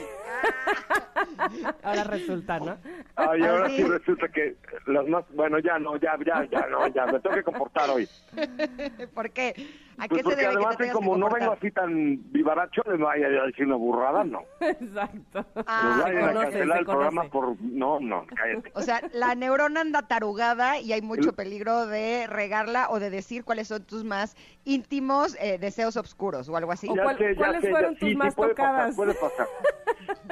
Ahora 1.82 2.04
resulta, 2.04 2.58
¿no? 2.58 2.76
Ay, 3.16 3.42
ahora 3.42 3.68
sí 3.68 3.82
resulta 3.82 4.28
que 4.28 4.56
las 4.86 5.06
más. 5.06 5.24
Bueno, 5.30 5.58
ya 5.58 5.78
no, 5.78 5.96
ya, 5.96 6.16
ya, 6.24 6.44
ya, 6.50 6.66
no, 6.68 6.86
ya. 6.88 7.06
Me 7.06 7.20
tengo 7.20 7.36
que 7.36 7.42
comportar 7.42 7.90
hoy. 7.90 8.08
¿Por 9.14 9.30
qué? 9.30 9.54
¿A 9.98 10.08
Pues 10.08 10.10
qué 10.10 10.16
se 10.18 10.22
porque 10.24 10.36
debe 10.36 10.48
que 10.50 10.56
además, 10.56 10.76
te 10.76 10.82
tengas 10.84 10.94
como 10.96 11.12
que 11.14 11.18
no 11.20 11.28
vengo 11.30 11.52
así 11.52 11.70
tan 11.70 12.32
vivaracho, 12.32 12.82
les 12.90 13.00
vaya 13.00 13.26
a 13.26 13.46
decir 13.46 13.64
una 13.66 13.76
burrada, 13.76 14.24
no. 14.24 14.42
Exacto. 14.60 15.46
Ah, 15.66 15.94
se 15.96 16.02
vayan 16.12 16.22
a 16.24 16.26
conoce, 16.28 16.44
cancelar 16.50 16.76
se 16.76 16.80
el 16.80 16.84
programa 16.86 17.22
por. 17.24 17.60
No, 17.62 17.98
no, 18.00 18.26
cállate. 18.34 18.72
O 18.74 18.82
sea, 18.82 19.00
la 19.14 19.34
neurona 19.34 19.80
anda 19.80 20.02
tarugada 20.02 20.78
y 20.80 20.92
hay 20.92 21.00
mucho 21.00 21.30
El- 21.30 21.34
peligro 21.34 21.86
de 21.86 22.26
regarla 22.26 22.88
o 22.90 23.00
de 23.00 23.08
decir 23.10 23.42
cuáles 23.44 23.68
son 23.68 23.84
tus 23.84 24.04
más 24.04 24.36
íntimos 24.64 25.36
eh, 25.40 25.56
deseos 25.58 25.96
oscuros 25.96 26.48
o 26.50 26.56
algo 26.56 26.72
así. 26.72 26.88
O 26.90 26.94
Ya 26.94 27.02
cuál- 27.02 27.16
sé, 27.18 27.30
ya 27.34 27.36
¿cuáles 27.38 27.60
sé, 27.62 27.66
ya- 27.68 27.72
fueron 27.72 27.94
sí, 27.94 28.00
tus 28.00 28.08
sí, 28.10 28.16
más 28.16 28.34
puede 28.34 28.50
tocadas? 28.50 28.94
Pasar, 28.94 28.96
puede 28.96 29.14
pasar. 29.14 29.46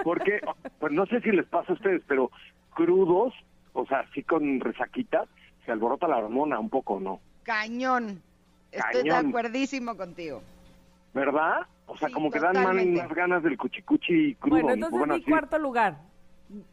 Porque, 0.04 0.40
pues 0.78 0.92
no 0.92 1.06
sé 1.06 1.20
si 1.22 1.30
les 1.30 1.46
pasa 1.46 1.72
a 1.72 1.74
ustedes, 1.74 2.02
pero 2.06 2.30
crudos, 2.74 3.32
o 3.72 3.86
sea, 3.86 4.00
así 4.00 4.22
con 4.24 4.60
resaquita, 4.60 5.24
se 5.64 5.72
alborota 5.72 6.06
la 6.06 6.18
hormona 6.18 6.58
un 6.58 6.68
poco, 6.68 7.00
¿no? 7.00 7.20
Cañón. 7.44 8.22
Estoy 8.74 9.02
de 9.04 9.10
Cañón. 9.10 9.28
acuerdísimo 9.30 9.96
contigo. 9.96 10.42
¿Verdad? 11.12 11.66
O 11.86 11.96
sea, 11.96 12.08
Sí, 12.08 12.14
como 12.14 12.30
que 12.30 12.40
dan 12.40 12.54
más, 12.54 12.62
totalmente. 12.64 13.02
más 13.02 13.14
ganas 13.14 13.42
del 13.42 13.56
cuchicuchi 13.56 14.34
crudo. 14.36 14.50
Bueno, 14.54 14.68
¿no? 14.68 14.74
entonces 14.74 14.98
Bueno, 14.98 15.14
mi 15.14 15.20
así. 15.20 15.30
cuarto 15.30 15.58
lugar. 15.58 15.96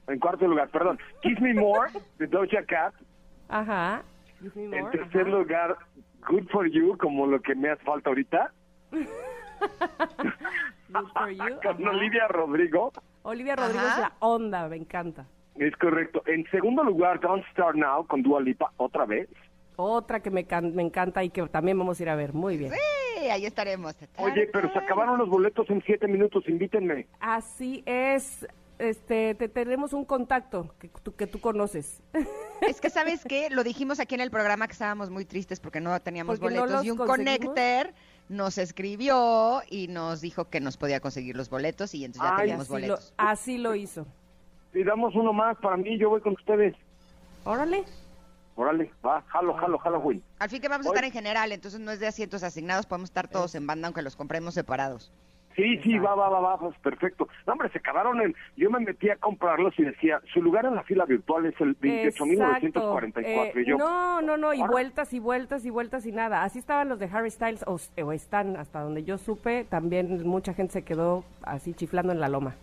En 0.08 0.20
cuarto 0.20 0.48
lugar, 0.48 0.70
perdón. 0.70 1.00
Kiss 1.22 1.40
Me 1.42 1.54
More, 1.54 1.92
de 2.18 2.28
Doja 2.28 2.64
Cat. 2.68 2.94
Ajá. 3.50 4.04
Me 4.42 4.64
En 4.64 4.70
more, 4.84 4.98
tercer 4.98 5.22
ajá. 5.28 5.30
lugar, 5.30 5.78
Good 6.28 6.48
For 6.50 6.68
You, 6.70 6.98
como 6.98 7.28
lo 7.28 7.40
que 7.42 7.56
me 7.56 7.70
hace 7.70 7.84
falta 7.84 8.10
ahorita. 8.10 8.52
Good 8.92 9.08
for 11.14 11.30
you, 11.30 11.60
Con 11.64 11.82
ajá. 11.84 11.90
Olivia 11.92 12.28
Rodrigo. 12.28 12.92
Olivia 13.24 13.56
Rodrigo 13.56 13.80
Ajá. 13.86 13.94
es 13.94 14.00
la 14.00 14.14
onda, 14.20 14.68
me 14.68 14.78
encanta. 14.78 15.26
Es 15.56 15.76
correcto. 15.78 16.24
En 16.26 16.46
segundo 16.50 16.84
lugar, 16.84 17.20
Don't 17.20 17.46
Start 17.52 17.76
Now, 17.76 18.06
con 18.08 18.24
Dua 18.24 18.42
Lipa, 18.42 18.72
otra 18.78 19.06
vez. 19.06 19.30
Otra 19.82 20.20
que 20.22 20.30
me, 20.30 20.46
can- 20.46 20.76
me 20.76 20.84
encanta 20.84 21.24
y 21.24 21.30
que 21.30 21.42
también 21.48 21.78
vamos 21.78 22.00
a 22.00 22.04
ir 22.04 22.10
a 22.10 22.16
ver. 22.16 22.34
Muy 22.34 22.58
bien. 22.58 22.72
Sí, 22.72 23.28
ahí 23.30 23.46
estaremos. 23.46 23.96
Oye, 24.18 24.50
pero 24.54 24.72
se 24.72 24.80
acabaron 24.80 25.18
los 25.18 25.30
boletos 25.30 25.70
en 25.70 25.82
siete 25.86 26.08
minutos, 26.08 26.44
invítenme. 26.48 27.08
Así 27.20 27.84
es. 27.86 28.46
Este, 28.80 29.36
te 29.36 29.48
tenemos 29.48 29.94
un 29.94 30.06
contacto 30.06 30.74
que 30.80 30.88
tú, 31.04 31.16
que 31.16 31.28
tú 31.28 31.40
conoces. 31.40 32.02
Es 32.62 32.80
que, 32.80 32.92
¿sabes 32.92 33.24
qué? 33.26 33.50
Lo 33.50 33.64
dijimos 33.64 34.00
aquí 34.00 34.14
en 34.14 34.22
el 34.22 34.30
programa 34.30 34.68
que 34.68 34.74
estábamos 34.74 35.10
muy 35.10 35.26
tristes 35.26 35.60
porque 35.60 35.82
no 35.82 36.00
teníamos 36.00 36.40
Porque 36.40 36.60
boletos. 36.60 36.86
y 36.86 36.92
un 36.92 36.98
connector 36.98 37.92
nos 38.30 38.60
escribió 38.60 39.62
y 39.68 39.88
nos 39.88 40.22
dijo 40.22 40.46
que 40.50 40.60
nos 40.60 40.78
podía 40.78 41.00
conseguir 41.00 41.36
los 41.36 41.50
boletos 41.50 41.96
y 41.96 42.06
entonces 42.06 42.30
ya 42.30 42.36
Ay, 42.36 42.42
teníamos 42.42 42.66
así, 42.66 42.74
lo, 42.74 42.76
boletos. 42.80 43.14
así 43.18 43.58
lo 43.58 43.74
hizo. 43.74 44.06
Y 44.76 44.84
damos 44.84 45.16
uno 45.16 45.34
más 45.34 45.58
para 45.58 45.76
mí, 45.78 45.98
yo 45.98 46.10
voy 46.12 46.22
con 46.22 46.34
ustedes. 46.34 46.76
Órale. 47.46 47.84
Órale, 48.62 48.92
va, 49.06 49.22
jalo, 49.28 49.54
jalo, 49.56 49.78
Halloween. 49.80 50.22
Al 50.40 50.50
fin 50.50 50.62
que 50.62 50.68
vamos 50.68 50.86
a 50.86 50.90
Hoy- 50.90 50.94
estar 50.96 51.06
en 51.06 51.12
general, 51.12 51.52
entonces 51.52 51.80
no 51.80 51.90
es 51.92 52.00
de 52.00 52.06
asientos 52.08 52.44
asignados, 52.44 52.86
podemos 52.86 53.10
estar 53.10 53.28
todos 53.28 53.56
en 53.56 53.66
banda 53.66 53.88
aunque 53.88 54.04
los 54.04 54.16
compremos 54.16 54.54
separados. 54.54 55.12
Sí, 55.56 55.78
sí, 55.84 55.98
va, 56.00 56.16
va, 56.16 56.30
va, 56.30 56.40
va, 56.40 56.58
pues, 56.60 56.78
perfecto. 56.80 57.28
No, 57.46 57.54
hombre, 57.54 57.70
se 57.72 57.80
acabaron 57.80 58.22
el... 58.22 58.34
Yo 58.56 58.70
me 58.70 58.80
metí 58.80 59.10
a 59.10 59.18
comprarlos 59.18 59.74
y 59.80 59.84
decía, 59.84 60.22
su 60.34 60.42
lugar 60.42 60.66
en 60.66 60.76
la 60.76 60.84
fila 60.84 61.04
virtual 61.06 61.46
es 61.46 61.60
el 61.60 61.76
28.944. 61.78 63.20
Exacto. 63.26 63.60
y 63.60 63.66
yo, 63.66 63.76
Eh, 63.76 63.78
no, 63.78 64.22
no, 64.22 64.38
no, 64.38 64.54
y 64.54 64.62
ahora- 64.62 64.72
vueltas 64.72 65.12
y 65.12 65.20
vueltas 65.20 65.66
y 65.66 65.70
vueltas 65.70 66.06
y 66.06 66.12
nada. 66.14 66.44
Así 66.44 66.60
estaban 66.60 66.88
los 66.88 67.00
de 67.00 67.10
Harry 67.12 67.32
Styles, 67.32 67.64
o, 67.68 67.78
o 68.02 68.12
están, 68.14 68.56
hasta 68.56 68.80
donde 68.80 69.04
yo 69.04 69.18
supe, 69.18 69.66
también 69.66 70.26
mucha 70.26 70.54
gente 70.54 70.72
se 70.74 70.84
quedó 70.84 71.26
así 71.42 71.74
chiflando 71.74 72.14
en 72.14 72.22
la 72.22 72.30
loma. 72.30 72.56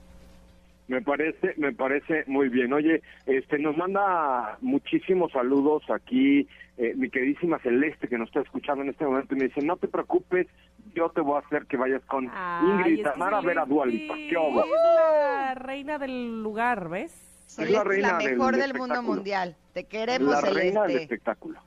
Me 0.88 1.02
parece, 1.02 1.54
me 1.58 1.72
parece 1.72 2.24
muy 2.26 2.48
bien. 2.48 2.72
Oye, 2.72 3.02
este, 3.26 3.58
nos 3.58 3.76
manda 3.76 4.56
muchísimos 4.62 5.30
saludos 5.32 5.82
aquí 5.90 6.48
eh, 6.78 6.94
mi 6.96 7.10
queridísima 7.10 7.58
Celeste 7.58 8.08
que 8.08 8.16
nos 8.16 8.28
está 8.28 8.40
escuchando 8.40 8.82
en 8.84 8.90
este 8.90 9.04
momento 9.04 9.34
y 9.34 9.38
me 9.38 9.44
dice, 9.44 9.60
no 9.62 9.76
te 9.76 9.86
preocupes, 9.88 10.46
yo 10.94 11.10
te 11.10 11.20
voy 11.20 11.36
a 11.36 11.46
hacer 11.46 11.66
que 11.66 11.76
vayas 11.76 12.02
con 12.04 12.30
Ay, 12.32 12.68
Ingrid 12.68 13.02
Tamara 13.02 13.38
a 13.38 13.40
ver 13.42 13.58
a 13.58 13.66
Celeste 13.66 13.74
Dua 13.74 13.86
Lipa. 13.86 14.14
¿Qué 14.14 14.36
hubo? 14.36 14.64
Es 14.64 14.70
la 14.70 15.54
reina 15.56 15.98
del 15.98 16.42
lugar, 16.42 16.88
¿ves? 16.88 17.12
Celeste 17.46 17.72
es 17.72 17.78
la 17.78 17.84
reina 17.84 18.18
del 18.18 18.30
mejor 18.32 18.56
del, 18.56 18.74
mundo 18.74 19.02
mundial. 19.02 19.56
Te 19.74 19.84
queremos, 19.84 20.30
La 20.30 20.40
reina 20.40 20.84
del 20.84 20.98
espectáculo. 20.98 21.58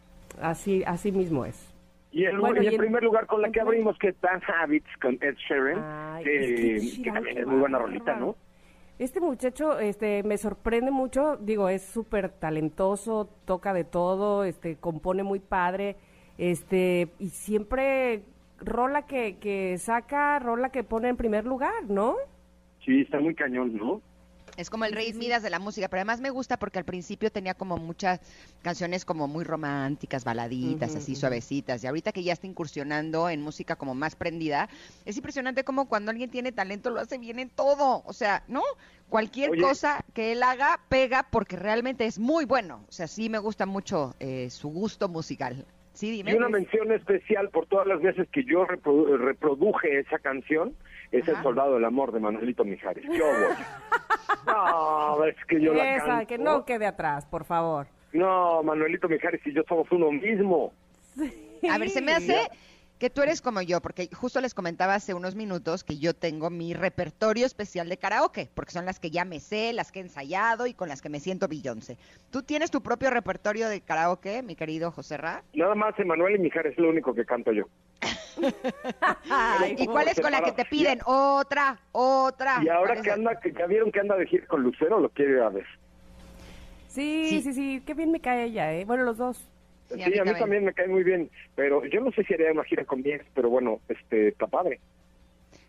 Así, 0.41 0.84
así 0.88 1.11
mismo 1.11 1.45
es. 1.45 1.72
Y, 2.11 2.26
el, 2.26 2.39
Bueno, 2.39 2.61
y 2.61 2.65
y 2.65 2.68
en 2.69 2.73
en- 2.73 2.80
primer 2.80 3.03
lugar 3.03 3.26
con 3.27 3.41
la 3.41 3.52
que 3.52 3.61
abrimos 3.61 3.98
que 3.99 4.10
es 4.10 4.22
Dan 4.22 4.41
Habits 4.48 4.89
con 5.02 5.18
Ed 5.22 5.35
Sheeran, 5.35 5.80
Ay, 6.15 6.23
que, 6.23 6.39
es 6.39 6.45
que 6.45 6.53
Ed 6.53 6.80
que 6.80 6.80
Sheeran, 6.88 7.14
también 7.15 7.38
es 7.38 7.48
muy 7.48 7.60
buena 7.60 7.77
rolita, 7.77 8.15
¿no? 8.15 8.35
Este 9.02 9.19
muchacho 9.19 9.80
este, 9.80 10.22
me 10.22 10.38
sorprende 10.38 10.91
mucho, 10.91 11.36
digo, 11.38 11.69
es 11.69 11.82
súper 11.82 12.30
talentoso, 12.30 13.28
toca 13.45 13.73
de 13.73 13.84
todo, 13.84 14.44
este, 14.44 14.76
compone 14.76 15.23
muy 15.23 15.40
padre, 15.40 15.95
este, 16.38 17.07
y 17.18 17.30
siempre 17.30 18.22
rola 18.60 19.07
que, 19.07 19.38
que 19.38 19.80
saca, 19.80 20.38
rola 20.38 20.69
que 20.69 20.84
pone 20.84 21.10
en 21.10 21.18
primer 21.18 21.45
lugar, 21.45 21.90
¿no? 21.90 22.14
Sí, 22.86 23.02
está 23.02 23.19
muy 23.19 23.34
cañón, 23.34 23.76
¿no? 23.76 24.03
Es 24.57 24.69
como 24.69 24.86
el 24.86 24.91
rey 24.94 25.14
Midas 25.14 25.44
de 25.44 25.49
la 25.49 25.60
música, 25.60 25.88
pero 25.88 25.99
además 26.02 26.22
me 26.22 26.30
gusta 26.30 26.57
porque 26.57 26.80
al 26.80 26.86
principio 26.86 27.32
tenía 27.32 27.53
como 27.53 27.78
muchas 27.78 28.19
canciones 28.61 29.06
como 29.06 29.28
muy 29.28 29.44
románticas, 29.44 30.23
baladitas, 30.23 30.95
así 30.95 31.15
suavecitas. 31.15 31.84
Y 31.84 31.88
ahorita 31.88 32.11
que 32.11 32.23
ya 32.23 32.34
está 32.34 32.48
incursionando 32.48 33.30
en 33.30 33.41
música 33.41 33.76
como 33.76 33.95
más 33.95 34.15
prendida, 34.15 34.69
es 35.06 35.15
impresionante 35.18 35.64
como 35.64 35.88
cuando 35.88 36.11
alguien 36.11 36.30
tiene 36.30 36.52
talento 36.52 36.90
lo 36.90 36.99
hace 36.99 37.18
bien 37.18 37.40
en 37.40 37.49
todo. 37.49 38.03
O 38.06 38.14
sea, 38.14 38.44
¿no? 38.48 38.61
Cualquier 39.10 39.52
Oye. 39.52 39.61
cosa 39.61 40.06
que 40.14 40.32
él 40.34 40.44
haga 40.44 40.80
pega 40.90 41.26
porque 41.30 41.56
realmente 41.56 42.06
es 42.06 42.19
muy 42.19 42.45
bueno. 42.45 42.84
O 42.88 42.91
sea, 42.91 43.07
sí 43.07 43.30
me 43.30 43.40
gusta 43.40 43.65
mucho 43.65 44.15
eh, 44.19 44.49
su 44.49 44.69
gusto 44.69 45.07
musical. 45.07 45.65
Sí, 45.94 46.10
dime. 46.10 46.32
Y 46.32 46.36
una 46.36 46.48
mención 46.48 46.91
especial 46.94 47.49
por 47.49 47.65
todas 47.68 47.86
las 47.86 48.02
veces 48.02 48.28
que 48.32 48.45
yo 48.45 48.65
reprodu- 48.65 49.18
reproduje 49.18 49.99
esa 49.99 50.19
canción 50.19 50.73
es 51.11 51.23
Ajá. 51.27 51.38
El 51.38 51.43
Soldado 51.43 51.73
del 51.75 51.85
Amor 51.85 52.11
de 52.11 52.19
Manuelito 52.19 52.63
Mijares. 52.63 53.05
¿Qué? 53.05 53.21
No, 54.45 55.23
es 55.25 55.35
que 55.47 55.61
yo 55.61 55.73
la 55.73 55.95
Esa, 55.97 56.05
canto. 56.07 56.27
que 56.27 56.38
no 56.38 56.65
quede 56.65 56.88
atrás, 56.88 57.25
por 57.27 57.45
favor. 57.45 57.88
No, 58.11 58.63
Manuelito 58.63 59.07
Mijares 59.07 59.41
y 59.45 59.53
yo 59.53 59.61
somos 59.67 59.88
uno 59.91 60.11
mismo. 60.11 60.73
A 61.69 61.77
ver, 61.77 61.89
se 61.89 62.01
me 62.01 62.11
hace 62.13 62.47
que 62.97 63.09
tú 63.09 63.21
eres 63.21 63.41
como 63.41 63.61
yo, 63.61 63.81
porque 63.81 64.09
justo 64.13 64.41
les 64.41 64.53
comentaba 64.53 64.93
hace 64.95 65.13
unos 65.13 65.35
minutos 65.35 65.83
que 65.83 65.97
yo 65.97 66.13
tengo 66.15 66.49
mi 66.49 66.73
repertorio 66.73 67.45
especial 67.45 67.89
de 67.89 67.97
karaoke, 67.97 68.49
porque 68.53 68.71
son 68.71 68.85
las 68.85 68.99
que 68.99 69.09
ya 69.11 69.25
me 69.25 69.39
sé, 69.39 69.73
las 69.73 69.91
que 69.91 69.99
he 69.99 70.03
ensayado 70.03 70.65
y 70.67 70.73
con 70.73 70.88
las 70.89 71.01
que 71.01 71.09
me 71.09 71.19
siento 71.19 71.47
Beyoncé. 71.47 71.97
¿Tú 72.31 72.41
tienes 72.43 72.69
tu 72.71 72.81
propio 72.81 73.09
repertorio 73.09 73.69
de 73.69 73.81
karaoke, 73.81 74.43
mi 74.43 74.55
querido 74.55 74.91
José 74.91 75.17
Ra? 75.17 75.43
Nada 75.53 75.75
más 75.75 75.97
Emanuel 75.99 76.35
y 76.35 76.39
Mijares 76.39 76.73
es 76.73 76.79
lo 76.79 76.89
único 76.89 77.13
que 77.13 77.25
canto 77.25 77.51
yo. 77.51 77.65
Ay, 79.30 79.76
¿Y 79.78 79.86
cuál 79.88 80.07
es 80.07 80.19
con 80.19 80.32
la 80.32 80.41
que 80.41 80.52
te 80.52 80.65
piden? 80.65 80.99
Otra, 81.06 81.80
otra. 81.91 82.60
Y 82.64 82.69
ahora 82.69 82.88
¿Cuál 82.94 82.98
es 82.98 83.03
que 83.03 83.11
anda, 83.11 83.40
que 83.40 83.52
ya 83.52 83.65
vieron 83.68 83.91
que 83.91 83.99
anda 83.99 84.15
de 84.15 84.26
gira 84.28 84.45
con 84.48 84.64
Lucero, 84.64 84.99
lo 84.99 85.10
quiere 85.10 85.34
ir 85.34 85.40
a 85.40 85.49
ver. 85.49 85.65
Sí, 86.88 87.28
Sí. 87.30 87.41
sí, 87.41 87.53
sí, 87.53 87.84
qué 87.86 87.94
bien 87.94 88.11
me 88.11 88.19
cae 88.19 88.45
ella, 88.45 88.73
¿eh? 88.73 88.86
Bueno, 88.86 89.03
los 89.03 89.18
dos. 89.18 89.38
Sí, 89.90 89.95
Sí, 89.95 90.03
a 90.03 90.06
mí 90.06 90.06
a 90.06 90.10
mí 90.10 90.15
también. 90.18 90.40
también 90.40 90.65
me 90.65 90.73
cae 90.73 90.88
muy 90.88 91.03
bien, 91.03 91.30
pero 91.56 91.86
yo 91.86 92.02
no 92.02 92.11
sé 92.11 92.23
si 92.23 92.34
haría 92.34 92.52
una 92.52 92.64
gira 92.64 92.86
con 92.86 93.02
mi 93.02 93.11
ex, 93.11 93.26
pero 93.34 93.49
bueno, 93.49 93.80
este, 93.90 94.30
está 94.30 94.48
padre. 94.48 94.80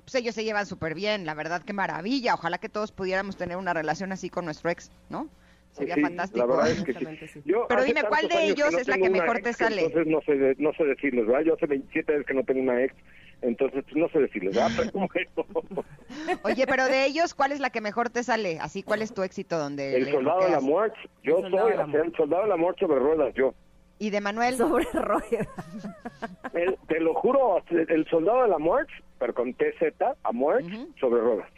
Pues 0.05 0.15
ellos 0.17 0.35
se 0.35 0.45
llevan 0.45 0.67
súper 0.67 0.95
bien, 0.95 1.27
la 1.27 1.35
verdad, 1.35 1.63
qué 1.65 1.73
maravilla. 1.73 2.35
Ojalá 2.35 2.59
que 2.59 2.69
todos 2.69 2.91
pudiéramos 2.93 3.37
tener 3.37 3.57
una 3.57 3.73
relación 3.73 4.11
así 4.13 4.31
con 4.31 4.45
nuestro 4.45 4.71
ex, 4.71 4.91
¿no? 5.11 5.29
Sería 5.73 5.95
Sí, 5.95 6.03
fantástico. 6.03 6.39
La 6.47 6.47
verdad 6.55 6.71
es 6.71 6.83
que 6.83 6.93
sí. 6.95 7.43
Yo 7.45 7.67
Pero 7.69 7.83
dime, 7.85 8.03
¿cuál 8.07 8.29
de 8.29 8.45
ellos 8.45 8.71
no 8.73 8.79
es 8.79 8.89
la 8.89 8.99
que 8.99 9.09
mejor 9.11 9.37
ex, 9.39 9.45
te 9.45 9.53
sale? 9.55 9.83
Entonces 9.85 10.07
no 10.07 10.21
sé, 10.23 10.37
de- 10.37 10.55
no 10.59 10.73
sé 10.75 10.85
decirles, 10.85 11.27
¿verdad? 11.27 11.43
Yo 11.45 11.55
hace 11.55 11.67
27 11.67 12.13
años 12.15 12.27
que 12.27 12.35
no 12.35 12.45
tengo 12.45 12.61
una 12.61 12.83
ex, 12.85 12.95
entonces 13.41 13.83
pues, 13.85 13.97
no 13.97 14.09
sé 14.11 14.19
decirles, 14.21 14.55
¿verdad? 14.55 14.71
Pero 14.77 15.09
bueno, 15.09 15.85
Oye, 16.45 16.67
pero 16.67 16.85
de 16.87 17.07
ellos, 17.07 17.33
¿cuál 17.35 17.53
es 17.53 17.61
la 17.61 17.71
que 17.71 17.81
mejor 17.81 18.11
te 18.11 18.23
sale? 18.23 18.59
Así, 18.61 18.83
¿cuál 18.83 19.01
es 19.01 19.15
tu 19.15 19.23
éxito 19.23 19.59
donde 19.59 19.97
el 19.97 20.11
soldado 20.11 20.45
de 20.45 20.51
la 20.51 20.61
muerte, 20.61 20.99
yo 21.23 21.39
El 21.39 21.51
soy, 21.51 21.73
o 21.73 21.91
sea, 21.91 22.03
el 22.03 22.15
soldado 22.17 22.43
de 22.43 22.49
la 22.51 22.57
muerte 22.57 22.87
sobre 22.87 22.99
ruedas, 23.01 23.35
yo. 23.35 23.55
¿Y 23.99 24.11
de 24.11 24.21
Manuel? 24.21 24.57
Sobre 24.57 24.85
ruedas. 24.93 25.49
El- 26.53 26.77
te 26.87 27.01
lo 27.01 27.15
juro, 27.15 27.63
el 27.71 28.07
soldado 28.09 28.43
de 28.43 28.49
la 28.49 28.59
muerte, 28.59 28.93
pero 29.19 29.33
con 29.33 29.55
TZ, 29.55 30.03
a 30.23 30.33
muerte, 30.33 30.67
Ujú. 30.67 30.93
sobre 31.01 31.21
ruedas. 31.23 31.49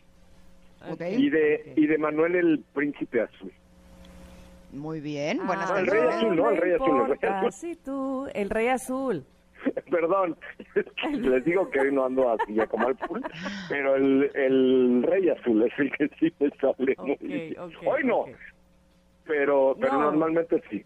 Ok. 0.88 1.00
Y 1.16 1.30
de, 1.30 1.72
y 1.76 1.86
de 1.86 1.98
Manuel 1.98 2.36
el 2.36 2.64
príncipe 2.74 3.22
azul. 3.22 3.50
Muy 4.74 5.00
bien, 5.00 5.38
buenas 5.46 5.70
Ah, 5.70 5.78
el 5.80 5.86
canciones. 5.86 6.06
Rey 6.06 6.16
Azul, 6.18 6.36
¿no? 6.36 6.50
El 6.50 6.56
Rey 6.56 6.72
Azul, 6.72 6.88
el 6.88 6.94
Rey 6.94 7.02
importa 7.12 7.38
Azul. 7.38 7.52
si 7.52 7.76
tú, 7.76 8.28
el 8.34 8.50
Rey 8.50 8.68
Azul. 8.68 9.24
Perdón, 9.90 10.36
les 11.12 11.44
digo 11.44 11.70
que 11.70 11.80
hoy 11.80 11.92
no 11.92 12.04
ando 12.04 12.28
así 12.30 12.54
ya 12.54 12.66
como 12.66 12.88
al 12.88 12.96
full, 12.98 13.20
pero 13.68 13.94
el, 13.96 14.30
el 14.34 15.02
Rey 15.04 15.28
Azul 15.30 15.62
es 15.62 15.72
el 15.78 15.90
que 15.92 16.08
sí 16.18 16.34
me 16.40 16.50
sale 16.60 16.94
muy 16.98 17.16
bien. 17.20 17.56
Hoy 17.86 18.04
no, 18.04 18.24
pero 19.24 19.76
pero 19.80 19.92
No. 19.94 20.00
normalmente 20.10 20.62
sí. 20.70 20.82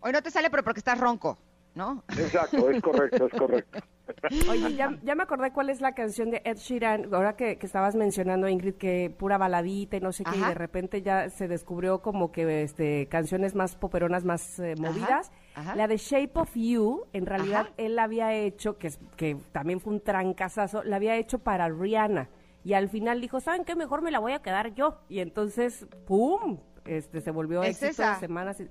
Hoy 0.00 0.12
no 0.12 0.20
te 0.20 0.30
sale, 0.30 0.50
pero 0.50 0.64
porque 0.64 0.80
estás 0.80 0.98
ronco, 0.98 1.38
¿no? 1.76 2.02
Exacto, 2.18 2.68
es 2.70 2.82
correcto, 2.82 3.26
es 3.26 3.32
correcto. 3.38 3.78
Oye, 4.50 4.74
ya, 4.74 4.98
ya 5.02 5.14
me 5.14 5.22
acordé 5.22 5.52
cuál 5.52 5.70
es 5.70 5.80
la 5.80 5.94
canción 5.94 6.30
de 6.30 6.42
Ed 6.44 6.56
Sheeran, 6.56 7.12
ahora 7.14 7.36
que, 7.36 7.56
que 7.56 7.66
estabas 7.66 7.94
mencionando, 7.94 8.48
Ingrid, 8.48 8.74
que 8.74 9.14
pura 9.16 9.38
baladita 9.38 9.96
y 9.96 10.00
no 10.00 10.12
sé 10.12 10.24
qué, 10.24 10.36
y 10.36 10.40
de 10.40 10.54
repente 10.54 11.02
ya 11.02 11.30
se 11.30 11.48
descubrió 11.48 12.02
como 12.02 12.32
que 12.32 12.62
este 12.62 13.06
canciones 13.08 13.54
más 13.54 13.76
poperonas, 13.76 14.24
más 14.24 14.58
eh, 14.58 14.74
movidas. 14.78 15.30
ajá. 15.54 15.76
La 15.76 15.86
de 15.86 15.96
Shape 15.96 16.32
of 16.34 16.50
You, 16.54 17.04
en 17.12 17.26
realidad 17.26 17.68
él 17.76 17.96
la 17.96 18.04
había 18.04 18.32
hecho, 18.34 18.76
que, 18.78 18.90
que 19.16 19.36
también 19.52 19.80
fue 19.80 19.92
un 19.92 20.00
trancazazo, 20.00 20.82
la 20.82 20.96
había 20.96 21.16
hecho 21.16 21.38
para 21.38 21.68
Rihanna. 21.68 22.28
Y 22.64 22.74
al 22.74 22.88
final 22.88 23.20
dijo, 23.20 23.40
¿saben 23.40 23.64
qué? 23.64 23.74
Mejor 23.74 24.02
me 24.02 24.10
la 24.10 24.18
voy 24.20 24.32
a 24.32 24.40
quedar 24.42 24.72
yo. 24.74 24.98
Y 25.08 25.18
entonces, 25.20 25.86
¡pum! 26.06 26.58
Este, 26.84 27.20
se 27.20 27.30
volvió 27.32 27.62
¿Es 27.62 27.82
éxito 27.82 28.02
esa? 28.02 28.14
de 28.14 28.20
semanas. 28.20 28.60
y- 28.60 28.68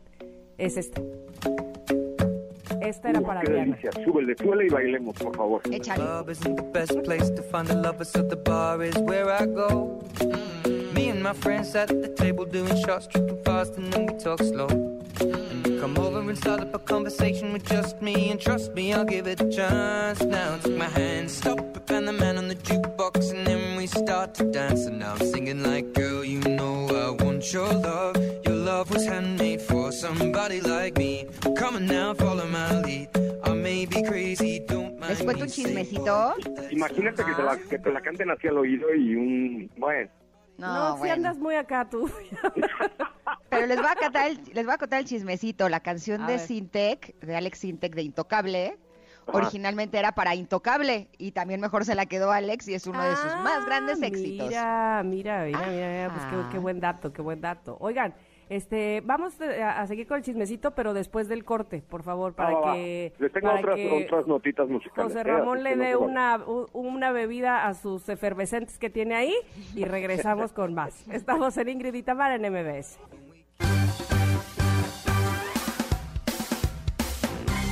Es 0.58 0.78
esta. 0.78 1.02
Esta 2.82 3.10
era 3.10 3.20
Uf, 3.20 3.26
para 3.28 3.42
qué 3.42 3.52
Rihanna. 3.52 3.76
delicia. 3.78 3.92
Súbele, 4.04 4.36
súbele 4.38 4.66
y 4.66 4.70
bailemos, 4.70 5.16
por 5.16 5.36
favor. 5.36 5.62
Échale. 5.72 6.02
Club 6.04 6.30
isn't 6.30 6.56
the 6.56 6.64
best 6.64 7.02
place 7.04 7.30
to 7.30 7.42
find 7.44 7.70
a 7.70 7.76
lover, 7.76 8.06
so 8.06 8.22
the 8.24 8.36
bar 8.36 8.82
is 8.84 8.98
where 9.00 9.30
I 9.30 9.46
go. 9.46 10.00
Mm. 10.20 10.94
Me 10.94 11.10
and 11.10 11.22
my 11.22 11.34
friends 11.34 11.76
at 11.76 11.88
the 11.90 12.08
table 12.10 12.46
doing 12.46 12.76
shots, 12.86 13.08
tripping 13.08 13.42
fast, 13.44 13.78
and 13.78 13.92
then 13.94 14.08
we 14.08 14.14
talk 14.18 14.40
slow. 14.40 14.68
And 15.20 15.68
you 15.68 15.80
come 15.80 15.98
over 15.98 16.20
and 16.20 16.38
start 16.38 16.62
up 16.62 16.74
a 16.74 16.80
conversation 16.80 17.54
with 17.54 17.66
just 17.66 18.02
me, 18.02 18.32
and 18.32 18.40
trust 18.40 18.74
me, 18.74 18.94
I'll 18.94 19.06
give 19.06 19.28
it 19.28 19.42
a 19.42 19.50
chance. 19.50 20.22
Now 20.24 20.58
take 20.64 20.76
my 20.78 20.90
hand, 20.90 21.30
stop 21.30 21.60
it, 21.60 21.92
and 21.92 22.08
the 22.08 22.14
man 22.14 22.38
on 22.38 22.48
the 22.48 22.56
jukebox, 22.56 23.32
and 23.32 23.46
then 23.46 23.51
we 23.82 23.88
start 23.88 24.36
to 24.36 24.44
dance. 24.52 24.86
And 24.86 25.00
now 25.00 25.14
I'm 25.14 25.26
singing 25.34 25.64
like, 25.64 25.94
girl, 25.94 26.24
you 26.24 26.40
know 26.42 26.88
I 26.88 27.24
want 27.24 27.52
your 27.52 27.68
love. 27.74 28.16
Your 28.46 28.56
love 28.56 28.92
was 28.92 29.06
handmade 29.06 29.60
for 29.62 29.92
somebody 29.92 30.62
like 30.62 30.98
me. 30.98 31.26
Come 31.58 31.78
on 31.78 31.88
now, 31.88 32.14
follow 32.14 32.46
my 32.46 32.80
lead. 32.82 33.10
I 33.44 33.54
may 33.54 33.88
be 33.88 34.04
crazy, 34.04 34.60
don't 34.68 35.00
mind 35.00 35.10
¿Les 35.10 35.24
cuento 35.24 35.40
me 35.40 35.46
un 35.46 35.50
chismecito? 35.50 36.36
Imagínate 36.70 37.24
que 37.26 37.34
te, 37.34 37.42
la, 37.42 37.58
que 37.58 37.80
te 37.80 37.92
la 37.92 38.02
canten 38.02 38.30
así 38.30 38.48
al 38.48 38.60
oído 38.60 38.94
y 38.94 39.16
un... 39.16 39.72
Bueno, 39.78 40.12
No, 40.60 40.94
si 40.94 41.00
bueno. 41.00 41.14
andas 41.16 41.38
muy 41.40 41.56
acá 41.56 41.90
tú. 41.90 42.08
Pero 43.50 43.66
les 43.66 43.78
voy 43.78 43.90
a 43.90 43.96
contar 43.96 44.30
el, 44.30 44.40
les 44.54 44.66
voy 44.66 44.76
a 44.76 44.78
contar 44.78 45.00
el 45.00 45.06
chismecito. 45.06 45.70
La 45.70 45.80
canción 45.80 46.22
A 46.22 46.28
de 46.28 46.38
ver. 46.38 46.48
Sintec, 46.48 47.20
de 47.20 47.36
Alex 47.36 47.58
Sintec 47.58 47.96
de 47.96 48.04
Intocable, 48.04 48.78
Ajá. 49.28 49.38
originalmente 49.38 49.98
era 49.98 50.12
para 50.14 50.36
Intocable 50.36 51.08
y 51.18 51.32
también 51.32 51.62
mejor 51.62 51.86
se 51.86 51.96
la 51.96 52.06
quedó 52.06 52.32
Alex 52.32 52.68
y 52.68 52.74
es 52.74 52.88
uno 52.88 53.02
de 53.04 53.16
sus 53.16 53.36
más 53.44 53.66
grandes 53.66 54.02
Ah, 54.02 54.08
éxitos. 54.08 54.48
Mira, 54.50 55.02
mira, 55.06 55.44
mira, 55.46 55.68
mira, 55.68 56.10
pues 56.14 56.26
Ah. 56.26 56.30
qué, 56.50 56.54
qué 56.54 56.58
buen 56.60 56.80
dato, 56.80 57.14
qué 57.14 57.22
buen 57.22 57.40
dato. 57.42 57.78
Oigan, 57.80 58.14
este, 58.50 59.02
vamos 59.06 59.40
eh, 59.40 59.64
a, 59.64 59.80
a 59.80 59.88
seguir 59.88 60.08
con 60.08 60.18
el 60.18 60.24
chismecito, 60.24 60.72
pero 60.72 60.94
después 60.94 61.30
del 61.30 61.46
corte, 61.46 61.82
por 61.88 62.04
favor, 62.04 62.34
para 62.34 62.74
que, 62.74 63.14
Les 63.18 63.32
tengo 63.32 63.48
para 63.48 63.60
otras, 63.62 63.76
que 63.78 64.04
otras 64.06 64.28
notitas 64.28 64.68
musicales. 64.68 65.14
José. 65.14 65.24
Ramón 65.24 65.64
le 65.64 65.78
dé 65.78 65.96
una, 65.96 66.38
una 66.74 67.12
bebida 67.14 67.66
a 67.68 67.74
sus 67.76 68.10
efervescentes 68.10 68.78
que 68.78 68.90
tiene 68.90 69.16
ahí 69.16 69.34
y 69.74 69.86
regresamos 69.86 70.52
con 70.52 70.74
más. 70.74 71.08
Estamos 71.12 71.56
en 71.58 71.70
Ingrid 71.70 71.94
y 71.94 72.04
Tamara 72.04 72.36
en 72.36 72.42
MBS. 72.52 73.00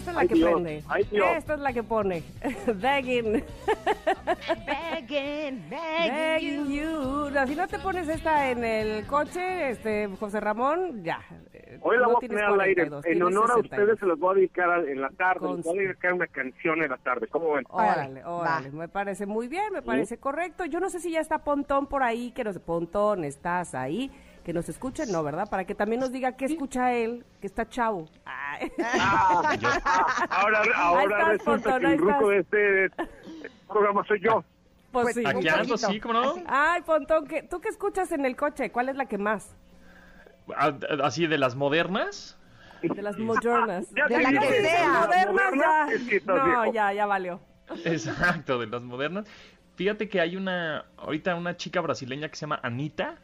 Esta 0.00 0.10
es 0.10 0.14
la 0.14 0.20
Ay, 0.22 0.28
que 0.28 0.34
Dios, 0.34 0.50
prende. 0.52 0.82
ay, 0.88 1.04
Dios. 1.10 1.26
Esta 1.36 1.54
es 1.54 1.60
la 1.60 1.72
que 1.74 1.82
pone. 1.82 2.22
Begging. 2.66 3.44
Begging, 4.66 5.68
begging 5.68 5.70
Begging 5.70 6.66
you. 6.70 7.26
you. 7.26 7.30
No, 7.30 7.46
si 7.46 7.54
no 7.54 7.68
te 7.68 7.78
pones 7.78 8.08
esta 8.08 8.50
en 8.50 8.64
el 8.64 9.06
coche, 9.06 9.70
este, 9.70 10.08
José 10.18 10.40
Ramón, 10.40 11.04
ya. 11.04 11.20
Hoy 11.82 11.96
la 11.98 12.02
no 12.06 12.14
voy 12.14 12.24
a 12.24 12.28
poner 12.28 12.44
al 12.44 12.60
aire. 12.60 12.88
42, 12.88 13.04
En 13.06 13.22
honor 13.22 13.50
a 13.50 13.54
62. 13.54 13.64
ustedes 13.80 13.98
se 14.00 14.06
los 14.06 14.18
voy 14.18 14.32
a 14.32 14.34
dedicar 14.36 14.70
a- 14.70 14.78
en 14.90 15.00
la 15.00 15.10
tarde. 15.10 15.54
Les 15.56 15.64
voy 15.64 15.78
a 15.78 15.82
dedicar 15.82 16.12
una 16.14 16.26
canción 16.26 16.82
en 16.82 16.90
la 16.90 16.96
tarde. 16.98 17.26
¿Cómo 17.28 17.52
ven? 17.52 17.64
Órale, 17.70 18.22
Va. 18.22 18.30
órale, 18.30 18.70
me 18.70 18.88
parece 18.88 19.26
muy 19.26 19.48
bien, 19.48 19.72
me 19.72 19.82
parece 19.82 20.18
correcto. 20.18 20.64
Yo 20.64 20.80
no 20.80 20.90
sé 20.90 21.00
si 21.00 21.10
ya 21.12 21.20
está 21.20 21.38
Pontón 21.44 21.86
por 21.86 22.02
ahí, 22.02 22.32
que 22.32 22.42
nos... 22.44 22.58
Pontón, 22.58 23.24
¿estás 23.24 23.74
ahí? 23.74 24.10
Que 24.44 24.52
nos 24.54 24.68
escuchen, 24.68 25.12
no, 25.12 25.22
¿verdad? 25.22 25.48
Para 25.50 25.64
que 25.64 25.74
también 25.74 26.00
nos 26.00 26.12
diga 26.12 26.32
qué 26.36 26.46
escucha 26.46 26.92
él, 26.94 27.24
que 27.40 27.46
está 27.46 27.68
chavo. 27.68 28.08
Ay. 28.24 28.72
Ah, 28.82 29.54
ahora 30.30 30.62
ahora 30.76 31.04
estás, 31.04 31.28
resulta 31.28 31.72
Pontón, 31.74 31.80
que 31.82 31.86
el 31.92 31.98
ruco 31.98 32.28
de 32.30 32.38
este 32.38 32.90
programa 33.68 34.04
soy 34.06 34.20
yo. 34.20 34.42
Pues, 34.92 35.04
Pues, 35.04 35.14
sí. 35.16 35.20
un 35.20 35.26
Aquí 35.26 35.48
ando, 35.48 35.68
poquito. 35.74 35.88
sí, 35.90 36.00
¿cómo 36.00 36.14
no? 36.14 36.30
Así. 36.30 36.44
Ay, 36.48 36.82
Pontón, 36.82 37.26
¿qué, 37.26 37.42
¿tú 37.42 37.60
qué 37.60 37.68
escuchas 37.68 38.10
en 38.12 38.24
el 38.24 38.34
coche? 38.34 38.72
¿Cuál 38.72 38.88
es 38.88 38.96
la 38.96 39.06
que 39.06 39.18
más? 39.18 39.54
Ah, 40.56 40.72
Así 41.04 41.26
de 41.26 41.38
las 41.38 41.54
modernas. 41.54 42.36
De 42.82 43.02
las 43.02 43.18
modernas. 43.18 43.86
Ya 43.94 44.06
De 44.06 44.22
la 44.22 44.30
que 44.40 44.50
de 44.50 44.68
sea. 44.68 44.88
las 44.88 45.26
modernas 45.32 45.90
ya. 46.08 46.20
No, 46.24 46.72
ya, 46.72 46.92
ya 46.94 47.06
valió. 47.06 47.40
Exacto, 47.84 48.58
de 48.58 48.66
las 48.66 48.82
modernas. 48.82 49.26
Fíjate 49.76 50.08
que 50.08 50.20
hay 50.20 50.34
una, 50.36 50.86
ahorita 50.96 51.34
una 51.36 51.56
chica 51.56 51.80
brasileña 51.82 52.28
que 52.30 52.36
se 52.36 52.40
llama 52.40 52.58
Anita, 52.62 53.16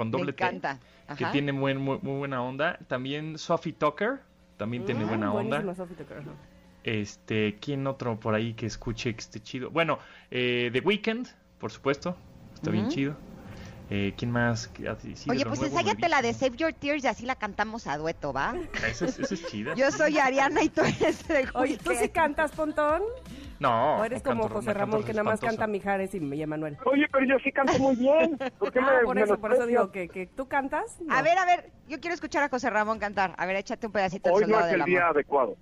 con 0.00 0.10
Me 0.10 0.18
doble 0.18 0.32
T, 0.32 0.42
encanta. 0.44 0.78
que 1.18 1.26
tiene 1.26 1.52
muy, 1.52 1.74
muy, 1.74 1.98
muy 2.00 2.18
buena 2.18 2.42
onda. 2.42 2.78
También 2.88 3.36
Sophie 3.36 3.74
Tucker, 3.74 4.20
también 4.56 4.86
tiene 4.86 5.04
buena 5.04 5.30
onda. 5.32 5.62
Ah, 5.68 5.74
Sophie 5.74 5.96
Tucker, 5.96 6.18
ajá. 6.18 6.30
Este, 6.84 7.58
¿quién 7.60 7.86
otro 7.86 8.18
por 8.18 8.34
ahí 8.34 8.54
que 8.54 8.64
escuche 8.64 9.12
que 9.12 9.20
esté 9.20 9.40
chido? 9.40 9.70
Bueno, 9.70 9.98
eh, 10.30 10.70
The 10.72 10.80
Weeknd, 10.80 11.28
por 11.58 11.70
supuesto, 11.70 12.16
está 12.54 12.70
bien 12.70 12.88
chido. 12.88 13.14
Eh, 13.90 14.14
¿Quién 14.16 14.30
más? 14.30 14.70
Sí, 15.14 15.28
Oye, 15.28 15.44
pues 15.44 15.60
ensáyate 15.62 16.08
la 16.08 16.22
de. 16.22 16.32
Save 16.32 16.56
Your 16.56 16.72
Tears 16.72 17.02
y 17.04 17.08
así 17.08 17.26
la 17.26 17.34
cantamos 17.34 17.88
a 17.88 17.98
dueto, 17.98 18.32
¿va? 18.32 18.54
Esa 18.88 19.06
es, 19.06 19.18
es 19.18 19.46
chida. 19.48 19.74
Yo 19.74 19.90
soy 19.90 20.16
Ariana 20.18 20.62
y 20.62 20.68
tú 20.68 20.80
eres 20.82 21.26
de 21.28 21.48
Oye, 21.54 21.76
¿tú 21.76 21.90
sí 22.00 22.08
cantas, 22.08 22.52
Pontón? 22.52 23.02
No. 23.60 23.98
¿O 24.00 24.04
eres 24.04 24.24
no 24.24 24.30
como 24.30 24.42
canto- 24.44 24.54
José 24.56 24.72
Ramón, 24.74 25.04
que 25.04 25.12
nada 25.12 25.22
más 25.22 25.38
canta 25.40 25.66
Mijares 25.66 26.14
y, 26.14 26.18
y 26.18 26.42
Emanuel? 26.42 26.78
Oye, 26.86 27.06
pero 27.12 27.26
yo 27.26 27.36
sí 27.44 27.52
canto 27.52 27.78
muy 27.78 27.94
bien. 27.94 28.36
¿Por 28.58 28.72
qué 28.72 28.80
Ah, 28.80 28.98
me 29.00 29.04
por 29.04 29.18
eso, 29.18 29.38
por 29.38 29.52
eso 29.52 29.66
digo 29.66 29.92
que, 29.92 30.08
que 30.08 30.26
tú 30.26 30.48
cantas. 30.48 30.98
No. 31.02 31.14
A 31.14 31.20
ver, 31.22 31.36
a 31.38 31.44
ver, 31.44 31.70
yo 31.86 32.00
quiero 32.00 32.14
escuchar 32.14 32.42
a 32.42 32.48
José 32.48 32.70
Ramón 32.70 32.98
cantar. 32.98 33.34
A 33.36 33.44
ver, 33.46 33.56
échate 33.56 33.86
un 33.86 33.92
pedacito 33.92 34.32
Hoy 34.32 34.44
no 34.46 34.58
es 34.60 34.66
del 34.66 34.80
el 34.80 34.86
día 34.86 35.02
amor. 35.02 35.16
adecuado. 35.16 35.56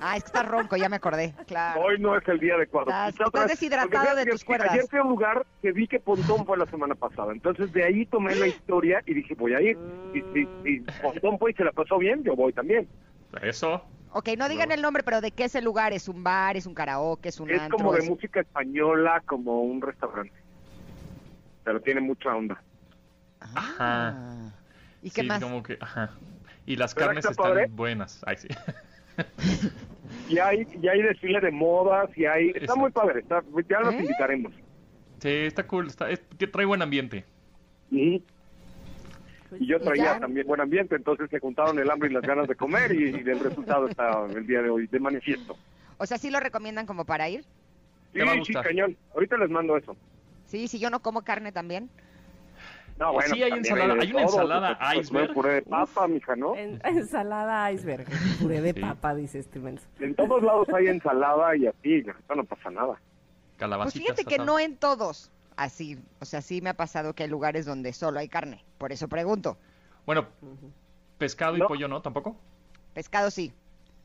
Ah, 0.00 0.16
es 0.16 0.22
que 0.22 0.28
estás 0.28 0.46
ronco, 0.46 0.76
ya 0.76 0.88
me 0.88 0.96
acordé. 0.96 1.34
Claro. 1.48 1.80
Hoy 1.80 1.98
no 1.98 2.16
es 2.16 2.28
el 2.28 2.38
día 2.38 2.54
adecuado. 2.54 2.90
Estás- 2.90 3.14
otra 3.14 3.24
estás 3.26 3.42
vez- 3.42 3.50
deshidratado 3.60 4.14
de 4.14 4.26
tus 4.26 4.44
cuerdas. 4.44 4.70
Ayer 4.70 4.84
fui 4.88 4.98
a 5.00 5.02
un 5.02 5.08
lugar 5.08 5.44
que 5.62 5.72
vi 5.72 5.88
que 5.88 5.98
Pontón 5.98 6.46
fue 6.46 6.56
la 6.58 6.66
semana 6.66 6.94
pasada. 6.94 7.32
Entonces 7.32 7.72
de 7.72 7.82
ahí 7.82 8.06
tomé 8.06 8.36
la 8.36 8.46
historia 8.46 9.02
y 9.04 9.14
dije, 9.14 9.34
voy 9.34 9.54
a 9.54 9.60
ir. 9.60 9.76
Y 10.14 10.20
si 10.32 10.48
y 10.64 10.80
Pontón 11.02 11.40
fue 11.40 11.50
y 11.50 11.54
se 11.54 11.64
la 11.64 11.72
pasó 11.72 11.98
bien, 11.98 12.22
yo 12.22 12.36
voy 12.36 12.52
también. 12.52 12.86
Eso. 13.42 13.82
Ok, 14.12 14.30
no 14.36 14.48
digan 14.48 14.72
el 14.72 14.82
nombre, 14.82 15.02
pero 15.02 15.20
¿de 15.20 15.30
qué 15.30 15.44
es 15.44 15.54
el 15.54 15.64
lugar? 15.64 15.92
¿Es 15.92 16.08
un 16.08 16.24
bar? 16.24 16.56
¿Es 16.56 16.66
un 16.66 16.74
karaoke? 16.74 17.28
¿Es 17.28 17.38
un 17.38 17.50
Es 17.50 17.60
antro? 17.60 17.78
como 17.78 17.92
de 17.92 18.00
es- 18.00 18.08
música 18.10 18.40
española, 18.40 19.22
como 19.26 19.62
un 19.62 19.80
restaurante. 19.80 20.32
Pero 21.64 21.80
tiene 21.80 22.00
mucha 22.00 22.34
onda. 22.34 22.60
Ah. 23.54 24.50
¿Y 25.02 25.10
qué 25.10 25.22
sí, 25.22 25.26
más? 25.28 25.42
como 25.42 25.62
que, 25.62 25.78
ajá. 25.80 26.10
Y 26.66 26.76
las 26.76 26.94
¿Verdad 26.94 27.08
carnes 27.08 27.24
están 27.24 27.36
padre? 27.36 27.66
buenas. 27.70 28.22
Ay, 28.26 28.36
sí. 28.36 28.48
Y 30.28 30.38
hay, 30.38 30.66
y 30.82 30.88
hay 30.88 31.02
desfile 31.02 31.40
de 31.40 31.50
modas 31.50 32.10
y 32.16 32.24
hay... 32.26 32.48
Está 32.48 32.58
Exacto. 32.60 32.80
muy 32.80 32.90
padre. 32.90 33.20
está- 33.20 33.42
ya 33.68 33.80
los 33.80 33.94
¿Eh? 33.94 33.98
invitaremos. 34.00 34.52
Sí, 35.20 35.28
está 35.28 35.66
cool. 35.66 35.86
Está, 35.86 36.10
es- 36.10 36.20
que 36.38 36.46
trae 36.46 36.64
buen 36.66 36.82
ambiente. 36.82 37.24
Y, 37.90 38.22
y 39.58 39.66
yo 39.66 39.76
¿Y 39.76 39.80
traía 39.80 40.04
ya? 40.14 40.20
también 40.20 40.46
buen 40.46 40.60
ambiente, 40.60 40.94
entonces 40.96 41.28
se 41.30 41.38
juntaron 41.40 41.78
el 41.78 41.90
hambre 41.90 42.08
y 42.10 42.12
las 42.12 42.22
ganas 42.22 42.46
de 42.48 42.54
comer 42.54 42.92
y, 42.92 43.10
y 43.10 43.28
el 43.28 43.40
resultado 43.40 43.88
está 43.88 44.24
el 44.26 44.46
día 44.46 44.62
de 44.62 44.70
hoy, 44.70 44.86
de 44.86 45.00
manifiesto. 45.00 45.56
O 45.98 46.06
sea, 46.06 46.18
¿sí 46.18 46.30
lo 46.30 46.40
recomiendan 46.40 46.86
como 46.86 47.04
para 47.04 47.28
ir? 47.28 47.44
Sí, 48.12 48.20
sí, 48.46 48.52
cañón. 48.54 48.96
Ahorita 49.14 49.36
les 49.36 49.50
mando 49.50 49.76
eso. 49.76 49.96
Sí, 50.46 50.66
si 50.68 50.78
yo 50.78 50.90
no 50.90 51.00
como 51.00 51.22
carne 51.22 51.52
también. 51.52 51.90
No, 52.98 53.12
bueno, 53.14 53.34
Sí, 53.34 53.42
hay 53.42 53.52
ensalada- 53.52 53.94
hay 54.00 54.10
una 54.12 54.26
todo, 54.26 54.34
ensalada 54.36 54.78
pues, 54.78 54.90
pues, 54.90 55.06
iceberg. 55.06 55.32
Puré 55.34 55.52
de 55.54 55.62
papa, 55.62 56.06
mija, 56.08 56.36
¿no? 56.36 56.54
En- 56.56 56.80
ensalada 56.84 57.72
iceberg. 57.72 58.06
Puré 58.42 58.60
de 58.60 58.72
Sí. 58.74 58.80
papa, 58.80 59.14
dice 59.14 59.38
este 59.38 59.58
menso. 59.58 59.86
En 60.00 60.14
todos 60.14 60.42
lados 60.42 60.68
hay 60.74 60.88
ensalada 60.88 61.56
y 61.56 61.66
así, 61.66 62.02
no, 62.28 62.34
no 62.34 62.44
pasa 62.44 62.70
nada. 62.70 62.94
Pues 62.94 63.56
Calabacitas. 63.58 64.02
fíjate 64.02 64.24
que 64.24 64.38
no 64.38 64.58
en 64.58 64.76
todos. 64.76 65.30
Así, 65.60 65.98
o 66.20 66.24
sea, 66.24 66.40
sí 66.40 66.62
me 66.62 66.70
ha 66.70 66.74
pasado 66.74 67.12
que 67.14 67.24
hay 67.24 67.28
lugares 67.28 67.66
donde 67.66 67.92
solo 67.92 68.18
hay 68.18 68.28
carne. 68.30 68.64
Por 68.78 68.92
eso 68.92 69.08
pregunto. 69.08 69.58
Bueno, 70.06 70.26
pescado 71.18 71.54
y 71.54 71.60
No. 71.60 71.66
pollo 71.68 71.86
no, 71.86 72.00
tampoco. 72.00 72.34
Pescado 72.94 73.30
sí. 73.30 73.52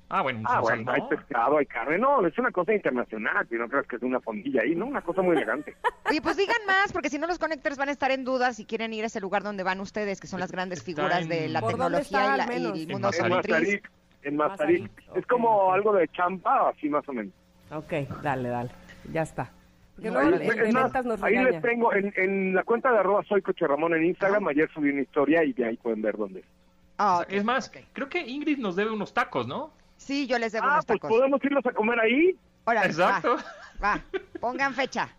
Ah, 0.10 0.22
bueno, 0.22 0.41
Ah, 0.45 0.60
bueno, 0.60 0.91
hay 0.91 1.02
pescado, 1.10 1.57
hay 1.57 1.65
carne. 1.65 1.98
No, 1.98 2.27
es 2.27 2.38
una 2.38 2.52
cosa 2.52 2.73
internacional, 2.73 3.48
y 3.49 3.56
no 3.56 3.69
creas 3.69 3.88
que 3.88 3.95
es 3.95 4.02
una 4.02 4.19
fondilla 4.19 4.64
ahí, 4.64 4.76
¿no? 4.76 4.86
Una 4.86 4.99
cosa 5.02 5.22
muy 5.22 5.38
elegante. 5.38 5.73
Oye, 6.11 6.22
pues 6.22 6.36
digan 6.36 6.57
más, 6.68 6.91
porque 6.91 7.10
si 7.10 7.18
no 7.19 7.26
los 7.26 7.40
conectores 7.40 7.77
van 7.77 7.88
a 7.88 7.94
estar 7.94 8.11
en 8.11 8.26
dudas 8.26 8.57
si 8.57 8.65
quieren 8.65 8.94
ir 8.94 9.06
a 9.06 9.07
ese 9.07 9.22
lugar 9.22 9.41
donde 9.44 9.64
van 9.64 9.80
ustedes, 9.80 10.19
que 10.19 10.27
son 10.27 10.41
las 10.41 10.52
grandes 10.52 10.80
Está 10.80 10.86
figuras 10.88 11.30
de 11.30 11.45
en- 11.45 11.53
la 11.53 11.61
¿Por 11.61 11.77
dónde 11.77 11.99
tecnología 12.02 12.36
está, 12.36 12.53
y, 12.57 12.61
la- 12.64 12.73
y 12.76 12.84
el 12.84 12.90
En 12.90 12.91
mundo 12.91 13.07
En 13.14 13.15
automotriz. 13.23 13.52
Mazarik, 13.56 13.91
en 14.23 14.36
Mazarik. 14.36 14.91
Es 15.15 15.26
como 15.26 15.49
ok. 15.69 15.73
algo 15.76 15.94
de 15.94 16.07
champa, 16.10 16.68
así 16.68 16.90
más 16.90 17.07
o 17.07 17.14
menos. 17.14 17.34
Ok, 17.72 17.94
dale, 18.22 18.49
dale. 18.49 18.72
Ya 19.14 19.22
está. 19.22 19.52
Porque 19.95 20.09
No, 20.11 20.22
luego 20.22 20.27
ahí- 20.27 20.34
el, 20.35 20.41
el 20.41 20.59
Es 20.59 20.65
de 20.67 20.72
más, 20.73 20.84
ventas 20.84 21.05
nos 21.05 21.23
ahí 21.23 21.34
regaña. 21.38 21.49
les 21.51 21.61
tengo, 21.61 21.93
en, 21.93 22.13
en 22.17 22.55
la 22.55 22.63
cuenta 22.63 22.91
de 22.91 22.99
arroba 22.99 23.23
soy 23.23 23.41
Coche 23.41 23.65
Ramón 23.65 23.93
en 23.93 24.05
Instagram, 24.05 24.47
ayer 24.49 24.69
subí 24.73 24.89
una 24.89 25.01
historia 25.01 25.43
y 25.43 25.53
de 25.53 25.65
ahí 25.65 25.77
pueden 25.77 26.01
ver 26.01 26.17
dónde. 26.17 26.43
Ah, 26.97 27.23
sea, 27.27 27.38
es 27.38 27.43
más, 27.43 27.69
ok. 27.69 27.77
creo 27.93 28.09
que 28.09 28.19
Ingrid 28.27 28.57
nos 28.57 28.76
debe 28.76 28.91
unos 28.91 29.13
tacos, 29.13 29.47
¿no? 29.47 29.72
Sí, 29.97 30.27
yo 30.27 30.38
les 30.38 30.51
debo 30.51 30.65
Ah, 30.65 30.73
unos 30.73 30.85
pues 30.85 30.99
tacos. 30.99 31.17
podemos 31.17 31.43
irlos 31.43 31.65
a 31.65 31.72
comer 31.72 31.99
ahí. 31.99 32.38
Órale, 32.65 32.88
Exacto. 32.88 33.38
Va, 33.84 33.95
va, 33.95 34.01
pongan 34.39 34.73
fecha. 34.73 35.09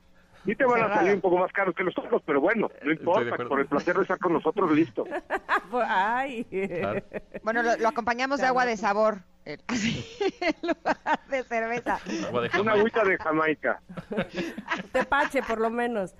Sí 0.44 0.54
te 0.54 0.64
van 0.64 0.82
a 0.82 0.94
salir 0.94 1.14
un 1.14 1.20
poco 1.20 1.38
más 1.38 1.50
caros 1.52 1.74
que 1.74 1.82
los 1.82 1.94
tacos, 1.94 2.22
pero 2.24 2.40
bueno, 2.40 2.70
no 2.82 2.88
de 2.88 2.94
importa, 2.94 3.36
por 3.48 3.58
el 3.60 3.66
placer 3.66 3.96
de 3.96 4.02
estar 4.02 4.18
con 4.18 4.32
nosotros, 4.34 4.70
listo. 4.72 5.04
Pues, 5.70 5.86
Ay. 5.88 6.44
Claro. 6.44 7.02
Bueno, 7.42 7.62
lo, 7.62 7.76
lo 7.78 7.88
acompañamos 7.88 8.38
de 8.40 8.46
agua 8.46 8.64
de 8.66 8.76
sabor. 8.76 9.18
Así, 9.68 10.04
en 10.40 10.68
lugar 10.68 11.20
de 11.30 11.42
cerveza. 11.44 12.00
De 12.06 12.28
Una 12.30 12.48
Jamaica. 12.48 12.72
agüita 12.72 13.04
de 13.04 13.16
Jamaica. 13.18 13.80
Tepache, 14.92 15.42
por 15.42 15.60
lo 15.60 15.70
menos. 15.70 16.14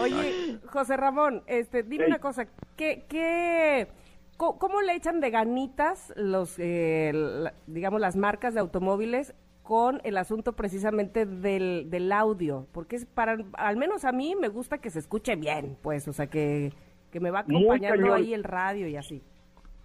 Oye, 0.00 0.58
José 0.66 0.96
Ramón, 0.96 1.42
este, 1.46 1.82
dime 1.82 2.04
Ey. 2.04 2.10
una 2.10 2.18
cosa, 2.20 2.46
¿qué, 2.76 3.04
qué, 3.08 3.88
¿cómo 4.36 4.80
le 4.82 4.94
echan 4.94 5.20
de 5.20 5.30
ganitas 5.30 6.12
los, 6.16 6.54
eh, 6.58 7.10
la- 7.14 7.54
digamos, 7.66 8.00
las 8.00 8.14
marcas 8.16 8.54
de 8.54 8.60
automóviles 8.60 9.34
con 9.64 10.00
el 10.04 10.16
asunto 10.18 10.52
precisamente 10.54 11.26
del, 11.26 11.86
del 11.90 12.12
audio? 12.12 12.68
Porque 12.72 12.96
es 12.96 13.06
para, 13.06 13.36
al 13.54 13.76
menos 13.76 14.04
a 14.04 14.12
mí 14.12 14.36
me 14.36 14.48
gusta 14.48 14.78
que 14.78 14.90
se 14.90 15.00
escuche 15.00 15.34
bien, 15.34 15.76
pues, 15.82 16.06
o 16.06 16.12
sea, 16.12 16.28
que, 16.28 16.72
que 17.10 17.18
me 17.20 17.30
va 17.32 17.40
acompañando 17.40 18.14
ahí 18.14 18.34
el 18.34 18.44
radio 18.44 18.86
y 18.86 18.96
así. 18.96 19.22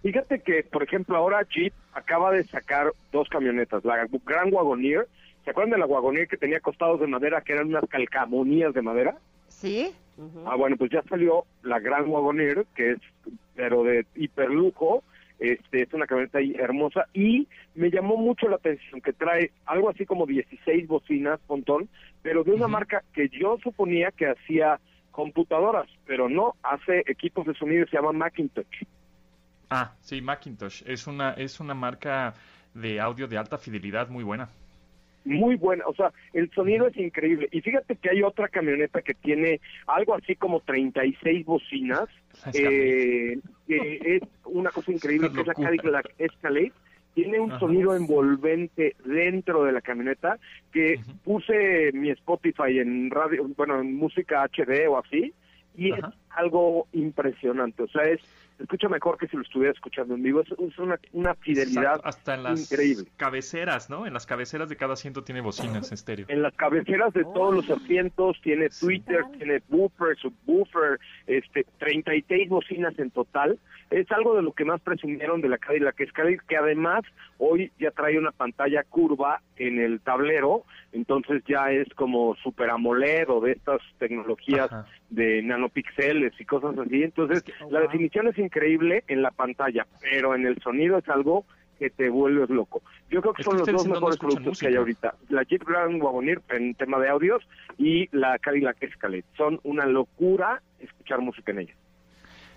Fíjate 0.02 0.40
que, 0.40 0.62
por 0.62 0.82
ejemplo, 0.82 1.16
ahora 1.16 1.46
Jeep 1.48 1.72
acaba 1.92 2.30
de 2.30 2.44
sacar 2.44 2.92
dos 3.12 3.28
camionetas, 3.28 3.84
la 3.84 4.06
Gran 4.24 4.52
Wagoneer. 4.52 5.08
¿Se 5.44 5.50
acuerdan 5.50 5.72
de 5.72 5.78
la 5.78 5.86
Wagoneer 5.86 6.28
que 6.28 6.36
tenía 6.36 6.60
costados 6.60 7.00
de 7.00 7.06
madera, 7.06 7.40
que 7.40 7.54
eran 7.54 7.68
unas 7.68 7.88
calcamonías 7.88 8.72
de 8.74 8.82
madera? 8.82 9.18
¿Sí? 9.48 9.92
Ah, 10.46 10.56
bueno, 10.56 10.76
pues 10.76 10.90
ya 10.90 11.02
salió 11.08 11.44
la 11.62 11.78
Gran 11.78 12.08
Wagoneer, 12.08 12.66
que 12.74 12.92
es, 12.92 12.98
pero 13.54 13.84
de 13.84 14.04
hiperlujo, 14.16 15.02
este, 15.38 15.82
es 15.82 15.92
una 15.94 16.06
camioneta 16.06 16.38
ahí 16.38 16.54
hermosa, 16.58 17.06
y 17.12 17.46
me 17.74 17.90
llamó 17.90 18.16
mucho 18.16 18.48
la 18.48 18.56
atención 18.56 19.00
que 19.00 19.12
trae 19.12 19.52
algo 19.66 19.88
así 19.88 20.06
como 20.06 20.26
16 20.26 20.88
bocinas, 20.88 21.40
montón, 21.48 21.88
pero 22.22 22.42
de 22.42 22.52
una 22.52 22.66
marca 22.66 23.04
que 23.12 23.28
yo 23.28 23.58
suponía 23.62 24.10
que 24.10 24.26
hacía 24.26 24.80
computadoras, 25.12 25.88
pero 26.06 26.28
no, 26.28 26.54
hace 26.62 27.04
equipos 27.06 27.46
de 27.46 27.54
sonido, 27.54 27.86
se 27.86 27.96
llama 27.96 28.12
Macintosh. 28.12 28.84
Ah, 29.70 29.94
sí, 30.00 30.20
Macintosh. 30.22 30.82
Es 30.86 31.06
una, 31.06 31.32
es 31.32 31.60
una 31.60 31.74
marca 31.74 32.34
de 32.74 33.00
audio 33.00 33.26
de 33.28 33.38
alta 33.38 33.58
fidelidad 33.58 34.08
muy 34.08 34.24
buena. 34.24 34.48
muy 35.24 35.56
buena, 35.56 35.84
o 35.86 35.94
sea, 35.94 36.10
el 36.32 36.50
sonido 36.52 36.86
es 36.86 36.96
increíble. 36.96 37.48
Y 37.52 37.60
fíjate 37.60 37.96
que 37.96 38.08
hay 38.10 38.22
otra 38.22 38.48
camioneta 38.48 39.02
que 39.02 39.12
tiene 39.14 39.60
algo 39.86 40.14
así 40.14 40.36
como 40.36 40.60
36 40.60 41.44
bocinas, 41.44 42.08
eh, 42.54 43.38
que 43.66 44.00
es 44.16 44.22
una 44.44 44.70
cosa 44.70 44.90
increína, 44.92 45.28
Una 45.28 45.34
que 45.34 45.40
es 45.42 45.46
la. 45.46 45.54
Cadillac 45.54 46.14
Escalade, 46.18 46.72
tiene 47.14 47.40
un 47.40 47.50
Ajá. 47.50 47.60
sonido 47.60 47.94
envolvente 47.94 48.96
dentro 49.04 49.64
de 49.64 49.72
la 49.72 49.80
camioneta 49.82 50.38
que 50.72 51.00
puse 51.24 51.90
mi 51.92 52.10
Spotify 52.10 52.78
en 52.78 53.10
radio, 53.10 53.46
bueno, 53.56 53.80
en 53.80 53.96
música 53.96 54.44
HD 54.44 54.88
o 54.88 54.98
así, 54.98 55.34
y 55.76 55.92
Ajá. 55.92 56.08
es 56.08 56.14
algo 56.30 56.86
impresionante. 56.92 57.82
O 57.82 57.88
sea, 57.88 58.04
es 58.04 58.20
escucha 58.58 58.88
mejor 58.88 59.18
que 59.18 59.28
si 59.28 59.36
lo 59.36 59.42
estuviera 59.42 59.72
escuchando 59.72 60.14
en 60.14 60.22
vivo. 60.22 60.40
Es, 60.40 60.50
es 60.52 60.78
una, 60.78 60.98
una 61.12 61.34
fidelidad 61.34 61.96
Exacto, 61.96 62.08
hasta 62.08 62.34
en 62.34 62.42
las 62.42 62.60
increíble. 62.72 63.04
cabeceras, 63.16 63.90
¿no? 63.90 64.06
En 64.06 64.14
las 64.14 64.26
cabeceras 64.26 64.68
de 64.68 64.76
cada 64.76 64.94
asiento 64.94 65.22
tiene 65.22 65.40
bocinas 65.40 65.92
estéreo. 65.92 66.26
En 66.28 66.42
las 66.42 66.54
cabeceras 66.54 67.12
de 67.14 67.24
todos 67.24 67.54
los 67.54 67.70
asientos 67.70 68.40
tiene 68.42 68.68
Twitter, 68.68 69.24
tiene 69.36 69.62
buffer, 69.68 70.16
subwoofer, 70.18 70.98
este, 71.26 71.64
36 71.78 72.48
bocinas 72.48 72.98
en 72.98 73.10
total. 73.10 73.58
Es 73.90 74.10
algo 74.12 74.34
de 74.34 74.42
lo 74.42 74.52
que 74.52 74.64
más 74.64 74.80
presumieron 74.80 75.40
de 75.40 75.48
la 75.48 75.58
Cadillac 75.58 75.98
Escalade, 76.00 76.40
que 76.46 76.56
además 76.56 77.04
hoy 77.38 77.72
ya 77.78 77.90
trae 77.90 78.18
una 78.18 78.32
pantalla 78.32 78.82
curva 78.84 79.40
en 79.56 79.78
el 79.80 80.00
tablero, 80.00 80.64
entonces 80.92 81.42
ya 81.46 81.70
es 81.70 81.88
como 81.94 82.34
Super 82.36 82.70
AMOLED 82.70 83.30
o 83.30 83.40
de 83.40 83.52
estas 83.52 83.80
tecnologías 83.98 84.70
Ajá. 84.72 84.86
de 85.10 85.42
nanopíxeles 85.42 86.32
y 86.38 86.44
cosas 86.44 86.76
así. 86.78 87.02
Entonces, 87.02 87.44
oh, 87.60 87.70
la 87.70 87.80
wow. 87.80 87.88
definición 87.88 88.28
es 88.28 88.38
increíble 88.38 89.04
en 89.08 89.22
la 89.22 89.30
pantalla, 89.30 89.86
pero 90.00 90.34
en 90.34 90.46
el 90.46 90.60
sonido 90.60 90.98
es 90.98 91.08
algo 91.08 91.44
que 91.78 91.90
te 91.90 92.10
vuelves 92.10 92.50
loco. 92.50 92.82
Yo 93.08 93.22
creo 93.22 93.32
que 93.32 93.42
Es 93.42 93.46
son 93.46 93.64
que 93.64 93.72
los 93.72 93.84
dos 93.84 93.88
mejores 93.88 94.18
productos 94.18 94.58
que 94.58 94.66
hay 94.66 94.74
ahorita. 94.74 95.14
La 95.28 95.44
Jeep 95.44 95.64
Grand 95.64 96.02
Wagoneer 96.02 96.42
en 96.50 96.74
tema 96.74 96.98
de 96.98 97.08
audios 97.08 97.46
y 97.78 98.08
la 98.16 98.38
Cadillac 98.38 98.82
Escalade. 98.82 99.24
Son 99.36 99.60
una 99.62 99.86
locura 99.86 100.60
escuchar 100.80 101.20
música 101.20 101.52
en 101.52 101.60
ella. 101.60 101.74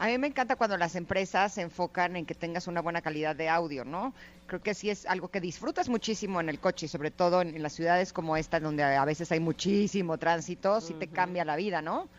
A 0.02 0.07
mí 0.07 0.18
me 0.18 0.26
encanta 0.26 0.56
cuando 0.56 0.78
las 0.78 0.95
empresas 0.95 1.53
se 1.53 1.61
enfocan 1.61 2.15
en 2.15 2.26
que 2.26 2.34
tengas 2.34 2.68
una 2.68 2.82
buena 2.82 3.02
calidad 3.03 3.36
de 3.36 3.49
audio, 3.49 3.86
¿no? 3.86 4.15
Creo 4.48 4.60
que 4.60 4.73
sí 4.73 4.90
es 4.90 5.06
algo 5.06 5.28
que 5.28 5.40
disfrutas 5.40 5.90
muchísimo 5.90 6.41
en 6.41 6.49
el 6.49 6.57
coche 6.60 6.88
y 6.88 6.90
sobre 6.90 7.11
todo 7.11 7.40
en, 7.44 7.56
en 7.56 7.61
las 7.61 7.73
ciudades 7.73 8.11
como 8.11 8.36
esta, 8.36 8.60
donde 8.60 8.84
a 8.84 9.06
veces 9.06 9.32
hay 9.32 9.40
muchísimo 9.40 10.18
tránsito, 10.18 10.82
sí 10.82 10.95
te 10.95 11.07
cambia 11.07 11.45
la 11.45 11.56
vida, 11.56 11.84
¿no? 11.84 12.10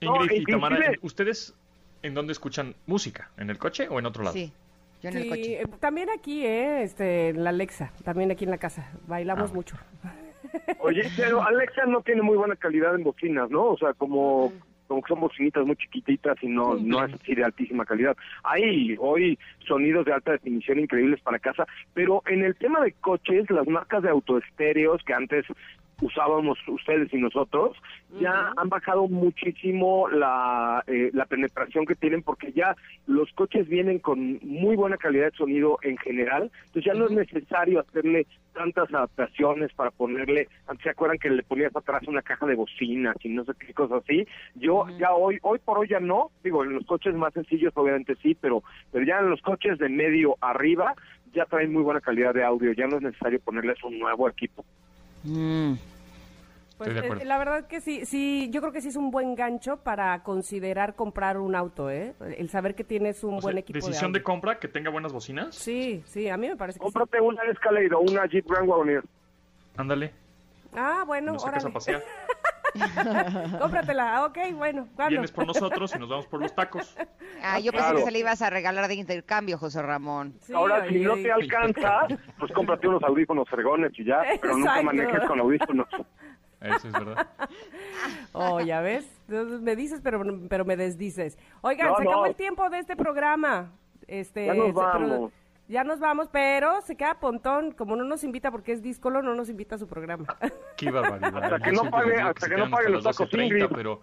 No, 0.00 0.16
Ingrid 0.16 0.32
y 0.32 0.40
inclusive- 0.40 0.60
Tamara, 0.60 0.92
¿ustedes 1.02 1.54
en 2.02 2.14
dónde 2.14 2.32
escuchan 2.32 2.74
música? 2.86 3.30
¿En 3.36 3.50
el 3.50 3.58
coche 3.58 3.86
o 3.88 4.00
en 4.00 4.06
otro 4.06 4.24
lado? 4.24 4.34
Sí, 4.34 4.52
yo 5.00 5.10
en 5.10 5.16
el 5.18 5.28
coche. 5.28 5.62
eh, 5.62 5.66
también 5.78 6.10
aquí, 6.10 6.44
¿eh? 6.44 6.82
Este, 6.82 7.28
en 7.28 7.44
la 7.44 7.50
Alexa, 7.50 7.92
también 8.02 8.32
aquí 8.32 8.42
en 8.46 8.50
la 8.50 8.58
casa. 8.58 8.90
Bailamos 9.06 9.52
Ah. 9.52 9.54
mucho. 9.54 9.76
Oye, 10.80 11.08
pero 11.16 11.40
Alexa 11.40 11.86
no 11.86 12.02
tiene 12.02 12.22
muy 12.22 12.36
buena 12.36 12.56
calidad 12.56 12.96
en 12.96 13.04
bocinas, 13.04 13.48
¿no? 13.48 13.62
O 13.66 13.78
sea, 13.78 13.94
como 13.94 14.52
como 14.92 15.02
que 15.02 15.08
son 15.08 15.20
bocinitas 15.20 15.66
muy 15.66 15.76
chiquititas 15.76 16.36
y 16.42 16.48
no 16.48 16.74
no 16.76 17.04
es 17.04 17.14
así 17.14 17.34
de 17.34 17.44
altísima 17.44 17.84
calidad. 17.86 18.16
Hay 18.44 18.94
hoy 18.98 19.38
sonidos 19.66 20.04
de 20.04 20.12
alta 20.12 20.32
definición 20.32 20.80
increíbles 20.80 21.20
para 21.20 21.38
casa, 21.38 21.66
pero 21.94 22.22
en 22.26 22.44
el 22.44 22.54
tema 22.56 22.80
de 22.80 22.92
coches, 22.92 23.50
las 23.50 23.66
marcas 23.66 24.02
de 24.02 24.10
autoestéreos 24.10 25.02
que 25.04 25.14
antes 25.14 25.46
usábamos 26.02 26.58
ustedes 26.66 27.12
y 27.14 27.16
nosotros, 27.16 27.76
ya 28.20 28.52
han 28.56 28.68
bajado 28.68 29.08
muchísimo 29.08 30.08
la, 30.08 30.82
eh, 30.86 31.10
la 31.14 31.24
penetración 31.26 31.86
que 31.86 31.94
tienen 31.94 32.22
porque 32.22 32.52
ya 32.52 32.76
los 33.06 33.32
coches 33.32 33.68
vienen 33.68 34.00
con 34.00 34.38
muy 34.42 34.76
buena 34.76 34.96
calidad 34.96 35.30
de 35.30 35.36
sonido 35.36 35.78
en 35.82 35.96
general, 35.96 36.50
entonces 36.66 36.84
ya 36.84 36.94
no 36.94 37.06
es 37.06 37.12
necesario 37.12 37.80
hacerle 37.80 38.26
tantas 38.52 38.92
adaptaciones 38.92 39.72
para 39.72 39.90
ponerle, 39.90 40.48
antes 40.66 40.82
se 40.82 40.90
acuerdan 40.90 41.18
que 41.18 41.30
le 41.30 41.42
ponías 41.42 41.74
atrás 41.74 42.02
una 42.06 42.20
caja 42.20 42.46
de 42.46 42.56
bocinas 42.56 43.16
y 43.22 43.28
no 43.28 43.44
sé 43.44 43.52
qué 43.58 43.72
cosas 43.72 44.02
así, 44.02 44.26
yo 44.56 44.86
ya 44.98 45.12
hoy, 45.12 45.38
hoy 45.42 45.58
por 45.60 45.78
hoy 45.78 45.88
ya 45.88 46.00
no, 46.00 46.30
digo, 46.42 46.64
en 46.64 46.74
los 46.74 46.84
coches 46.84 47.14
más 47.14 47.32
sencillos 47.32 47.72
obviamente 47.76 48.16
sí, 48.16 48.36
pero, 48.38 48.62
pero 48.90 49.04
ya 49.06 49.20
en 49.20 49.30
los 49.30 49.40
coches 49.40 49.78
de 49.78 49.88
medio 49.88 50.36
arriba 50.40 50.94
ya 51.32 51.46
traen 51.46 51.72
muy 51.72 51.82
buena 51.82 52.00
calidad 52.00 52.34
de 52.34 52.44
audio, 52.44 52.72
ya 52.72 52.86
no 52.86 52.96
es 52.96 53.02
necesario 53.02 53.40
ponerles 53.40 53.82
un 53.84 53.98
nuevo 53.98 54.28
equipo. 54.28 54.64
Mm. 55.24 55.74
Pues, 56.78 56.90
Estoy 56.90 57.10
de 57.10 57.22
eh, 57.22 57.26
la 57.26 57.38
verdad 57.38 57.66
que 57.68 57.80
sí, 57.80 58.04
sí, 58.06 58.48
yo 58.50 58.60
creo 58.60 58.72
que 58.72 58.80
sí 58.80 58.88
es 58.88 58.96
un 58.96 59.10
buen 59.10 59.34
gancho 59.36 59.76
para 59.76 60.22
considerar 60.22 60.96
comprar 60.96 61.38
un 61.38 61.54
auto, 61.54 61.90
¿eh? 61.90 62.14
El 62.36 62.48
saber 62.50 62.74
que 62.74 62.82
tienes 62.82 63.22
un 63.22 63.34
O 63.34 63.40
sea, 63.40 63.48
buen 63.48 63.58
equipo 63.58 63.78
decisión 63.78 64.12
de 64.12 64.22
compra 64.22 64.58
que 64.58 64.66
tenga 64.68 64.90
buenas 64.90 65.12
bocinas. 65.12 65.54
Sí, 65.54 66.02
sí, 66.06 66.28
a 66.28 66.36
mí 66.36 66.48
me 66.48 66.56
parece 66.56 66.80
que 66.80 66.86
sí. 66.86 66.92
Cómprate 66.92 67.20
una 67.20 67.42
Escalade 67.44 67.94
o 67.94 68.00
una 68.00 68.26
Jeep 68.26 68.48
Grand 68.48 68.68
Wagoneer. 68.68 69.04
Ándale, 69.76 70.12
Ah, 70.74 71.04
bueno, 71.06 71.32
nos 71.32 71.44
Cómpratela, 73.58 74.16
ah, 74.16 74.26
ok, 74.26 74.38
bueno, 74.54 74.88
¿cuándo? 74.94 75.10
Vienes 75.10 75.32
por 75.32 75.46
nosotros 75.46 75.92
y 75.94 75.98
nos 75.98 76.08
vamos 76.08 76.26
por 76.26 76.40
los 76.40 76.54
tacos. 76.54 76.96
Ah, 77.42 77.58
yo 77.58 77.72
pensé 77.72 77.84
Claro. 77.86 77.98
que 77.98 78.04
se 78.04 78.10
le 78.10 78.18
ibas 78.20 78.40
a 78.42 78.50
regalar 78.50 78.88
de 78.88 78.94
intercambio, 78.94 79.58
José 79.58 79.82
Ramón. 79.82 80.34
Sí, 80.40 80.52
Ahora, 80.54 80.86
si 80.88 81.00
no 81.00 81.14
te 81.14 81.30
alcanza, 81.32 82.06
pues 82.38 82.52
cómprate 82.52 82.88
unos 82.88 83.02
audífonos 83.02 83.48
fregones 83.48 83.92
y 83.98 84.04
ya, 84.04 84.22
pero 84.40 84.56
nunca 84.56 84.82
manejes 84.82 85.20
con 85.26 85.40
audífonos. 85.40 85.88
Eso 86.60 86.86
es 86.88 86.92
verdad. 86.92 87.26
Oh, 88.32 88.60
ya 88.60 88.80
ves, 88.80 89.06
Entonces, 89.28 89.60
me 89.60 89.76
dices, 89.76 90.00
pero, 90.02 90.22
pero 90.48 90.64
me 90.64 90.76
desdices. 90.76 91.38
Oigan, 91.60 91.88
No, 91.88 91.96
se 91.96 92.02
acabó 92.02 92.20
no. 92.22 92.26
el 92.26 92.34
tiempo 92.34 92.68
de 92.70 92.78
este 92.78 92.96
programa. 92.96 93.70
Este, 94.08 94.46
Ya 94.46 94.54
nos 94.54 94.72
vamos. 94.72 95.32
Ya 95.68 95.84
nos 95.84 96.00
vamos, 96.00 96.28
pero 96.30 96.80
se 96.82 96.96
queda 96.96 97.14
Pontón, 97.20 97.72
como 97.72 97.96
no 97.96 98.04
nos 98.04 98.24
invita 98.24 98.50
porque 98.50 98.72
es 98.72 98.82
díscolo, 98.82 99.22
no 99.22 99.34
nos 99.34 99.48
invita 99.48 99.76
a 99.76 99.78
su 99.78 99.86
programa. 99.86 100.26
Qué 100.76 100.90
barbaridad. 100.90 101.44
Hasta 101.44 101.58
que 101.60 101.72
no 101.72 101.84
pague- 101.90 102.20
hasta 102.20 102.48
que 102.48 102.56
no 102.56 102.70
pague 102.70 102.88
los 102.90 103.04
tacos 103.04 103.30
12:30, 103.30 103.44
Ingrid. 103.46 103.66
pero 103.74 104.00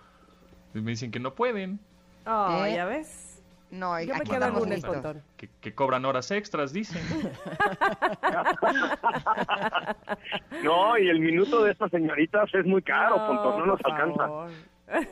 me 0.73 0.91
dicen 0.91 1.11
que 1.11 1.19
no 1.19 1.34
pueden, 1.36 1.80
Oh, 2.26 2.64
¿Eh? 2.65 2.76
ya 2.76 2.86
ves. 2.86 3.26
No, 3.72 3.99
Yo 4.02 4.15
me 4.15 4.22
quedo 4.22 4.49
lunes, 4.49 4.77
listos. 4.77 4.94
Pontón. 4.95 5.22
que, 5.38 5.48
que 5.61 5.76
cobran 5.76 6.03
horas 6.06 6.31
extras, 6.31 6.73
dicen. 6.73 7.02
No, 10.64 10.98
y 10.98 11.07
el 11.10 11.19
minuto 11.19 11.64
de 11.64 11.72
estas 11.72 11.91
señoritas 11.91 12.49
es 12.53 12.65
muy 12.65 12.81
caro, 12.81 13.15
Pontón, 13.15 13.60
no 13.60 13.65
nos 13.68 13.80
alcanza. 13.86 14.18
favor. 14.18 14.49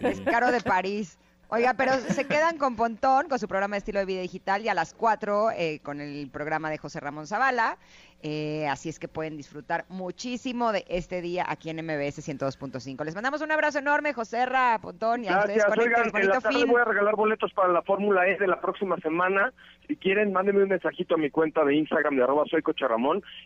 Es 0.02 0.22
caro 0.22 0.52
de 0.52 0.62
París. 0.62 1.18
Oiga, 1.50 1.76
pero 1.76 1.94
se 1.94 2.28
quedan 2.28 2.58
con 2.58 2.76
Pontón, 2.76 3.30
con 3.30 3.40
su 3.40 3.48
programa 3.48 3.76
de 3.76 3.80
estilo 3.80 4.00
de 4.00 4.06
vida 4.06 4.20
digital, 4.20 4.64
y 4.64 4.68
a 4.68 4.74
las 4.74 4.94
4 4.94 5.52
eh, 5.52 5.80
con 5.82 6.02
el 6.02 6.30
programa 6.30 6.70
de 6.70 6.78
José 6.78 7.00
Ramón 7.00 7.26
Zavala. 7.26 7.78
Eh, 8.22 8.68
así 8.68 8.90
es 8.90 9.00
que 9.00 9.08
pueden 9.08 9.38
disfrutar 9.38 9.86
muchísimo 9.88 10.74
de 10.74 10.84
este 10.90 11.22
día 11.22 11.46
aquí 11.48 11.70
en 11.70 11.78
MBS 11.78 12.28
102.5. 12.28 13.06
Les 13.06 13.16
mandamos 13.16 13.42
un 13.42 13.52
abrazo 13.54 13.80
enorme, 13.80 14.12
José 14.12 14.46
Ra, 14.46 14.78
Pontón, 14.82 15.24
y 15.24 15.30
a 15.30 15.40
ustedes 15.40 15.64
Gracias, 15.64 15.66
conecten. 15.68 15.94
oigan, 15.94 16.08
en 16.08 16.12
la 16.12 16.34
Bonito 16.34 16.42
tarde 16.42 16.60
fin. 16.60 16.68
voy 16.68 16.82
a 16.82 16.86
regalar 16.86 17.16
boletos 17.16 17.54
para 17.54 17.72
la 17.72 17.82
Fórmula 17.82 18.28
E 18.28 18.38
de 18.38 18.48
la 18.48 18.60
próxima 18.60 18.98
semana. 18.98 19.54
Si 19.88 19.96
quieren, 19.96 20.34
mándenme 20.34 20.64
un 20.64 20.70
mensajito 20.70 21.16
a 21.16 21.18
mi 21.18 21.30
cuenta 21.30 21.64
de 21.64 21.76
Instagram 21.76 22.18
de 22.18 22.24
arroba 22.24 22.44
soy 22.50 22.62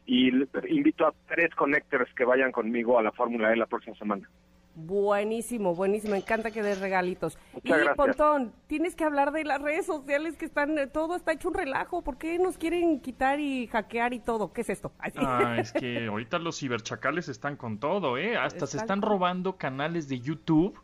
y 0.07 0.30
invito 0.69 1.06
a 1.06 1.14
tres 1.28 1.53
connectors 1.53 2.11
que 2.15 2.26
vayan 2.26 2.52
conmigo 2.52 2.98
a 2.98 3.03
la 3.03 3.11
Fórmula 3.11 3.53
E 3.53 3.57
la 3.57 3.68
próxima 3.68 3.95
semana. 3.98 4.28
Buenísimo, 4.73 5.76
buenísimo. 5.76 6.14
Me 6.14 6.19
encanta 6.19 6.52
que 6.52 6.64
des 6.64 6.80
regalitos. 6.80 7.38
Muchas 7.53 7.65
y 7.65 7.69
gracias. 7.69 7.95
Pontón, 7.98 8.53
tienes 8.68 8.95
que 8.95 9.03
hablar 9.03 9.31
de 9.31 9.43
las 9.43 9.61
redes 9.61 9.85
sociales 9.85 10.38
que 10.38 10.45
están, 10.45 10.77
eh, 10.77 10.88
todo 10.88 11.15
está 11.15 11.34
hecho 11.34 11.49
un 11.49 11.56
relajo. 11.56 12.02
¿Por 12.03 12.18
qué 12.18 12.39
nos 12.39 12.57
quieren 12.57 13.02
quitar 13.02 13.39
y 13.39 13.68
hackear 13.68 14.14
y 14.14 14.19
todo? 14.19 14.53
¿Qué 14.53 14.61
es 14.61 14.69
esto? 14.69 14.93
Así. 14.99 15.19
Ah, 15.19 15.57
es 15.60 15.73
que 15.73 16.07
ahorita 16.07 16.39
los 16.39 16.57
ciberchacales 16.57 17.27
están 17.27 17.57
con 17.57 17.80
todo, 17.80 18.18
¿eh? 18.18 18.38
Hasta 18.38 18.65
se 18.65 18.77
Están 18.77 19.02
robando 19.02 19.57
canales 19.57 20.07
de 20.07 20.19
YouTube 20.19 20.80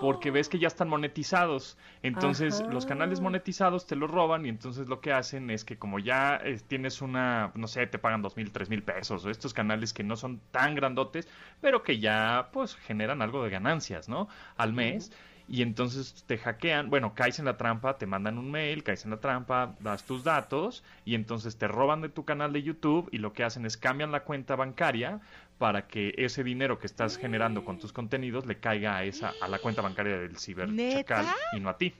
porque 0.00 0.30
ves 0.30 0.48
que 0.48 0.58
ya 0.58 0.68
están 0.68 0.88
monetizados. 0.88 1.78
Entonces, 2.02 2.60
Ajá. 2.60 2.72
los 2.72 2.86
canales 2.86 3.20
monetizados 3.20 3.86
te 3.86 3.96
los 3.96 4.10
roban 4.10 4.44
y 4.46 4.48
entonces 4.48 4.88
lo 4.88 5.00
que 5.00 5.12
hacen 5.12 5.50
es 5.50 5.64
que 5.64 5.78
como 5.78 5.98
ya 5.98 6.40
eh, 6.44 6.60
tienes 6.66 7.00
una, 7.00 7.52
no 7.54 7.68
sé, 7.68 7.86
te 7.86 7.98
pagan 7.98 8.22
dos 8.22 8.36
mil, 8.36 8.50
tres 8.52 8.68
mil 8.68 8.82
pesos 8.82 9.24
o 9.24 9.30
estos 9.30 9.54
canales 9.54 9.92
que 9.92 10.02
no 10.02 10.16
son 10.16 10.40
tan 10.50 10.74
grandotes, 10.74 11.28
pero 11.60 11.82
que 11.82 11.98
ya 11.98 12.50
pues 12.52 12.76
generan 12.76 13.22
algo 13.22 13.42
de 13.44 13.50
ganancias, 13.50 14.08
¿no? 14.08 14.28
Al 14.56 14.72
mes. 14.72 15.12
Y 15.46 15.62
entonces 15.62 16.24
te 16.26 16.38
hackean, 16.38 16.88
bueno, 16.88 17.14
caes 17.14 17.38
en 17.38 17.44
la 17.44 17.56
trampa, 17.56 17.98
te 17.98 18.06
mandan 18.06 18.38
un 18.38 18.50
mail, 18.50 18.82
caes 18.82 19.04
en 19.04 19.10
la 19.10 19.18
trampa, 19.18 19.74
das 19.80 20.04
tus 20.04 20.24
datos 20.24 20.82
y 21.04 21.14
entonces 21.14 21.56
te 21.58 21.68
roban 21.68 22.00
de 22.00 22.08
tu 22.08 22.24
canal 22.24 22.52
de 22.52 22.62
YouTube 22.62 23.08
y 23.12 23.18
lo 23.18 23.32
que 23.32 23.44
hacen 23.44 23.66
es 23.66 23.76
cambian 23.76 24.10
la 24.10 24.20
cuenta 24.24 24.56
bancaria 24.56 25.20
para 25.58 25.86
que 25.86 26.14
ese 26.16 26.42
dinero 26.44 26.78
que 26.78 26.86
estás 26.86 27.18
generando 27.18 27.64
con 27.64 27.78
tus 27.78 27.92
contenidos 27.92 28.46
le 28.46 28.58
caiga 28.58 28.96
a 28.96 29.04
esa 29.04 29.32
a 29.42 29.48
la 29.48 29.58
cuenta 29.58 29.82
bancaria 29.82 30.18
del 30.18 30.38
ciberchacal 30.38 31.26
y 31.56 31.60
no 31.60 31.68
a 31.68 31.76
ti. 31.76 31.94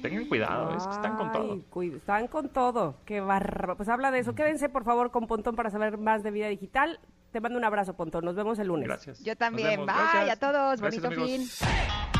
Tengan 0.00 0.26
cuidado, 0.26 0.76
es 0.76 0.86
que 0.86 0.92
están 0.92 1.16
con 1.16 1.32
todo. 1.32 1.60
Están 1.96 2.28
con 2.28 2.48
todo. 2.50 2.94
Qué 3.04 3.20
barba. 3.20 3.74
Pues 3.74 3.88
habla 3.88 4.12
de 4.12 4.20
eso. 4.20 4.36
Quédense, 4.36 4.68
por 4.68 4.84
favor, 4.84 5.10
con 5.10 5.26
Pontón 5.26 5.56
para 5.56 5.70
saber 5.70 5.98
más 5.98 6.22
de 6.22 6.30
vida 6.30 6.46
digital. 6.46 7.00
Te 7.32 7.40
mando 7.40 7.58
un 7.58 7.64
abrazo, 7.64 7.94
Pontón. 7.94 8.24
Nos 8.24 8.36
vemos 8.36 8.60
el 8.60 8.68
lunes. 8.68 8.86
Gracias. 8.86 9.24
Yo 9.24 9.36
también. 9.36 9.80
Bye 9.80 9.86
Gracias. 9.86 10.36
a 10.36 10.36
todos. 10.36 10.80
Gracias, 10.80 11.02
Bonito 11.02 11.22
amigos. 11.22 11.58
fin. 11.58 12.19